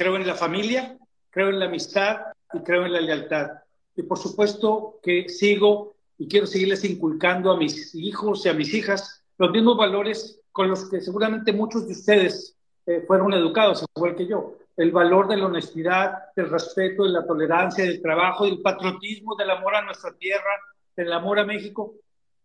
creo 0.00 0.16
en 0.16 0.26
la 0.26 0.34
familia, 0.34 0.96
creo 1.28 1.50
en 1.50 1.58
la 1.58 1.66
amistad 1.66 2.20
y 2.54 2.60
creo 2.60 2.86
en 2.86 2.94
la 2.94 3.02
lealtad. 3.02 3.50
Y 3.94 4.02
por 4.02 4.16
supuesto 4.16 4.98
que 5.02 5.28
sigo 5.28 5.94
y 6.16 6.26
quiero 6.26 6.46
seguirles 6.46 6.84
inculcando 6.84 7.50
a 7.50 7.58
mis 7.58 7.94
hijos 7.94 8.46
y 8.46 8.48
a 8.48 8.54
mis 8.54 8.72
hijas 8.72 9.22
los 9.36 9.50
mismos 9.50 9.76
valores 9.76 10.40
con 10.52 10.68
los 10.68 10.88
que 10.88 11.02
seguramente 11.02 11.52
muchos 11.52 11.86
de 11.86 11.92
ustedes 11.92 12.56
eh, 12.86 13.04
fueron 13.06 13.34
educados, 13.34 13.84
igual 13.94 14.16
que 14.16 14.26
yo 14.26 14.56
el 14.78 14.90
valor 14.90 15.28
de 15.28 15.36
la 15.36 15.44
honestidad, 15.44 16.32
del 16.34 16.48
respeto, 16.48 17.04
de 17.04 17.10
la 17.10 17.26
tolerancia, 17.26 17.84
del 17.84 18.00
trabajo, 18.00 18.46
del 18.46 18.62
patriotismo, 18.62 19.36
del 19.36 19.50
amor 19.50 19.74
a 19.74 19.82
nuestra 19.82 20.14
tierra, 20.14 20.58
del 20.96 21.12
amor 21.12 21.38
a 21.38 21.44
México. 21.44 21.92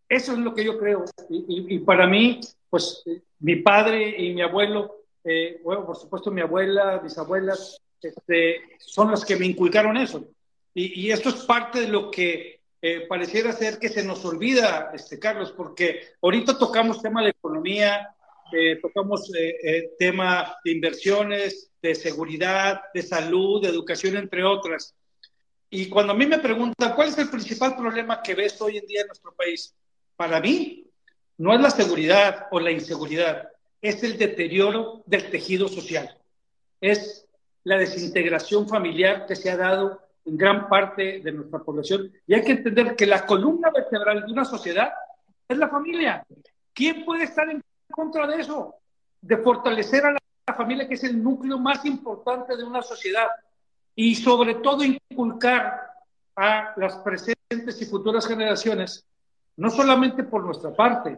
Eso 0.09 0.33
es 0.33 0.39
lo 0.39 0.53
que 0.53 0.65
yo 0.65 0.77
creo. 0.77 1.05
Y, 1.29 1.79
para 1.79 2.05
mí, 2.05 2.41
pues 2.69 3.01
mi 3.39 3.55
padre 3.55 4.21
y 4.21 4.33
mi 4.33 4.41
abuelo, 4.41 5.04
eh, 5.25 5.59
bueno, 5.63 5.85
por 5.85 5.97
supuesto 5.97 6.29
mi 6.29 6.41
abuela, 6.41 7.01
mis 7.03 7.17
abuelas, 7.17 7.81
este, 7.99 8.61
son 8.77 9.09
las 9.09 9.25
que 9.25 9.35
me 9.35 9.47
inculcaron 9.47 9.97
eso. 9.97 10.27
Y, 10.77 11.09
esto 11.09 11.29
es 11.29 11.35
parte 11.45 11.79
de 11.81 11.87
lo 11.87 12.11
que 12.11 12.59
eh, 12.81 13.07
pareciera 13.07 13.53
ser 13.53 13.79
que 13.79 13.87
se 13.87 14.03
nos 14.03 14.23
olvida, 14.25 14.91
este, 14.93 15.17
Carlos, 15.17 15.53
porque 15.55 16.01
ahorita 16.21 16.57
tocamos 16.57 17.01
tema 17.01 17.23
de 17.23 17.29
economía, 17.29 18.13
eh, 18.51 18.77
tocamos 18.81 19.31
tema 19.97 20.57
de 20.63 20.71
inversiones, 20.71 21.71
de 21.81 21.95
seguridad, 21.95 22.81
de 22.93 23.01
salud, 23.01 23.61
de 23.61 23.69
educación, 23.69 24.17
entre 24.17 24.43
otras. 24.43 24.93
Y 25.69 25.87
cuando 25.87 26.11
a 26.11 26.15
mí 26.15 26.25
me 26.25 26.39
preguntan, 26.39 26.93
¿cuál 26.93 27.07
es 27.07 27.17
el 27.17 27.29
principal 27.29 27.75
problema 27.75 28.21
que 28.21 28.35
ves 28.35 28.61
hoy 28.61 28.77
en 28.77 28.85
día 28.85 29.01
en 29.01 29.07
nuestro 29.07 29.33
país? 29.33 29.73
Para 30.17 30.41
mí, 30.41 30.85
no 31.37 31.53
es 31.53 31.61
la 31.61 31.69
seguridad 31.69 32.47
o 32.51 32.59
la 32.59 32.71
inseguridad, 32.71 33.49
es 33.89 34.03
el 34.03 34.17
deterioro 34.17 35.03
del 35.05 35.29
tejido 35.29 35.67
social. 35.67 36.17
Es 36.81 37.27
la 37.63 37.77
desintegración 37.77 38.67
familiar 38.67 39.25
que 39.27 39.35
se 39.35 39.51
ha 39.51 39.57
dado 39.57 40.01
en 40.25 40.37
gran 40.37 40.67
parte 40.67 41.19
de 41.19 41.31
nuestra 41.31 41.59
población. 41.59 42.11
Y 42.25 42.33
hay 42.33 42.43
que 42.43 42.53
entender 42.53 42.95
que 42.95 43.05
la 43.05 43.25
columna 43.27 43.69
vertebral 43.69 44.25
de 44.25 44.31
una 44.31 44.43
sociedad 44.43 44.91
es 45.47 45.57
la 45.57 45.69
familia. 45.69 46.25
¿Quién 46.73 47.05
puede 47.05 47.25
estar 47.25 47.47
en 47.49 47.61
contra 47.91 48.25
de 48.25 48.41
eso, 48.41 48.75
de 49.21 49.37
fortalecer 49.37 50.03
a 50.05 50.11
la, 50.11 50.19
familia, 50.55 50.87
que 50.87 50.95
es 50.95 51.03
el 51.03 51.23
núcleo 51.23 51.59
más 51.59 51.85
importante 51.85 52.57
de 52.57 52.63
una 52.63 52.81
sociedad, 52.81 53.27
y 53.95 54.15
sobre 54.15 54.55
todo 54.55 54.83
inculcar 54.83 55.91
a 56.35 56.73
las 56.77 56.97
presentes 56.97 57.81
y 57.81 57.85
futuras 57.85 58.27
generaciones, 58.27 59.05
no 59.57 59.69
solamente 59.69 60.23
por 60.23 60.43
nuestra 60.43 60.73
parte, 60.73 61.17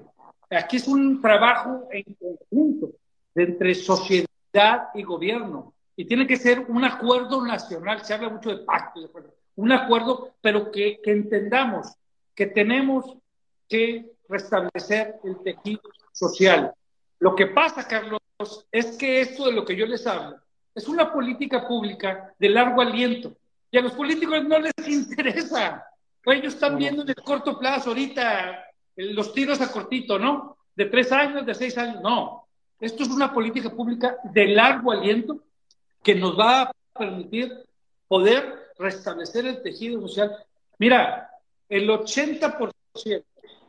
aquí 0.49 0.77
es 0.77 0.87
un 0.87 1.21
trabajo 1.21 1.87
en 1.91 2.03
conjunto 2.15 2.91
entre 3.35 3.75
sociedad 3.75 4.89
y 4.93 5.03
gobierno, 5.03 5.73
y 5.95 6.05
tiene 6.05 6.27
que 6.27 6.37
ser 6.37 6.65
un 6.67 6.83
acuerdo 6.83 7.45
nacional, 7.45 8.03
se 8.03 8.13
habla 8.13 8.29
mucho 8.29 8.49
de 8.49 8.63
pacto, 8.63 8.99
un 9.55 9.71
acuerdo, 9.71 10.35
pero 10.41 10.71
que, 10.71 10.99
que 11.03 11.11
entendamos 11.11 11.93
que 12.35 12.45
tenemos 12.47 13.17
que 13.67 14.11
restablecer 14.29 15.15
el 15.23 15.37
tejido 15.43 15.81
social. 16.11 16.71
Lo 17.19 17.35
que 17.35 17.47
pasa, 17.47 17.87
Carlos, 17.87 18.19
es 18.71 18.97
que 18.97 19.21
esto 19.21 19.45
de 19.45 19.53
lo 19.53 19.65
que 19.65 19.75
yo 19.75 19.85
les 19.87 20.05
hablo 20.05 20.37
es 20.77 20.87
una 20.87 21.11
política 21.11 21.67
pública 21.67 22.31
de 22.37 22.49
largo 22.49 22.81
aliento. 22.81 23.35
Y 23.71 23.79
a 23.79 23.81
los 23.81 23.93
políticos 23.93 24.43
no 24.43 24.59
les 24.59 24.73
interesa. 24.87 25.83
Ellos 26.23 26.53
están 26.53 26.77
viendo 26.77 27.01
en 27.01 27.09
el 27.09 27.15
corto 27.15 27.57
plazo 27.57 27.89
ahorita 27.89 28.66
los 28.97 29.33
tiros 29.33 29.61
a 29.61 29.71
cortito, 29.71 30.17
¿no? 30.17 30.57
De 30.75 30.85
tres 30.85 31.11
años, 31.11 31.45
de 31.45 31.53
seis 31.53 31.77
años, 31.77 32.01
no. 32.01 32.47
Esto 32.79 33.03
es 33.03 33.09
una 33.09 33.33
política 33.33 33.69
pública 33.69 34.17
de 34.23 34.47
largo 34.47 34.91
aliento 34.91 35.43
que 36.03 36.15
nos 36.15 36.37
va 36.37 36.61
a 36.61 36.71
permitir 36.97 37.63
poder 38.07 38.71
restablecer 38.77 39.45
el 39.45 39.61
tejido 39.61 40.01
social. 40.01 40.31
Mira, 40.79 41.29
el 41.69 41.89
80% 41.89 42.71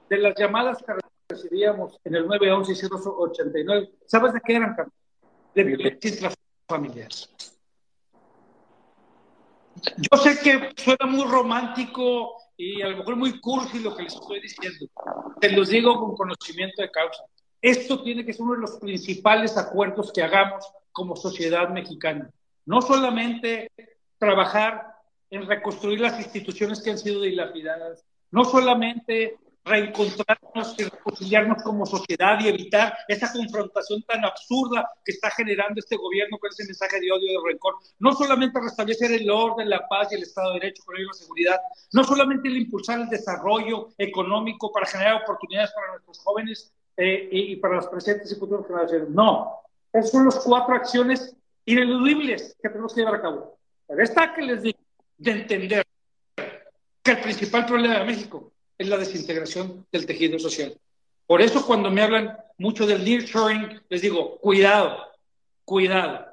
de 0.09 0.19
las 0.19 0.35
llamadas 0.37 0.79
que 0.79 0.93
recibíamos 1.29 1.99
en 2.05 2.15
el 2.15 2.27
911 2.27 2.73
y 2.73 2.89
089, 2.89 3.91
¿sabes 4.07 4.33
de 4.33 4.41
qué 4.41 4.57
eran, 4.57 4.77
De 5.55 5.65
violencia 5.65 6.11
intrafamiliar. 6.11 7.09
Yo 9.97 10.19
sé 10.19 10.39
que 10.41 10.73
suena 10.77 11.07
muy 11.07 11.25
romántico 11.25 12.37
y 12.61 12.83
a 12.83 12.89
lo 12.89 12.99
mejor 12.99 13.17
muy 13.17 13.41
cursi 13.41 13.79
lo 13.79 13.97
que 13.97 14.03
les 14.03 14.15
estoy 14.15 14.41
diciendo. 14.41 14.87
Te 15.41 15.53
los 15.53 15.69
digo 15.69 15.97
con 15.99 16.17
conocimiento 16.17 16.83
de 16.83 16.91
causa. 16.91 17.23
Esto 17.63 18.03
tiene 18.03 18.27
que 18.27 18.33
ser 18.33 18.43
uno 18.43 18.55
de 18.55 18.61
los 18.63 18.79
principales 18.79 19.57
acuerdos 19.57 20.13
que 20.13 20.25
hagamos 20.25 20.67
como 20.91 21.15
sociedad 21.15 21.69
mexicana. 21.69 22.29
No 22.67 22.83
solamente 22.83 23.71
trabajar 24.19 24.89
en 25.31 25.47
reconstruir 25.47 26.01
las 26.01 26.19
instituciones 26.19 26.83
que 26.83 26.91
han 26.91 26.99
sido 26.99 27.23
dilapidadas, 27.23 28.05
no 28.33 28.45
solamente 28.45 29.39
reencontrarnos 29.69 30.75
y 30.79 30.85
reconciliarnos 30.85 31.63
como 31.63 31.87
sociedad 31.87 32.39
y 32.41 32.49
evitar 32.49 32.97
esa 33.07 33.33
confrontación 33.33 34.03
tan 34.03 34.25
absurda 34.25 34.89
que 35.05 35.13
está 35.13 35.31
generando 35.31 35.79
este 35.79 35.97
gobierno 35.97 36.39
con 36.39 36.51
ese 36.51 36.65
mensaje 36.65 37.01
de 37.01 37.13
odio 37.13 37.31
y 37.31 37.33
de 37.33 37.53
rencor. 37.53 37.77
No 37.99 38.13
solamente 38.13 38.61
restablecer 38.61 39.13
el 39.13 39.31
orden, 39.31 39.69
la 39.71 39.87
paz 39.89 40.09
y 40.11 40.17
el 40.17 40.23
Estado 40.23 40.55
de 40.55 40.61
Derecho, 40.61 40.83
con 40.85 40.95
la 40.95 41.13
seguridad. 41.13 41.61
No 41.93 42.05
solamente 42.05 42.49
el 42.49 42.57
impulsar 42.57 43.01
el 43.01 43.09
desarrollo 43.09 43.91
económico 43.99 44.73
para 44.73 44.87
generar 44.87 45.23
oportunidades 45.23 45.71
para 45.73 45.93
nuestros 45.93 46.19
jóvenes 46.21 46.73
eh, 46.97 47.29
y, 47.31 47.57
para 47.57 47.77
las 47.77 47.87
presentes 47.87 48.33
y 48.33 48.35
futuras 48.35 48.67
generaciones. 48.67 49.09
No. 49.11 49.63
Esas 49.93 50.11
son 50.11 50.25
las 50.25 50.39
cuatro 50.41 50.75
acciones 50.75 51.37
ineludibles 51.65 52.57
que 52.61 52.69
tenemos 52.69 52.95
que 52.95 53.01
llevar 53.01 53.17
a 53.17 53.23
cabo. 53.23 53.59
Pero 53.87 54.03
esta 54.03 54.35
que 54.35 54.43
les 54.43 54.63
digo, 54.63 54.79
de 55.17 55.31
entender 55.33 55.85
que 57.03 57.11
el 57.11 57.21
principal 57.21 57.67
problema 57.67 57.99
de 57.99 58.05
México 58.05 58.53
es 58.79 58.89
la 58.89 58.97
desintegración 58.97 59.87
del 59.93 60.07
tejido 60.07 60.39
social. 60.39 60.79
Por 61.27 61.43
eso 61.43 61.67
cuando 61.67 61.91
me 61.91 62.03
hablan 62.03 62.39
mucho 62.57 62.87
del 62.87 63.05
nearshoring, 63.05 63.83
les 63.89 64.01
digo, 64.01 64.39
cuidado, 64.39 64.97
cuidado. 65.65 66.27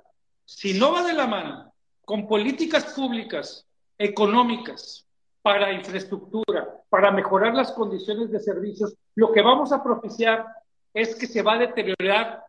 Si 0.46 0.78
no 0.78 0.94
va 0.94 1.04
de 1.04 1.14
la 1.14 1.28
mano 1.28 1.74
con 2.06 2.28
políticas 2.28 2.94
públicas, 2.94 3.66
económicas, 3.98 5.06
para 5.42 5.74
infraestructura, 5.74 6.82
para 6.90 7.12
mejorar 7.12 7.54
las 7.54 7.72
condiciones 7.72 8.32
de 8.32 8.40
servicios, 8.40 8.96
lo 9.14 9.32
que 9.32 9.44
vamos 9.44 9.72
a 9.72 9.84
propiciar 9.84 10.44
es 10.92 11.16
que 11.16 11.28
se 11.28 11.44
va 11.44 11.54
a 11.54 11.60
deteriorar 11.60 12.44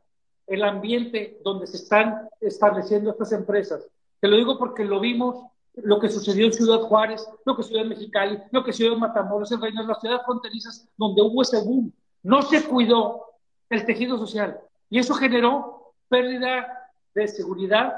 el 0.46 0.64
ambiente 0.64 1.38
donde 1.44 1.66
se 1.66 1.76
están 1.76 2.26
estableciendo 2.40 3.10
estas 3.10 3.32
empresas. 3.32 3.86
Te 4.18 4.28
lo 4.28 4.36
digo 4.36 4.58
porque 4.58 4.82
lo 4.84 4.98
vimos 4.98 5.44
lo 5.76 6.00
que 6.00 6.08
sucedió 6.08 6.46
en 6.46 6.52
Ciudad 6.52 6.80
Juárez, 6.80 7.28
lo 7.44 7.56
que 7.56 7.62
sucedió 7.62 7.82
en 7.82 7.90
Mexicali, 7.90 8.38
lo 8.50 8.64
que 8.64 8.72
sucedió 8.72 8.94
en 8.94 9.00
Matamoros, 9.00 9.52
en 9.52 9.60
Reynosa, 9.60 9.88
las 9.88 10.00
ciudades 10.00 10.22
fronterizas, 10.24 10.88
donde 10.96 11.22
hubo 11.22 11.42
ese 11.42 11.60
boom. 11.62 11.92
No 12.22 12.42
se 12.42 12.64
cuidó 12.64 13.26
el 13.68 13.84
tejido 13.84 14.18
social 14.18 14.58
y 14.88 14.98
eso 14.98 15.14
generó 15.14 15.94
pérdida 16.08 16.90
de 17.14 17.28
seguridad, 17.28 17.94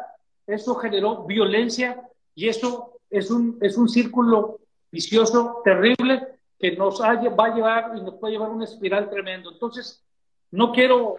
eso 0.46 0.74
generó 0.76 1.24
violencia 1.24 2.02
y 2.34 2.48
eso 2.48 3.00
es 3.10 3.30
un, 3.30 3.58
es 3.60 3.76
un 3.76 3.88
círculo 3.88 4.60
vicioso, 4.90 5.60
terrible, 5.64 6.26
que 6.58 6.76
nos 6.76 7.00
va 7.00 7.10
a 7.10 7.22
llevar 7.54 7.96
y 7.96 8.00
nos 8.00 8.14
puede 8.14 8.32
llevar 8.32 8.48
a 8.48 8.52
una 8.52 8.64
espiral 8.64 9.08
tremendo. 9.08 9.52
Entonces, 9.52 10.04
no 10.50 10.72
quiero, 10.72 11.16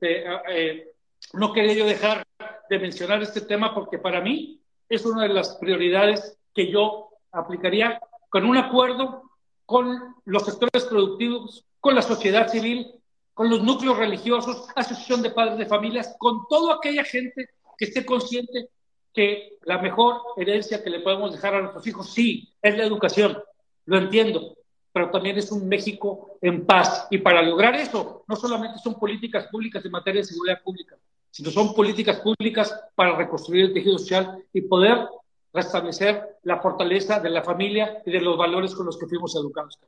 eh, 0.00 0.24
eh, 0.50 0.92
no 1.32 1.52
quería 1.52 1.74
yo 1.74 1.86
dejar 1.86 2.22
de 2.68 2.78
mencionar 2.78 3.22
este 3.22 3.40
tema 3.40 3.74
porque 3.74 3.98
para 3.98 4.20
mí 4.20 4.60
es 4.88 5.04
una 5.04 5.22
de 5.22 5.30
las 5.30 5.56
prioridades 5.56 6.38
que 6.54 6.70
yo 6.70 7.10
aplicaría 7.32 8.00
con 8.28 8.44
un 8.44 8.56
acuerdo 8.56 9.22
con 9.64 10.14
los 10.24 10.44
sectores 10.44 10.84
productivos, 10.84 11.64
con 11.80 11.94
la 11.94 12.02
sociedad 12.02 12.48
civil, 12.48 12.94
con 13.34 13.50
los 13.50 13.62
núcleos 13.62 13.98
religiosos, 13.98 14.68
asociación 14.74 15.22
de 15.22 15.30
padres 15.30 15.58
de 15.58 15.66
familias, 15.66 16.14
con 16.18 16.46
toda 16.48 16.76
aquella 16.76 17.04
gente 17.04 17.50
que 17.76 17.84
esté 17.84 18.06
consciente 18.06 18.70
que 19.12 19.58
la 19.62 19.78
mejor 19.78 20.22
herencia 20.36 20.82
que 20.82 20.90
le 20.90 21.00
podemos 21.00 21.32
dejar 21.32 21.54
a 21.54 21.60
nuestros 21.60 21.86
hijos, 21.86 22.12
sí, 22.12 22.52
es 22.62 22.76
la 22.76 22.84
educación, 22.84 23.38
lo 23.86 23.98
entiendo, 23.98 24.56
pero 24.92 25.10
también 25.10 25.36
es 25.36 25.50
un 25.52 25.68
México 25.68 26.38
en 26.40 26.64
paz. 26.64 27.08
Y 27.10 27.18
para 27.18 27.42
lograr 27.42 27.74
eso, 27.74 28.24
no 28.28 28.36
solamente 28.36 28.78
son 28.78 28.98
políticas 28.98 29.46
públicas 29.48 29.84
en 29.84 29.90
materia 29.90 30.20
de 30.20 30.26
seguridad 30.26 30.62
pública, 30.62 30.96
sino 31.36 31.50
son 31.50 31.74
políticas 31.74 32.20
públicas 32.20 32.74
para 32.94 33.14
reconstruir 33.14 33.66
el 33.66 33.74
tejido 33.74 33.98
social 33.98 34.42
y 34.54 34.62
poder 34.62 35.06
restablecer 35.52 36.22
la 36.44 36.62
fortaleza 36.62 37.20
de 37.20 37.28
la 37.28 37.42
familia 37.42 38.02
y 38.06 38.10
de 38.10 38.22
los 38.22 38.38
valores 38.38 38.74
con 38.74 38.86
los 38.86 38.98
que 38.98 39.06
fuimos 39.06 39.36
educados. 39.36 39.78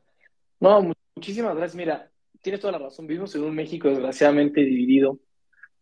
No, 0.60 0.92
muchísimas 1.16 1.56
gracias. 1.56 1.74
Mira, 1.74 2.10
tienes 2.42 2.60
toda 2.60 2.72
la 2.72 2.78
razón. 2.80 3.06
Vivimos 3.06 3.34
en 3.34 3.44
un 3.44 3.54
México 3.54 3.88
desgraciadamente 3.88 4.60
dividido, 4.60 5.20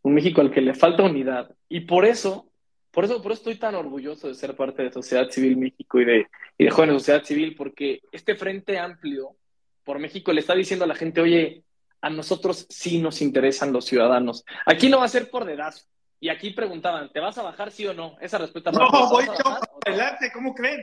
un 0.03 0.15
México 0.15 0.41
al 0.41 0.53
que 0.53 0.61
le 0.61 0.73
falta 0.73 1.03
unidad. 1.03 1.53
Y 1.69 1.81
por 1.81 2.05
eso, 2.05 2.49
por 2.93 3.05
eso, 3.05 3.21
por 3.21 3.33
eso 3.33 3.41
estoy 3.41 3.57
tan 3.57 3.75
orgulloso 3.75 4.29
de 4.29 4.35
ser 4.35 4.55
parte 4.55 4.85
de 4.85 4.93
Sociedad 4.93 5.29
Civil 5.31 5.57
México 5.57 6.01
y 6.01 6.05
de, 6.05 6.27
y 6.59 6.65
de 6.65 6.71
Jóvenes 6.71 7.03
Sociedad 7.03 7.25
Civil, 7.25 7.57
porque 7.57 8.03
este 8.13 8.37
frente 8.37 8.79
amplio 8.79 9.35
por 9.83 9.99
México 9.99 10.33
le 10.33 10.43
está 10.43 10.55
diciendo 10.55 10.85
a 10.85 10.89
la 10.89 10.95
gente, 10.95 11.21
oye, 11.21 11.65
a 12.01 12.11
nosotros 12.11 12.67
sí 12.69 12.99
nos 12.99 13.23
interesan 13.23 13.73
los 13.73 13.85
ciudadanos. 13.85 14.45
Aquí 14.65 14.89
no 14.89 14.99
va 14.99 15.05
a 15.05 15.09
ser 15.09 15.31
por 15.31 15.45
dedazo. 15.45 15.85
Y 16.19 16.29
aquí 16.29 16.51
preguntaban, 16.51 17.11
¿te 17.13 17.21
vas 17.21 17.37
a 17.39 17.43
bajar 17.43 17.71
sí 17.71 17.87
o 17.87 17.95
no? 17.95 18.17
Esa 18.21 18.39
respuesta. 18.39 18.71
No, 18.73 18.89
voy 19.11 19.27
yo 19.27 19.59
adelante, 19.85 20.31
¿cómo 20.33 20.55
creen? 20.55 20.81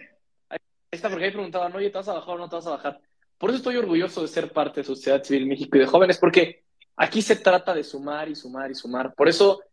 Ahí 0.49 0.59
está, 0.91 1.09
porque 1.09 1.25
ahí 1.25 1.31
preguntaban, 1.31 1.75
oye, 1.75 1.89
¿te 1.89 1.97
vas 1.97 2.07
a 2.07 2.13
bajar 2.13 2.35
o 2.35 2.37
no 2.37 2.49
te 2.49 2.55
vas 2.55 2.67
a 2.67 2.71
bajar? 2.71 3.01
Por 3.37 3.49
eso 3.49 3.57
estoy 3.57 3.77
orgulloso 3.77 4.21
de 4.21 4.27
ser 4.27 4.51
parte 4.51 4.81
de 4.81 4.85
Sociedad 4.85 5.23
Civil 5.23 5.47
México 5.47 5.75
y 5.75 5.79
de 5.81 5.87
jóvenes, 5.87 6.17
porque 6.19 6.63
aquí 6.95 7.21
se 7.21 7.35
trata 7.35 7.73
de 7.73 7.83
sumar 7.83 8.29
y 8.29 8.35
sumar 8.35 8.69
y 8.69 8.75
sumar. 8.75 9.13
Por 9.15 9.27
eso, 9.27 9.63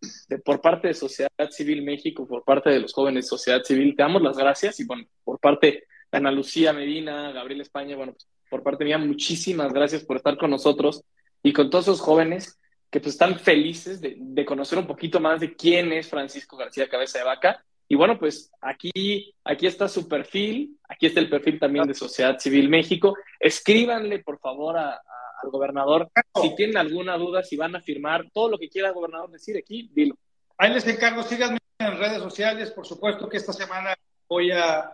por 0.45 0.61
parte 0.61 0.89
de 0.89 0.95
Sociedad 0.95 1.51
Civil 1.51 1.83
México, 1.83 2.27
por 2.27 2.43
parte 2.43 2.71
de 2.71 2.81
los 2.81 2.93
jóvenes 2.93 3.27
de 3.27 3.29
Sociedad 3.29 3.62
Civil, 3.62 3.95
te 3.95 4.03
damos 4.03 4.23
las 4.23 4.37
gracias 4.39 4.81
y 4.81 4.85
bueno, 4.85 5.05
por 5.23 5.39
parte 5.39 5.85
de 6.11 6.19
Ana 6.19 6.33
Lucía 6.33 6.73
Medina, 6.73 7.33
Gabriel 7.33 7.61
España, 7.61 7.97
bueno, 7.97 8.15
por 8.49 8.62
parte 8.62 8.85
mía, 8.85 8.99
muchísimas 8.99 9.73
gracias 9.73 10.05
por 10.05 10.17
estar 10.17 10.37
con 10.39 10.51
nosotros 10.51 11.05
y 11.43 11.53
con 11.53 11.71
todos 11.71 11.87
esos 11.87 12.01
jóvenes 12.01 12.59
que 12.91 13.01
pues 13.01 13.15
están 13.15 13.39
felices 13.39 14.01
de, 14.01 14.45
conocer 14.45 14.79
un 14.79 14.87
poquito 14.87 15.21
más 15.21 15.41
de 15.41 15.55
quién 15.55 15.93
es 15.93 16.09
Francisco 16.09 16.57
García 16.57 16.89
Cabeza 16.89 17.19
de 17.19 17.25
Vaca. 17.25 17.65
Y 17.87 17.95
bueno, 17.95 18.19
pues 18.19 18.51
aquí, 18.61 19.35
aquí 19.45 19.67
está 19.67 19.89
su 19.89 20.09
perfil, 20.09 20.77
aquí 20.89 21.07
está 21.07 21.21
el 21.21 21.31
perfil 21.31 21.59
también 21.59 21.87
de 21.87 21.95
Sociedad 21.95 22.39
Civil 22.39 22.69
México. 22.69 23.17
Escríbanle, 23.39 24.21
por 24.21 24.39
favor, 24.41 24.77
al 24.77 25.51
gobernador 25.51 26.11
si 26.41 26.55
tienen 26.57 26.77
alguna 26.77 27.17
duda, 27.17 27.43
si 27.43 27.57
van 27.57 27.77
a 27.77 27.81
firmar 27.81 28.29
todo 28.33 28.51
lo 28.51 28.59
que 28.59 28.69
quiera 28.69 28.89
el 28.89 28.95
gobernador 28.95 29.31
decir 29.31 29.57
aquí, 29.57 29.89
dilo. 29.93 30.17
Ahí 30.59 30.73
les 30.73 30.87
encargo, 30.87 31.23
síganme 31.23 31.59
en 31.79 31.99
redes 31.99 32.19
sociales. 32.19 32.71
Por 32.73 32.87
supuesto 32.87 33.29
que 33.29 33.39
esta 33.39 33.53
semana 33.53 33.95
voy 34.29 34.51
a, 34.51 34.93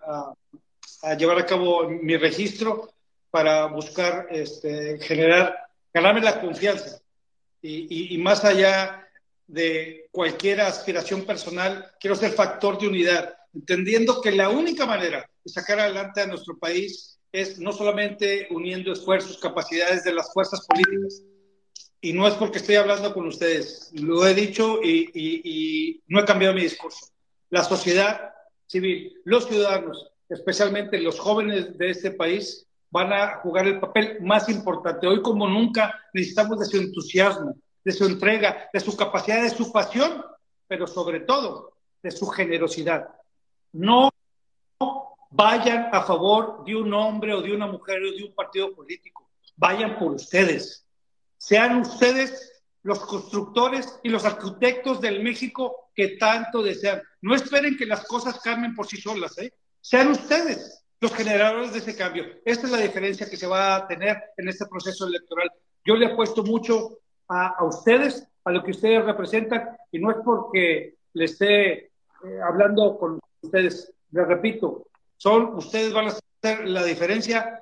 a 1.02 1.14
llevar 1.14 1.38
a 1.38 1.46
cabo 1.46 1.88
mi 1.88 2.16
registro 2.16 2.90
para 3.30 3.66
buscar 3.66 4.28
este, 4.30 4.98
generar 5.00 5.65
ganarme 5.96 6.20
la 6.20 6.42
confianza. 6.42 7.00
Y, 7.62 8.18
más 8.18 8.44
allá 8.44 9.08
de 9.46 10.08
cualquier 10.12 10.60
aspiración 10.60 11.24
personal, 11.24 11.90
quiero 11.98 12.14
ser 12.14 12.32
factor 12.32 12.78
de 12.78 12.86
unidad, 12.86 13.34
entendiendo 13.54 14.20
que 14.20 14.30
la 14.30 14.50
única 14.50 14.84
manera 14.84 15.28
de 15.42 15.50
sacar 15.50 15.80
adelante 15.80 16.20
a 16.20 16.26
nuestro 16.26 16.58
país 16.58 17.18
es 17.32 17.58
no 17.58 17.72
solamente 17.72 18.46
uniendo 18.50 18.92
esfuerzos, 18.92 19.38
capacidades 19.38 20.04
de 20.04 20.12
las 20.12 20.32
fuerzas 20.34 20.66
políticas. 20.66 21.22
Y 22.02 22.12
no 22.12 22.28
es 22.28 22.34
porque 22.34 22.58
estoy 22.58 22.76
hablando 22.76 23.14
con 23.14 23.26
ustedes, 23.26 23.90
lo 23.94 24.26
he 24.26 24.34
dicho 24.34 24.80
y, 24.82 25.10
y 25.14 26.02
no 26.08 26.20
he 26.20 26.26
cambiado 26.26 26.54
mi 26.54 26.60
discurso. 26.60 27.06
La 27.48 27.64
sociedad 27.64 28.34
civil, 28.66 29.14
los 29.24 29.48
ciudadanos, 29.48 30.12
especialmente 30.28 31.00
los 31.00 31.18
jóvenes 31.18 31.78
de 31.78 31.88
este 31.88 32.10
país, 32.10 32.65
van 32.90 33.12
a 33.12 33.36
jugar 33.36 33.66
el 33.66 33.80
papel 33.80 34.18
más 34.22 34.48
importante. 34.48 35.06
Hoy 35.06 35.22
como 35.22 35.46
nunca 35.46 35.94
necesitamos 36.12 36.58
de 36.60 36.66
su 36.66 36.76
entusiasmo, 36.76 37.56
de 37.84 37.92
su 37.92 38.06
entrega, 38.06 38.68
de 38.72 38.80
su 38.80 38.96
capacidad, 38.96 39.42
de 39.42 39.50
su 39.50 39.72
pasión, 39.72 40.24
pero 40.66 40.86
sobre 40.86 41.20
todo 41.20 41.76
de 42.02 42.10
su 42.10 42.26
generosidad. 42.26 43.08
No 43.72 44.10
vayan 45.30 45.90
a 45.92 46.02
favor 46.02 46.64
de 46.64 46.76
un 46.76 46.92
hombre 46.94 47.34
o 47.34 47.42
de 47.42 47.52
una 47.52 47.66
mujer 47.66 48.02
o 48.02 48.12
de 48.12 48.24
un 48.24 48.34
partido 48.34 48.74
político. 48.74 49.28
Vayan 49.56 49.98
por 49.98 50.12
ustedes. 50.12 50.86
Sean 51.36 51.80
ustedes 51.80 52.62
los 52.82 53.00
constructores 53.00 53.98
y 54.02 54.08
los 54.08 54.24
arquitectos 54.24 55.00
del 55.00 55.22
México 55.22 55.90
que 55.94 56.16
tanto 56.16 56.62
desean. 56.62 57.02
No 57.20 57.34
esperen 57.34 57.76
que 57.76 57.86
las 57.86 58.04
cosas 58.04 58.40
cambien 58.40 58.74
por 58.74 58.86
sí 58.86 58.96
solas, 58.96 59.36
¿eh? 59.38 59.52
Sean 59.80 60.08
ustedes 60.08 60.85
los 61.00 61.12
generadores 61.14 61.72
de 61.72 61.78
ese 61.78 61.96
cambio. 61.96 62.24
Esta 62.44 62.66
es 62.66 62.72
la 62.72 62.78
diferencia 62.78 63.28
que 63.28 63.36
se 63.36 63.46
va 63.46 63.76
a 63.76 63.86
tener 63.86 64.16
en 64.36 64.48
este 64.48 64.66
proceso 64.66 65.06
electoral. 65.06 65.50
Yo 65.84 65.94
le 65.96 66.06
apuesto 66.06 66.42
mucho 66.42 66.98
a, 67.28 67.62
ustedes, 67.64 68.26
a 68.44 68.50
lo 68.50 68.62
que 68.62 68.70
ustedes 68.70 69.04
representan, 69.04 69.76
y 69.92 69.98
no 69.98 70.10
es 70.10 70.16
porque 70.24 70.94
le 71.12 71.24
esté 71.24 71.72
eh, 71.72 71.90
hablando 72.42 72.98
con 72.98 73.20
ustedes. 73.42 73.92
Le 74.10 74.24
repito, 74.24 74.86
Son, 75.16 75.54
ustedes 75.54 75.92
van 75.92 76.06
a 76.06 76.08
hacer 76.08 76.66
la 76.66 76.84
diferencia. 76.84 77.60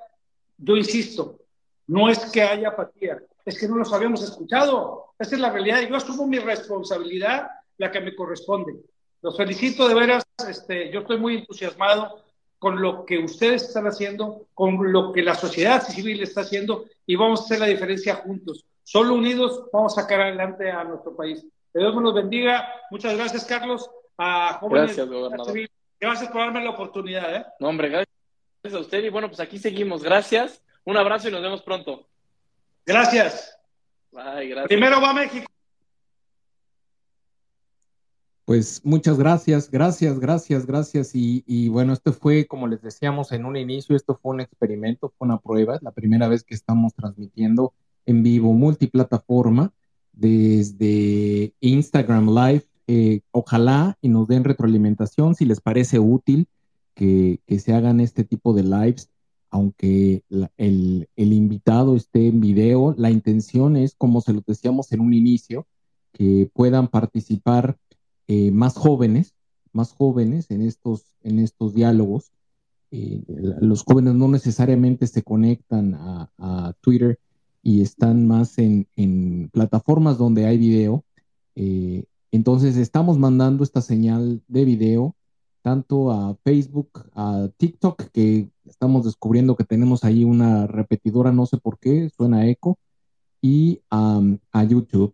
Yo 0.57 0.77
insisto, 0.77 1.39
no 1.87 2.09
es 2.09 2.19
que 2.31 2.41
haya 2.41 2.69
apatía, 2.69 3.21
es 3.43 3.59
que 3.59 3.67
no 3.67 3.77
los 3.77 3.91
habíamos 3.91 4.23
escuchado. 4.23 5.13
Esa 5.19 5.35
es 5.35 5.41
la 5.41 5.51
realidad. 5.51 5.81
Yo 5.81 5.95
asumo 5.95 6.27
mi 6.27 6.39
responsabilidad, 6.39 7.47
la 7.77 7.91
que 7.91 7.99
me 7.99 8.15
corresponde. 8.15 8.75
Los 9.21 9.37
felicito 9.37 9.87
de 9.87 9.95
veras. 9.95 10.23
Este, 10.47 10.91
yo 10.91 11.01
estoy 11.01 11.17
muy 11.17 11.37
entusiasmado 11.37 12.24
con 12.65 12.81
lo 12.81 13.05
que 13.05 13.19
ustedes 13.19 13.61
están 13.61 13.85
haciendo, 13.85 14.47
con 14.55 14.91
lo 14.91 15.13
que 15.13 15.21
la 15.21 15.35
sociedad 15.35 15.83
civil 15.83 16.23
está 16.23 16.41
haciendo 16.41 16.85
y 17.05 17.15
vamos 17.15 17.41
a 17.41 17.43
hacer 17.43 17.59
la 17.59 17.67
diferencia 17.67 18.15
juntos. 18.15 18.65
Solo 18.83 19.13
unidos 19.13 19.65
vamos 19.71 19.95
a 19.95 20.01
sacar 20.01 20.21
adelante 20.21 20.71
a 20.71 20.83
nuestro 20.83 21.15
país. 21.15 21.45
Que 21.71 21.77
Dios 21.79 21.93
nos 21.93 22.15
bendiga. 22.15 22.67
Muchas 22.89 23.15
gracias, 23.15 23.45
Carlos. 23.45 23.87
A 24.17 24.57
jóvenes 24.59 24.95
gracias, 24.95 25.07
gobernador. 25.07 25.69
Gracias 25.99 26.31
por 26.31 26.41
darme 26.41 26.63
la 26.63 26.71
oportunidad. 26.71 27.35
¿eh? 27.35 27.45
No, 27.59 27.69
hombre, 27.69 27.89
gracias 27.89 28.73
a 28.73 28.79
usted. 28.79 29.03
Y 29.03 29.09
bueno, 29.09 29.27
pues 29.27 29.39
aquí 29.41 29.59
seguimos. 29.59 30.01
Gracias. 30.01 30.59
Un 30.85 30.97
abrazo 30.97 31.29
y 31.29 31.33
nos 31.33 31.43
vemos 31.43 31.61
pronto. 31.61 32.07
Gracias. 32.83 33.59
Bye, 34.09 34.47
gracias. 34.47 34.69
Primero 34.69 34.99
va 34.99 35.13
México. 35.13 35.45
Pues 38.45 38.81
muchas 38.83 39.17
gracias, 39.17 39.71
gracias, 39.71 40.19
gracias, 40.19 40.67
gracias. 40.67 41.11
Y, 41.15 41.67
bueno, 41.69 41.93
esto 41.93 42.13
fue, 42.13 42.45
como 42.45 42.67
les 42.67 42.79
decíamos 42.83 43.31
en 43.31 43.43
un 43.43 43.57
inicio, 43.57 43.95
esto 43.95 44.19
fue 44.21 44.35
un 44.35 44.41
experimento, 44.41 45.11
fue 45.17 45.25
una 45.25 45.39
prueba, 45.39 45.75
es 45.75 45.81
la 45.81 45.91
primera 45.91 46.27
vez 46.27 46.43
que 46.43 46.53
estamos 46.53 46.93
transmitiendo 46.93 47.73
en 48.05 48.21
vivo, 48.21 48.53
multiplataforma, 48.53 49.73
desde 50.13 51.55
Instagram 51.59 52.29
Live. 52.29 52.65
Eh, 52.87 53.21
ojalá 53.31 53.97
y 53.99 54.09
nos 54.09 54.27
den 54.27 54.43
retroalimentación 54.43 55.33
si 55.33 55.45
les 55.45 55.59
parece 55.59 55.97
útil 55.97 56.47
que, 56.93 57.39
se 57.57 57.73
hagan 57.73 57.99
este 57.99 58.23
tipo 58.23 58.53
de 58.53 58.61
lives, 58.61 59.09
aunque 59.49 60.23
el, 60.57 61.09
el 61.15 61.33
invitado 61.33 61.95
esté 61.95 62.27
en 62.27 62.41
video, 62.41 62.93
la 62.95 63.09
intención 63.09 63.75
es, 63.75 63.95
como 63.95 64.21
se 64.21 64.33
lo 64.33 64.43
decíamos 64.45 64.91
en 64.91 64.99
un 64.99 65.15
inicio, 65.15 65.65
que 66.13 66.47
puedan 66.53 66.87
participar 66.89 67.77
eh, 68.27 68.51
más 68.51 68.75
jóvenes, 68.75 69.35
más 69.71 69.93
jóvenes 69.93 70.49
en 70.51 70.61
estos, 70.61 71.15
en 71.21 71.39
estos 71.39 71.73
diálogos. 71.73 72.31
Eh, 72.91 73.23
los 73.61 73.83
jóvenes 73.83 74.15
no 74.15 74.27
necesariamente 74.27 75.07
se 75.07 75.23
conectan 75.23 75.95
a, 75.95 76.73
Twitter 76.81 77.19
y 77.61 77.81
están 77.81 78.27
más 78.27 78.57
en, 78.57 79.49
plataformas 79.51 80.17
donde 80.17 80.45
hay 80.45 80.57
video. 80.57 81.03
Eh, 81.55 82.05
entonces 82.31 82.77
estamos 82.77 83.17
mandando 83.17 83.63
esta 83.63 83.81
señal 83.81 84.41
de 84.47 84.65
video 84.65 85.15
tanto 85.61 86.11
a 86.11 86.35
Facebook, 86.43 87.09
a 87.13 87.49
TikTok, 87.57 88.03
que 88.11 88.49
estamos 88.65 89.03
descubriendo 89.03 89.55
que 89.55 89.63
tenemos 89.63 90.03
ahí 90.03 90.23
una 90.23 90.67
repetidora, 90.67 91.31
no 91.31 91.47
sé 91.47 91.57
por 91.57 91.79
qué, 91.79 92.11
suena 92.15 92.47
eco, 92.47 92.77
y 93.41 93.81
a 93.89 94.63
YouTube, 94.63 95.13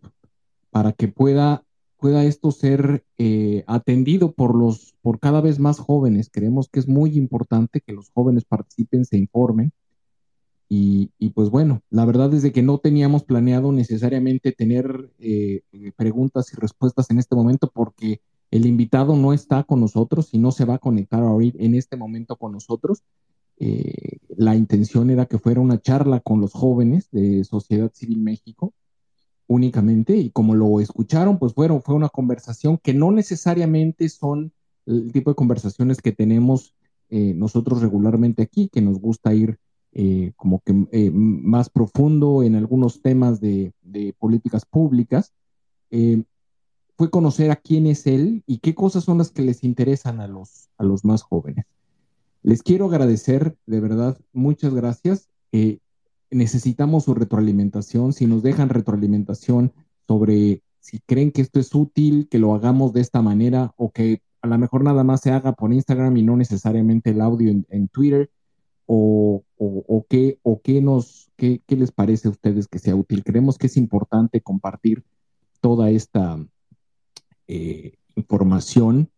para 0.70 0.92
que 0.92 1.08
pueda 1.08 1.64
pueda 2.02 2.24
esto 2.24 2.50
ser 2.50 3.04
eh, 3.16 3.62
atendido 3.68 4.32
por 4.32 4.56
los, 4.56 4.96
por 5.02 5.20
cada 5.20 5.40
vez 5.40 5.60
más 5.60 5.78
jóvenes. 5.78 6.30
Creemos 6.32 6.68
que 6.68 6.80
es 6.80 6.88
muy 6.88 7.16
importante 7.16 7.80
que 7.80 7.92
los 7.92 8.10
jóvenes 8.10 8.44
participen, 8.44 9.04
se 9.04 9.18
informen. 9.18 9.72
Y, 10.68 11.10
pues 11.34 11.50
bueno, 11.50 11.82
la 11.90 12.06
verdad 12.06 12.32
es 12.32 12.42
de 12.42 12.50
que 12.50 12.62
no 12.62 12.78
teníamos 12.78 13.24
planeado 13.24 13.72
necesariamente 13.72 14.52
tener 14.52 15.10
eh, 15.18 15.62
preguntas 15.96 16.50
y 16.52 16.56
respuestas 16.56 17.10
en 17.10 17.18
este 17.18 17.36
momento 17.36 17.70
porque 17.72 18.22
el 18.50 18.64
invitado 18.64 19.14
no 19.14 19.34
está 19.34 19.64
con 19.64 19.80
nosotros 19.80 20.30
y 20.32 20.38
no 20.38 20.50
se 20.50 20.64
va 20.64 20.76
a 20.76 20.78
conectar 20.78 21.22
ahorita 21.22 21.58
en 21.62 21.74
este 21.74 21.96
momento 21.96 22.36
con 22.36 22.52
nosotros. 22.52 23.02
Eh, 23.58 24.16
la 24.36 24.56
intención 24.56 25.10
era 25.10 25.26
que 25.26 25.38
fuera 25.38 25.60
una 25.60 25.78
charla 25.78 26.20
con 26.20 26.40
los 26.40 26.52
jóvenes 26.52 27.10
de 27.12 27.44
Sociedad 27.44 27.92
Civil 27.94 28.18
México 28.18 28.72
únicamente 29.52 30.16
y 30.16 30.30
como 30.30 30.54
lo 30.54 30.80
escucharon, 30.80 31.38
pues 31.38 31.54
fueron, 31.54 31.82
fue 31.82 31.94
una 31.94 32.08
conversación 32.08 32.78
que 32.78 32.94
no 32.94 33.10
necesariamente 33.10 34.08
son 34.08 34.52
el 34.86 35.12
tipo 35.12 35.30
de 35.30 35.36
conversaciones 35.36 36.00
que 36.00 36.12
tenemos 36.12 36.74
eh, 37.08 37.34
nosotros 37.34 37.82
regularmente 37.82 38.42
aquí, 38.42 38.68
que 38.72 38.80
nos 38.80 38.98
gusta 38.98 39.34
ir 39.34 39.58
eh, 39.92 40.32
como 40.36 40.60
que 40.60 40.86
eh, 40.92 41.10
más 41.10 41.68
profundo 41.68 42.42
en 42.42 42.56
algunos 42.56 43.02
temas 43.02 43.40
de, 43.40 43.72
políticas 44.18 44.64
públicas. 44.64 45.32
fue 46.96 47.10
conocer 47.10 47.50
a 47.50 47.56
quién 47.56 47.86
es 47.86 48.06
él 48.06 48.42
y 48.46 48.58
qué 48.58 48.74
cosas 48.74 49.04
son 49.04 49.18
las 49.18 49.30
que 49.30 49.42
les 49.42 49.64
interesan 49.64 50.20
a 50.20 50.26
los, 50.26 50.70
a 50.78 50.84
los 50.84 51.04
más 51.04 51.22
jóvenes. 51.22 51.66
Les 52.42 52.62
quiero 52.62 52.86
agradecer, 52.86 53.56
de 53.66 53.80
verdad, 53.80 54.18
muchas 54.32 54.72
gracias 54.74 55.28
necesitamos 56.32 57.04
su 57.04 57.14
retroalimentación, 57.14 58.12
si 58.12 58.26
nos 58.26 58.42
dejan 58.42 58.68
retroalimentación 58.68 59.72
sobre 60.06 60.62
si 60.80 60.98
creen 60.98 61.30
que 61.30 61.42
esto 61.42 61.60
es 61.60 61.74
útil, 61.74 62.28
que 62.28 62.38
lo 62.38 62.54
hagamos 62.54 62.92
de 62.92 63.00
esta 63.00 63.22
manera 63.22 63.72
o 63.76 63.92
que 63.92 64.20
a 64.40 64.48
lo 64.48 64.58
mejor 64.58 64.82
nada 64.82 65.04
más 65.04 65.20
se 65.20 65.30
haga 65.30 65.52
por 65.52 65.72
Instagram 65.72 66.16
y 66.16 66.22
no 66.22 66.36
necesariamente 66.36 67.10
el 67.10 67.20
audio 67.20 67.50
en, 67.68 67.88
Twitter 67.88 68.30
o, 68.86 69.44
o, 69.56 70.06
qué, 70.08 70.38
o 70.42 70.60
qué, 70.60 70.82
nos, 70.82 71.30
qué, 71.36 71.62
les 71.68 71.92
parece 71.92 72.26
a 72.26 72.32
ustedes 72.32 72.66
que 72.66 72.80
sea 72.80 72.96
útil. 72.96 73.22
Creemos 73.22 73.56
que 73.56 73.68
es 73.68 73.76
importante 73.76 74.40
compartir 74.40 75.04
toda 75.60 75.90
esta 75.90 76.44
eh, 77.46 77.94
información 78.16 79.08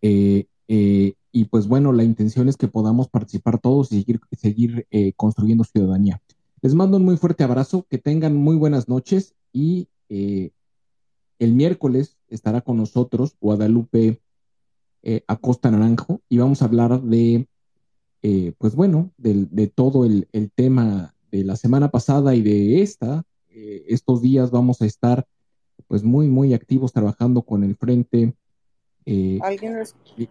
eh, 0.00 0.46
eh, 0.68 1.14
y 1.32 1.44
pues 1.46 1.66
bueno, 1.66 1.92
la 1.92 2.04
intención 2.04 2.48
es 2.48 2.56
que 2.56 2.68
podamos 2.68 3.08
participar 3.08 3.58
todos 3.58 3.90
y 3.90 3.96
seguir, 3.96 4.20
seguir 4.30 4.86
construyendo 5.16 5.64
ciudadanía. 5.64 6.22
Les 6.60 6.74
mando 6.74 6.96
un 6.96 7.04
muy 7.04 7.16
fuerte 7.16 7.44
abrazo, 7.44 7.86
que 7.88 7.98
tengan 7.98 8.34
muy 8.34 8.56
buenas 8.56 8.88
noches 8.88 9.34
y 9.52 9.88
eh, 10.08 10.50
el 11.38 11.52
miércoles 11.52 12.16
estará 12.28 12.62
con 12.62 12.76
nosotros 12.76 13.36
Guadalupe 13.40 14.20
eh, 15.02 15.22
Acosta 15.28 15.70
Naranjo 15.70 16.20
y 16.28 16.38
vamos 16.38 16.60
a 16.60 16.64
hablar 16.64 17.00
de, 17.00 17.46
eh, 18.22 18.52
pues 18.58 18.74
bueno, 18.74 19.12
de, 19.18 19.68
todo 19.68 20.04
el, 20.04 20.26
tema 20.56 21.14
de 21.30 21.44
la 21.44 21.54
semana 21.54 21.90
pasada 21.90 22.34
y 22.34 22.42
de 22.42 22.82
esta. 22.82 23.24
estos 23.48 24.20
días 24.20 24.50
vamos 24.50 24.82
a 24.82 24.86
estar 24.86 25.26
pues 25.86 26.02
muy, 26.02 26.26
muy 26.26 26.54
activos 26.54 26.92
trabajando 26.92 27.42
con 27.42 27.62
el 27.62 27.76
frente. 27.76 28.34
y, 29.04 29.38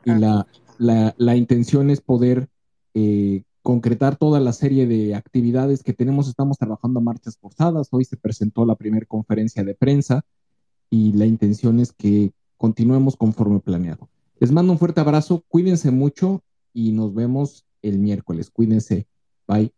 la, 0.04 0.46
la, 0.78 1.16
la, 1.18 1.36
intención 1.38 1.90
es 1.90 2.02
poder 2.02 2.50
concretar 3.68 4.16
toda 4.16 4.40
la 4.40 4.54
serie 4.54 4.88
de 4.88 5.14
actividades 5.14 5.84
que 5.84 5.92
tenemos. 5.92 6.30
Estamos 6.30 6.58
trabajando 6.58 7.02
a 7.02 7.04
marchas 7.04 7.38
forzadas. 7.38 7.90
Hoy 7.92 8.06
se 8.06 8.16
presentó 8.16 8.66
la 8.66 8.76
primera 8.76 9.06
conferencia 9.06 9.62
de 9.66 9.76
prensa 9.76 10.24
y 10.90 11.12
la 11.12 11.26
intención 11.26 11.82
es 11.82 11.92
que 11.92 12.32
continuemos 12.56 13.18
conforme 13.18 13.60
planeado. 13.60 14.08
Les 14.40 14.54
mando 14.54 14.72
un 14.72 14.80
fuerte 14.80 15.02
abrazo, 15.02 15.44
cuídense 15.50 15.92
mucho 15.92 16.42
y 16.74 16.94
nos 16.94 17.14
vemos 17.14 17.66
el 17.82 18.00
miércoles. 18.00 18.50
Cuídense. 18.52 19.06
Bye. 19.46 19.77